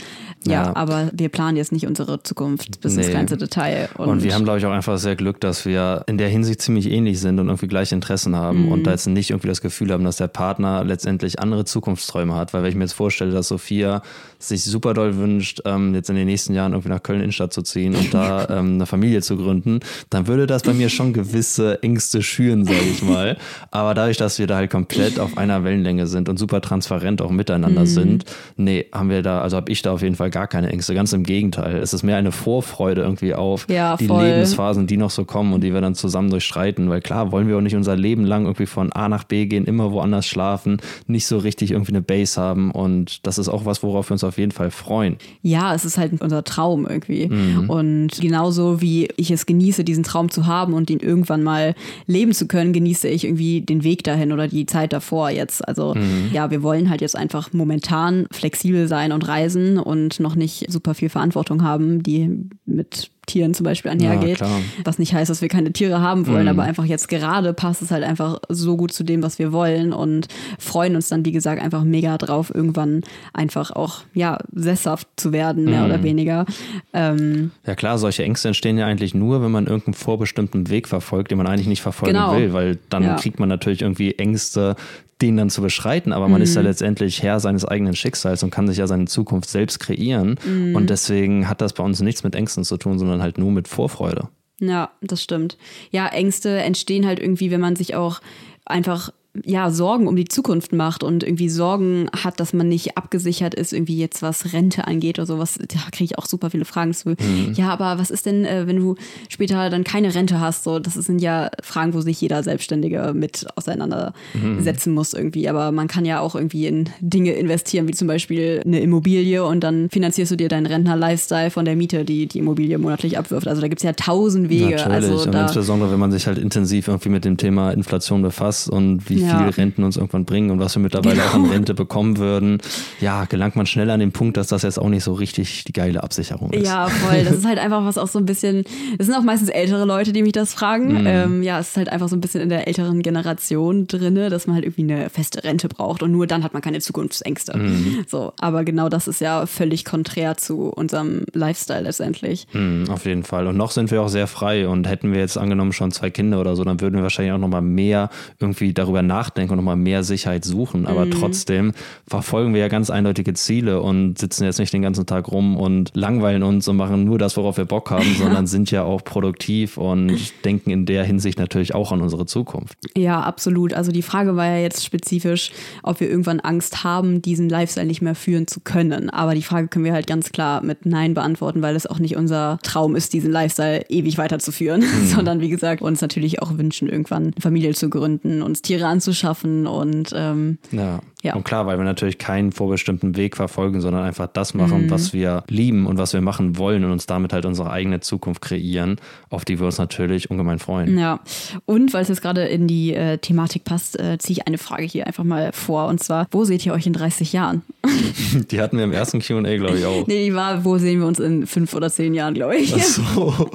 Ja, 0.47 0.53
ja, 0.53 0.77
aber 0.77 1.11
wir 1.15 1.31
planen 1.31 1.57
jetzt 1.57 1.73
nicht 1.73 1.87
unsere 1.87 2.23
Zukunft 2.23 2.81
bis 2.83 2.95
nee. 2.95 3.03
ins 3.03 3.11
kleinste 3.11 3.39
Detail. 3.39 3.89
Und, 3.97 4.09
und 4.09 4.23
wir 4.23 4.35
haben, 4.35 4.45
glaube 4.45 4.59
ich, 4.59 4.67
auch 4.67 4.71
einfach 4.71 4.99
sehr 4.99 5.17
Glück, 5.17 5.41
dass 5.41 5.65
wir 5.65 6.05
in 6.07 6.19
der 6.19 6.29
Hinsicht 6.29 6.61
ziemlich 6.61 6.91
ähnlich 6.91 7.21
sind 7.21 7.39
und 7.39 7.49
irgendwie 7.49 7.69
gleiche 7.69 7.95
Interessen 7.95 8.37
haben 8.37 8.50
haben 8.51 8.67
mhm. 8.67 8.73
und 8.73 8.87
da 8.87 8.91
jetzt 8.91 9.07
nicht 9.07 9.31
irgendwie 9.31 9.49
das 9.49 9.61
Gefühl 9.61 9.93
haben, 9.93 10.05
dass 10.05 10.17
der 10.17 10.29
Partner 10.29 10.85
letztendlich 10.85 11.41
andere 11.41 11.65
Zukunftsträume 11.65 12.35
hat. 12.35 12.53
Weil 12.53 12.63
wenn 12.63 12.71
ich 12.71 12.77
mir 12.77 12.85
jetzt 12.85 12.93
vorstelle, 12.93 13.33
dass 13.33 13.49
Sophia 13.49 14.03
sich 14.41 14.65
super 14.65 14.95
doll 14.95 15.17
wünscht, 15.17 15.61
ähm, 15.65 15.95
jetzt 15.95 16.11
in 16.11 16.17
den 16.17 16.27
nächsten 16.27 16.55
Jahren 16.55 16.73
irgendwie 16.73 16.89
nach 16.89 17.03
Köln-Innenstadt 17.03 17.53
zu 17.53 17.63
ziehen 17.63 17.95
und 17.95 18.13
da 18.13 18.49
ähm, 18.51 18.75
eine 18.75 18.87
Familie 18.87 19.23
zu 19.23 19.37
gründen, 19.37 19.81
dann 20.09 20.27
würde 20.27 20.47
das 20.47 20.63
bei 20.63 20.73
mir 20.73 20.89
schon 20.89 21.13
gewisse 21.13 21.83
Ängste 21.83 22.23
schüren, 22.23 22.65
sage 22.65 22.79
ich 22.91 23.03
mal. 23.03 23.37
Aber 23.71 23.95
dadurch, 23.95 24.17
dass 24.17 24.39
wir 24.39 24.47
da 24.47 24.57
halt 24.57 24.71
komplett 24.71 25.19
auf 25.19 25.37
einer 25.37 25.63
Wellenlänge 25.65 26.07
sind 26.07 26.29
und 26.29 26.39
super 26.39 26.61
transparent 26.61 27.23
auch 27.23 27.31
miteinander 27.31 27.83
mhm. 27.83 27.87
sind, 27.87 28.25
nee, 28.57 28.87
haben 28.93 29.11
wir 29.11 29.23
da, 29.23 29.41
also 29.43 29.57
habe 29.57 29.71
ich 29.71 29.83
da 29.83 29.93
auf 29.93 30.03
jeden 30.03 30.17
Fall 30.17 30.31
gar 30.31 30.47
keine 30.47 30.71
Ängste. 30.71 30.95
Ganz 30.95 31.13
im 31.13 31.23
Gegenteil. 31.23 31.77
Es 31.77 31.93
ist 31.93 32.03
mehr 32.03 32.17
eine 32.17 32.33
Vorfreude 32.33 33.03
irgendwie 33.03 33.35
auf 33.35 33.67
ja, 33.69 33.97
die 33.97 34.07
Lebensphasen, 34.07 34.87
die 34.87 34.97
noch 34.97 35.11
so 35.11 35.25
kommen 35.25 35.53
und 35.53 35.63
die 35.63 35.73
wir 35.75 35.81
dann 35.81 35.95
zusammen 35.95 36.31
durchstreiten. 36.31 36.89
Weil 36.89 37.01
klar, 37.01 37.33
wollen 37.33 37.49
wir 37.49 37.57
auch 37.57 37.63
nicht 37.63 37.77
unser 37.77 37.97
Leben 37.97 38.25
lang 38.25 38.45
irgendwie 38.45 38.67
von 38.67 38.93
A 38.93 39.09
nach 39.09 39.25
B 39.25 39.47
gehen, 39.47 39.67
immer 39.67 39.93
woanders 39.93 40.27
schlafen, 40.27 40.79
nicht 41.07 41.27
so 41.27 41.39
richtig 41.39 41.73
irgendwie 41.73 41.93
eine 41.93 42.03
Base 42.03 42.41
haben. 42.41 42.71
Und 42.71 43.27
das 43.27 43.39
ist 43.39 43.49
auch 43.49 43.65
was, 43.65 43.83
worauf 43.83 44.11
wir 44.11 44.13
uns 44.15 44.25
auf 44.25 44.30
jeden 44.39 44.53
Fall 44.53 44.71
freuen. 44.71 45.17
Ja, 45.43 45.75
es 45.75 45.85
ist 45.85 45.99
halt 45.99 46.21
unser 46.21 46.45
Traum 46.45 46.87
irgendwie. 46.87 47.29
Mhm. 47.29 47.71
Und 47.71 48.21
genauso 48.21 48.81
wie 48.81 49.09
ich 49.17 49.31
es 49.31 49.47
genieße, 49.47 49.85
diesen 49.85 50.05
Traum 50.05 50.31
zu 50.31 50.47
haben 50.47 50.75
und 50.75 50.91
ihn 50.91 51.01
irgendwann 51.01 51.43
mal 51.43 51.75
leben 52.07 52.33
zu 52.33 52.47
können, 52.47 52.73
genieße 52.73 53.09
ich 53.09 53.25
irgendwie 53.25 53.61
den 53.61 53.85
Weg 53.85 54.05
dahin 54.05 54.33
oder 54.33 54.49
die 54.49 54.67
Zeit 54.67 54.93
davor 54.93 55.31
jetzt. 55.31 55.67
Also 55.67 55.95
mhm. 55.95 56.31
ja, 56.33 56.51
wir 56.51 56.63
wollen 56.63 56.91
halt 56.91 57.01
jetzt 57.01 57.17
einfach 57.17 57.53
momentan 57.53 58.27
flexibel 58.31 58.89
sein 58.89 59.13
und 59.13 59.27
reisen 59.27 59.79
und 59.79 60.21
noch 60.21 60.35
nicht 60.35 60.71
super 60.71 60.95
viel 60.95 61.09
Verantwortung 61.09 61.63
haben, 61.63 62.03
die 62.03 62.49
mit 62.65 63.11
Tieren 63.31 63.55
zum 63.55 63.65
Beispiel 63.65 63.93
einhergeht. 63.93 64.41
Ja, 64.41 64.49
was 64.85 64.99
nicht 64.99 65.15
heißt, 65.15 65.31
dass 65.31 65.41
wir 65.41 65.49
keine 65.49 65.73
Tiere 65.73 66.01
haben 66.01 66.27
wollen, 66.27 66.43
mhm. 66.43 66.49
aber 66.49 66.63
einfach 66.65 66.85
jetzt 66.85 67.09
gerade 67.09 67.53
passt 67.53 67.81
es 67.81 67.93
halt 67.93 68.03
einfach 68.03 68.41
so 68.49 68.77
gut 68.77 68.93
zu 68.93 69.05
dem, 69.05 69.23
was 69.23 69.39
wir 69.39 69.53
wollen 69.53 69.93
und 69.93 70.27
freuen 70.59 70.97
uns 70.97 71.09
dann, 71.09 71.25
wie 71.25 71.31
gesagt, 71.31 71.63
einfach 71.63 71.85
mega 71.85 72.19
drauf, 72.19 72.53
irgendwann 72.53 73.03
einfach 73.33 73.71
auch, 73.71 74.03
ja, 74.15 74.39
sesshaft 74.53 75.07
zu 75.17 75.33
werden, 75.33 75.65
mehr 75.65 75.81
mhm. 75.81 75.87
oder 75.87 76.03
weniger. 76.03 76.45
Ähm, 76.93 77.53
ja 77.65 77.77
klar, 77.77 77.99
solche 77.99 78.25
Ängste 78.25 78.49
entstehen 78.49 78.79
ja 78.79 78.87
eigentlich 78.87 79.15
nur, 79.15 79.43
wenn 79.43 79.53
man 79.53 79.67
irgendeinen 79.67 79.95
vorbestimmten 79.95 80.69
Weg 80.71 80.89
verfolgt, 80.89 81.31
den 81.31 81.39
man 81.39 81.47
eigentlich 81.47 81.69
nicht 81.69 81.83
verfolgen 81.83 82.15
genau. 82.15 82.37
will, 82.37 82.53
weil 82.53 82.79
dann 82.89 83.05
ja. 83.05 83.15
kriegt 83.15 83.39
man 83.39 83.49
natürlich 83.49 83.83
irgendwie 83.83 84.15
Ängste, 84.15 84.75
den 85.23 85.37
dann 85.37 85.51
zu 85.51 85.63
beschreiten, 85.63 86.13
aber 86.13 86.29
man 86.29 86.41
mhm. 86.41 86.45
ist 86.45 86.55
ja 86.55 86.63
mhm. 86.63 86.69
letztendlich 86.69 87.23
Herr 87.23 87.41
seines 87.41 87.65
eigenen 87.65 87.95
Schicksals 87.95 88.43
und 88.43 88.51
kann 88.51 88.67
sich 88.69 88.79
ja 88.79 88.87
seine 88.87 89.07
Zukunft 89.07 89.49
selbst 89.49 89.79
kreieren. 89.81 90.39
Mhm. 90.45 90.75
Und 90.75 90.91
deswegen 90.91 91.49
hat 91.49 91.61
das 91.61 91.73
bei 91.73 91.85
uns 91.85 92.01
nichts 92.01 92.23
mit 92.23 92.35
Ängsten 92.35 92.65
zu 92.65 92.77
tun, 92.77 92.99
sondern 92.99 93.23
halt 93.23 93.39
nur 93.39 93.51
mit 93.51 93.69
Vorfreude. 93.69 94.29
Ja, 94.61 94.91
das 95.01 95.23
stimmt. 95.23 95.57
Ja, 95.91 96.07
Ängste 96.09 96.59
entstehen 96.59 97.07
halt 97.07 97.19
irgendwie, 97.19 97.51
wenn 97.51 97.61
man 97.61 97.77
sich 97.77 97.95
auch 97.95 98.21
einfach 98.67 99.11
ja, 99.45 99.71
Sorgen 99.71 100.09
um 100.09 100.17
die 100.17 100.25
Zukunft 100.25 100.73
macht 100.73 101.05
und 101.05 101.23
irgendwie 101.23 101.49
Sorgen 101.49 102.09
hat, 102.13 102.41
dass 102.41 102.53
man 102.53 102.69
nicht 102.69 102.97
abgesichert 102.97 103.55
ist, 103.55 103.73
irgendwie 103.73 103.97
jetzt 103.97 104.23
was 104.23 104.53
Rente 104.53 104.89
angeht 104.89 105.19
oder 105.19 105.27
sowas, 105.27 105.57
da 105.57 105.79
kriege 105.93 106.05
ich 106.05 106.19
auch 106.19 106.27
super 106.27 106.51
viele 106.51 106.65
Fragen 106.65 106.93
zu. 106.93 107.11
Mhm. 107.11 107.53
Ja, 107.55 107.71
aber 107.71 107.99
was 108.01 108.11
ist 108.11 108.27
denn, 108.27 108.45
äh, 108.45 108.67
wenn 108.67 108.77
du 108.77 108.97
später 109.29 109.71
dann 109.71 109.85
keine 109.85 110.15
Rente 110.15 110.41
hast? 110.41 110.65
So, 110.65 110.81
das 110.81 110.95
sind 110.95 111.23
ja 111.23 111.51
Fragen, 111.63 111.95
wo 111.95 112.01
sich 112.01 112.21
jeder 112.21 112.43
Selbstständige 112.43 113.13
mit 113.15 113.47
auseinandersetzen 113.55 114.91
mhm. 114.91 114.95
muss 114.95 115.15
irgendwie. 115.15 115.49
Aber 115.49 115.71
man 115.71 115.87
kann 115.87 116.05
ja 116.05 116.21
auch 116.21 116.35
irgendwie 116.35 116.67
in 116.67 116.91
Dinge 117.01 117.33
investieren, 117.33 117.87
wie 117.87 117.93
zum 117.93 118.09
Beispiel 118.09 118.63
eine 118.65 118.81
Immobilie 118.81 119.45
und 119.45 119.61
dann 119.61 119.91
finanzierst 119.91 120.33
du 120.33 120.37
dir 120.37 120.49
deinen 120.49 120.67
Rentner-Lifestyle 120.67 121.51
von 121.51 121.65
der 121.65 121.77
Miete, 121.77 122.05
die 122.05 122.27
die 122.27 122.41
Immobilie 122.41 122.79
monatlich 122.79 123.17
abwirft. 123.17 123.47
Also 123.47 123.61
da 123.61 123.69
gibt 123.69 123.81
es 123.81 123.85
ja 123.85 123.93
tausend 123.93 124.49
Wege. 124.49 124.77
Natürlich, 124.77 124.87
also 124.87 125.23
und 125.23 125.35
insbesondere, 125.35 125.93
wenn 125.93 126.01
man 126.01 126.11
sich 126.11 126.27
halt 126.27 126.39
intensiv 126.39 126.89
irgendwie 126.89 127.11
mit 127.11 127.25
dem 127.25 127.37
Thema 127.37 127.71
Inflation 127.71 128.23
befasst 128.23 128.69
und 128.69 129.09
wie 129.09 129.20
ja. 129.23 129.39
viel 129.39 129.49
Renten 129.49 129.85
uns 129.85 129.97
irgendwann 129.97 130.25
bringen 130.25 130.51
und 130.51 130.59
was 130.59 130.75
wir 130.75 130.83
mittlerweile 130.83 131.17
genau. 131.17 131.29
auch 131.29 131.35
an 131.35 131.47
Rente 131.47 131.75
bekommen 131.75 132.19
würden, 132.19 132.59
ja, 133.01 133.25
gelangt 133.25 133.57
man 133.57 133.67
schnell 133.67 133.91
an 133.91 134.01
den 134.01 134.13
Punkt, 134.13 134.37
dass 134.37 134.49
das 134.49 134.63
jetzt 134.63 134.79
auch 134.79 134.89
nicht 134.89 135.05
so 135.05 135.13
richtig 135.13 135.65
die 135.65 135.73
geile 135.73 136.03
Absicherung 136.03 136.53
ist. 136.53 136.67
Ja, 136.67 136.89
voll. 136.89 137.25
Das 137.25 137.35
ist 137.35 137.47
halt 137.47 137.59
einfach 137.59 137.85
was 137.85 137.99
auch 137.99 138.09
so 138.09 138.19
ein 138.19 138.27
bisschen, 138.27 138.65
das 138.99 139.07
sind 139.07 139.17
auch 139.17 139.23
meistens 139.23 139.49
ältere 139.49 139.85
Leute, 139.85 140.13
die 140.13 140.23
mich 140.23 140.33
das 140.33 140.55
fragen. 140.55 141.01
Mhm. 141.01 141.07
Ähm, 141.07 141.43
ja, 141.43 141.59
es 141.59 141.71
ist 141.71 141.77
halt 141.77 141.89
einfach 141.89 142.09
so 142.09 142.17
ein 142.17 142.21
bisschen 142.21 142.41
in 142.41 142.49
der 142.49 142.67
älteren 142.67 143.03
Generation 143.03 143.87
drinne, 143.87 144.31
dass 144.31 144.47
man 144.47 144.57
halt 144.57 144.65
irgendwie 144.65 144.93
eine 144.93 145.11
feste 145.11 145.45
Rente 145.45 145.69
braucht 145.69 146.03
und 146.03 146.13
nur 146.13 146.27
dann 146.27 146.45
hat 146.45 146.53
man 146.53 146.63
keine 146.63 146.81
Zukunftsängste. 146.81 147.57
Mhm. 147.57 148.05
So, 148.09 148.33
aber 148.39 148.65
genau 148.65 148.89
das 148.89 149.09
ist 149.09 149.21
ja 149.21 149.47
völlig 149.47 149.85
konträr 149.85 150.37
zu 150.37 150.69
unserem 150.69 151.25
Lifestyle 151.33 151.83
letztendlich. 151.83 152.47
Mhm, 152.53 152.89
auf 152.91 153.05
jeden 153.05 153.25
Fall. 153.25 153.47
Und 153.47 153.57
noch 153.57 153.71
sind 153.71 153.91
wir 153.91 154.03
auch 154.03 154.09
sehr 154.09 154.27
frei 154.27 154.69
und 154.69 154.89
hätten 154.89 155.13
wir 155.13 155.21
jetzt 155.21 155.39
angenommen 155.39 155.73
schon 155.73 155.91
zwei 155.93 156.11
Kinder 156.11 156.41
oder 156.41 156.57
so, 156.57 156.65
dann 156.65 156.81
würden 156.81 156.97
wir 156.97 157.03
wahrscheinlich 157.03 157.33
auch 157.33 157.39
noch 157.39 157.49
mal 157.49 157.61
mehr 157.61 158.11
irgendwie 158.39 158.73
darüber 158.73 159.03
nachdenken 159.11 159.53
und 159.53 159.57
nochmal 159.59 159.77
mehr 159.77 160.03
Sicherheit 160.05 160.45
suchen. 160.45 160.87
Aber 160.87 161.05
Mhm. 161.07 161.11
trotzdem 161.11 161.73
verfolgen 162.07 162.55
wir 162.55 162.61
ja 162.61 162.69
ganz 162.69 162.91
eindeutige 162.91 163.35
Ziele 163.35 163.81
und 163.83 164.19
sitzen 164.19 164.45
jetzt 164.45 164.59
nicht 164.59 164.73
den 164.73 164.83
ganzen 164.83 165.05
Tag 165.07 165.31
rum 165.33 165.57
und 165.57 165.91
langweilen 165.95 166.43
uns 166.45 166.69
und 166.69 166.77
machen 166.77 167.05
nur 167.05 167.19
das, 167.19 167.37
worauf 167.37 167.57
wir 167.57 167.65
Bock 167.65 167.91
haben, 167.91 168.07
sondern 168.19 168.47
sind 168.47 168.71
ja 168.71 168.85
auch 168.85 169.03
produktiv 169.05 169.77
und 169.77 170.17
denken 170.45 170.71
in 170.71 170.87
der 170.87 171.03
Hinsicht 171.05 171.39
natürlich 171.39 171.75
auch 171.75 171.91
an 171.93 172.01
unsere 172.01 172.25
Zukunft. 172.27 172.77
Ja, 172.97 173.21
absolut. 173.21 173.75
Also 173.75 173.91
die 173.93 174.03
Frage 174.03 174.37
war 174.37 174.47
ja 174.47 174.59
jetzt 174.59 174.85
spezifisch, 174.85 175.51
ob 175.83 175.99
wir 176.01 176.09
irgendwann 176.09 176.39
Angst 176.41 176.85
haben, 176.85 177.21
diesen 177.23 177.49
Lifestyle 177.49 177.87
nicht 177.87 178.03
mehr 178.03 178.15
führen 178.15 178.47
zu 178.47 178.61
können. 178.61 179.11
Aber 179.11 179.35
die 179.35 179.43
Frage 179.43 179.67
können 179.69 179.85
wir 179.85 179.93
halt 179.93 180.07
ganz 180.07 180.31
klar 180.31 180.63
mit 180.63 180.87
Nein 180.87 181.15
beantworten, 181.15 181.63
weil 181.63 181.75
es 181.75 181.87
auch 181.87 181.99
nicht 181.99 182.17
unser 182.17 182.59
Traum 182.63 182.95
ist, 182.95 183.13
diesen 183.13 183.31
Lifestyle 183.33 183.85
ewig 183.89 184.19
weiterzuführen, 184.19 184.85
sondern 185.05 185.41
wie 185.41 185.49
gesagt, 185.49 185.83
uns 185.83 186.01
natürlich 186.01 186.41
auch 186.43 186.57
wünschen, 186.59 186.89
irgendwann 186.89 187.23
eine 187.25 187.33
Familie 187.41 187.75
zu 187.75 187.91
gründen, 187.91 188.43
uns 188.43 188.63
Tiere 188.63 188.87
anzuschaffen 189.01 189.67
und 189.67 190.13
ähm, 190.15 190.59
Ja. 190.71 191.01
Ja. 191.23 191.35
Und 191.35 191.45
klar, 191.45 191.67
weil 191.67 191.77
wir 191.79 191.85
natürlich 191.85 192.19
keinen 192.19 192.51
vorbestimmten 192.53 193.17
Weg 193.17 193.37
verfolgen, 193.37 193.81
sondern 193.81 194.05
einfach 194.05 194.27
das 194.27 194.55
machen, 194.55 194.87
Mhm. 194.87 194.91
was 194.91 195.13
wir 195.13 195.45
lieben 195.49 195.87
und 195.87 195.99
was 195.99 196.13
wir 196.15 196.21
machen 196.21 196.57
wollen 196.57 196.85
und 196.85 196.93
uns 196.93 197.07
damit 197.07 197.33
halt 197.33 197.45
unsere 197.45 197.71
eigene 197.71 198.01
Zukunft 198.01 198.41
kreieren, 198.41 198.97
auf 199.29 199.45
die 199.45 199.59
wir 199.59 199.67
uns 199.67 199.79
natürlich 199.79 200.31
ungemein 200.31 200.59
freuen. 200.59 200.99
Ja, 200.99 201.21
und 201.67 201.93
weil 201.93 202.03
es 202.03 202.09
jetzt 202.09 202.23
gerade 202.23 202.45
in 202.45 202.67
die 202.67 202.95
äh, 202.95 203.19
Thematik 203.19 203.65
passt, 203.65 203.99
äh, 204.01 204.17
ziehe 204.19 204.39
ich 204.39 204.47
eine 204.47 204.59
Frage 204.59 204.85
hier 204.85 205.07
einfach 205.07 205.25
mal 205.25 205.53
vor. 205.53 205.89
Und 205.89 206.03
zwar, 206.03 206.27
wo 206.31 206.45
seht 206.45 206.65
ihr 206.65 206.73
euch 206.73 206.87
in 206.87 206.93
30 206.95 207.33
Jahren? 207.33 207.63
Die 208.51 208.61
hatten 208.61 208.77
wir 208.79 208.85
im 208.85 208.93
ersten 208.93 209.21
QA, 209.21 209.43
glaube 209.57 209.79
ich, 209.79 209.85
auch. 209.85 210.07
Nee, 210.07 210.27
die 210.27 210.35
war, 210.35 210.65
wo 210.65 210.79
sehen 210.79 211.01
wir 211.01 211.07
uns 211.07 211.19
in 211.19 211.47
fünf 211.47 211.75
oder 211.75 211.91
zehn 211.91 212.15
Jahren, 212.15 212.35
glaube 212.35 212.57
ich. 212.57 212.75
Ach 212.75 212.79
so, 212.81 213.49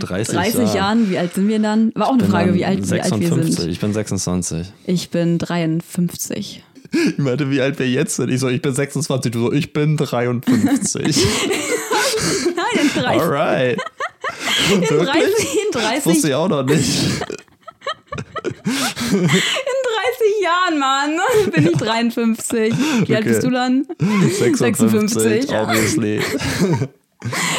30, 0.00 0.34
30 0.34 0.54
Jahre. 0.60 0.76
Jahren, 0.76 1.10
wie 1.10 1.18
alt 1.18 1.34
sind 1.34 1.48
wir 1.48 1.58
dann? 1.58 1.92
War 1.94 2.08
auch 2.08 2.14
eine 2.14 2.24
Frage, 2.24 2.54
wie 2.54 2.64
alt, 2.64 2.78
wie 2.90 3.00
alt 3.00 3.10
wir 3.20 3.28
56. 3.28 3.54
sind. 3.56 3.70
Ich 3.70 3.80
bin 3.80 3.92
26. 3.92 4.66
Ich 4.86 5.10
bin 5.10 5.38
53. 5.38 6.62
Ich 6.94 7.18
meinte, 7.18 7.50
wie 7.50 7.60
alt 7.60 7.78
wir 7.78 7.88
jetzt 7.88 8.16
sind. 8.16 8.30
Ich 8.30 8.40
so, 8.40 8.48
ich 8.48 8.62
bin 8.62 8.74
26. 8.74 9.32
Du 9.32 9.40
so, 9.46 9.52
ich 9.52 9.72
bin 9.72 9.96
53. 9.96 10.46
Nein, 12.56 12.82
in 12.82 12.88
30, 13.02 13.20
Alright. 13.22 13.78
in 14.72 14.80
Wirklich? 14.82 15.08
30, 15.08 15.54
in 15.54 15.72
Das 15.72 15.82
30, 15.82 16.06
wusste 16.06 16.28
ich 16.28 16.34
auch 16.34 16.48
noch 16.48 16.62
nicht. 16.64 17.02
in 19.12 19.28
30 19.28 19.32
Jahren, 20.42 20.78
Mann, 20.78 21.18
bin 21.52 21.66
ich 21.66 21.76
53. 21.76 22.74
Wie 23.06 23.14
alt 23.16 23.24
Okay. 23.24 23.28
bist 23.34 23.42
du 23.44 23.50
dann? 23.50 23.86
56, 23.98 25.48
obviously. 25.52 26.20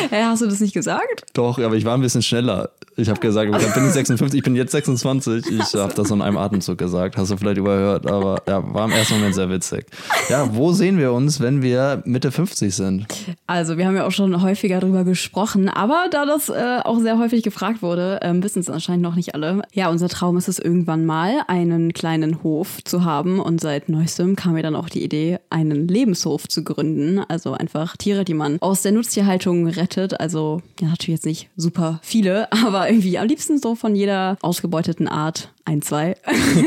Hä, 0.09 0.24
hast 0.24 0.41
du 0.41 0.47
das 0.47 0.59
nicht 0.59 0.74
gesagt? 0.74 1.24
Doch, 1.34 1.59
aber 1.59 1.76
ich 1.76 1.86
war 1.86 1.95
ein 1.95 2.01
bisschen 2.01 2.22
schneller. 2.22 2.70
Ich 2.97 3.09
habe 3.09 3.20
gesagt, 3.20 3.51
ich 3.53 3.74
bin 3.74 3.84
nicht 3.84 3.93
56, 3.93 4.38
ich 4.38 4.43
bin 4.43 4.55
jetzt 4.55 4.72
26. 4.72 5.45
Ich 5.51 5.74
habe 5.74 5.93
das 5.93 6.11
in 6.11 6.22
einem 6.22 6.38
Atemzug 6.38 6.78
gesagt. 6.78 7.18
Hast 7.18 7.30
du 7.30 7.36
vielleicht 7.38 7.57
überhört, 7.57 8.09
aber 8.09 8.41
ja, 8.47 8.63
war 8.74 8.86
im 8.86 8.91
ersten 8.91 9.16
Moment 9.16 9.36
sehr 9.36 9.49
witzig. 9.49 9.86
Ja, 10.30 10.55
wo 10.55 10.72
sehen 10.72 10.97
wir 10.97 11.11
uns, 11.11 11.41
wenn 11.41 11.61
wir 11.61 12.01
Mitte 12.05 12.32
50 12.32 12.74
sind? 12.74 13.05
Also, 13.47 13.78
wir 13.78 13.86
haben 13.86 13.97
ja 13.97 14.05
auch 14.07 14.11
schon 14.11 14.41
häufiger 14.41 14.80
drüber 14.80 15.03
gesprochen, 15.03 15.68
aber 15.68 16.05
da 16.09 16.26
das 16.26 16.47
äh, 16.47 16.80
auch 16.84 16.99
sehr 16.99 17.20
häufig 17.20 17.43
gefragt 17.43 17.82
wurde, 17.82 18.20
ähm, 18.22 18.41
wissen 18.41 18.59
es 18.59 18.70
anscheinend 18.70 19.03
noch 19.03 19.16
nicht 19.16 19.36
alle. 19.36 19.63
Ja, 19.74 19.89
unser 19.89 20.07
Traum 20.07 20.38
ist 20.38 20.47
es 20.47 20.59
irgendwann 20.59 21.05
mal, 21.05 21.41
einen 21.47 21.91
kleinen 21.91 22.43
Hof 22.43 22.82
zu 22.86 23.03
haben 23.03 23.39
und 23.41 23.59
seit 23.59 23.89
neuestem 23.89 24.38
kam 24.38 24.53
mir 24.53 24.63
dann 24.63 24.76
auch 24.76 24.88
die 24.88 25.03
Idee, 25.03 25.39
einen 25.49 25.89
Lebenshof 25.89 26.47
zu 26.47 26.63
gründen. 26.63 27.20
Also 27.28 27.53
einfach 27.53 27.97
Tiere, 27.97 28.24
die 28.24 28.34
man 28.34 28.57
aus 28.61 28.84
der 28.84 28.93
Nutztierhaltung 28.93 29.55
rettet. 29.64 30.20
Also, 30.20 30.62
ja, 30.80 30.88
natürlich 30.89 31.18
jetzt 31.18 31.26
nicht 31.26 31.49
super 31.56 31.99
viele, 32.03 32.51
aber 32.66 32.89
irgendwie 32.89 33.18
am 33.18 33.28
liebsten 33.28 33.58
so 33.60 33.76
von 33.76 33.95
jeder 33.95 34.38
ausgebeuteten 34.41 35.08
Art 35.08 35.51
ein, 35.66 35.82
zwei. 35.82 36.16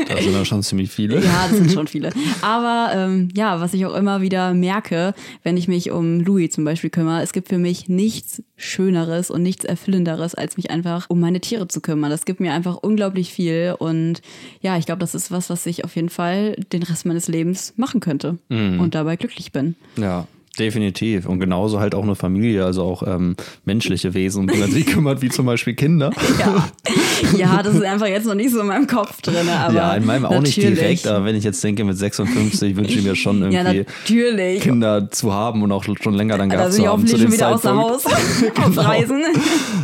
Da 0.09 0.17
sind 0.21 0.33
ja 0.33 0.45
schon 0.45 0.61
ziemlich 0.61 0.91
viele. 0.91 1.23
Ja, 1.23 1.47
das 1.49 1.57
sind 1.57 1.71
schon 1.71 1.87
viele. 1.87 2.11
Aber 2.41 2.91
ähm, 2.93 3.29
ja, 3.33 3.61
was 3.61 3.73
ich 3.73 3.85
auch 3.85 3.95
immer 3.95 4.21
wieder 4.21 4.53
merke, 4.53 5.13
wenn 5.43 5.55
ich 5.57 5.67
mich 5.67 5.91
um 5.91 6.19
Louis 6.19 6.51
zum 6.51 6.65
Beispiel 6.65 6.89
kümmere, 6.89 7.21
es 7.21 7.31
gibt 7.31 7.47
für 7.47 7.57
mich 7.57 7.87
nichts 7.87 8.43
Schöneres 8.57 9.31
und 9.31 9.41
nichts 9.41 9.63
Erfüllenderes, 9.63 10.35
als 10.35 10.57
mich 10.57 10.69
einfach 10.69 11.09
um 11.09 11.19
meine 11.19 11.39
Tiere 11.39 11.67
zu 11.67 11.79
kümmern. 11.79 12.09
Das 12.09 12.25
gibt 12.25 12.39
mir 12.41 12.53
einfach 12.53 12.75
unglaublich 12.75 13.31
viel. 13.31 13.75
Und 13.79 14.21
ja, 14.61 14.77
ich 14.77 14.85
glaube, 14.85 14.99
das 14.99 15.15
ist 15.15 15.31
was, 15.31 15.49
was 15.49 15.65
ich 15.65 15.85
auf 15.85 15.95
jeden 15.95 16.09
Fall 16.09 16.55
den 16.73 16.83
Rest 16.83 17.05
meines 17.05 17.27
Lebens 17.27 17.73
machen 17.77 18.01
könnte 18.01 18.37
und 18.49 18.95
dabei 18.95 19.15
glücklich 19.15 19.51
bin. 19.51 19.75
Ja, 19.95 20.27
definitiv. 20.59 21.25
Und 21.25 21.39
genauso 21.39 21.79
halt 21.79 21.95
auch 21.95 22.03
eine 22.03 22.15
Familie, 22.15 22.65
also 22.65 22.83
auch 22.83 23.03
ähm, 23.05 23.35
menschliche 23.65 24.13
Wesen, 24.13 24.41
um 24.41 24.47
die 24.47 24.57
man 24.57 24.69
sich 24.71 24.85
kümmert, 24.87 25.21
wie 25.21 25.29
zum 25.29 25.45
Beispiel 25.45 25.73
Kinder. 25.73 26.11
Ja. 26.39 26.69
ja, 27.37 27.63
das 27.63 27.75
ist 27.75 27.83
einfach 27.83 28.07
jetzt 28.07 28.25
noch 28.25 28.35
nicht 28.35 28.51
so 28.51 28.59
in 28.61 28.67
meinem 28.67 28.87
Kopf 28.87 29.21
drin. 29.21 29.47
Aber 29.49 29.73
ja, 29.73 29.93
in 29.93 30.05
meinem 30.05 30.25
auch 30.25 30.41
nicht 30.41 30.57
natürlich. 30.57 30.79
direkt, 30.79 31.07
aber 31.07 31.25
wenn 31.25 31.35
ich 31.35 31.43
jetzt 31.43 31.63
denke, 31.63 31.83
mit 31.83 31.97
56 31.97 32.75
wünsche 32.75 32.99
ich 32.99 33.03
mir 33.05 33.15
schon 33.15 33.41
Ja, 33.51 33.63
irgendwie 33.63 33.85
natürlich. 34.03 34.61
Kinder 34.61 35.09
zu 35.11 35.33
haben 35.33 35.61
und 35.63 35.71
auch 35.71 35.83
schon 35.83 36.13
länger 36.13 36.37
dann 36.37 36.49
Da 36.49 36.55
gehabt 36.57 36.73
sind 36.73 36.81
zu 36.83 36.85
ich 36.85 36.91
haben. 36.91 37.07
Zu 37.07 37.13
hoffentlich 37.17 37.21
dem 37.21 37.31
schon 37.31 37.33
wieder 37.33 37.55
außer 37.55 37.75
Haus 37.75 38.03
Zeitpunkt. 38.39 38.59
auf 38.59 38.69
Genau. 38.69 38.81
Reisen. 38.81 39.23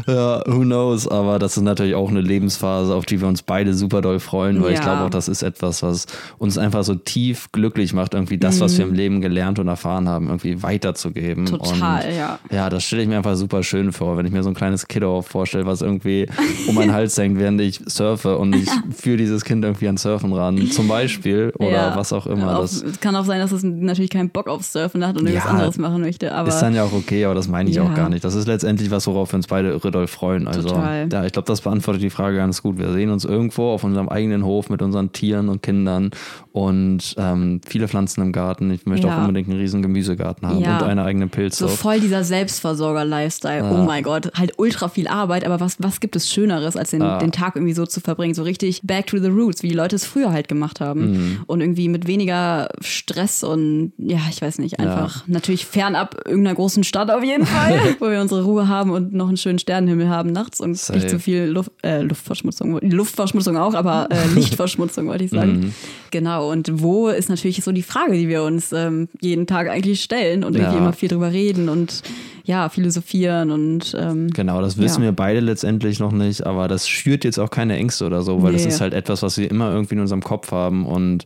Ja, 0.08 0.44
who 0.46 0.60
knows, 0.62 1.08
aber 1.08 1.40
das 1.40 1.58
ist 1.58 1.64
natürlich 1.64 1.96
auch 1.96 2.10
eine 2.10 2.22
Lebensphase, 2.22 2.94
auf 2.94 3.06
die 3.06 3.20
wir 3.22 3.28
uns 3.28 3.42
beide 3.42 3.74
super 3.74 4.02
doll 4.02 4.20
freuen, 4.20 4.62
weil 4.62 4.72
ich 4.74 4.78
Ja. 4.80 4.84
glaube 4.84 5.04
auch, 5.06 5.10
das 5.10 5.28
ist 5.28 5.42
etwas, 5.44 5.82
was 5.84 6.06
uns 6.38 6.58
einfach 6.58 6.84
so 6.84 6.96
tief 6.96 7.52
glücklich 7.52 7.94
macht, 7.94 8.14
irgendwie 8.14 8.38
das, 8.38 8.60
was 8.60 8.78
wir 8.78 8.86
im 8.86 8.94
Leben 8.94 9.22
gelernt 9.22 9.60
und 9.60 9.68
erfahren 9.68 10.08
haben, 10.08 10.28
irgendwie 10.28 10.62
weiterzugeben. 10.66 11.46
Total, 11.46 12.04
und, 12.06 12.16
ja. 12.16 12.40
Ja, 12.52 12.70
das 12.70 12.84
stelle 12.84 13.04
ich 13.04 13.08
mir 13.08 13.18
einfach 13.18 13.36
super 13.36 13.64
schön 13.64 13.92
vor, 13.92 14.18
wenn 14.18 14.26
ich 14.26 14.32
mir 14.32 14.44
so 14.44 14.50
ein 14.50 14.56
kleines 14.56 14.88
Kiddo 14.88 15.22
vorstelle, 15.22 15.66
was 15.66 15.82
irgendwie 15.82 16.28
um 16.68 16.76
meinen 16.76 16.92
Hals 16.94 17.18
hängt, 17.18 17.40
während 17.40 17.62
ich 17.62 17.82
surfe 17.86 18.38
und 18.38 18.54
ich 18.56 18.70
führe 18.96 19.18
dieses 19.18 19.46
Kind 19.46 19.64
irgendwie 19.64 19.86
ans 19.88 20.02
Surfen 20.02 20.34
ran, 20.34 20.70
zum 20.72 20.88
Beispiel, 20.88 21.54
oder 21.60 21.70
Ja. 21.72 21.96
was 21.96 22.12
auch 22.14 22.28
immer. 22.28 22.60
Das 22.60 22.82
es 22.82 23.00
kann 23.00 23.16
auch 23.16 23.26
sein, 23.26 23.40
dass 23.40 23.52
es 23.52 23.64
natürlich 23.64 24.10
keinen 24.12 24.30
Bock 24.30 24.48
auf 24.48 24.64
Surfen 24.64 25.06
hat 25.06 25.18
und 25.18 25.26
irgendwas 25.28 25.46
Ja, 25.46 25.52
anderes 25.52 25.78
machen 25.78 26.02
möchte. 26.02 26.34
Aber 26.34 26.50
ist 26.50 26.60
dann 26.60 26.74
ja 26.76 26.84
auch 26.84 26.94
okay, 26.94 27.26
aber 27.26 27.36
das 27.36 27.48
meine 27.48 27.70
ich 27.70 27.76
Ja. 27.78 27.84
auch 27.84 27.94
gar 27.94 28.10
nicht. 28.10 28.24
Das 28.24 28.36
ist 28.36 28.48
letztendlich 28.48 28.92
was, 28.92 29.06
worauf 29.08 29.32
wir 29.32 29.38
uns 29.38 29.48
beide 29.48 29.70
irre 29.70 29.92
doll 29.92 30.08
freuen. 30.08 30.48
Also, 30.48 30.70
Total. 30.70 31.08
ja, 31.12 31.26
ich 31.26 31.32
glaube, 31.34 31.48
das 31.48 31.62
beantwortet 31.62 32.02
die 32.02 32.10
Frage 32.10 32.38
ganz 32.38 32.62
gut. 32.62 32.78
Wir 32.78 32.92
sehen 32.92 33.10
uns 33.12 33.26
irgendwo 33.26 33.70
auf 33.72 33.84
unserem 33.84 34.10
eigenen 34.10 34.44
Hof 34.46 34.70
mit 34.70 34.82
unseren 34.82 35.12
Tieren 35.12 35.50
und 35.50 35.62
Kindern 35.62 36.12
und 36.56 37.16
ähm, 37.18 37.60
viele 37.68 37.90
Pflanzen 37.90 38.22
im 38.22 38.32
Garten. 38.32 38.72
Ich 38.72 38.86
möchte 38.86 39.08
Ja. 39.08 39.16
auch 39.18 39.22
unbedingt 39.28 39.50
einen 39.50 39.60
riesen 39.60 39.82
Gemüsegarten 39.82 40.48
haben 40.48 40.60
Ja. 40.62 40.78
und 40.78 40.84
eine 40.86 41.04
eigene 41.04 41.26
so 41.26 41.30
Pilzzucht. 41.32 41.76
voll 41.76 42.00
dieser 42.00 42.24
Selbstversorger-Lifestyle. 42.24 43.64
Oh 43.74 43.84
mein 43.84 44.04
Gott, 44.04 44.32
halt 44.36 44.54
ultra 44.58 44.88
viel 44.88 45.10
Arbeit, 45.10 45.46
aber 45.46 45.60
was, 45.60 45.76
was 45.80 46.00
gibt 46.00 46.16
es 46.16 46.32
Schöneres, 46.32 46.78
als 46.78 46.92
den, 46.92 47.02
den 47.02 47.34
Tag 47.34 47.58
irgendwie 47.58 47.74
so 47.74 47.86
zu 47.86 48.00
verbringen? 48.00 48.34
So 48.34 48.44
richtig 48.44 48.80
back 48.84 49.08
to 49.08 49.18
the 49.18 49.28
roots, 49.28 49.64
wie 49.64 49.68
die 49.68 49.74
Leute 49.76 49.98
es 49.98 50.06
früher 50.06 50.32
halt 50.32 50.48
gemacht 50.48 50.80
haben. 50.80 51.12
Mhm. 51.12 51.38
Und 51.46 51.60
irgendwie 51.60 51.90
mit 51.90 52.08
weniger 52.08 52.70
Stress 52.80 53.44
und 53.44 53.92
ja, 53.98 54.20
ich 54.30 54.42
weiß 54.42 54.60
nicht, 54.60 54.80
einfach 54.80 55.28
natürlich 55.28 55.66
fernab 55.66 56.22
irgendeiner 56.26 56.56
großen 56.56 56.86
Stadt 56.86 57.12
auf 57.12 57.22
jeden 57.24 57.46
Fall, 57.46 57.78
wo 58.00 58.10
wir 58.10 58.22
unsere 58.22 58.44
Ruhe 58.46 58.70
haben 58.70 58.92
und 58.92 59.14
noch 59.14 59.28
einen 59.28 59.36
schönen 59.38 59.60
Sternenhimmel 59.60 60.08
haben 60.08 60.32
nachts 60.32 60.62
und 60.62 60.78
Safe. 60.78 60.98
nicht 61.00 61.10
zu 61.10 61.20
viel 61.20 61.44
Luft, 61.48 61.72
äh, 61.84 62.02
Luftverschmutzung. 62.02 62.80
Luftverschmutzung 62.82 63.58
auch, 63.58 63.74
aber 63.74 64.08
äh, 64.10 64.28
Lichtverschmutzung 64.36 65.08
wollte 65.08 65.26
ich 65.26 65.32
sagen. 65.32 65.60
Mhm. 65.60 65.74
Genau, 66.12 66.45
und 66.50 66.82
wo 66.82 67.08
ist 67.10 67.30
natürlich 67.30 67.64
so 67.64 67.72
die 67.72 67.82
Frage, 67.84 68.14
die 68.14 68.28
wir 68.28 68.44
uns 68.44 68.72
ähm, 68.72 69.08
jeden 69.22 69.48
Tag 69.48 69.70
eigentlich 69.70 70.02
stellen 70.02 70.44
und 70.44 70.56
irgendwie 70.56 70.76
Ja. 70.76 70.82
immer 70.82 70.94
viel 70.94 71.10
drüber 71.10 71.32
reden 71.32 71.70
und 71.70 72.02
ja, 72.44 72.70
philosophieren 72.70 73.52
und 73.52 73.96
ähm, 74.00 74.30
Genau, 74.30 74.62
das 74.62 74.78
wissen 74.78 75.02
Ja. 75.02 75.08
wir 75.10 75.12
beide 75.14 75.40
letztendlich 75.40 76.00
noch 76.00 76.12
nicht, 76.12 76.46
aber 76.46 76.68
das 76.68 76.88
schürt 76.88 77.24
jetzt 77.24 77.40
auch 77.40 77.50
keine 77.50 77.76
Ängste 77.78 78.06
oder 78.06 78.22
so, 78.22 78.44
weil 78.44 78.54
das 78.54 78.64
Nee. 78.64 78.70
ist 78.70 78.82
halt 78.82 78.94
etwas, 78.94 79.24
was 79.24 79.38
wir 79.38 79.50
immer 79.50 79.72
irgendwie 79.72 79.96
in 79.96 80.02
unserem 80.02 80.22
Kopf 80.22 80.52
haben 80.52 80.86
und 80.86 81.26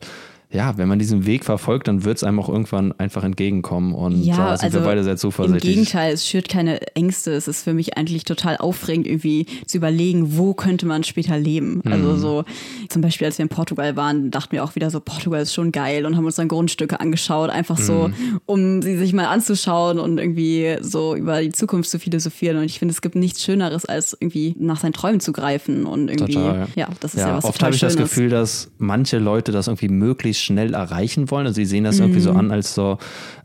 ja, 0.52 0.76
wenn 0.76 0.88
man 0.88 0.98
diesen 0.98 1.26
Weg 1.26 1.44
verfolgt, 1.44 1.86
dann 1.86 2.04
wird 2.04 2.16
es 2.16 2.24
einem 2.24 2.40
auch 2.40 2.48
irgendwann 2.48 2.92
einfach 2.98 3.22
entgegenkommen 3.22 3.94
und 3.94 4.24
Ja, 4.24 4.36
da 4.36 4.56
sind 4.56 4.64
also 4.66 4.80
wir 4.80 4.84
beide 4.84 5.04
sehr 5.04 5.12
Im 5.12 5.18
zuversichtlich. 5.18 5.74
Gegenteil, 5.76 6.12
es 6.12 6.26
schürt 6.26 6.48
keine 6.48 6.80
Ängste. 6.96 7.32
Es 7.32 7.46
ist 7.46 7.62
für 7.62 7.72
mich 7.72 7.96
eigentlich 7.96 8.24
total 8.24 8.56
aufregend, 8.56 9.06
irgendwie 9.06 9.46
zu 9.66 9.76
überlegen, 9.76 10.36
wo 10.36 10.52
könnte 10.54 10.86
man 10.86 11.04
später 11.04 11.38
leben. 11.38 11.80
Mhm. 11.84 11.92
Also 11.92 12.16
so 12.16 12.44
zum 12.88 13.00
Beispiel, 13.00 13.26
als 13.28 13.38
wir 13.38 13.44
in 13.44 13.48
Portugal 13.48 13.94
waren, 13.94 14.32
dachten 14.32 14.50
wir 14.52 14.64
auch 14.64 14.74
wieder 14.74 14.90
so, 14.90 14.98
Portugal 14.98 15.40
ist 15.42 15.54
schon 15.54 15.70
geil 15.70 16.04
und 16.04 16.16
haben 16.16 16.24
uns 16.24 16.34
dann 16.34 16.48
Grundstücke 16.48 16.98
angeschaut, 16.98 17.50
einfach 17.50 17.78
so, 17.78 18.08
Mhm. 18.08 18.40
um 18.46 18.82
sie 18.82 18.96
sich 18.98 19.12
mal 19.12 19.26
anzuschauen 19.26 19.98
und 20.00 20.18
irgendwie 20.18 20.76
so 20.80 21.14
über 21.14 21.40
die 21.42 21.52
Zukunft 21.52 21.90
zu 21.90 22.00
philosophieren. 22.00 22.56
Und 22.56 22.64
ich 22.64 22.80
finde, 22.80 22.92
es 22.92 23.00
gibt 23.02 23.14
nichts 23.14 23.44
Schöneres, 23.44 23.84
als 23.84 24.16
irgendwie 24.18 24.56
nach 24.58 24.80
seinen 24.80 24.94
Träumen 24.94 25.20
zu 25.20 25.30
greifen 25.32 25.86
und 25.86 26.08
irgendwie, 26.08 26.34
Total. 26.34 26.66
ja, 26.74 26.88
das 26.98 27.14
ist 27.14 27.20
ja, 27.20 27.28
Ja, 27.28 27.36
was 27.36 27.44
oft 27.44 27.62
habe 27.62 27.72
ich 27.74 27.80
das. 27.80 27.96
Gefühl, 27.96 28.30
dass 28.30 28.70
manche 28.78 29.18
Leute 29.18 29.52
das 29.52 29.68
irgendwie 29.68 29.88
möglichst 29.88 30.39
schnell 30.42 30.74
erreichen 30.74 31.30
wollen. 31.30 31.46
Also 31.46 31.56
sie 31.56 31.66
sehen 31.66 31.84
das 31.84 31.98
irgendwie 31.98 32.20
Mhm. 32.20 32.24
so 32.24 32.32
an 32.32 32.50
als 32.50 32.74
so 32.74 32.98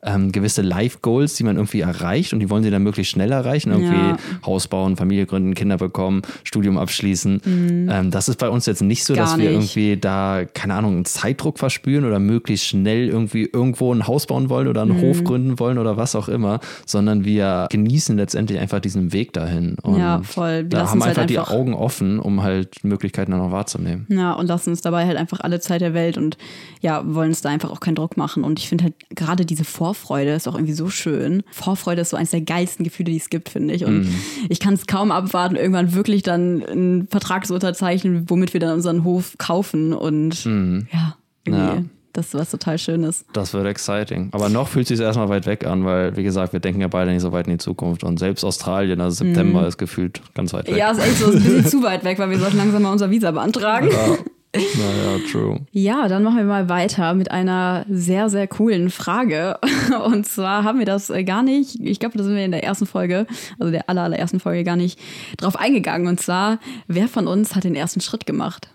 ähm, 0.04 0.32
gewisse 0.32 0.62
Life-Goals, 0.62 1.34
die 1.36 1.44
man 1.44 1.56
irgendwie 1.56 1.82
erreicht 1.82 2.32
und 2.34 2.40
die 2.40 2.50
wollen 2.50 2.64
sie 2.64 2.72
dann 2.72 2.84
möglichst 2.84 3.12
schnell 3.12 3.32
erreichen. 3.32 3.72
Irgendwie 3.72 3.96
Ja. 3.96 4.18
Haus 4.46 4.68
bauen, 4.68 4.96
Familie 4.96 5.26
gründen, 5.26 5.56
Kinder 5.56 5.78
bekommen, 5.78 6.22
Studium 6.44 6.78
abschließen. 6.78 7.42
Ähm, 7.90 8.12
das 8.12 8.30
ist 8.30 8.38
bei 8.38 8.50
uns 8.50 8.66
jetzt 8.66 8.82
nicht 8.82 9.04
so, 9.04 9.14
dass 9.14 9.26
dass 9.26 9.40
wir 9.40 9.50
irgendwie 9.50 9.98
da, 9.98 10.44
keine 10.54 10.76
Ahnung, 10.76 10.94
einen 10.98 11.06
Zeitdruck 11.06 11.58
verspüren 11.58 12.06
oder 12.06 12.20
möglichst 12.20 12.68
schnell 12.68 13.08
irgendwie 13.08 13.50
irgendwo 13.52 13.92
ein 13.92 14.06
Haus 14.08 14.28
bauen 14.28 14.50
wollen 14.50 14.68
oder 14.68 14.84
einen 14.84 14.98
mhm. 14.98 15.02
Hof 15.02 15.24
gründen 15.24 15.58
wollen 15.60 15.80
oder 15.80 15.98
was 15.98 16.16
auch 16.16 16.30
immer, 16.30 16.60
sondern 16.86 17.26
wir 17.26 17.66
genießen 17.72 18.16
letztendlich 18.16 18.60
einfach 18.60 18.80
diesen 18.80 19.14
Weg 19.14 19.34
dahin. 19.34 19.78
Und 19.82 19.98
ja, 19.98 20.22
voll. 20.22 20.64
Wir 20.64 20.70
da 20.70 20.78
haben 20.90 21.02
einfach, 21.02 21.08
halt 21.08 21.18
einfach 21.18 21.28
die 21.28 21.40
Augen 21.40 21.74
offen, 21.74 22.20
um 22.20 22.44
halt 22.44 22.84
Möglichkeiten 22.84 23.32
dann 23.32 23.42
auch 23.42 23.52
wahrzunehmen. 23.52 24.06
Ja, 24.10 24.34
und 24.34 24.46
lassen 24.46 24.70
uns 24.70 24.82
dabei 24.82 25.08
halt 25.08 25.18
einfach 25.18 25.40
alle 25.40 25.60
Zeit 25.60 25.82
der 25.82 25.96
Welt 25.96 26.18
und 26.20 26.38
ja, 26.86 27.02
wollen 27.04 27.30
uns 27.30 27.42
da 27.42 27.50
einfach 27.50 27.72
auch 27.72 27.80
keinen 27.80 27.96
Druck 27.96 28.16
machen. 28.16 28.44
Und 28.44 28.60
ich 28.60 28.70
finde 28.70 28.84
halt 28.84 28.94
gerade 29.10 29.44
diese 29.44 29.64
Vorfreude 29.64 30.34
ist 30.34 30.48
auch 30.48 30.54
irgendwie 30.54 30.74
so 30.74 30.88
schön. 30.92 31.42
Vorfreude 31.50 32.02
ist 32.02 32.12
so 32.12 32.18
eines 32.18 32.30
der 32.30 32.42
geilsten 32.42 32.84
Gefühle, 32.84 33.12
die 33.12 33.18
es 33.18 33.32
gibt, 33.32 33.50
finde 33.50 33.74
ich. 33.74 33.86
Und 33.86 34.02
mhm. 34.02 34.16
ich 34.50 34.60
kann 34.60 34.76
es 34.76 34.86
kaum 34.86 35.12
abwarten, 35.12 35.56
irgendwann 35.56 35.96
wirklich 35.96 36.22
dann 36.22 36.64
einen 36.64 37.08
Vertrag 37.08 37.48
zu 37.48 37.56
unterzeichnen, 37.56 38.30
womit 38.30 38.54
wir 38.54 38.60
dann 38.60 38.76
unseren 38.76 39.04
Hof 39.04 39.34
kaufen. 39.40 39.94
Und 39.94 40.46
mhm. 40.46 40.88
ja, 40.94 41.18
irgendwie. 41.44 41.76
Ja. 41.76 41.84
Das 42.14 42.28
ist 42.28 42.36
was 42.36 42.52
total 42.52 42.78
Schönes. 42.78 43.26
Das 43.34 43.54
wird 43.54 43.66
exciting. 43.66 44.30
Aber 44.32 44.48
noch 44.48 44.68
fühlt 44.70 44.90
es 44.90 44.96
sich 44.96 45.06
erstmal 45.06 45.28
weit 45.28 45.48
weg 45.48 45.66
an, 45.66 45.84
weil, 45.84 46.16
wie 46.16 46.24
gesagt, 46.24 46.54
wir 46.54 46.62
denken 46.62 46.82
ja 46.82 46.88
beide 46.88 47.12
nicht 47.12 47.22
so 47.22 47.32
weit 47.32 47.48
in 47.48 47.54
die 47.54 47.58
Zukunft. 47.58 48.06
Und 48.06 48.20
selbst 48.20 48.46
Australien, 48.46 49.02
also 49.02 49.26
September, 49.26 49.64
mm. 49.64 49.66
ist 49.66 49.78
gefühlt 49.78 50.22
ganz 50.34 50.54
weit 50.54 50.68
weg. 50.68 50.78
Ja, 50.78 50.92
ist 50.92 51.00
echt 51.00 51.18
so 51.18 51.26
ein 51.26 51.34
bisschen 51.34 51.66
zu 51.66 51.84
weit 51.84 52.06
weg, 52.06 52.20
weil 52.20 52.30
wir 52.30 52.38
sollten 52.38 52.56
langsam 52.56 52.84
mal 52.84 52.92
unser 52.92 53.10
Visa 53.10 53.32
beantragen. 53.32 53.90
Ja. 53.92 54.18
Naja, 54.76 55.20
true. 55.32 55.60
Ja, 55.72 56.08
dann 56.08 56.24
machen 56.24 56.38
wir 56.38 56.44
mal 56.46 56.70
weiter 56.70 57.14
mit 57.14 57.32
einer 57.32 57.86
sehr, 57.90 58.30
sehr 58.30 58.48
coolen 58.48 58.90
Frage. 58.90 59.58
Und 60.06 60.26
zwar 60.26 60.64
haben 60.64 60.80
wir 60.80 60.86
das 60.86 61.12
gar 61.26 61.44
nicht, 61.44 61.80
ich 61.82 62.00
glaube, 62.00 62.18
da 62.18 62.24
sind 62.24 62.36
wir 62.36 62.46
in 62.46 62.52
der 62.52 62.64
ersten 62.64 62.86
Folge, 62.86 63.28
also 63.60 63.72
der 63.72 63.90
aller, 63.90 64.04
allerersten 64.04 64.40
Folge 64.40 64.64
gar 64.64 64.76
nicht 64.76 65.00
drauf 65.38 65.56
eingegangen. 65.56 66.08
Und 66.08 66.20
zwar, 66.20 66.60
wer 66.88 67.08
von 67.08 67.28
uns 67.28 67.56
hat 67.56 67.64
den 67.64 67.76
ersten 67.76 68.02
Schritt 68.02 68.26
gemacht? 68.26 68.70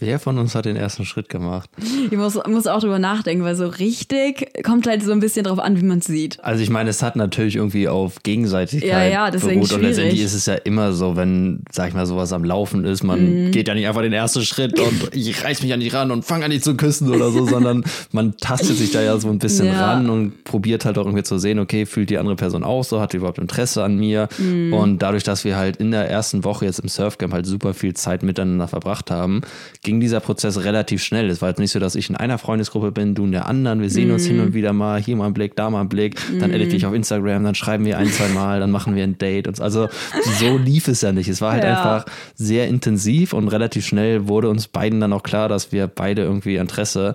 Wer 0.00 0.18
von 0.18 0.38
uns 0.38 0.56
hat 0.56 0.64
den 0.64 0.74
ersten 0.74 1.04
Schritt 1.04 1.28
gemacht? 1.28 1.70
Ich 2.10 2.16
muss, 2.16 2.36
muss 2.48 2.66
auch 2.66 2.80
drüber 2.80 2.98
nachdenken, 2.98 3.44
weil 3.44 3.54
so 3.54 3.68
richtig 3.68 4.48
kommt 4.64 4.88
halt 4.88 5.04
so 5.04 5.12
ein 5.12 5.20
bisschen 5.20 5.44
drauf 5.44 5.60
an, 5.60 5.80
wie 5.80 5.84
man 5.84 5.98
es 5.98 6.06
sieht. 6.06 6.42
Also 6.42 6.64
ich 6.64 6.68
meine, 6.68 6.90
es 6.90 7.00
hat 7.00 7.14
natürlich 7.14 7.54
irgendwie 7.54 7.86
auf 7.86 8.24
Gegenseitigkeit 8.24 8.90
ja, 8.90 9.04
ja, 9.04 9.30
deswegen 9.30 9.60
beruht. 9.60 9.72
Und 9.72 9.82
letztendlich 9.82 10.20
ist 10.20 10.34
es 10.34 10.46
ja 10.46 10.54
immer 10.54 10.92
so, 10.94 11.14
wenn, 11.14 11.62
sag 11.70 11.90
ich 11.90 11.94
mal, 11.94 12.06
sowas 12.06 12.32
am 12.32 12.42
Laufen 12.42 12.84
ist, 12.84 13.04
man 13.04 13.46
mhm. 13.46 13.50
geht 13.52 13.68
ja 13.68 13.74
nicht 13.74 13.86
einfach 13.86 14.02
den 14.02 14.12
ersten 14.12 14.42
Schritt 14.42 14.80
und 14.80 15.10
ich 15.14 15.44
reiß 15.44 15.62
mich 15.62 15.72
an 15.72 15.78
die 15.78 15.88
ran 15.88 16.10
und 16.10 16.24
fange 16.24 16.46
an, 16.46 16.50
die 16.50 16.60
zu 16.60 16.76
küssen 16.76 17.14
oder 17.14 17.30
so, 17.30 17.46
sondern 17.46 17.84
man 18.10 18.36
tastet 18.36 18.76
sich 18.76 18.90
da 18.90 19.00
ja 19.00 19.16
so 19.18 19.28
ein 19.28 19.38
bisschen 19.38 19.66
ja. 19.66 19.92
ran 19.92 20.10
und 20.10 20.42
probiert 20.42 20.86
halt 20.86 20.98
auch 20.98 21.04
irgendwie 21.04 21.22
zu 21.22 21.38
sehen, 21.38 21.60
okay, 21.60 21.86
fühlt 21.86 22.10
die 22.10 22.18
andere 22.18 22.34
Person 22.34 22.64
auch 22.64 22.82
so, 22.82 23.00
hat 23.00 23.12
die 23.12 23.18
überhaupt 23.18 23.38
Interesse 23.38 23.84
an 23.84 23.96
mir? 23.96 24.28
Mhm. 24.38 24.72
Und 24.72 25.02
dadurch, 25.02 25.22
dass 25.22 25.44
wir 25.44 25.56
halt 25.56 25.76
in 25.76 25.92
der 25.92 26.10
ersten 26.10 26.42
Woche 26.42 26.64
jetzt 26.64 26.80
im 26.80 26.88
Surfcamp 26.88 27.32
halt 27.32 27.46
super 27.46 27.74
viel 27.74 27.94
Zeit 27.94 28.24
miteinander 28.24 28.66
verbracht 28.66 29.12
haben, 29.12 29.42
ging 29.84 30.00
dieser 30.00 30.18
Prozess 30.18 30.64
relativ 30.64 31.02
schnell. 31.02 31.30
Es 31.30 31.40
war 31.40 31.50
jetzt 31.50 31.58
nicht 31.58 31.70
so, 31.70 31.78
dass 31.78 31.94
ich 31.94 32.10
in 32.10 32.16
einer 32.16 32.38
Freundesgruppe 32.38 32.90
bin, 32.90 33.14
du 33.14 33.24
in 33.24 33.32
der 33.32 33.46
anderen. 33.46 33.80
Wir 33.80 33.90
sehen 33.90 34.08
mm. 34.08 34.12
uns 34.12 34.26
hin 34.26 34.40
und 34.40 34.54
wieder 34.54 34.72
mal, 34.72 35.00
hier 35.00 35.14
mal 35.14 35.26
ein 35.26 35.34
Blick, 35.34 35.54
da 35.54 35.70
mal 35.70 35.82
ein 35.82 35.88
Blick. 35.88 36.16
Dann 36.40 36.50
mm. 36.50 36.54
edit 36.54 36.72
ich 36.72 36.86
auf 36.86 36.94
Instagram, 36.94 37.44
dann 37.44 37.54
schreiben 37.54 37.84
wir 37.84 37.98
ein, 37.98 38.08
zwei 38.08 38.28
Mal, 38.28 38.58
dann 38.58 38.72
machen 38.72 38.96
wir 38.96 39.04
ein 39.04 39.18
Date. 39.18 39.46
Und 39.46 39.60
also 39.60 39.88
so 40.40 40.58
lief 40.58 40.88
es 40.88 41.02
ja 41.02 41.12
nicht. 41.12 41.28
Es 41.28 41.40
war 41.40 41.52
halt 41.52 41.62
ja. 41.62 41.76
einfach 41.76 42.06
sehr 42.34 42.66
intensiv 42.66 43.32
und 43.32 43.48
relativ 43.48 43.86
schnell 43.86 44.26
wurde 44.26 44.48
uns 44.48 44.66
beiden 44.66 45.00
dann 45.00 45.12
auch 45.12 45.22
klar, 45.22 45.48
dass 45.48 45.70
wir 45.70 45.86
beide 45.86 46.22
irgendwie 46.22 46.56
Interesse 46.56 47.14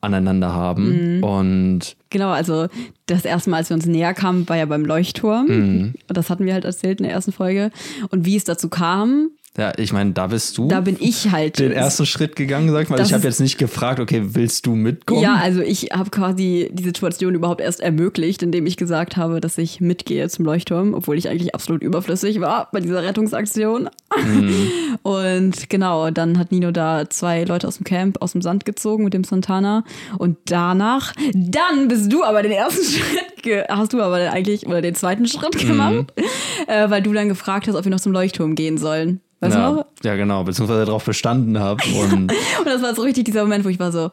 aneinander 0.00 0.52
haben. 0.52 1.20
Mm. 1.20 1.24
Und 1.24 1.96
Genau, 2.10 2.30
also 2.30 2.68
das 3.06 3.24
erste 3.24 3.50
Mal, 3.50 3.58
als 3.58 3.70
wir 3.70 3.74
uns 3.74 3.86
näher 3.86 4.14
kamen, 4.14 4.48
war 4.48 4.56
ja 4.56 4.64
beim 4.64 4.84
Leuchtturm. 4.84 5.46
Mhm. 5.46 5.94
Das 6.08 6.30
hatten 6.30 6.46
wir 6.46 6.54
halt 6.54 6.64
erzählt 6.64 7.00
in 7.00 7.04
der 7.04 7.12
ersten 7.12 7.32
Folge. 7.32 7.70
Und 8.10 8.24
wie 8.24 8.36
es 8.36 8.44
dazu 8.44 8.68
kam, 8.68 9.30
ja, 9.56 9.72
ich 9.78 9.92
meine, 9.92 10.12
da 10.12 10.26
bist 10.26 10.58
du. 10.58 10.68
Da 10.68 10.80
bin 10.82 10.96
ich 11.00 11.30
halt. 11.30 11.58
Den 11.58 11.72
ersten 11.72 12.04
Schritt 12.04 12.36
gegangen, 12.36 12.70
sag 12.70 12.82
ich 12.82 12.88
mal. 12.90 13.00
Ich 13.00 13.14
habe 13.14 13.24
jetzt 13.24 13.40
nicht 13.40 13.56
gefragt, 13.56 14.00
okay, 14.00 14.20
willst 14.22 14.66
du 14.66 14.74
mitkommen? 14.74 15.22
Ja, 15.22 15.36
also 15.36 15.60
ich 15.62 15.90
habe 15.92 16.10
quasi 16.10 16.68
die 16.72 16.82
Situation 16.82 17.34
überhaupt 17.34 17.62
erst 17.62 17.80
ermöglicht, 17.80 18.42
indem 18.42 18.66
ich 18.66 18.76
gesagt 18.76 19.16
habe, 19.16 19.40
dass 19.40 19.56
ich 19.56 19.80
mitgehe 19.80 20.28
zum 20.28 20.44
Leuchtturm, 20.44 20.92
obwohl 20.92 21.16
ich 21.16 21.30
eigentlich 21.30 21.54
absolut 21.54 21.82
überflüssig 21.82 22.40
war 22.40 22.68
bei 22.70 22.80
dieser 22.80 23.02
Rettungsaktion. 23.02 23.88
Mhm. 24.16 24.70
Und 25.02 25.70
genau, 25.70 26.10
dann 26.10 26.38
hat 26.38 26.52
Nino 26.52 26.70
da 26.70 27.08
zwei 27.08 27.44
Leute 27.44 27.66
aus 27.66 27.76
dem 27.76 27.84
Camp 27.84 28.20
aus 28.20 28.32
dem 28.32 28.42
Sand 28.42 28.66
gezogen 28.66 29.04
mit 29.04 29.14
dem 29.14 29.24
Santana. 29.24 29.84
Und 30.18 30.36
danach, 30.46 31.14
dann 31.32 31.88
bist 31.88 32.12
du 32.12 32.24
aber 32.24 32.42
den 32.42 32.52
ersten 32.52 32.84
Schritt, 32.84 33.68
hast 33.70 33.94
du 33.94 34.02
aber 34.02 34.16
eigentlich, 34.16 34.66
oder 34.66 34.82
den 34.82 34.94
zweiten 34.94 35.26
Schritt 35.26 35.58
gemacht, 35.58 36.12
mhm. 36.16 36.24
äh, 36.66 36.90
weil 36.90 37.02
du 37.02 37.14
dann 37.14 37.28
gefragt 37.28 37.68
hast, 37.68 37.74
ob 37.74 37.84
wir 37.84 37.90
noch 37.90 38.00
zum 38.00 38.12
Leuchtturm 38.12 38.54
gehen 38.54 38.76
sollen. 38.76 39.20
Weißt 39.46 39.56
ja, 39.56 39.70
du 39.70 39.76
noch? 39.76 39.86
Ja, 40.02 40.16
genau, 40.16 40.44
beziehungsweise 40.44 40.84
darauf 40.84 41.04
bestanden 41.04 41.58
habe. 41.58 41.82
Und, 42.00 42.12
und 42.12 42.66
das 42.66 42.82
war 42.82 42.94
so 42.94 43.02
richtig 43.02 43.24
dieser 43.24 43.42
Moment, 43.42 43.64
wo 43.64 43.68
ich 43.68 43.78
war 43.78 43.92
so, 43.92 44.10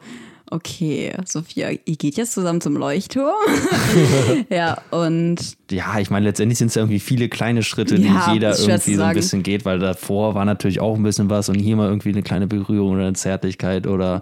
okay, 0.50 1.12
Sophia, 1.24 1.70
ihr 1.70 1.96
geht 1.96 2.16
jetzt 2.16 2.32
zusammen 2.32 2.60
zum 2.60 2.76
Leuchtturm. 2.76 3.34
ja, 4.48 4.78
und. 4.90 5.56
Ja, 5.70 5.98
ich 5.98 6.10
meine, 6.10 6.26
letztendlich 6.26 6.58
sind 6.58 6.68
es 6.68 6.74
ja 6.74 6.82
irgendwie 6.82 7.00
viele 7.00 7.30
kleine 7.30 7.62
Schritte, 7.62 7.94
die 7.94 8.04
ja, 8.04 8.32
jeder 8.34 8.58
irgendwie 8.58 8.94
so 8.96 9.02
ein 9.02 9.14
bisschen 9.14 9.42
geht, 9.42 9.64
weil 9.64 9.78
davor 9.78 10.34
war 10.34 10.44
natürlich 10.44 10.78
auch 10.80 10.94
ein 10.94 11.02
bisschen 11.02 11.30
was 11.30 11.48
und 11.48 11.54
hier 11.54 11.74
mal 11.76 11.88
irgendwie 11.88 12.10
eine 12.10 12.22
kleine 12.22 12.46
Berührung 12.46 12.92
oder 12.92 13.04
eine 13.04 13.14
Zärtlichkeit 13.14 13.86
oder, 13.86 14.20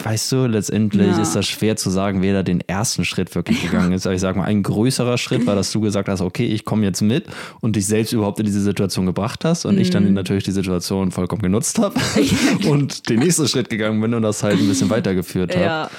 weißt 0.00 0.30
du, 0.30 0.46
letztendlich 0.46 1.08
ja. 1.08 1.20
ist 1.20 1.34
das 1.34 1.48
schwer 1.48 1.76
zu 1.76 1.90
sagen, 1.90 2.22
wer 2.22 2.34
da 2.34 2.42
den 2.44 2.60
ersten 2.60 3.04
Schritt 3.04 3.34
wirklich 3.34 3.62
gegangen 3.62 3.92
ist. 3.92 4.06
Aber 4.06 4.14
ich 4.14 4.20
sag 4.20 4.36
mal, 4.36 4.44
ein 4.44 4.62
größerer 4.62 5.18
Schritt 5.18 5.44
war, 5.46 5.56
dass 5.56 5.72
du 5.72 5.80
gesagt 5.80 6.08
hast, 6.08 6.20
okay, 6.20 6.46
ich 6.46 6.64
komme 6.64 6.84
jetzt 6.84 7.00
mit 7.00 7.26
und 7.60 7.74
dich 7.74 7.86
selbst 7.86 8.12
überhaupt 8.12 8.38
in 8.38 8.46
diese 8.46 8.60
Situation 8.60 9.06
gebracht 9.06 9.44
hast 9.44 9.64
und 9.64 9.74
mhm. 9.74 9.80
ich 9.80 9.90
dann 9.90 10.04
mhm. 10.04 10.14
natürlich 10.14 10.44
die 10.44 10.52
Situation 10.52 11.10
vollkommen 11.10 11.42
genutzt 11.42 11.80
habe 11.80 11.98
und 12.68 13.08
den 13.08 13.18
nächsten 13.18 13.48
Schritt 13.48 13.70
gegangen 13.70 14.00
bin 14.00 14.14
und 14.14 14.22
das 14.22 14.44
halt 14.44 14.60
ein 14.60 14.68
bisschen 14.68 14.88
weitergeführt 14.88 15.56
habe. 15.56 15.90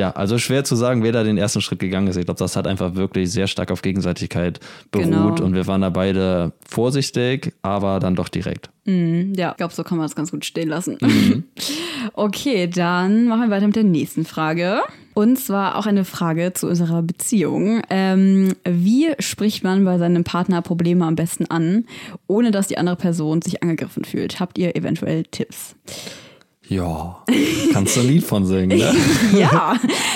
Ja. 0.00 0.10
also 0.12 0.38
schwer 0.38 0.64
zu 0.64 0.76
sagen, 0.76 1.02
wer 1.02 1.12
da 1.12 1.22
den 1.22 1.38
ersten 1.38 1.60
Schritt 1.60 1.78
gegangen 1.78 2.08
ist. 2.08 2.16
Ich 2.16 2.24
glaube, 2.24 2.38
das 2.38 2.56
hat 2.56 2.66
einfach 2.66 2.94
wirklich 2.94 3.30
sehr 3.30 3.46
stark 3.46 3.70
auf 3.70 3.82
Gegenseitigkeit 3.82 4.60
beruht 4.90 5.06
genau. 5.06 5.44
und 5.44 5.54
wir 5.54 5.66
waren 5.66 5.82
da 5.82 5.90
beide 5.90 6.52
vorsichtig, 6.68 7.52
aber 7.62 8.00
dann 8.00 8.16
doch 8.16 8.28
direkt. 8.28 8.70
Mm, 8.86 9.34
ja, 9.34 9.50
ich 9.50 9.56
glaube, 9.58 9.74
so 9.74 9.84
kann 9.84 9.98
man 9.98 10.06
das 10.06 10.16
ganz 10.16 10.30
gut 10.30 10.44
stehen 10.44 10.68
lassen. 10.68 10.96
Mhm. 11.00 11.44
okay, 12.14 12.66
dann 12.66 13.28
machen 13.28 13.42
wir 13.42 13.50
weiter 13.50 13.66
mit 13.66 13.76
der 13.76 13.84
nächsten 13.84 14.24
Frage. 14.24 14.80
Und 15.12 15.38
zwar 15.38 15.76
auch 15.76 15.86
eine 15.86 16.04
Frage 16.04 16.52
zu 16.54 16.66
unserer 16.68 17.02
Beziehung. 17.02 17.82
Ähm, 17.90 18.54
wie 18.64 19.12
spricht 19.18 19.64
man 19.64 19.84
bei 19.84 19.98
seinem 19.98 20.24
Partner 20.24 20.62
Probleme 20.62 21.04
am 21.04 21.16
besten 21.16 21.46
an, 21.46 21.84
ohne 22.26 22.52
dass 22.52 22.68
die 22.68 22.78
andere 22.78 22.96
Person 22.96 23.42
sich 23.42 23.62
angegriffen 23.62 24.04
fühlt? 24.04 24.40
Habt 24.40 24.56
ihr 24.56 24.76
eventuell 24.76 25.24
Tipps? 25.24 25.74
Ja, 26.70 27.24
kannst 27.72 27.96
du 27.96 28.00
ein 28.00 28.06
Lied 28.06 28.22
von 28.22 28.46
singen, 28.46 28.78
ne? 28.78 28.94
ja, 29.36 29.74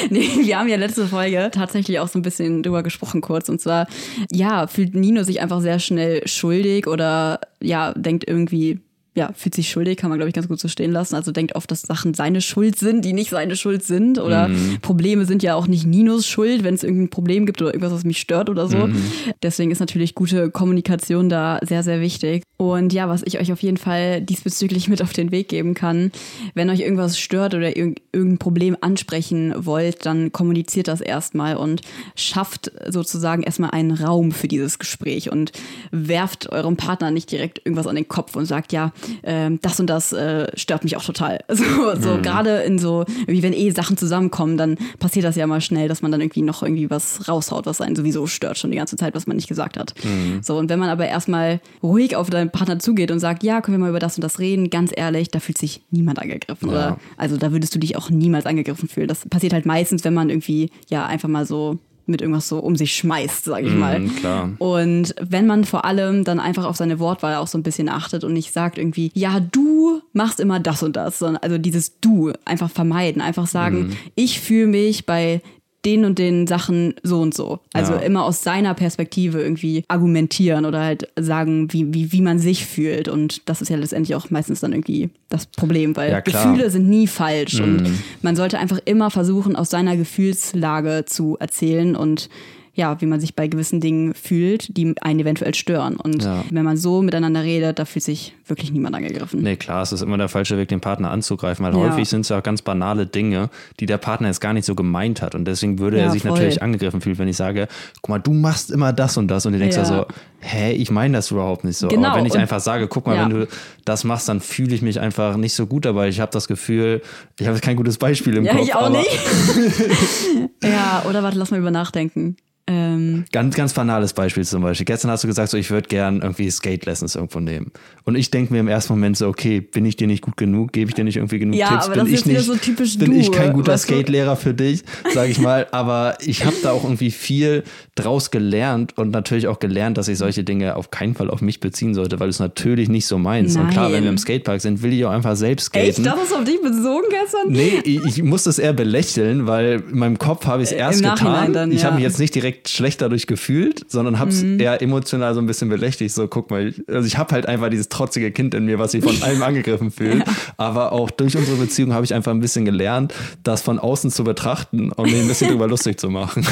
nee, 0.09 0.29
wir 0.41 0.57
haben 0.57 0.69
ja 0.69 0.77
letzte 0.77 1.09
Folge 1.09 1.51
tatsächlich 1.53 1.99
auch 1.99 2.07
so 2.07 2.17
ein 2.17 2.23
bisschen 2.23 2.63
drüber 2.63 2.85
gesprochen 2.85 3.21
kurz. 3.21 3.49
Und 3.49 3.61
zwar, 3.61 3.89
ja, 4.31 4.69
fühlt 4.69 4.95
Nino 4.95 5.25
sich 5.25 5.41
einfach 5.41 5.61
sehr 5.61 5.81
schnell 5.81 6.25
schuldig 6.29 6.87
oder 6.87 7.41
ja, 7.61 7.93
denkt 7.95 8.29
irgendwie, 8.29 8.79
ja, 9.17 9.33
fühlt 9.33 9.55
sich 9.55 9.71
schuldig, 9.71 9.97
kann 9.97 10.11
man, 10.11 10.19
glaube 10.19 10.29
ich, 10.29 10.35
ganz 10.35 10.49
gut 10.49 10.59
so 10.59 10.67
stehen 10.67 10.91
lassen. 10.91 11.15
Also 11.15 11.31
denkt 11.31 11.55
oft, 11.55 11.71
dass 11.71 11.83
Sachen 11.83 12.15
seine 12.15 12.41
Schuld 12.41 12.77
sind, 12.79 13.05
die 13.05 13.13
nicht 13.13 13.31
seine 13.31 13.55
Schuld 13.55 13.85
sind. 13.85 14.19
Oder 14.19 14.49
mhm. 14.49 14.79
Probleme 14.83 15.25
sind 15.25 15.43
ja 15.45 15.55
auch 15.55 15.69
nicht 15.69 15.87
Ninos 15.87 16.27
Schuld, 16.27 16.65
wenn 16.65 16.75
es 16.75 16.83
irgendein 16.83 17.11
Problem 17.11 17.47
gibt 17.47 17.63
oder 17.63 17.73
irgendwas, 17.73 17.93
was 17.93 18.05
mich 18.05 18.19
stört 18.19 18.51
oder 18.51 18.69
so. 18.69 18.89
Mhm. 18.89 18.97
Deswegen 19.43 19.71
ist 19.71 19.79
natürlich 19.79 20.17
gute 20.17 20.51
Kommunikation 20.51 21.29
da 21.29 21.61
sehr, 21.63 21.85
sehr 21.85 22.01
wichtig. 22.01 22.43
Und 22.57 22.93
ja, 22.93 23.09
was 23.09 23.23
ich 23.25 23.39
euch 23.39 23.53
auf 23.53 23.63
jeden 23.63 23.77
Fall 23.77 24.21
diesbezüglich 24.21 24.89
mit 24.89 25.01
auf 25.03 25.13
den 25.13 25.31
Weg 25.31 25.49
geben 25.49 25.75
kann, 25.75 26.11
wenn 26.55 26.71
euch 26.71 26.81
irgendwas 26.81 27.19
stört 27.19 27.55
oder 27.55 27.77
irg 27.77 28.01
irgendein 28.13 28.39
Problem 28.39 28.77
ansprechen 28.81 29.53
wollt, 29.57 30.07
dann 30.07 30.31
kommuniziert 30.31 30.87
das 30.87 31.01
erstmal 31.01 31.57
und 31.57 31.83
schafft 32.15 32.71
sozusagen 32.89 33.43
erstmal 33.43 33.71
einen 33.71 33.91
Raum 33.91 34.31
für 34.31 34.47
dieses 34.47 34.79
Gespräch 34.79 35.33
und 35.33 35.51
werft 35.91 36.51
eurem 36.51 36.77
Partner 36.77 37.11
nicht 37.11 37.31
direkt 37.33 37.61
irgendwas 37.65 37.89
an 37.89 37.97
den 37.97 38.07
Kopf 38.07 38.37
und 38.37 38.47
sagt, 38.47 38.73
ja, 38.73 38.93
äh, 39.23 39.51
das 39.63 39.81
und 39.81 39.89
das 39.89 40.13
äh, 40.13 40.47
stört 40.57 40.85
mich 40.85 40.97
auch 40.97 41.05
total. 41.05 41.41
So, 41.65 41.95
so 42.01 42.17
mhm. 42.17 42.23
gerade 42.23 42.63
in 42.63 42.79
so, 42.79 43.05
wie 43.27 43.43
wenn 43.43 43.53
eh 43.53 43.71
Sachen 43.71 43.97
zusammenkommen, 43.97 44.57
dann 44.57 44.77
passiert 44.99 45.25
das 45.25 45.37
ja 45.37 45.47
mal 45.47 45.61
schnell, 45.61 45.89
dass 45.89 46.03
man 46.03 46.11
dann 46.11 46.21
irgendwie 46.21 46.43
noch 46.43 46.63
irgendwie 46.63 46.91
was 46.91 47.29
raushaut, 47.29 47.65
was 47.67 47.81
einen 47.81 47.97
sowieso 47.97 48.27
stört 48.27 48.59
schon 48.59 48.71
die 48.71 48.77
ganze 48.77 48.97
Zeit, 48.97 49.15
was 49.15 49.27
man 49.27 49.37
nicht 49.37 49.49
gesagt 49.49 49.79
hat. 49.79 49.95
Mhm. 50.05 50.43
So, 50.43 50.59
und 50.59 50.69
wenn 50.69 50.79
man 50.79 50.89
aber 50.89 51.07
erstmal 51.07 51.61
ruhig 51.83 52.17
auf 52.17 52.29
deinen 52.29 52.51
Partner 52.51 52.79
zugeht 52.81 53.11
und 53.11 53.21
sagt, 53.21 53.45
ja, 53.45 53.61
können 53.61 53.79
wir 53.79 53.83
mal 53.83 53.91
über 53.91 53.99
das 54.01 54.17
und 54.17 54.23
das 54.23 54.41
reden, 54.41 54.69
ganz 54.69 54.93
ehrlich, 54.95 55.29
da 55.31 55.41
fühlt 55.41 55.59
sich 55.59 55.83
niemand 55.91 56.19
angegriffen. 56.19 56.69
Ja. 56.69 56.75
Oder 56.75 56.99
also 57.17 57.37
da 57.37 57.53
würdest 57.53 57.75
du 57.75 57.79
dich 57.79 57.97
auch 57.97 58.11
niemals 58.11 58.47
angegriffen 58.47 58.89
fühlen. 58.89 59.09
Das 59.09 59.29
passiert 59.29 59.53
halt 59.53 59.67
meistens, 59.67 60.05
wenn 60.05 60.15
man 60.15 60.29
irgendwie 60.29 60.71
ja 60.89 61.07
einfach 61.07 61.29
mal 61.29 61.47
so 61.47 61.79
mit 62.07 62.21
irgendwas 62.21 62.49
so 62.49 62.59
um 62.59 62.77
sich 62.77 62.95
schmeißt, 62.95 63.45
sage 63.45 63.67
ich 63.67 63.73
mm, 63.73 63.79
mal. 63.79 64.01
Klar. 64.19 64.51
Und 64.59 65.15
wenn 65.21 65.47
man 65.47 65.65
vor 65.65 65.85
allem 65.85 66.25
dann 66.25 66.41
einfach 66.41 66.65
auf 66.65 66.77
seine 66.77 66.99
Wortwahl 66.99 67.37
auch 67.37 67.47
so 67.47 67.59
ein 67.59 67.63
bisschen 67.63 67.89
achtet 67.89 68.25
und 68.25 68.33
nicht 68.33 68.53
sagt 68.53 68.79
irgendwie, 68.79 69.11
ja, 69.15 69.41
du 69.41 70.03
machst 70.13 70.41
immer 70.41 70.61
das 70.61 70.83
und 70.83 70.97
das, 70.97 71.19
sondern 71.19 71.43
also 71.43 71.59
dieses 71.59 72.01
Du 72.01 72.33
einfach 72.45 72.71
vermeiden, 72.71 73.23
einfach 73.23 73.47
sagen, 73.47 73.89
mm. 73.89 73.93
ich 74.15 74.41
fühle 74.41 74.67
mich 74.67 75.07
bei 75.07 75.41
den 75.85 76.05
und 76.05 76.19
den 76.19 76.47
Sachen 76.47 76.95
so 77.03 77.21
und 77.21 77.35
so. 77.35 77.61
Also 77.73 77.95
Ja. 77.95 78.01
immer 78.01 78.25
aus 78.25 78.43
seiner 78.43 78.75
Perspektive 78.75 79.41
irgendwie 79.43 79.85
argumentieren 79.89 80.65
oder 80.65 80.83
halt 80.83 81.09
sagen, 81.19 81.73
wie, 81.73 81.93
wie, 81.93 82.13
wie 82.13 82.21
man 82.23 82.39
sich 82.39 82.67
fühlt. 82.67 83.09
Und 83.09 83.49
das 83.49 83.61
ist 83.63 83.69
ja 83.69 83.77
letztendlich 83.77 84.15
auch 84.15 84.31
meistens 84.31 84.61
dann 84.61 84.73
irgendwie 84.73 85.11
das 85.29 85.47
Problem, 85.47 85.97
weil 85.97 86.11
Ja. 86.11 86.21
Gefühle 86.21 86.71
sind 86.71 86.89
nie 86.89 87.07
falsch. 87.07 87.61
Und 87.61 87.83
Mhm. 87.83 87.99
man 88.23 88.37
sollte 88.37 88.59
einfach 88.59 88.79
immer 88.85 89.11
versuchen, 89.11 89.57
aus 89.57 89.71
seiner 89.71 89.97
Gefühlslage 89.97 91.05
zu 91.07 91.37
erzählen 91.39 91.97
und 91.97 92.29
ja, 92.75 93.01
wie 93.01 93.07
man 93.07 93.21
sich 93.21 93.35
bei 93.37 93.47
gewissen 93.47 93.81
Dingen 93.81 94.15
fühlt, 94.15 94.77
die 94.77 94.95
einen 95.01 95.21
eventuell 95.21 95.55
stören. 95.55 95.97
Und 95.97 96.25
Ja. 96.25 96.45
wenn 96.51 96.65
man 96.65 96.77
so 96.77 97.03
miteinander 97.03 97.43
redet, 97.45 97.79
da 97.79 97.85
fühlt 97.85 98.05
sich 98.05 98.35
wirklich 98.47 98.73
niemand 98.73 98.97
angegriffen. 98.97 99.43
Nee, 99.43 99.57
klar, 99.57 99.83
es 99.83 99.93
ist 99.93 100.03
immer 100.03 100.19
der 100.19 100.29
falsche 100.29 100.59
Weg, 100.59 100.69
den 100.69 100.81
Partner 100.81 101.11
anzugreifen, 101.11 101.65
weil 101.65 101.73
Ja. 101.73 101.79
häufig 101.79 102.09
sind 102.09 102.23
es 102.23 102.31
ja 102.31 102.39
auch 102.39 102.43
ganz 102.43 102.63
banale 102.63 103.07
Dinge, 103.07 103.49
die 103.81 103.87
der 103.87 103.99
Partner 103.99 104.27
jetzt 104.29 104.41
gar 104.41 104.53
nicht 104.53 104.65
so 104.65 104.75
gemeint 104.75 105.23
hat. 105.23 105.35
Und 105.35 105.45
deswegen 105.47 105.79
würde 105.79 105.99
Ja, 105.99 106.05
er 106.05 106.11
sich 106.11 106.23
voll. 106.23 106.33
natürlich 106.33 106.63
angegriffen 106.63 107.01
fühlen, 107.01 107.19
wenn 107.19 107.29
ich 107.29 107.37
sage, 107.37 107.69
guck 108.03 108.09
mal, 108.09 108.19
du 108.19 108.33
machst 108.33 108.71
immer 108.73 108.93
das 108.93 109.17
und 109.17 109.29
das. 109.29 109.47
Und 109.47 109.53
du 109.53 109.59
denkst 109.61 109.77
ja, 109.77 109.83
Ja. 109.83 109.89
so, 109.89 110.07
hä, 110.47 110.73
ich 110.73 110.91
meine 110.91 111.17
das 111.19 111.31
überhaupt 111.31 111.65
nicht 111.65 111.79
so. 111.79 111.89
Genau, 111.89 112.09
Aber 112.09 112.19
wenn 112.19 112.27
ich 112.27 112.33
und- 112.35 112.39
einfach 112.41 112.61
sage, 112.61 112.87
guck 112.87 113.07
mal, 113.07 113.17
Ja. 113.17 113.23
wenn 113.25 113.31
du 113.31 113.49
das 113.85 114.05
machst, 114.05 114.29
dann 114.29 114.41
fühle 114.41 114.75
ich 114.75 114.83
mich 114.83 115.01
einfach 115.01 115.37
nicht 115.37 115.55
so 115.55 115.67
gut 115.67 115.85
dabei. 115.87 116.09
Ich 116.09 116.21
habe 116.21 116.31
das 116.33 116.47
Gefühl, 116.49 117.01
ich 117.41 117.47
habe 117.47 117.59
kein 117.61 117.77
gutes 117.77 117.99
Beispiel 117.99 118.37
im 118.37 118.45
Ja, 118.45 118.53
Kopf. 118.53 118.63
ich 118.65 118.75
auch 118.75 118.91
nicht. 118.91 119.09
ja, 120.63 121.05
oder 121.09 121.23
warte, 121.23 121.39
lass 121.39 121.51
mal 121.51 121.59
über 121.61 121.71
nachdenken. 121.71 122.37
Ähm, 122.67 123.27
Ganz, 123.31 123.55
ganz 123.57 123.75
banales 123.75 124.15
Beispiel 124.15 124.43
zum 124.43 124.63
Beispiel. 124.63 124.87
Gestern 124.87 125.11
hast 125.11 125.23
du 125.23 125.29
gesagt, 125.29 125.51
so, 125.51 125.59
ich 125.59 125.71
würde 125.71 125.87
gern 125.87 126.23
irgendwie 126.23 126.51
Skate-Lessons 126.51 127.15
irgendwo 127.15 127.39
nehmen. 127.39 127.73
Und 128.05 128.15
ich 128.17 128.31
denke 128.31 128.55
mir 128.55 128.61
im 128.61 128.69
ersten 128.69 128.95
Moment 128.95 129.19
so, 129.19 129.29
okay, 129.29 129.61
bin 129.61 129.85
ich 129.85 129.97
dir 129.97 130.07
nicht 130.07 130.23
gut 130.23 130.39
genug? 130.39 130.73
Gebe 130.73 130.89
ich 130.89 130.95
dir 130.95 131.05
nicht 131.05 131.17
irgendwie 131.17 131.39
genug 131.41 131.57
Ja, 131.57 131.69
Tipps? 131.69 131.85
aber 131.85 131.95
bin 131.97 132.05
das 132.05 132.09
ich 132.09 132.15
ist 132.15 132.27
nicht, 132.27 132.41
so 132.41 132.55
typisch 132.57 132.97
bin 132.97 133.11
du, 133.13 133.19
ich 133.19 133.31
kein 133.31 133.53
guter 133.53 133.73
weißt 133.73 133.85
du? 133.91 133.93
Skate-Lehrer 133.93 134.37
für 134.37 134.55
dich, 134.55 134.83
sage 135.13 135.31
ich 135.31 135.39
mal. 135.41 135.67
Aber 135.73 136.17
ich 136.23 136.47
habe 136.47 136.57
da 136.63 136.71
auch 136.73 136.85
irgendwie 136.85 137.11
viel 137.11 137.65
draus 137.97 138.31
gelernt 138.31 138.97
und 138.97 139.11
natürlich 139.11 139.47
auch 139.47 139.59
gelernt, 139.59 139.99
dass 139.99 140.09
ich 140.09 140.17
solche 140.17 140.34
Dinge 140.43 140.75
auf 140.75 140.91
keinen 140.91 141.15
Fall 141.15 141.31
auf 141.31 141.43
mich 141.43 141.61
beziehen 141.61 141.95
sollte, 141.95 142.19
weil 142.19 142.27
du 142.27 142.31
es 142.31 142.41
natürlich 142.41 142.89
nicht 142.89 143.07
so 143.07 143.19
meinst. 143.19 143.57
Und 143.57 143.69
klar, 143.71 143.87
wenn 143.87 143.99
wir 143.99 144.01
Nein. 144.01 144.15
im 144.15 144.19
Skatepark 144.19 144.61
sind, 144.61 144.83
will 144.83 144.93
ich 144.93 145.05
auch 145.05 145.11
einfach 145.11 145.37
selbst 145.37 145.67
skaten. 145.67 145.89
echt, 145.91 146.05
das 146.05 146.23
ist 146.25 146.33
auf 146.35 146.45
dich 146.45 146.61
bezogen 146.61 147.05
gestern? 147.11 147.51
Nee, 147.53 147.81
ich, 147.85 148.05
ich 148.05 148.23
muss 148.23 148.45
das 148.45 148.59
eher 148.59 148.73
belächeln, 148.73 149.47
weil 149.47 149.85
in 149.93 149.99
meinem 149.99 150.19
Kopf 150.19 150.47
habe 150.47 150.63
ich 150.63 150.71
es 150.71 150.73
Äh, 150.75 150.79
erst 150.79 151.03
im 151.03 151.11
getan. 151.11 151.53
dann, 151.53 151.71
ich 151.71 151.81
ja. 151.83 151.85
habe 151.87 151.97
mich 151.97 152.05
jetzt 152.05 152.19
nicht 152.19 152.35
direkt 152.35 152.69
schlecht 152.71 153.01
dadurch 153.03 153.27
gefühlt, 153.27 153.85
sondern 153.91 154.19
habe 154.19 154.31
es 154.31 154.43
eher 154.43 154.81
emotional 154.83 155.35
so 155.35 155.41
ein 155.41 155.47
bisschen 155.47 155.69
belächtigt. 155.69 156.15
So, 156.15 156.27
guck 156.27 156.51
mal, 156.51 156.69
ich, 156.69 156.83
also 156.89 157.07
ich 157.07 157.19
habe 157.19 157.33
halt 157.35 157.47
einfach 157.47 157.69
dieses 157.69 157.89
trotzige 157.91 158.33
Kind 158.33 158.55
in 158.55 158.65
mir, 158.65 158.79
was 158.79 158.93
sich 158.93 159.05
von 159.05 159.15
allem 159.23 159.43
angegriffen 159.43 159.91
fühlt. 159.91 160.25
Aber 160.57 160.93
auch 160.93 161.11
durch 161.11 161.37
unsere 161.37 161.57
Beziehung 161.59 161.93
habe 161.93 162.05
ich 162.05 162.15
einfach 162.15 162.33
ein 162.33 162.41
bisschen 162.41 162.65
gelernt, 162.65 163.13
das 163.43 163.61
von 163.61 163.79
außen 163.79 164.11
zu 164.11 164.25
betrachten 164.25 164.91
und 164.93 165.11
mich 165.11 165.21
ein 165.21 165.29
bisschen 165.29 165.49
drüber 165.51 165.69
lustig 165.69 166.01
zu 166.01 166.09
machen. 166.09 166.47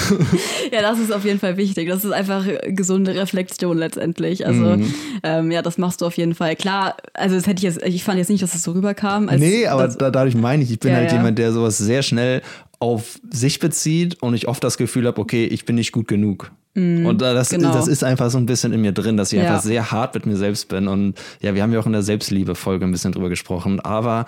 Ja, 0.72 0.82
das 0.82 0.98
ist 0.98 1.12
auf 1.12 1.24
jeden 1.24 1.38
Fall 1.38 1.56
wichtig. 1.56 1.88
Das 1.88 2.04
ist 2.04 2.12
einfach 2.12 2.44
gesunde 2.68 3.14
Reflexion 3.14 3.71
letztendlich. 3.78 4.46
Also, 4.46 4.62
Mhm. 4.76 4.94
ähm, 5.22 5.50
ja, 5.50 5.62
das 5.62 5.78
machst 5.78 6.00
du 6.00 6.06
auf 6.06 6.16
jeden 6.16 6.34
Fall. 6.34 6.56
Klar, 6.56 6.96
also 7.14 7.34
das 7.36 7.46
hätte 7.46 7.58
ich 7.58 7.74
jetzt, 7.74 7.82
ich 7.86 8.04
fand 8.04 8.18
jetzt 8.18 8.30
nicht, 8.30 8.42
dass 8.42 8.54
es 8.54 8.62
so 8.62 8.72
rüberkam. 8.72 9.28
Als, 9.28 9.40
nee, 9.40 9.66
aber 9.66 9.86
das, 9.86 9.98
da, 9.98 10.10
dadurch 10.10 10.34
meine 10.34 10.62
ich, 10.62 10.70
ich 10.70 10.80
bin 10.80 10.90
Ja, 10.92 10.98
halt 10.98 11.10
ja. 11.10 11.16
jemand, 11.18 11.38
der 11.38 11.52
sowas 11.52 11.78
sehr 11.78 12.02
schnell 12.02 12.42
auf 12.78 13.20
sich 13.30 13.60
bezieht 13.60 14.22
und 14.22 14.34
ich 14.34 14.48
oft 14.48 14.62
das 14.64 14.76
Gefühl 14.76 15.06
habe, 15.06 15.20
okay, 15.20 15.44
ich 15.44 15.64
bin 15.64 15.76
nicht 15.76 15.92
gut 15.92 16.08
genug. 16.08 16.50
und 16.74 17.18
da- 17.20 17.34
das, 17.34 17.50
genau. 17.50 17.70
das 17.74 17.86
ist 17.86 18.02
einfach 18.02 18.30
so 18.30 18.38
ein 18.38 18.46
bisschen 18.46 18.72
in 18.72 18.80
mir 18.80 18.92
drin, 18.92 19.18
dass 19.18 19.30
ich 19.30 19.38
Ja. 19.38 19.44
einfach 19.50 19.60
sehr 19.62 19.92
hart 19.92 20.14
mit 20.14 20.24
mir 20.24 20.36
selbst 20.38 20.68
bin. 20.68 20.88
Und 20.88 21.18
ja, 21.42 21.54
wir 21.54 21.62
haben 21.62 21.70
ja 21.70 21.78
auch 21.78 21.84
in 21.84 21.92
der 21.92 22.00
Selbstliebe-Folge 22.02 22.86
ein 22.86 22.90
bisschen 22.92 23.12
drüber 23.12 23.28
gesprochen. 23.28 23.78
Aber 23.80 24.24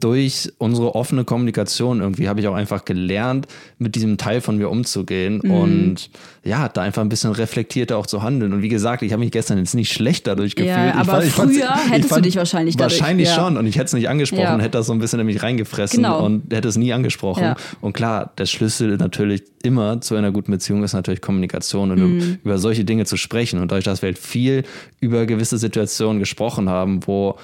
durch 0.00 0.52
unsere 0.58 0.94
offene 0.94 1.24
Kommunikation 1.24 2.00
irgendwie 2.00 2.28
habe 2.28 2.40
ich 2.40 2.48
auch 2.48 2.54
einfach 2.54 2.84
gelernt, 2.84 3.46
mit 3.78 3.94
diesem 3.94 4.18
Teil 4.18 4.40
von 4.40 4.56
mir 4.58 4.68
umzugehen 4.70 5.40
Mhm. 5.42 5.50
und 5.50 6.10
ja, 6.44 6.68
da 6.68 6.82
einfach 6.82 7.02
ein 7.02 7.08
bisschen 7.08 7.32
reflektierter 7.32 7.96
auch 7.98 8.06
zu 8.06 8.22
handeln. 8.22 8.52
Und 8.52 8.62
wie 8.62 8.68
gesagt, 8.68 9.02
ich 9.02 9.12
habe 9.12 9.20
mich 9.20 9.32
gestern 9.32 9.58
jetzt 9.58 9.74
nicht 9.74 9.92
schlecht 9.92 10.26
dadurch 10.26 10.54
gefühlt. 10.54 10.74
Ja, 10.76 10.94
aber 10.94 11.04
fand- 11.12 11.24
ich 11.24 11.32
fand's- 11.32 11.56
früher 11.56 11.74
ich 11.84 11.90
hättest 11.90 12.10
du 12.10 12.14
fand- 12.14 12.26
dich 12.26 12.36
wahrscheinlich 12.36 12.76
dadurch- 12.76 13.00
Wahrscheinlich 13.00 13.28
ja. 13.28 13.34
schon. 13.34 13.56
Und 13.56 13.66
ich 13.66 13.76
hätte 13.76 13.86
es 13.86 13.92
nicht 13.94 14.08
angesprochen, 14.08 14.42
Ja. 14.42 14.58
hätte 14.58 14.70
das 14.78 14.86
so 14.86 14.92
ein 14.92 14.98
bisschen 14.98 15.18
in 15.20 15.26
mich 15.26 15.42
reingefressen 15.42 16.02
Genau. 16.02 16.24
und 16.24 16.52
hätte 16.52 16.68
es 16.68 16.76
nie 16.76 16.92
angesprochen. 16.92 17.42
Ja. 17.42 17.56
Und 17.80 17.92
klar, 17.94 18.32
der 18.38 18.46
Schlüssel 18.46 18.96
natürlich 18.96 19.42
immer 19.62 20.00
zu 20.00 20.14
einer 20.14 20.30
guten 20.30 20.52
Beziehung 20.52 20.84
ist 20.84 20.92
natürlich 20.92 21.20
Kommunikation 21.20 21.90
und 21.90 21.98
Mhm. 22.00 22.38
über 22.44 22.58
solche 22.58 22.84
Dinge 22.84 23.04
zu 23.06 23.16
sprechen. 23.16 23.60
Und 23.60 23.72
dadurch, 23.72 23.84
dass 23.84 24.02
wir 24.02 24.08
halt 24.08 24.18
viel 24.18 24.62
über 25.00 25.26
gewisse 25.26 25.58
Situationen 25.58 26.20
gesprochen 26.20 26.68
haben, 26.68 27.00
wo 27.06 27.36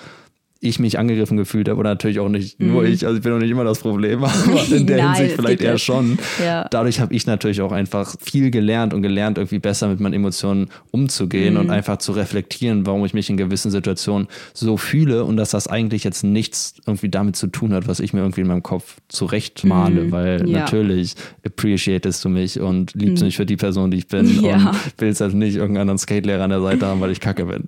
ich 0.64 0.78
mich 0.78 0.98
angegriffen 0.98 1.36
gefühlt 1.36 1.68
habe, 1.68 1.78
oder 1.80 1.90
natürlich 1.90 2.20
auch 2.20 2.28
nicht 2.28 2.60
nur 2.60 2.84
ich, 2.84 3.04
also 3.04 3.16
ich 3.16 3.22
bin 3.22 3.32
auch 3.32 3.38
nicht 3.38 3.50
immer 3.50 3.64
das 3.64 3.80
Problem, 3.80 4.22
aber 4.24 4.32
in 4.70 4.86
der 4.86 4.96
Mhm. 4.98 5.02
Nein, 5.02 5.14
Hinsicht 5.16 5.36
vielleicht 5.36 5.60
eher 5.60 5.76
schon. 5.76 6.18
Ja. 6.42 6.66
Dadurch 6.70 7.00
habe 7.00 7.12
ich 7.14 7.26
natürlich 7.26 7.60
auch 7.60 7.72
einfach 7.72 8.14
viel 8.22 8.50
gelernt 8.52 8.94
und 8.94 9.02
gelernt, 9.02 9.38
irgendwie 9.38 9.58
besser 9.58 9.88
mit 9.88 9.98
meinen 10.00 10.14
Emotionen 10.14 10.68
umzugehen 10.92 11.54
Mhm. 11.54 11.60
und 11.60 11.70
einfach 11.70 11.96
zu 11.98 12.12
reflektieren, 12.12 12.86
warum 12.86 13.04
ich 13.04 13.12
mich 13.12 13.28
in 13.28 13.36
gewissen 13.36 13.70
Situationen 13.72 14.28
so 14.54 14.76
fühle 14.76 15.24
und 15.24 15.36
dass 15.36 15.50
das 15.50 15.66
eigentlich 15.66 16.04
jetzt 16.04 16.22
nichts 16.22 16.74
irgendwie 16.86 17.08
damit 17.08 17.34
zu 17.36 17.48
tun 17.48 17.72
hat, 17.74 17.88
was 17.88 17.98
ich 18.00 18.12
mir 18.12 18.20
irgendwie 18.20 18.42
in 18.42 18.46
meinem 18.46 18.62
Kopf 18.62 18.96
zurecht 19.08 19.64
male, 19.64 20.12
weil 20.12 20.38
Mhm. 20.42 20.46
Ja. 20.46 20.46
Mhm. 20.46 20.52
natürlich 20.62 21.14
appreciatest 21.44 22.24
du 22.24 22.28
mich 22.28 22.60
und 22.60 22.94
liebst 22.94 23.22
mich 23.24 23.36
für 23.36 23.46
die 23.46 23.56
Person, 23.56 23.90
die 23.90 23.98
ich 23.98 24.06
bin 24.06 24.40
Ja. 24.44 24.70
und 24.70 24.76
willst 24.98 25.20
halt 25.20 25.34
nicht 25.34 25.56
irgendeinen 25.56 25.82
anderen 25.82 25.98
Skatelehrer 25.98 26.44
an 26.44 26.50
der 26.50 26.60
Seite 26.60 26.86
haben, 26.86 27.00
weil 27.00 27.10
ich 27.10 27.20
kacke 27.20 27.46
bin. 27.46 27.64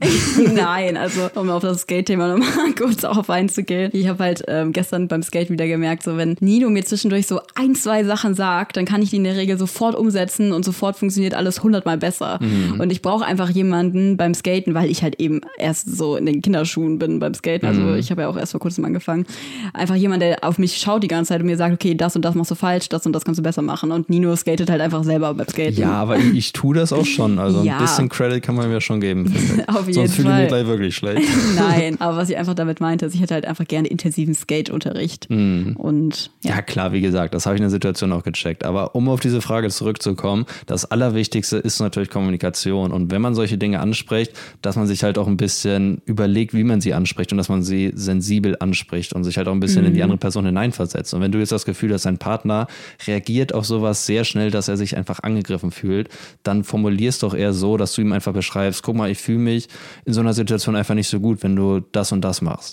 Nein, 0.55 0.97
also 0.97 1.29
um 1.35 1.51
auf 1.51 1.63
das 1.63 1.81
Skate-Thema 1.83 2.29
nochmal 2.29 2.49
kurz 2.85 3.05
auch 3.05 3.29
einzugehen. 3.29 3.91
Ich 3.93 4.09
habe 4.09 4.23
halt 4.23 4.45
ähm, 4.49 4.73
gestern 4.73 5.09
beim 5.09 5.23
Skate 5.23 5.51
wieder 5.51 5.67
gemerkt, 5.67 6.03
so 6.03 6.17
wenn 6.17 6.37
Nino 6.41 6.69
mir 6.71 6.85
zwischendurch 6.85 7.27
so 7.27 7.41
ein, 7.55 7.75
zwei 7.75 8.05
Sachen 8.05 8.35
sagt, 8.35 8.77
dann 8.77 8.85
kann 8.85 9.03
ich 9.03 9.11
die 9.11 9.17
in 9.17 9.25
der 9.25 9.37
Regel 9.37 9.59
sofort 9.59 9.95
umsetzen 9.97 10.53
und 10.53 10.65
sofort 10.65 10.97
funktioniert 10.97 11.35
alles 11.35 11.63
hundertmal 11.63 11.99
besser. 11.99 12.39
Mhm. 12.41 12.81
Und 12.81 12.91
ich 12.93 13.03
brauche 13.03 13.25
einfach 13.25 13.49
jemanden 13.51 14.17
beim 14.17 14.35
Skaten, 14.35 14.75
weil 14.75 14.91
ich 14.91 15.03
halt 15.03 15.21
eben 15.21 15.41
erst 15.59 15.97
so 15.97 16.17
in 16.17 16.27
den 16.27 16.43
Kinderschuhen 16.43 16.99
bin 16.99 17.19
beim 17.19 17.35
Skaten. 17.35 17.67
Also 17.67 17.81
Mhm. 17.81 17.97
ich 17.97 18.11
habe 18.11 18.23
ja 18.23 18.29
auch 18.29 18.37
erst 18.37 18.53
vor 18.53 18.61
kurzem 18.61 18.85
angefangen. 18.85 19.27
Einfach 19.73 19.95
jemand, 19.97 20.23
der 20.23 20.45
auf 20.45 20.59
mich 20.59 20.77
schaut 20.77 21.03
die 21.03 21.09
ganze 21.09 21.31
Zeit 21.31 21.41
und 21.41 21.47
mir 21.47 21.57
sagt, 21.57 21.75
okay, 21.75 21.95
das 21.95 22.17
und 22.17 22.25
das 22.25 22.35
machst 22.35 22.51
du 22.51 22.55
falsch, 22.55 22.89
das 22.89 23.07
und 23.07 23.13
das 23.13 23.25
kannst 23.25 23.39
du 23.39 23.43
besser 23.43 23.63
machen. 23.63 23.91
Und 23.93 24.09
Nino 24.11 24.35
skatet 24.37 24.71
halt 24.71 24.81
einfach 24.81 25.05
selber 25.05 25.33
beim 25.35 25.49
Skaten. 25.49 25.77
Ja, 25.81 25.93
aber 25.93 26.17
ich, 26.19 26.35
ich 26.35 26.53
tue 26.53 26.75
das 26.75 26.93
auch 26.93 27.05
schon. 27.07 27.39
Also 27.39 27.61
ein 27.61 27.65
Ja. 27.67 27.79
bisschen 27.79 28.09
Credit 28.09 28.43
kann 28.43 28.55
man 28.55 28.69
mir 28.69 28.81
schon 28.81 29.01
geben. 29.01 29.33
Auf 29.67 29.83
jeden 29.87 29.95
Sonst 29.95 30.15
fühle 30.15 30.29
ich 30.29 30.33
Fall. 30.35 30.41
mich 30.43 30.49
gleich 30.49 30.67
wirklich 30.67 30.95
schlecht. 30.97 31.23
Nein, 31.57 32.01
aber 32.01 32.17
was 32.17 32.31
ich 32.31 32.37
einfach 32.37 32.55
damit 32.55 32.74
meinte, 32.81 33.07
ist, 33.07 33.15
ich 33.15 33.21
hätte 33.21 33.35
halt 33.35 33.47
einfach 33.47 33.67
gerne 33.67 33.89
intensiven 33.89 34.35
Skate-Unterricht. 34.35 35.29
Und 35.29 36.31
ja, 36.43 36.55
Ja, 36.55 36.63
klar, 36.63 36.93
wie 36.93 37.01
gesagt, 37.01 37.35
das 37.35 37.47
habe 37.47 37.57
ich 37.57 37.59
in 37.59 37.65
der 37.65 37.71
Situation 37.71 38.13
auch 38.13 38.23
gecheckt. 38.23 38.65
Aber 38.65 38.95
um 38.95 39.09
auf 39.09 39.19
diese 39.19 39.41
Frage 39.41 39.71
zurückzukommen, 39.71 40.47
das 40.67 40.85
Allerwichtigste 40.85 41.57
ist 41.57 41.81
natürlich 41.81 42.11
Kommunikation. 42.11 42.93
Und 42.93 43.11
wenn 43.11 43.21
man 43.21 43.35
solche 43.35 43.59
Dinge 43.59 43.81
anspricht, 43.81 44.33
dass 44.63 44.77
man 44.77 44.87
sich 44.87 45.03
halt 45.03 45.19
auch 45.19 45.27
ein 45.27 45.37
bisschen 45.37 46.01
überlegt, 46.05 46.55
wie 46.55 46.63
man 46.63 46.81
sie 46.81 46.95
anspricht 46.95 47.33
und 47.33 47.39
dass 47.39 47.49
man 47.49 47.65
sie 47.65 47.93
sensibel 47.95 48.57
anspricht 48.61 49.13
und 49.15 49.25
sich 49.25 49.37
halt 49.37 49.49
auch 49.49 49.53
ein 49.53 49.61
bisschen 49.61 49.85
in 49.85 49.95
die 49.95 50.03
andere 50.03 50.19
Person 50.19 50.47
hineinversetzt. 50.47 51.13
Und 51.13 51.21
wenn 51.21 51.33
du 51.33 51.39
jetzt 51.39 51.51
das 51.51 51.65
Gefühl 51.65 51.93
hast, 51.93 52.07
dein 52.07 52.19
Partner 52.19 52.69
reagiert 53.07 53.53
auf 53.53 53.67
sowas 53.67 54.07
sehr 54.07 54.25
schnell, 54.25 54.51
dass 54.51 54.69
er 54.69 54.77
sich 54.77 54.97
einfach 54.97 55.21
angegriffen 55.23 55.71
fühlt, 55.73 56.09
dann 56.45 56.63
formulierst 56.63 57.23
doch 57.25 57.35
eher 57.35 57.53
so, 57.53 57.77
dass 57.77 57.95
du 57.95 58.03
ihm 58.03 58.13
einfach 58.13 58.33
beschreibst, 58.33 58.83
guck 58.83 58.95
mal, 58.95 59.11
ich 59.11 59.19
fühle 59.19 59.39
mich 59.39 59.69
in 60.05 60.13
so 60.13 60.21
einer 60.21 60.35
Situation 60.35 60.77
einfach 60.77 60.95
nicht 60.95 61.09
so 61.09 61.19
gut, 61.19 61.43
wenn 61.43 61.57
du 61.57 61.81
das 61.93 62.13
und 62.13 62.21
das 62.23 62.43
machst. 62.43 62.64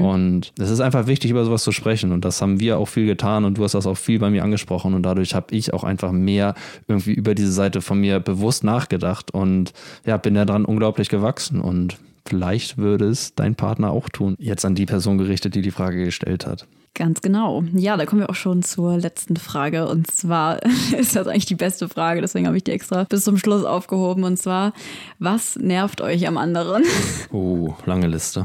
Und 0.00 0.52
es 0.58 0.70
ist 0.70 0.80
einfach 0.80 1.06
wichtig, 1.06 1.30
über 1.30 1.44
sowas 1.44 1.62
zu 1.62 1.72
sprechen. 1.72 2.12
Und 2.12 2.24
das 2.24 2.40
haben 2.40 2.60
wir 2.60 2.78
auch 2.78 2.86
viel 2.86 3.06
getan 3.06 3.44
und 3.44 3.58
du 3.58 3.64
hast 3.64 3.74
das 3.74 3.86
auch 3.86 3.96
viel 3.96 4.18
bei 4.18 4.30
mir 4.30 4.42
angesprochen. 4.42 4.94
Und 4.94 5.02
dadurch 5.02 5.34
habe 5.34 5.54
ich 5.54 5.72
auch 5.72 5.84
einfach 5.84 6.12
mehr 6.12 6.54
irgendwie 6.88 7.12
über 7.12 7.34
diese 7.34 7.52
Seite 7.52 7.80
von 7.80 8.00
mir 8.00 8.20
bewusst 8.20 8.64
nachgedacht 8.64 9.32
und 9.32 9.72
ja, 10.06 10.16
bin 10.16 10.34
daran 10.34 10.64
unglaublich 10.64 11.08
gewachsen. 11.08 11.60
Und 11.60 11.98
vielleicht 12.26 12.78
würde 12.78 13.08
es 13.08 13.34
dein 13.34 13.54
Partner 13.54 13.90
auch 13.90 14.08
tun. 14.08 14.36
Jetzt 14.38 14.64
an 14.64 14.74
die 14.74 14.86
Person 14.86 15.18
gerichtet, 15.18 15.54
die 15.54 15.62
die 15.62 15.70
Frage 15.70 16.04
gestellt 16.04 16.46
hat. 16.46 16.66
Ganz 16.94 17.20
genau. 17.20 17.62
Ja, 17.72 17.96
da 17.96 18.04
kommen 18.04 18.20
wir 18.20 18.30
auch 18.30 18.34
schon 18.34 18.62
zur 18.62 18.98
letzten 18.98 19.36
Frage. 19.36 19.88
Und 19.88 20.10
zwar 20.10 20.60
ist 20.98 21.16
das 21.16 21.26
eigentlich 21.26 21.46
die 21.46 21.54
beste 21.54 21.88
Frage, 21.88 22.20
deswegen 22.20 22.46
habe 22.46 22.56
ich 22.56 22.64
die 22.64 22.72
extra 22.72 23.04
bis 23.04 23.24
zum 23.24 23.38
Schluss 23.38 23.64
aufgehoben. 23.64 24.24
Und 24.24 24.36
zwar, 24.36 24.72
was 25.18 25.56
nervt 25.56 26.00
euch 26.00 26.26
am 26.26 26.36
anderen? 26.36 26.84
Oh, 27.32 27.74
lange 27.86 28.08
Liste. 28.08 28.44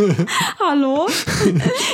Hallo? 0.60 1.06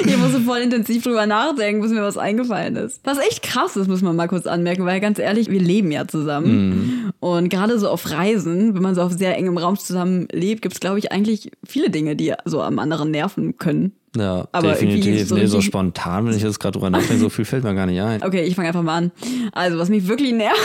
Ich 0.07 0.17
musste 0.17 0.41
voll 0.41 0.61
intensiv 0.61 1.03
drüber 1.03 1.27
nachdenken, 1.27 1.83
bis 1.83 1.91
mir 1.91 2.03
was 2.03 2.17
eingefallen 2.17 2.77
ist. 2.77 3.01
Was 3.05 3.19
echt 3.19 3.43
krass 3.43 3.77
ist, 3.77 3.87
muss 3.87 4.01
man 4.01 4.17
mal 4.17 4.29
kurz 4.29 4.47
anmerken, 4.47 4.87
weil 4.87 5.01
ganz 5.01 5.19
ehrlich, 5.19 5.51
wir 5.51 5.61
leben 5.61 5.91
ja 5.91 6.09
zusammen. 6.09 7.13
Und 7.21 7.51
gerade 7.51 7.79
so 7.79 7.91
auf 7.91 8.11
Reisen, 8.11 8.75
wenn 8.75 8.83
man 8.83 8.95
so 8.95 9.03
auf 9.03 9.13
sehr 9.13 9.37
engem 9.37 9.59
Raum 9.59 9.79
zusammen 9.79 10.27
lebt, 10.33 10.63
gibt 10.63 10.75
es, 10.75 10.81
glaube 10.81 10.99
ich, 10.99 11.13
eigentlich 11.13 11.51
viele 11.65 11.91
Dinge, 11.91 12.17
die 12.17 12.33
so 12.47 12.63
am 12.63 12.79
anderen 12.79 13.11
nerven 13.11 13.59
können. 13.59 13.93
Ja, 14.17 14.47
Aber 14.53 14.69
definitiv. 14.73 15.27
so 15.29 15.35
nee, 15.35 15.47
so 15.47 15.61
spontan, 15.63 16.27
wenn 16.27 16.37
ich 16.37 16.43
jetzt 16.43 16.61
gerade 16.61 16.73
drüber 16.73 16.91
nachdenke, 16.91 17.19
so 17.19 17.31
viel 17.31 17.45
fällt 17.47 17.65
mir 17.65 17.75
gar 17.75 17.87
nicht 17.87 18.01
ein. 18.01 18.23
Okay, 18.27 18.43
ich 18.43 18.55
fange 18.55 18.69
einfach 18.69 18.83
mal 18.83 18.97
an. 18.97 19.13
Also, 19.53 19.79
was 19.79 19.89
mich 19.89 20.07
wirklich 20.07 20.33
nervt, 20.33 20.59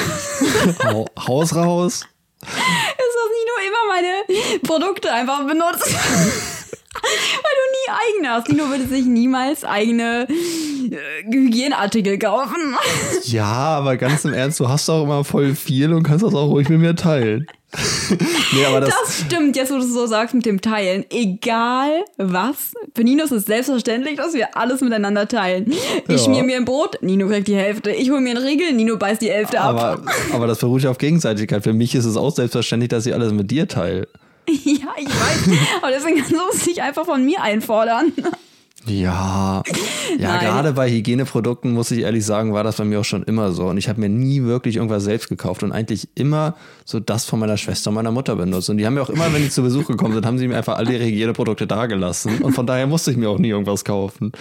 Hau- 0.83 1.05
Haus 1.27 1.55
raus. 1.55 1.93
ist, 2.41 2.49
dass 2.49 3.29
Nino 3.31 3.55
immer 3.67 3.93
meine 3.93 4.59
Produkte 4.63 5.11
einfach 5.13 5.47
benutzt. 5.47 5.93
Weil 6.99 7.53
du 7.55 7.71
nie 7.71 8.17
eigene 8.17 8.33
hast. 8.35 8.49
Nino 8.49 8.69
würde 8.69 8.85
sich 8.87 9.05
niemals 9.05 9.63
eigene 9.63 10.27
äh, 10.29 11.23
Hygieneartikel 11.31 12.17
kaufen. 12.17 12.75
Ja, 13.23 13.45
aber 13.45 13.97
ganz 13.97 14.25
im 14.25 14.33
Ernst, 14.33 14.59
du 14.59 14.67
hast 14.67 14.89
auch 14.89 15.03
immer 15.03 15.23
voll 15.23 15.53
viel 15.55 15.93
und 15.93 16.03
kannst 16.03 16.25
das 16.25 16.33
auch 16.33 16.49
ruhig 16.49 16.67
mit 16.69 16.79
mir 16.79 16.95
teilen. 16.95 17.45
nee, 18.53 18.63
das, 18.79 18.89
Das 18.89 19.19
stimmt, 19.25 19.55
jetzt 19.57 19.71
wo 19.71 19.75
du 19.75 19.81
es 19.81 19.93
so 19.93 20.07
sagst 20.07 20.33
mit 20.33 20.45
dem 20.45 20.61
Teilen. 20.61 21.05
Egal 21.09 22.05
was, 22.17 22.73
für 22.95 23.03
Nino 23.03 23.23
ist 23.25 23.31
es 23.31 23.45
selbstverständlich, 23.45 24.15
dass 24.17 24.33
wir 24.33 24.55
alles 24.55 24.79
miteinander 24.81 25.27
teilen. 25.27 25.71
Ich 25.71 26.07
Ja. 26.07 26.17
schmier 26.17 26.43
mir 26.43 26.55
ein 26.55 26.65
Brot, 26.65 26.97
Nino 27.01 27.27
kriegt 27.27 27.47
die 27.49 27.55
Hälfte. 27.55 27.91
Ich 27.91 28.09
hole 28.09 28.21
mir 28.21 28.31
einen 28.35 28.43
Riegel, 28.45 28.71
Nino 28.73 28.97
beißt 28.97 29.21
die 29.21 29.29
Hälfte 29.29 29.59
ab. 29.59 29.75
aber, 29.75 30.01
aber 30.33 30.47
das 30.47 30.59
beruht 30.59 30.83
ja 30.83 30.91
auf 30.91 30.97
Gegenseitigkeit. 30.97 31.63
Für 31.63 31.73
mich 31.73 31.93
ist 31.93 32.05
es 32.05 32.15
auch 32.15 32.31
selbstverständlich, 32.33 32.89
dass 32.89 33.05
ich 33.05 33.13
alles 33.13 33.33
mit 33.33 33.51
dir 33.51 33.67
teile. 33.67 34.07
Ja, 34.49 34.87
ich 34.97 35.07
weiß. 35.09 35.57
Aber 35.81 35.91
deswegen 35.91 36.17
kannst 36.19 36.31
du 36.31 36.37
es 36.53 36.65
nicht 36.65 36.81
einfach 36.81 37.03
von 37.05 37.25
mir 37.25 37.41
einfordern. 37.41 38.13
Ja, 38.87 39.63
ja, 40.17 40.37
gerade 40.37 40.73
bei 40.73 40.89
Hygieneprodukten 40.89 41.71
muss 41.73 41.91
ich 41.91 41.99
ehrlich 41.99 42.25
sagen, 42.25 42.53
war 42.53 42.63
das 42.63 42.77
bei 42.77 42.85
mir 42.85 42.99
auch 42.99 43.05
schon 43.05 43.23
immer 43.23 43.51
so. 43.51 43.65
Und 43.65 43.77
ich 43.77 43.89
habe 43.89 43.99
mir 43.99 44.09
nie 44.09 44.43
wirklich 44.43 44.77
irgendwas 44.77 45.03
selbst 45.03 45.29
gekauft 45.29 45.63
und 45.63 45.71
eigentlich 45.71 46.07
immer 46.15 46.55
so 46.85 46.99
das 46.99 47.25
von 47.25 47.39
meiner 47.39 47.57
Schwester 47.57 47.89
und 47.89 47.95
meiner 47.95 48.11
Mutter 48.11 48.35
benutzt. 48.35 48.69
Und 48.69 48.77
die 48.77 48.85
haben 48.85 48.93
mir 48.93 49.01
auch 49.01 49.09
immer, 49.09 49.31
wenn 49.33 49.41
die 49.41 49.49
zu 49.49 49.61
Besuch 49.61 49.87
gekommen 49.87 50.13
sind, 50.13 50.25
haben 50.25 50.37
sie 50.37 50.47
mir 50.47 50.57
einfach 50.57 50.77
alle 50.77 50.93
ihre 50.93 51.05
Hygieneprodukte 51.05 51.67
dagelassen. 51.67 52.39
Und 52.41 52.53
von 52.53 52.65
daher 52.65 52.87
musste 52.87 53.11
ich 53.11 53.17
mir 53.17 53.29
auch 53.29 53.39
nie 53.39 53.49
irgendwas 53.49 53.83
kaufen. 53.83 54.31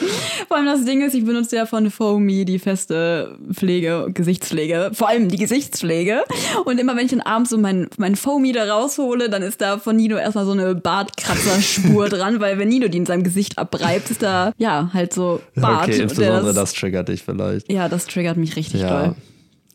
Vor 0.48 0.56
allem 0.56 0.66
das 0.66 0.84
Ding 0.84 1.04
ist, 1.04 1.14
ich 1.14 1.24
benutze 1.24 1.56
ja 1.56 1.66
von 1.66 1.90
Foamy 1.90 2.44
die 2.44 2.58
feste 2.58 3.36
Pflege, 3.52 4.08
Gesichtspflege, 4.12 4.90
vor 4.94 5.08
allem 5.08 5.28
die 5.28 5.38
Gesichtspflege. 5.38 6.22
Und 6.64 6.78
immer 6.78 6.96
wenn 6.96 7.06
ich 7.06 7.10
dann 7.10 7.20
abends 7.20 7.50
so 7.50 7.58
mein, 7.58 7.88
mein 7.98 8.16
Foamy 8.16 8.52
da 8.52 8.72
raushole, 8.72 9.28
dann 9.28 9.42
ist 9.42 9.60
da 9.60 9.78
von 9.78 9.96
Nino 9.96 10.16
erstmal 10.16 10.44
so 10.44 10.52
eine 10.52 10.74
Bartkratzerspur 10.74 12.08
dran, 12.08 12.40
weil 12.40 12.58
wenn 12.58 12.68
Nino 12.68 12.88
die 12.88 12.98
in 12.98 13.06
seinem 13.06 13.24
Gesicht 13.24 13.58
abreibt, 13.58 14.10
ist 14.10 14.22
da 14.22 14.35
ja 14.58 14.90
halt 14.92 15.12
so 15.12 15.40
Bart. 15.54 15.82
okay, 15.84 15.92
der 15.92 16.02
insbesondere 16.04 16.54
das 16.54 16.72
triggert 16.72 17.08
dich 17.08 17.22
vielleicht. 17.22 17.70
Ja, 17.70 17.88
das 17.88 18.06
triggert 18.06 18.36
mich 18.36 18.56
richtig 18.56 18.80
Ja. 18.82 18.88
doll. 19.06 19.14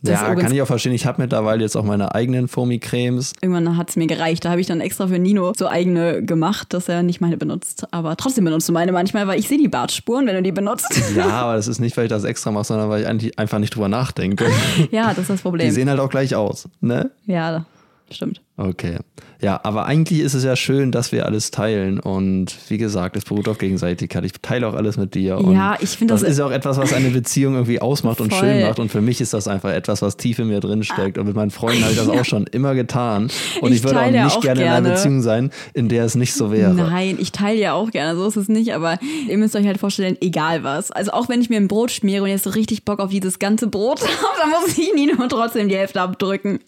Das 0.04 0.20
Ja, 0.20 0.34
kann 0.34 0.52
ich 0.52 0.60
auch 0.64 0.66
verstehen. 0.66 0.94
Ich 0.94 1.06
habe 1.06 1.22
mittlerweile 1.22 1.62
jetzt 1.62 1.76
auch 1.78 1.84
meine 1.84 2.16
eigenen 2.16 2.48
Foamy-Cremes. 2.48 3.34
Irgendwann 3.40 3.78
hat 3.78 3.92
es 3.92 3.96
mir 3.98 4.08
gereicht. 4.08 4.44
Da 4.44 4.50
habe 4.50 4.60
ich 4.60 4.66
dann 4.66 4.82
extra 4.82 5.06
für 5.06 5.20
Nino 5.20 5.54
so 5.56 5.68
eigene 5.68 6.24
gemacht, 6.26 6.74
dass 6.74 6.90
er 6.90 7.04
nicht 7.04 7.22
meine 7.22 7.38
benutzt. 7.38 7.86
Aber 7.92 8.18
trotzdem 8.18 8.46
benutzt 8.46 8.68
du 8.68 8.74
meine 8.74 8.92
manchmal, 8.94 9.28
weil 9.28 9.40
ich 9.40 9.48
sehe 9.48 9.60
die 9.60 9.68
Bartspuren, 9.68 10.26
wenn 10.26 10.36
du 10.36 10.42
die 10.42 10.52
benutzt. 10.52 10.88
Ja, 11.16 11.30
aber 11.30 11.56
das 11.56 11.68
ist 11.68 11.78
nicht, 11.80 11.96
weil 11.98 12.06
ich 12.06 12.10
das 12.10 12.24
extra 12.24 12.50
mache, 12.50 12.64
sondern 12.64 12.90
weil 12.90 13.02
ich 13.02 13.08
eigentlich 13.08 13.38
einfach 13.38 13.60
nicht 13.60 13.76
drüber 13.76 13.90
nachdenke. 13.90 14.48
ja, 14.92 15.10
das 15.10 15.20
ist 15.20 15.30
das 15.30 15.38
Die 15.38 15.44
Problem. 15.44 15.70
sehen 15.72 15.88
halt 15.88 16.00
auch 16.00 16.10
gleich 16.10 16.34
aus, 16.34 16.68
ne? 16.80 17.12
Ja, 17.28 17.66
stimmt. 18.10 18.42
Okay. 18.70 18.98
Ja, 19.42 19.60
aber 19.64 19.86
eigentlich 19.88 20.20
ist 20.20 20.36
es 20.36 20.44
ja 20.44 20.56
schön, 20.56 20.92
dass 20.92 21.12
wir 21.12 21.26
alles 21.26 21.50
teilen 21.50 22.00
und 22.00 22.56
wie 22.70 22.78
gesagt, 22.78 23.16
es 23.18 23.26
beruht 23.26 23.48
auf 23.48 23.58
Gegenseitigkeit. 23.58 24.24
Ich 24.24 24.34
teile 24.44 24.68
auch 24.68 24.76
alles 24.76 24.98
mit 24.98 25.16
dir. 25.16 25.40
Und 25.40 25.56
Ja, 25.56 25.78
ich 25.82 25.90
finde 25.98 26.14
das 26.14 26.22
das- 26.22 26.30
ist 26.34 26.40
auch 26.42 26.52
etwas, 26.52 26.78
was 26.78 26.94
eine 26.94 27.10
Beziehung 27.10 27.56
irgendwie 27.56 27.82
ausmacht 27.82 28.22
und 28.22 28.32
Voll. 28.32 28.40
schön 28.40 28.62
macht. 28.62 28.78
Und 28.78 28.92
für 28.92 29.02
mich 29.02 29.20
ist 29.20 29.34
das 29.34 29.48
einfach 29.48 29.72
etwas, 29.72 30.04
was 30.04 30.16
tief 30.16 30.38
in 30.38 30.48
mir 30.48 30.60
drin 30.60 30.84
steckt. 30.84 31.18
Und 31.18 31.26
mit 31.26 31.36
meinen 31.36 31.50
Freunden 31.50 31.82
habe 31.82 31.92
ich 31.94 31.98
das 31.98 32.08
auch 32.08 32.24
schon 32.24 32.46
immer 32.48 32.76
getan. 32.76 33.32
Und 33.62 33.72
ich, 33.72 33.78
Ich 33.80 33.84
würde 33.84 34.00
auch 34.00 34.12
nicht 34.12 34.38
auch 34.38 34.42
gerne, 34.42 34.62
in 34.62 34.68
einer 34.68 34.82
gerne. 34.82 34.90
Beziehung 34.96 35.22
sein, 35.24 35.50
in 35.74 35.90
der 35.90 36.06
es 36.06 36.14
nicht 36.14 36.36
so 36.36 36.52
wäre. 36.52 36.72
Nein, 36.76 37.18
ich 37.20 37.32
teile 37.32 37.60
ja 37.60 37.74
auch 37.74 37.90
gerne, 37.90 38.16
so 38.20 38.28
ist 38.28 38.36
es 38.36 38.48
nicht, 38.48 38.76
aber 38.76 39.00
ihr 39.28 39.40
müsst 39.40 39.56
euch 39.56 39.66
halt 39.66 39.80
vorstellen, 39.80 40.18
egal 40.22 40.64
was. 40.64 40.92
Also 40.92 41.12
auch 41.14 41.30
wenn 41.30 41.42
ich 41.42 41.50
mir 41.50 41.58
ein 41.58 41.68
Brot 41.68 41.90
schmiere 41.90 42.24
und 42.26 42.30
jetzt 42.30 42.44
so 42.44 42.52
richtig 42.52 42.86
Bock 42.86 43.00
auf 43.00 43.10
dieses 43.10 43.40
ganze 43.40 43.66
Brot 43.68 44.02
habe, 44.04 44.12
dann 44.40 44.50
muss 44.52 44.78
ich 44.78 44.94
Nino 44.94 45.16
trotzdem 45.30 45.68
die 45.68 45.76
Hälfte 45.78 46.00
abdrücken. 46.00 46.60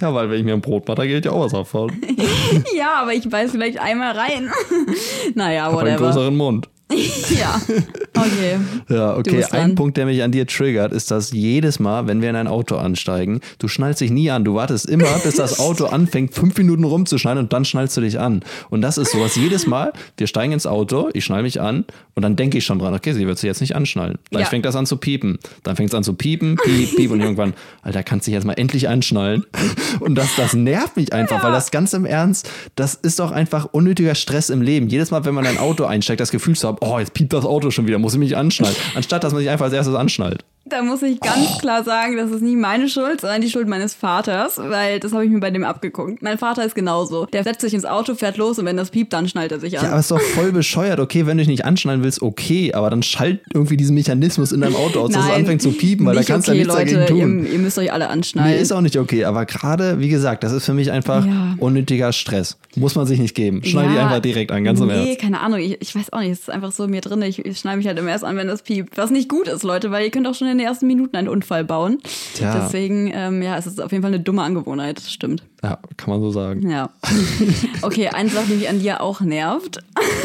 Ja, 0.00 0.12
weil 0.14 0.30
wenn 0.30 0.38
ich 0.38 0.44
mir 0.44 0.54
ein 0.54 0.60
Brot 0.62 0.86
mache, 0.88 0.96
da 0.96 1.06
geht 1.06 1.24
ja 1.26 1.32
auch 1.32 1.37
was 1.40 1.52
davon. 1.52 1.90
Ja, 2.74 2.94
aber 3.02 3.12
ich 3.12 3.28
beiß 3.28 3.50
vielleicht 3.50 3.78
einmal 3.80 4.12
rein. 4.16 4.50
naja, 5.34 5.66
Aber 5.66 5.80
einen 5.80 5.90
whatever. 5.92 6.06
größeren 6.06 6.36
Mund. 6.36 6.68
Ja, 7.38 7.60
okay. 8.16 8.58
Ja, 8.88 9.12
Du 9.14 9.18
okay. 9.20 9.44
Ein. 9.50 9.74
Punkt, 9.74 9.96
der 9.96 10.06
mich 10.06 10.22
an 10.22 10.32
dir 10.32 10.46
triggert, 10.46 10.92
ist, 10.92 11.10
dass 11.10 11.32
jedes 11.32 11.78
Mal, 11.78 12.06
wenn 12.06 12.22
wir 12.22 12.30
in 12.30 12.36
ein 12.36 12.46
Auto 12.48 12.76
ansteigen, 12.76 13.40
du 13.58 13.68
schnallst 13.68 14.00
dich 14.00 14.10
nie 14.10 14.30
an. 14.30 14.44
Du 14.44 14.54
wartest 14.54 14.86
immer, 14.88 15.06
bis 15.22 15.36
das 15.36 15.58
Auto 15.60 15.86
anfängt, 15.86 16.34
fünf 16.34 16.56
Minuten 16.56 16.84
rumzuschnallen 16.84 17.38
und 17.38 17.52
dann 17.52 17.64
schnallst 17.64 17.96
du 17.96 18.00
dich 18.00 18.18
an. 18.18 18.42
Und 18.70 18.80
das 18.82 18.98
ist 18.98 19.12
sowas. 19.12 19.36
Jedes 19.36 19.66
Mal, 19.66 19.92
wir 20.16 20.26
steigen 20.26 20.52
ins 20.52 20.66
Auto, 20.66 21.10
ich 21.12 21.24
schnall 21.24 21.42
mich 21.42 21.60
an 21.60 21.84
und 22.14 22.22
dann 22.22 22.36
denke 22.36 22.58
ich 22.58 22.64
schon 22.64 22.78
dran, 22.78 22.94
okay, 22.94 23.12
sie 23.12 23.26
wird 23.26 23.38
sich 23.38 23.46
jetzt 23.48 23.60
nicht 23.60 23.76
anschnallen. 23.76 24.18
Dann 24.30 24.40
Ja. 24.42 24.46
fängt 24.48 24.64
das 24.64 24.74
an 24.76 24.86
zu 24.86 24.96
piepen. 24.96 25.38
Dann 25.62 25.76
fängt 25.76 25.90
es 25.90 25.94
an 25.94 26.04
zu 26.04 26.14
piepen, 26.14 26.56
piep, 26.56 26.96
piep 26.96 27.10
und 27.10 27.20
irgendwann, 27.20 27.54
Alter, 27.82 28.02
kannst 28.02 28.26
dich 28.26 28.34
jetzt 28.34 28.44
mal 28.44 28.54
endlich 28.54 28.88
anschnallen. 28.88 29.44
Und 30.00 30.14
das, 30.14 30.36
das 30.36 30.52
nervt 30.54 30.96
mich 30.96 31.12
einfach, 31.12 31.42
weil 31.42 31.50
das 31.52 31.70
ganz 31.70 31.92
im 31.92 32.04
Ernst, 32.04 32.48
das 32.76 32.94
ist 32.94 33.18
doch 33.18 33.30
einfach 33.32 33.66
unnötiger 33.72 34.14
Stress 34.14 34.48
im 34.50 34.62
Leben. 34.62 34.88
Jedes 34.88 35.10
Mal, 35.10 35.24
wenn 35.24 35.34
man 35.34 35.44
in 35.44 35.52
ein 35.52 35.58
Auto 35.58 35.84
einsteigt, 35.84 36.20
das 36.20 36.30
Gefühl 36.30 36.54
zu 36.56 36.68
haben, 36.68 36.77
oh, 36.80 36.98
jetzt 36.98 37.14
piept 37.14 37.32
das 37.32 37.44
Auto 37.44 37.70
schon 37.70 37.86
wieder, 37.86 37.98
muss 37.98 38.14
ich 38.14 38.18
mich 38.18 38.36
anschnallen. 38.36 38.76
Anstatt, 38.94 39.24
dass 39.24 39.32
man 39.32 39.40
sich 39.40 39.50
einfach 39.50 39.66
als 39.66 39.74
erstes 39.74 39.94
anschnallt. 39.94 40.44
Da 40.68 40.82
muss 40.82 41.02
ich 41.02 41.20
ganz 41.20 41.58
klar 41.58 41.84
sagen, 41.84 42.16
das 42.16 42.30
ist 42.30 42.42
nie 42.42 42.56
meine 42.56 42.88
Schuld, 42.88 43.20
sondern 43.20 43.40
die 43.40 43.50
Schuld 43.50 43.68
meines 43.68 43.94
Vaters, 43.94 44.58
weil 44.58 45.00
das 45.00 45.12
habe 45.12 45.24
ich 45.24 45.30
mir 45.30 45.40
bei 45.40 45.50
dem 45.50 45.64
abgeguckt. 45.64 46.22
Mein 46.22 46.38
Vater 46.38 46.64
ist 46.64 46.74
genauso. 46.74 47.26
Der 47.26 47.44
setzt 47.44 47.60
sich 47.62 47.74
ins 47.74 47.84
Auto, 47.84 48.14
fährt 48.14 48.36
los 48.36 48.58
und 48.58 48.66
wenn 48.66 48.76
das 48.76 48.90
piept, 48.90 49.12
dann 49.12 49.28
schnallt 49.28 49.52
er 49.52 49.60
sich 49.60 49.78
an. 49.78 49.84
Ja, 49.84 49.90
aber 49.90 50.00
ist 50.00 50.10
doch 50.10 50.20
voll 50.20 50.52
bescheuert. 50.52 51.00
Okay, 51.00 51.26
wenn 51.26 51.36
du 51.38 51.42
dich 51.42 51.48
nicht 51.48 51.64
anschnallen 51.64 52.02
willst, 52.02 52.22
okay, 52.22 52.72
aber 52.74 52.90
dann 52.90 53.02
schalt 53.02 53.40
irgendwie 53.54 53.76
diesen 53.76 53.94
Mechanismus 53.94 54.52
in 54.52 54.60
deinem 54.60 54.76
Auto 54.76 55.00
aus, 55.00 55.10
dass 55.12 55.22
es 55.22 55.28
Nein, 55.28 55.40
anfängt 55.40 55.62
zu 55.62 55.72
piepen, 55.72 56.06
weil 56.06 56.14
da 56.16 56.22
kannst 56.22 56.48
du 56.48 56.52
okay, 56.52 56.60
ja 56.60 56.64
nichts 56.66 56.78
Leute, 56.78 56.94
dagegen 57.06 57.20
tun. 57.38 57.46
Ihr, 57.46 57.52
ihr 57.52 57.58
müsst 57.58 57.78
euch 57.78 57.92
alle 57.92 58.08
anschnallen. 58.08 58.52
Nee, 58.54 58.60
ist 58.60 58.72
auch 58.72 58.80
nicht 58.80 58.96
okay, 58.98 59.24
aber 59.24 59.46
gerade, 59.46 60.00
wie 60.00 60.08
gesagt, 60.08 60.44
das 60.44 60.52
ist 60.52 60.64
für 60.64 60.74
mich 60.74 60.90
einfach 60.90 61.24
Ja. 61.26 61.54
unnötiger 61.58 62.12
Stress. 62.12 62.58
Muss 62.76 62.94
man 62.94 63.06
sich 63.06 63.18
nicht 63.18 63.34
geben. 63.34 63.62
Schnall 63.64 63.88
die 63.88 63.94
Ja, 63.94 64.06
einfach 64.06 64.20
direkt 64.20 64.52
an, 64.52 64.64
ganz 64.64 64.80
im 64.80 64.88
Nee, 64.88 65.08
Ernst. 65.08 65.20
keine 65.20 65.40
Ahnung, 65.40 65.58
ich, 65.60 65.80
ich 65.80 65.94
weiß 65.94 66.12
auch 66.12 66.20
nicht, 66.20 66.32
es 66.32 66.40
ist 66.40 66.50
einfach 66.50 66.72
so 66.72 66.84
in 66.84 66.90
mir 66.90 67.00
drin. 67.00 67.22
Ich, 67.22 67.44
ich 67.44 67.58
schneide 67.58 67.78
mich 67.78 67.86
halt 67.86 67.98
immer 67.98 68.10
erst 68.10 68.24
an, 68.24 68.36
wenn 68.36 68.46
das 68.46 68.62
piept. 68.62 68.96
Was 68.96 69.10
nicht 69.10 69.28
gut 69.28 69.48
ist, 69.48 69.62
Leute, 69.62 69.90
weil 69.90 70.04
ihr 70.04 70.10
könnt 70.10 70.26
auch 70.26 70.34
schon 70.34 70.46
in 70.58 70.64
den 70.64 70.68
ersten 70.68 70.86
Minuten 70.86 71.16
einen 71.16 71.28
Unfall 71.28 71.64
bauen. 71.64 71.98
Tja. 72.34 72.58
Deswegen, 72.60 73.10
ähm, 73.14 73.42
ja, 73.42 73.56
es 73.56 73.66
ist 73.66 73.80
auf 73.80 73.92
jeden 73.92 74.02
Fall 74.02 74.12
eine 74.12 74.20
dumme 74.22 74.42
Angewohnheit, 74.42 74.98
das 74.98 75.12
stimmt. 75.12 75.42
Ja, 75.62 75.78
kann 75.96 76.10
man 76.10 76.20
so 76.20 76.30
sagen. 76.30 76.68
Ja. 76.68 76.90
Okay, 77.82 78.08
eine 78.08 78.28
Sache, 78.28 78.46
die 78.48 78.54
mich 78.54 78.68
an 78.68 78.80
dir 78.80 79.00
auch 79.00 79.20
nervt. 79.20 79.78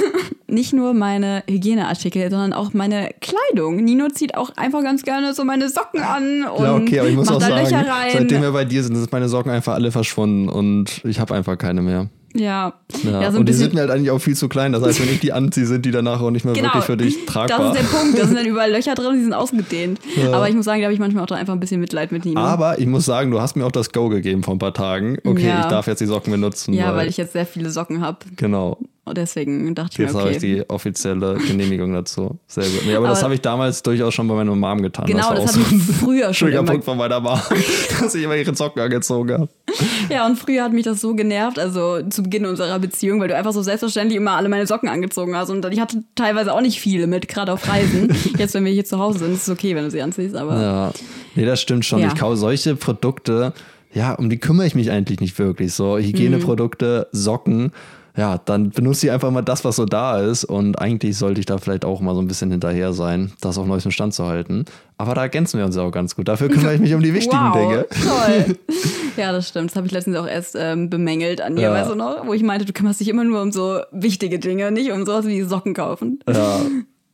Nicht 0.47 0.73
nur 0.73 0.93
meine 0.93 1.43
Hygieneartikel, 1.49 2.29
sondern 2.29 2.53
auch 2.53 2.73
meine 2.73 3.09
Kleidung. 3.21 3.77
Nino 3.77 4.07
zieht 4.09 4.35
auch 4.35 4.51
einfach 4.55 4.81
ganz 4.83 5.03
gerne 5.03 5.33
so 5.33 5.43
meine 5.45 5.69
Socken 5.69 6.01
an 6.01 6.43
und 6.45 6.63
Ja, 6.63 6.75
okay, 6.75 6.99
aber 6.99 7.09
ich 7.09 7.15
muss 7.15 7.27
macht 7.27 7.37
auch 7.37 7.39
da 7.41 7.47
sagen, 7.47 7.63
Löcher 7.63 7.87
rein. 7.87 8.11
seitdem 8.13 8.41
wir 8.41 8.51
bei 8.51 8.65
dir 8.65 8.83
sind, 8.83 8.95
sind 8.95 9.11
meine 9.11 9.29
Socken 9.29 9.51
einfach 9.51 9.73
alle 9.73 9.91
verschwunden 9.91 10.49
und 10.49 11.01
ich 11.05 11.19
habe 11.19 11.33
einfach 11.35 11.57
keine 11.57 11.81
mehr. 11.81 12.09
Ja. 12.33 12.73
Ja, 13.03 13.21
ja, 13.21 13.31
so 13.31 13.37
ein 13.37 13.41
und 13.41 13.49
die 13.49 13.53
sind 13.53 13.73
mir 13.73 13.81
halt 13.81 13.89
eigentlich 13.91 14.11
auch 14.11 14.19
viel 14.19 14.35
zu 14.35 14.47
klein. 14.49 14.71
Das 14.71 14.83
heißt, 14.83 15.01
wenn 15.01 15.09
ich 15.13 15.19
die 15.19 15.33
anziehe, 15.33 15.65
sind 15.65 15.85
die 15.85 15.91
danach 15.91 16.21
auch 16.21 16.29
nicht 16.31 16.45
mehr 16.45 16.53
Genau, 16.53 16.67
wirklich 16.67 16.83
für 16.85 16.97
dich 16.97 17.25
tragbar. 17.25 17.73
Das 17.73 17.81
ist 17.81 17.91
der 17.91 17.97
Punkt. 17.97 18.19
Da 18.19 18.25
sind 18.27 18.35
dann 18.37 18.45
überall 18.47 18.71
Löcher 18.71 18.93
drin, 18.95 19.15
die 19.15 19.23
sind 19.23 19.33
ausgedehnt. 19.33 19.99
Aber 20.31 20.47
ich 20.49 20.55
muss 20.55 20.65
sagen, 20.65 20.81
da 20.81 20.85
habe 20.85 20.93
ich 20.93 20.99
manchmal 20.99 21.23
auch 21.23 21.31
einfach 21.31 21.53
ein 21.53 21.59
bisschen 21.59 21.81
Mitleid 21.81 22.11
mit 22.11 22.25
Nino. 22.25 22.39
Aber 22.39 22.79
ich 22.79 22.85
muss 22.87 23.05
sagen, 23.05 23.31
du 23.31 23.41
hast 23.41 23.55
mir 23.55 23.65
auch 23.65 23.71
das 23.71 23.91
Go 23.91 24.09
gegeben 24.09 24.43
vor 24.43 24.55
ein 24.55 24.59
paar 24.59 24.73
Tagen. 24.73 25.17
Okay, 25.25 25.47
Ja. 25.47 25.61
ich 25.61 25.65
darf 25.67 25.87
jetzt 25.87 25.99
die 25.99 26.05
Socken 26.05 26.31
benutzen. 26.31 26.73
ja, 26.73 26.95
weil 26.95 27.07
ich 27.07 27.17
jetzt 27.17 27.33
sehr 27.33 27.45
viele 27.45 27.71
Socken 27.71 28.01
habe. 28.01 28.19
Genau. 28.35 28.77
Und 29.05 29.17
deswegen 29.17 29.75
dachte 29.75 29.89
ich 29.91 29.97
Jetzt 29.97 30.13
mir, 30.13 30.19
habe 30.19 30.29
okay. 30.29 30.37
ich 30.37 30.41
die 30.41 30.69
offizielle 30.69 31.35
Genehmigung 31.35 31.91
dazu. 31.93 32.39
Sehr 32.47 32.63
gut. 32.63 32.83
Nee, 32.85 32.95
aber, 32.95 33.09
das 33.09 33.17
Aber- 33.17 33.25
habe 33.25 33.33
ich 33.35 33.41
damals 33.41 33.83
durchaus 33.83 34.13
schon 34.13 34.29
bei 34.29 34.33
meiner 34.35 34.55
Mom 34.55 34.81
getan. 34.81 35.05
Genau, 35.07 35.33
das 35.33 35.57
auch 35.57 35.61
habe 35.61 35.75
ich 35.75 35.83
früher 35.83 36.33
schon 36.33 36.47
Triggerpunkt 36.47 36.85
von 36.85 36.97
meiner 36.97 37.19
Mom, 37.19 37.37
dass 37.99 38.15
ich 38.15 38.23
immer 38.23 38.37
ihre 38.37 38.55
Socken 38.55 38.81
angezogen 38.81 39.33
habe. 39.33 39.49
Ja, 40.09 40.25
und 40.25 40.37
früher 40.37 40.63
hat 40.63 40.73
mich 40.73 40.83
das 40.83 41.01
so 41.01 41.15
genervt, 41.15 41.57
also 41.57 42.01
zu 42.09 42.23
Beginn 42.23 42.45
unserer 42.45 42.77
Beziehung, 42.79 43.19
weil 43.19 43.27
du 43.27 43.35
einfach 43.35 43.53
so 43.53 43.61
selbstverständlich 43.61 44.17
immer 44.17 44.31
alle 44.31 44.49
meine 44.49 44.67
Socken 44.67 44.89
angezogen 44.89 45.35
hast. 45.35 45.49
Und 45.49 45.65
ich 45.71 45.79
hatte 45.79 46.03
teilweise 46.15 46.53
auch 46.53 46.61
nicht 46.61 46.79
viele 46.79 47.07
mit, 47.07 47.27
gerade 47.27 47.51
auf 47.51 47.67
Reisen. 47.67 48.15
Jetzt, 48.37 48.53
wenn 48.53 48.65
wir 48.65 48.71
hier 48.71 48.85
zu 48.85 48.99
Hause 48.99 49.19
sind, 49.19 49.33
ist 49.33 49.43
es 49.43 49.49
okay, 49.49 49.75
wenn 49.75 49.85
du 49.85 49.91
sie 49.91 50.01
anziehst, 50.01 50.35
aber 50.35 50.61
Ja, 50.61 50.93
nee, 51.35 51.45
das 51.45 51.61
stimmt 51.61 51.85
schon. 51.85 51.99
Ja. 51.99 52.07
Ich 52.07 52.15
kaufe 52.15 52.37
solche 52.37 52.75
Produkte, 52.75 53.53
ja, 53.93 54.13
um 54.13 54.29
die 54.29 54.37
kümmere 54.37 54.67
ich 54.67 54.75
mich 54.75 54.91
eigentlich 54.91 55.19
nicht 55.19 55.37
wirklich. 55.39 55.73
So 55.73 55.97
Hygieneprodukte, 55.97 57.07
Socken, 57.11 57.71
ja, 58.15 58.37
dann 58.37 58.69
benutze 58.69 59.07
ich 59.07 59.11
einfach 59.11 59.31
mal 59.31 59.41
das, 59.41 59.65
was 59.65 59.75
so 59.75 59.85
da 59.85 60.19
ist. 60.19 60.43
Und 60.45 60.77
eigentlich 60.79 61.17
sollte 61.17 61.39
ich 61.39 61.45
da 61.45 61.57
vielleicht 61.57 61.83
auch 61.85 61.99
mal 61.99 62.13
so 62.13 62.21
ein 62.21 62.27
bisschen 62.27 62.51
hinterher 62.51 62.93
sein, 62.93 63.31
das 63.41 63.57
auf 63.57 63.65
neuestem 63.65 63.91
Stand 63.91 64.13
zu 64.13 64.25
halten. 64.25 64.65
Aber 64.97 65.15
da 65.15 65.21
ergänzen 65.23 65.57
wir 65.57 65.65
uns 65.65 65.75
ja 65.75 65.81
auch 65.81 65.91
ganz 65.91 66.15
gut. 66.15 66.27
Dafür 66.27 66.49
kümmere 66.49 66.75
ich 66.75 66.79
mich 66.81 66.93
um 66.93 67.01
die 67.01 67.13
wichtigen 67.13 67.41
wow, 67.41 67.53
Dinge. 67.57 67.85
toll. 67.89 68.57
Ja, 69.15 69.31
das 69.31 69.47
stimmt. 69.49 69.69
Das 69.69 69.75
habe 69.75 69.85
ich 69.85 69.93
letztens 69.93 70.17
auch 70.17 70.25
erst 70.25 70.55
ähm, 70.59 70.89
bemängelt 70.89 71.39
an 71.39 71.55
dir, 71.55 71.63
Ja. 71.63 71.71
weißt 71.71 71.91
du 71.91 71.95
noch? 71.95 72.25
Wo 72.25 72.33
ich 72.33 72.41
meinte, 72.41 72.65
du 72.65 72.73
kümmerst 72.73 72.99
dich 72.99 73.09
immer 73.09 73.23
nur 73.23 73.43
um 73.43 73.51
so 73.51 73.79
wichtige 73.91 74.39
Dinge, 74.39 74.71
nicht 74.71 74.91
um 74.91 75.05
sowas 75.05 75.27
wie 75.27 75.41
Socken 75.43 75.73
kaufen. 75.75 76.19
Ja. 76.27 76.61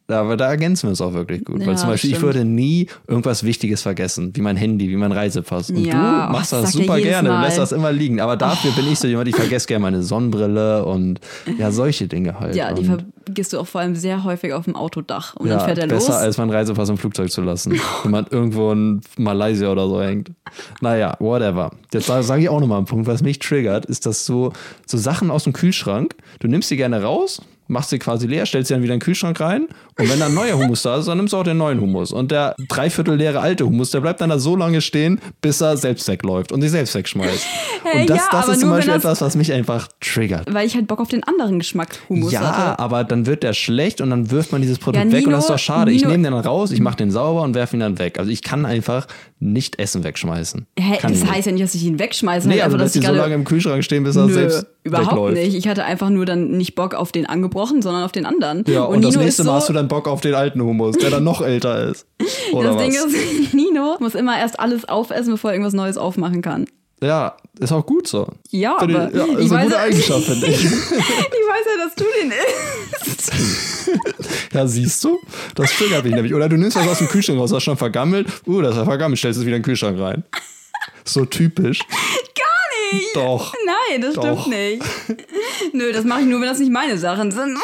Aber 0.10 0.38
da 0.38 0.50
ergänzen 0.50 0.84
wir 0.84 0.90
uns 0.90 1.02
auch 1.02 1.14
wirklich 1.14 1.46
gut. 1.46 1.62
Ja, 1.62 1.68
Weil 1.68 1.78
zum 1.78 1.90
Beispiel, 1.90 2.10
ich 2.10 2.18
stimmt. 2.18 2.34
würde 2.34 2.46
nie 2.46 2.88
irgendwas 3.08 3.44
Wichtiges 3.44 3.82
vergessen, 3.82 4.32
wie 4.34 4.42
mein 4.42 4.58
Handy, 4.58 4.90
wie 4.90 4.96
mein 4.96 5.12
Reisepass. 5.12 5.70
Und 5.70 5.86
Ja, 5.86 6.28
du 6.28 6.34
machst 6.34 6.54
oh, 6.54 6.58
das 6.58 6.76
er 6.76 6.82
super 6.82 7.00
gerne, 7.00 7.30
du 7.30 7.40
lässt 7.42 7.58
das 7.58 7.72
immer 7.72 7.92
liegen. 7.92 8.20
Aber 8.20 8.36
dafür 8.36 8.72
bin 8.72 8.92
ich 8.92 9.00
so 9.00 9.08
jemand, 9.08 9.28
ich 9.28 9.36
vergesse 9.36 9.68
gerne 9.68 9.84
meine 9.84 10.02
Sonnenbrille 10.02 10.84
und 10.86 11.20
ja, 11.58 11.72
solche 11.80 12.08
Dinge 12.08 12.40
halt. 12.40 12.56
Ja, 12.56 12.74
die 12.74 12.86
vergisst 12.86 13.54
du 13.54 13.60
auch 13.60 13.68
vor 13.68 13.82
allem 13.82 13.96
sehr 13.96 14.24
häufig 14.24 14.54
auf 14.54 14.66
dem 14.66 14.76
Autodach. 14.76 15.36
Und 15.36 15.48
ja, 15.48 15.58
dann 15.58 15.66
fährt 15.66 15.78
er 15.78 15.88
besser 15.88 16.14
los. 16.14 16.22
als 16.22 16.38
mein 16.38 16.50
Reisepass 16.50 16.90
im 16.90 16.98
Flugzeug 16.98 17.32
zu 17.32 17.42
lassen. 17.42 17.74
wenn 18.04 18.12
man 18.12 18.26
irgendwo 18.30 18.72
in 18.72 19.02
Malaysia 19.18 19.72
oder 19.72 19.88
so 19.88 20.02
hängt. 20.02 20.32
Naja, 20.82 21.16
whatever. 21.20 21.72
Jetzt 21.94 22.08
sage 22.08 22.42
ich 22.42 22.50
auch 22.50 22.60
nochmal 22.60 22.78
einen 22.78 22.88
Punkt, 22.88 23.08
was 23.08 23.22
mich 23.22 23.40
triggert, 23.40 23.86
ist, 23.86 24.06
dass 24.06 24.26
so, 24.26 24.54
so 24.88 24.98
Sachen 24.98 25.30
aus 25.30 25.44
dem 25.44 25.54
Kühlschrank, 25.54 26.16
du 26.40 26.48
nimmst 26.48 26.72
die 26.72 26.78
gerne 26.78 27.04
raus, 27.04 27.42
machst 27.70 27.92
sie 27.92 28.00
quasi 28.00 28.28
leer, 28.28 28.46
stellst 28.46 28.68
sie 28.68 28.74
dann 28.74 28.84
wieder 28.84 28.94
in 28.94 29.00
den 29.00 29.06
Kühlschrank 29.06 29.40
rein 29.40 29.68
und 29.98 30.10
wenn 30.10 30.20
dann 30.20 30.34
neuer 30.34 30.58
Hummus 30.58 30.82
da 30.82 30.98
ist, 30.98 31.08
dann 31.08 31.18
nimmst 31.18 31.32
du 31.34 31.38
auch 31.38 31.44
den 31.44 31.58
neuen 31.58 31.80
Hummus. 31.80 32.12
Und 32.12 32.32
der 32.32 32.56
dreiviertel 32.68 33.16
leere 33.16 33.40
alte 33.40 33.66
Hummus, 33.66 33.92
der 33.92 34.02
bleibt 34.02 34.20
dann 34.22 34.30
da 34.30 34.40
so 34.40 34.56
lange 34.56 34.82
stehen, 34.82 35.22
bis 35.42 35.62
er 35.62 35.78
selbst 35.78 36.08
wegläuft 36.08 36.52
und 36.52 36.62
sich 36.62 36.72
selbst 36.72 36.96
wegschmeißt. 36.96 37.46
Hey, 37.84 38.02
und 38.02 38.10
das, 38.10 38.18
ja, 38.18 38.24
das 38.32 38.48
ist 38.50 38.60
zum 38.62 38.70
Beispiel 38.70 38.94
etwas, 38.94 39.22
was 39.22 39.36
mich 39.36 39.54
einfach 39.54 39.88
triggert. 40.02 40.54
Weil 40.54 40.68
ich 40.68 40.76
halt 40.76 40.88
Bock 40.88 41.00
auf 41.00 41.08
den 41.10 41.24
anderen 41.24 41.60
Geschmack 41.60 41.90
Hummus 42.10 42.32
Ja, 42.32 42.42
hatte. 42.42 42.80
aber 42.80 43.04
dann 43.04 43.26
wird 43.26 43.44
der 43.44 43.54
schlecht 43.54 44.02
und 44.02 44.10
dann 44.10 44.32
wirft 44.32 44.52
man 44.52 44.62
dieses 44.62 44.80
Produkt 44.80 45.06
Ja, 45.06 45.12
weg 45.12 45.20
und 45.20 45.30
Nino- 45.30 45.36
das 45.38 45.46
ist 45.46 45.50
doch 45.52 45.60
schade. 45.60 45.92
ich 45.92 46.00
Nino- 46.02 46.12
nehme 46.12 46.24
den 46.24 46.34
dann 46.34 46.44
raus, 46.46 46.72
ich 46.72 46.82
mache 46.82 46.98
den 46.98 47.12
sauber 47.12 47.44
und 47.44 47.54
werfe 47.56 47.76
ihn 47.76 47.82
dann 47.82 48.00
weg. 48.00 48.18
Also 48.20 48.32
ich 48.32 48.42
kann 48.42 48.66
einfach 48.66 49.08
nicht 49.40 49.80
Essen 49.80 50.04
wegschmeißen. 50.04 50.66
Hä, 50.78 50.98
kann 50.98 51.12
das 51.14 51.22
ich 51.24 51.30
heißt 51.32 51.46
ja 51.46 51.52
nicht, 51.54 51.64
dass 51.64 51.76
ich 51.76 51.84
ihn 51.84 52.00
wegschmeiße. 52.00 52.48
Nee, 52.48 52.56
halt 52.56 52.64
also 52.64 52.78
lässt 52.78 52.96
dass 52.96 52.96
ihn 52.98 53.02
ich 53.04 53.08
so 53.08 53.14
lange 53.16 53.36
im 53.36 53.44
Kühlschrank 53.46 53.84
stehen, 53.84 54.04
bis 54.04 54.16
er 54.16 54.26
Nö, 54.26 54.34
selbst 54.34 54.66
überhaupt 54.84 55.34
nicht. 55.34 55.56
Ich 55.56 55.68
hatte 55.68 55.84
einfach 55.86 56.10
nur 56.10 56.26
dann 56.26 56.52
nicht 56.52 56.76
Bock 56.76 56.94
auf 56.94 57.12
den 57.12 57.26
angebrochen, 57.26 57.82
sondern 57.82 58.04
auf 58.04 58.12
den 58.12 58.26
anderen. 58.26 58.64
Ja, 58.68 58.84
und, 58.84 59.02
das 59.04 59.12
Nino 59.12 59.24
nächste 59.24 59.44
Mal 59.44 59.52
so, 59.52 59.56
hast 59.58 59.70
du 59.70 59.74
dann 59.74 59.88
Bock 59.88 60.08
auf 60.08 60.22
den 60.22 60.36
alten 60.36 60.62
Hummus, 60.62 60.98
der 60.98 61.10
dann 61.10 61.24
noch 61.24 61.42
älter 61.42 61.90
ist. 61.90 62.06
Oder 62.54 62.70
Das 62.74 62.76
was? 62.78 62.84
Ding 62.84 62.94
ist, 62.94 63.54
Nino 63.54 63.98
muss 64.00 64.16
immer 64.16 64.38
erst 64.40 64.60
alles 64.60 64.88
aufessen, 64.88 65.32
bevor 65.32 65.52
er 65.52 65.56
irgendwas 65.56 65.74
Neues 65.74 65.98
aufmachen 65.98 66.42
kann. 66.42 66.66
ja, 67.02 67.36
ist 67.60 67.72
auch 67.74 67.86
gut 67.86 68.08
so. 68.08 68.28
Ja, 68.52 68.78
Finde 68.80 68.96
aber 69.02 69.10
ich, 69.10 69.16
ja, 69.16 69.26
ich 69.26 69.46
ist 69.46 69.52
eine 69.52 69.52
weiß 69.52 69.64
gute 69.66 69.76
ja- 69.76 69.82
Eigenschaft, 69.82 70.24
finde 70.24 70.48
ich. 70.48 70.64
Ich 70.66 71.56
weiß 71.56 71.66
ja, 71.66 71.84
dass 71.86 71.96
du 71.96 72.04
den 72.22 72.32
isst. 72.32 73.32
Ja, 74.54 74.68
siehst 74.68 75.04
du? 75.04 75.18
Das 75.56 75.72
triggert 75.72 76.04
mich 76.06 76.14
nämlich. 76.14 76.34
Oder 76.34 76.48
du 76.48 76.58
nimmst 76.58 76.78
was 76.78 76.88
aus 76.88 77.00
dem 77.00 77.08
Kühlschrank 77.08 77.40
raus, 77.40 77.50
das 77.50 77.58
ist 77.58 77.64
schon 77.64 77.76
vergammelt. 77.78 78.28
Uh, 78.48 78.62
das 78.62 78.72
ist 78.72 78.78
ja 78.78 78.86
vergammelt, 78.86 79.18
stellst 79.20 79.40
es 79.40 79.46
wieder 79.46 79.56
in 79.58 79.62
den 79.62 79.66
Kühlschrank 79.66 80.00
rein. 80.00 80.24
So 81.06 81.26
typisch. 81.26 81.80
Gar 81.80 82.59
nicht. 82.94 83.16
Doch. 83.16 83.54
Nein, 83.66 84.02
das 84.02 84.16
Doch. 84.16 84.24
stimmt 84.24 84.48
nicht. 84.48 84.84
Nö, 85.74 85.92
das 85.92 86.06
mache 86.06 86.22
ich 86.22 86.28
nur, 86.28 86.40
wenn 86.42 86.48
das 86.48 86.60
nicht 86.60 86.72
meine 86.72 86.98
Sachen 86.98 87.32
sind. 87.32 87.58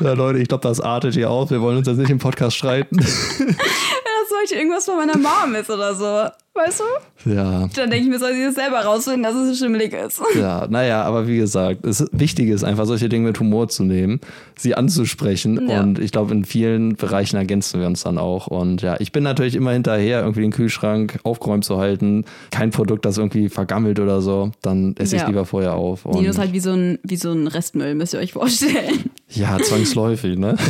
Ja, 0.00 0.12
Leute, 0.12 0.38
ich 0.38 0.48
glaube, 0.48 0.62
das 0.62 0.80
artet 0.80 1.14
hier 1.14 1.30
aus. 1.30 1.50
Wir 1.50 1.60
wollen 1.60 1.78
uns 1.78 1.86
jetzt 1.86 1.98
nicht 1.98 2.10
im 2.10 2.18
Podcast 2.18 2.56
streiten. 2.56 2.98
Wenn 3.38 3.56
das 3.56 4.28
sollte 4.28 4.54
irgendwas 4.56 4.84
von 4.84 4.96
meiner 4.96 5.16
Mom 5.16 5.54
ist 5.54 5.70
oder 5.70 5.94
so. 5.94 6.43
Weißt 6.56 6.80
du? 7.24 7.30
Ja, 7.34 7.68
Dann 7.74 7.90
denke 7.90 8.04
ich 8.04 8.08
mir, 8.08 8.18
soll 8.20 8.32
sie 8.34 8.44
das 8.44 8.54
selber 8.54 8.78
rausfinden, 8.80 9.24
dass 9.24 9.34
es 9.34 9.48
so 9.58 9.64
schimmelig 9.64 9.92
ist. 9.92 10.20
ja, 10.38 10.68
naja, 10.68 11.02
aber 11.02 11.26
wie 11.26 11.38
gesagt, 11.38 11.84
es 11.84 12.06
wichtig 12.12 12.48
ist 12.50 12.62
einfach, 12.62 12.86
solche 12.86 13.08
Dinge 13.08 13.26
mit 13.26 13.40
Humor 13.40 13.68
zu 13.68 13.82
nehmen, 13.82 14.20
sie 14.56 14.76
anzusprechen 14.76 15.68
Ja. 15.68 15.80
und 15.80 15.98
ich 15.98 16.12
glaube, 16.12 16.32
in 16.32 16.44
vielen 16.44 16.94
Bereichen 16.94 17.36
ergänzen 17.38 17.80
wir 17.80 17.88
uns 17.88 18.04
dann 18.04 18.18
auch. 18.18 18.46
Und 18.46 18.82
ja, 18.82 18.94
ich 19.00 19.10
bin 19.10 19.24
natürlich 19.24 19.56
immer 19.56 19.72
hinterher, 19.72 20.20
irgendwie 20.20 20.42
den 20.42 20.52
Kühlschrank 20.52 21.18
aufgeräumt 21.24 21.64
zu 21.64 21.78
halten. 21.78 22.24
Kein 22.52 22.70
Produkt, 22.70 23.04
das 23.04 23.18
irgendwie 23.18 23.48
vergammelt 23.48 23.98
oder 23.98 24.20
so, 24.20 24.52
dann 24.62 24.94
esse 24.96 25.16
ich 25.16 25.22
Ja. 25.22 25.26
lieber 25.28 25.46
vorher 25.46 25.74
auf. 25.74 26.04
Und 26.06 26.18
Nino 26.18 26.30
ist 26.30 26.38
halt 26.38 26.52
wie 26.52 26.60
so, 26.60 26.70
ein, 26.70 27.00
wie 27.02 27.16
so 27.16 27.32
ein 27.32 27.48
Restmüll, 27.48 27.96
müsst 27.96 28.14
ihr 28.14 28.20
euch 28.20 28.32
vorstellen. 28.34 29.10
ja, 29.30 29.58
zwangsläufig, 29.58 30.38
ne? 30.38 30.56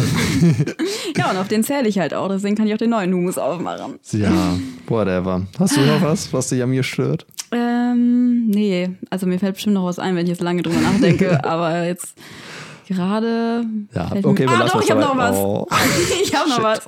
Ja, 1.16 1.31
und 1.31 1.36
auf 1.36 1.47
den 1.48 1.62
zähle 1.62 1.89
ich 1.89 1.98
halt 2.01 2.12
auch, 2.12 2.28
deswegen 2.28 2.56
kann 2.56 2.66
ich 2.66 2.74
auch 2.74 2.78
den 2.78 2.90
neuen 2.90 3.12
Hummus 3.15 3.39
aufmachen. 3.39 3.94
Ja, 4.12 4.56
whatever. 4.89 5.43
Hast 5.61 5.73
du 5.76 5.80
noch 5.82 6.02
was, 6.02 6.32
was 6.32 6.48
dich 6.48 6.62
an 6.62 6.70
mir 6.70 6.82
stört? 6.82 7.26
Ähm, 7.52 8.46
nee, 8.46 8.90
also 9.10 9.26
mir 9.26 9.38
fällt 9.38 9.55
bestimmt 9.55 9.74
noch 9.74 9.84
was 9.84 9.98
ein, 9.98 10.16
wenn 10.16 10.24
ich 10.24 10.30
jetzt 10.30 10.42
lange 10.42 10.62
drüber 10.62 10.80
nachdenke, 10.80 11.44
aber 11.44 11.84
jetzt 11.84 12.14
gerade. 12.86 13.64
Ja, 13.94 14.10
okay, 14.22 14.44
mir- 14.44 14.52
wir 14.52 14.60
ah, 14.60 14.68
doch, 14.68 14.82
ich 14.82 14.90
habe 14.90 15.01
dabei. 15.01 15.30
noch 15.30 15.30
was. 15.30 15.36
Oh. 15.36 15.66
ich 16.22 16.34
habe 16.34 16.48
noch 16.51 16.62
was. 16.62 16.80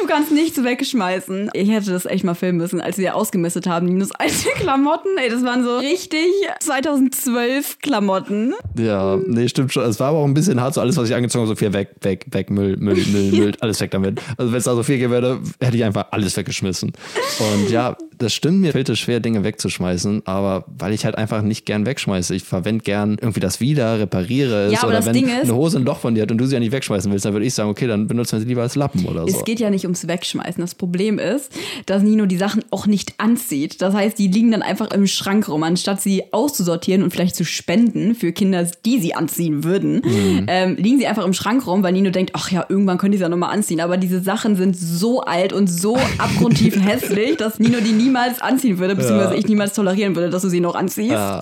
Du 0.00 0.06
kannst 0.06 0.32
nichts 0.32 0.62
wegschmeißen. 0.62 1.50
Ich 1.54 1.70
hätte 1.70 1.92
das 1.92 2.06
echt 2.06 2.24
mal 2.24 2.34
filmen 2.34 2.58
müssen, 2.58 2.80
als 2.80 2.98
wir 2.98 3.14
ausgemistet 3.14 3.66
haben. 3.66 3.86
Minus 3.86 4.10
alte 4.12 4.48
Klamotten. 4.56 5.16
Ey, 5.16 5.30
das 5.30 5.44
waren 5.44 5.64
so 5.64 5.78
richtig 5.78 6.26
2012 6.60 7.78
Klamotten. 7.80 8.54
Ja, 8.78 9.16
nee, 9.26 9.48
stimmt 9.48 9.72
schon. 9.72 9.84
Es 9.84 10.00
war 10.00 10.08
aber 10.08 10.18
auch 10.18 10.24
ein 10.24 10.34
bisschen 10.34 10.60
hart, 10.60 10.74
so 10.74 10.80
alles, 10.80 10.96
was 10.96 11.08
ich 11.08 11.14
angezogen 11.14 11.42
habe, 11.42 11.54
so 11.54 11.56
viel 11.56 11.72
weg, 11.72 11.90
weg, 12.02 12.26
weg, 12.30 12.50
Müll, 12.50 12.76
Müll, 12.78 13.04
Müll, 13.12 13.32
Müll, 13.32 13.52
alles 13.60 13.80
weg 13.80 13.90
damit. 13.90 14.20
Also 14.36 14.52
wenn 14.52 14.58
es 14.58 14.64
da 14.64 14.74
so 14.74 14.82
viel 14.82 15.08
wäre, 15.10 15.40
hätte 15.60 15.76
ich 15.76 15.84
einfach 15.84 16.06
alles 16.10 16.36
weggeschmissen. 16.36 16.92
Und 17.38 17.70
ja, 17.70 17.96
das 18.24 18.34
stimmt, 18.34 18.60
mir 18.60 18.72
fällt 18.72 18.88
es 18.88 18.98
schwer, 18.98 19.20
Dinge 19.20 19.44
wegzuschmeißen, 19.44 20.22
aber 20.26 20.64
weil 20.78 20.92
ich 20.92 21.04
halt 21.04 21.16
einfach 21.16 21.42
nicht 21.42 21.66
gern 21.66 21.86
wegschmeiße. 21.86 22.34
Ich 22.34 22.42
verwende 22.44 22.82
gern 22.82 23.18
irgendwie 23.20 23.40
das 23.40 23.60
wieder, 23.60 23.98
repariere 24.00 24.66
es. 24.66 24.72
Ja, 24.72 24.78
aber 24.80 24.88
oder 24.88 24.96
das 24.98 25.06
wenn 25.06 25.12
Ding 25.14 25.26
ist- 25.28 25.44
eine 25.44 25.54
Hose 25.54 25.78
ein 25.78 25.84
Loch 25.84 25.98
von 25.98 26.14
dir 26.14 26.22
hat 26.22 26.30
und 26.32 26.38
du 26.38 26.46
sie 26.46 26.54
ja 26.54 26.60
nicht 26.60 26.72
wegschmeißen 26.72 27.10
willst, 27.12 27.24
dann 27.24 27.32
würde 27.34 27.46
ich 27.46 27.54
sagen, 27.54 27.70
okay, 27.70 27.86
dann 27.86 28.06
benutzen 28.08 28.32
wir 28.36 28.40
sie 28.40 28.46
lieber 28.46 28.62
als 28.62 28.74
Lappen 28.74 29.04
oder 29.06 29.20
so. 29.28 29.36
Es 29.38 29.44
geht 29.44 29.60
ja 29.60 29.70
nicht 29.70 29.84
ums 29.84 30.06
Wegschmeißen. 30.08 30.60
Das 30.60 30.74
Problem 30.74 31.18
ist, 31.18 31.52
dass 31.86 32.02
Nino 32.02 32.26
die 32.26 32.36
Sachen 32.36 32.64
auch 32.70 32.86
nicht 32.86 33.14
anzieht. 33.18 33.80
Das 33.82 33.94
heißt, 33.94 34.18
die 34.18 34.28
liegen 34.28 34.50
dann 34.50 34.62
einfach 34.62 34.90
im 34.90 35.06
Schrank 35.06 35.48
rum, 35.48 35.62
anstatt 35.62 36.00
sie 36.00 36.22
auszusortieren 36.32 37.02
und 37.02 37.10
vielleicht 37.10 37.36
zu 37.36 37.44
spenden 37.44 38.14
für 38.14 38.32
Kinder, 38.32 38.66
die 38.84 38.98
sie 38.98 39.14
anziehen 39.14 39.64
würden. 39.64 40.02
Mhm. 40.04 40.46
Ähm, 40.48 40.76
liegen 40.76 40.98
sie 40.98 41.06
einfach 41.06 41.24
im 41.26 41.32
Schrank 41.34 41.66
rum, 41.66 41.82
weil 41.82 41.92
Nino 41.92 42.10
denkt, 42.10 42.32
ach 42.34 42.50
ja, 42.50 42.64
irgendwann 42.68 42.98
könnte 42.98 43.16
ich 43.16 43.18
sie 43.20 43.22
ja 43.24 43.28
nochmal 43.28 43.52
anziehen. 43.52 43.80
Aber 43.80 43.96
diese 43.96 44.20
Sachen 44.20 44.56
sind 44.56 44.76
so 44.76 45.20
alt 45.20 45.52
und 45.52 45.66
so 45.68 45.96
abgrundtief 46.18 46.76
hässlich, 46.82 47.36
dass 47.36 47.58
Nino 47.58 47.78
die 47.84 47.92
niemals 48.14 48.40
anziehen 48.40 48.78
würde, 48.78 48.94
beziehungsweise 48.94 49.32
Ja. 49.34 49.38
ich 49.38 49.46
niemals 49.46 49.72
tolerieren 49.74 50.14
würde, 50.14 50.30
dass 50.30 50.42
du 50.42 50.48
sie 50.48 50.60
noch 50.60 50.74
anziehst. 50.74 51.12
ja. 51.12 51.40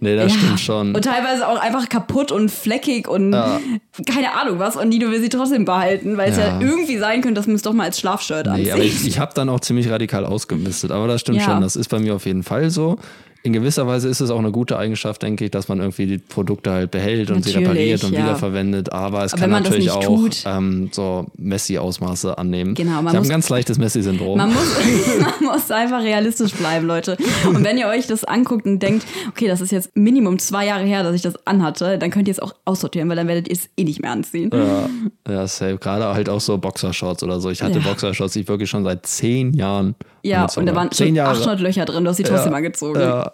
Nee, 0.00 0.16
das 0.16 0.32
Ja. 0.32 0.38
stimmt 0.38 0.60
schon. 0.60 0.94
Und 0.96 1.04
teilweise 1.04 1.46
auch 1.46 1.60
einfach 1.60 1.88
kaputt 1.88 2.32
und 2.32 2.50
fleckig 2.50 3.06
und 3.06 3.32
Ja. 3.32 3.60
keine 4.12 4.34
Ahnung 4.34 4.58
was. 4.58 4.74
Und 4.76 4.88
Nino 4.88 5.10
will 5.12 5.20
sie 5.22 5.28
trotzdem 5.28 5.64
behalten, 5.64 6.16
weil 6.16 6.30
es 6.32 6.38
ja. 6.38 6.58
Irgendwie 6.60 6.96
sein 6.98 7.20
könnte, 7.22 7.38
dass 7.38 7.46
man 7.46 7.54
es 7.54 7.62
doch 7.62 7.72
mal 7.72 7.84
als 7.84 8.00
Schlafshirt 8.00 8.48
anzieht. 8.48 8.64
Nee, 8.66 8.72
aber 8.72 8.82
ich, 8.82 9.06
ich 9.06 9.18
habe 9.20 9.32
dann 9.34 9.48
auch 9.48 9.60
ziemlich 9.60 9.88
radikal 9.88 10.24
ausgemistet. 10.26 10.90
Aber 10.90 11.06
das 11.06 11.20
stimmt 11.20 11.40
schon. 11.42 11.60
Das 11.60 11.76
ist 11.76 11.88
bei 11.88 12.00
mir 12.00 12.16
auf 12.16 12.26
jeden 12.26 12.42
Fall 12.42 12.68
so. 12.70 12.98
In 13.44 13.52
gewisser 13.52 13.86
Weise 13.88 14.08
ist 14.08 14.20
es 14.20 14.30
auch 14.30 14.38
eine 14.38 14.52
gute 14.52 14.78
Eigenschaft, 14.78 15.20
denke 15.22 15.44
ich, 15.44 15.50
dass 15.50 15.66
man 15.68 15.80
irgendwie 15.80 16.06
die 16.06 16.18
Produkte 16.18 16.70
halt 16.70 16.92
behält 16.92 17.30
und 17.30 17.42
sie 17.44 17.50
Natürlich, 17.50 17.68
repariert 17.68 18.04
und 18.04 18.12
ja. 18.12 18.18
wiederverwendet. 18.20 18.92
Aber 18.92 19.24
es 19.24 19.32
Aber 19.32 19.40
kann 19.40 19.50
natürlich 19.50 19.90
auch 19.90 20.04
tut- 20.04 20.44
ähm, 20.46 20.90
so 20.92 21.26
Messi-Ausmaße 21.38 22.38
annehmen. 22.38 22.74
Genau, 22.74 23.02
man 23.02 23.08
ich 23.08 23.16
habe 23.16 23.26
ein 23.26 23.30
ganz 23.30 23.48
leichtes 23.48 23.78
Messi-Syndrom. 23.78 24.38
Man 24.38 24.52
muss, 24.52 24.76
man 25.20 25.54
muss 25.54 25.70
einfach 25.70 26.02
realistisch 26.02 26.52
bleiben, 26.52 26.86
Leute. 26.86 27.16
Und 27.48 27.64
wenn 27.64 27.78
ihr 27.78 27.88
euch 27.88 28.06
das 28.06 28.24
anguckt 28.24 28.64
und 28.66 28.78
denkt, 28.80 29.06
okay, 29.28 29.48
das 29.48 29.60
ist 29.60 29.72
jetzt 29.72 29.90
Minimum 29.96 30.38
zwei 30.38 30.66
Jahre 30.66 30.84
her, 30.84 31.02
dass 31.02 31.14
ich 31.14 31.22
das 31.22 31.34
anhatte, 31.46 31.98
dann 31.98 32.10
könnt 32.10 32.28
ihr 32.28 32.32
es 32.32 32.40
auch 32.40 32.54
aussortieren, 32.64 33.08
weil 33.08 33.16
dann 33.16 33.26
werdet 33.28 33.48
ihr 33.48 33.54
es 33.54 33.68
eh 33.76 33.84
nicht 33.84 34.00
mehr 34.00 34.12
anziehen. 34.12 34.50
Ja, 34.52 34.88
ja, 35.28 35.46
safe. 35.48 35.78
Gerade 35.78 36.04
halt 36.14 36.28
auch 36.28 36.40
so 36.40 36.58
Boxershorts 36.58 37.22
oder 37.22 37.40
so. 37.40 37.50
Ich 37.50 37.62
hatte 37.62 37.78
Ja. 37.80 37.88
Boxershorts, 37.88 38.34
die 38.34 38.40
ich 38.40 38.48
wirklich 38.48 38.70
schon 38.70 38.84
seit 38.84 39.04
zehn 39.06 39.52
Jahren. 39.54 39.94
Ja, 40.24 40.46
und 40.56 40.66
da 40.66 40.74
waren 40.76 40.92
schon 40.92 41.14
Jahre. 41.16 41.36
800 41.36 41.60
Löcher 41.60 41.84
drin, 41.84 42.04
du 42.04 42.10
hast 42.10 42.18
sie 42.18 42.22
trotzdem 42.22 42.52
ja, 42.52 42.58
angezogen. 42.58 43.00
Ja, 43.00 43.31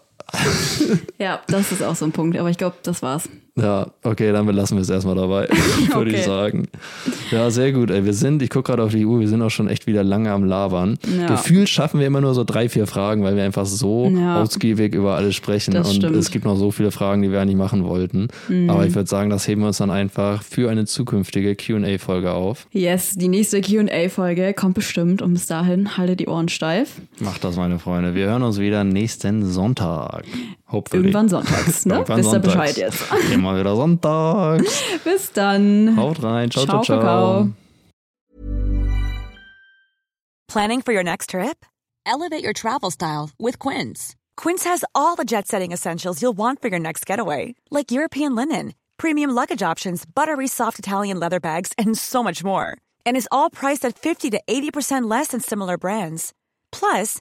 Ja, 1.19 1.43
das 1.49 1.73
ist 1.73 1.83
auch 1.83 1.97
so 1.97 2.05
ein 2.05 2.13
Punkt. 2.13 2.39
Aber 2.39 2.51
ich 2.51 2.59
glaube, 2.59 2.77
das 2.83 3.03
war's. 3.03 3.29
Ja, 3.59 3.89
okay, 4.03 4.33
dann 4.33 4.47
belassen 4.47 4.77
wir 4.77 4.83
es 4.83 4.91
erstmal 4.91 5.15
dabei, 5.17 5.49
würde 5.95 6.11
ich 6.11 6.17
Okay. 6.19 6.23
sagen. 6.27 6.69
Ja, 7.31 7.51
sehr 7.51 7.73
gut. 7.73 7.91
Ey. 7.91 8.05
Wir 8.05 8.15
sind, 8.15 8.41
ich 8.43 8.51
gucke 8.51 8.71
gerade 8.71 8.83
auf 8.83 8.93
die 8.93 9.05
Uhr, 9.05 9.21
wir 9.21 9.29
sind 9.29 9.43
auch 9.43 9.51
schon 9.51 9.69
echt 9.69 9.87
wieder 9.87 10.05
lange 10.05 10.31
am 10.31 10.45
Labern. 10.45 10.99
Ja. 11.19 11.27
Gefühlt 11.27 11.69
schaffen 11.69 12.01
wir 12.01 12.07
immer 12.07 12.21
nur 12.21 12.35
so 12.35 12.45
drei, 12.45 12.69
vier 12.69 12.87
Fragen, 12.87 13.23
weil 13.25 13.37
wir 13.37 13.45
einfach 13.45 13.67
so 13.67 14.09
Ja. 14.15 14.41
ausgiebig 14.43 14.95
über 14.95 15.17
alles 15.17 15.35
sprechen. 15.35 15.75
Das 15.75 15.89
und 15.89 15.97
stimmt. 15.97 16.13
Mhm. 16.15 16.19
es 16.21 16.31
gibt 16.31 16.45
noch 16.45 16.57
so 16.57 16.71
viele 16.71 16.91
Fragen, 16.91 17.23
die 17.23 17.31
wir 17.33 17.41
eigentlich 17.41 17.57
machen 17.57 17.85
wollten. 17.85 18.29
Aber 18.69 18.87
ich 18.87 18.95
würde 18.95 19.09
sagen, 19.09 19.29
das 19.31 19.47
heben 19.49 19.63
wir 19.63 19.69
uns 19.69 19.79
dann 19.79 19.91
einfach 19.91 20.43
für 20.43 20.71
eine 20.71 20.87
zukünftige 20.87 21.55
QA-Folge 21.57 22.33
auf. 22.33 22.67
Yes, 22.73 23.15
die 23.17 23.29
nächste 23.29 23.61
QA-Folge 23.61 24.55
kommt 24.55 24.75
bestimmt 24.75 25.21
und 25.23 25.33
bis 25.35 25.47
dahin 25.47 25.97
haltet 25.97 26.21
die 26.21 26.29
Ohren 26.29 26.49
steif. 26.49 26.93
Macht 27.21 27.45
das, 27.45 27.57
meine 27.57 27.79
Freunde. 27.79 28.15
Wir 28.15 28.27
hören 28.27 28.43
uns 28.43 28.59
wieder 28.59 28.85
nächsten 28.85 29.45
Sonntag. 29.45 30.25
Hopefully. 30.71 31.09
Irgendwann 31.09 31.29
sonntags, 31.29 31.87
ne? 31.87 31.95
Irgendwann 31.99 32.19
Wisst 32.19 32.29
ihr 32.29 32.33
sonntags. 32.33 32.55
Bescheid 32.55 32.77
jetzt. 32.77 33.33
Immer 33.33 33.59
wieder 33.59 33.75
Sonntag. 33.75 34.63
Bis 35.05 35.33
dann. 35.33 35.97
Haut 35.97 36.23
rein. 36.23 36.51
Ciao, 36.51 36.65
ciao, 36.67 36.83
Ciao, 36.83 37.01
ciao. 37.01 37.01
Kakao. 37.01 37.53
Planning 40.49 40.83
for 40.83 40.93
your 40.93 41.05
next 41.05 41.31
trip? 41.31 41.65
Elevate 42.07 42.43
your 42.43 42.55
travel 42.55 42.91
style 42.91 43.31
with 43.39 43.59
Quince. 43.59 44.17
Quince 44.37 44.65
has 44.65 44.85
all 44.95 45.15
the 45.17 45.25
jet 45.25 45.47
setting 45.47 45.73
essentials 45.73 46.23
you'll 46.23 46.37
want 46.37 46.63
for 46.63 46.69
your 46.69 46.79
next 46.79 47.05
getaway, 47.05 47.55
like 47.71 47.91
European 47.91 48.35
linen, 48.35 48.73
premium 48.97 49.31
luggage 49.31 49.63
options, 49.63 50.05
buttery 50.07 50.47
soft 50.49 50.79
Italian 50.79 51.21
leather 51.21 51.41
bags, 51.41 51.73
and 51.77 51.99
so 51.99 52.23
much 52.23 52.43
more. 52.43 52.77
And 53.05 53.17
is 53.17 53.29
all 53.31 53.51
priced 53.51 53.85
at 53.85 53.99
50 53.99 54.31
to 54.31 54.41
80% 54.49 55.09
less 55.11 55.29
than 55.29 55.41
similar 55.41 55.77
brands. 55.77 56.33
Plus, 56.73 57.21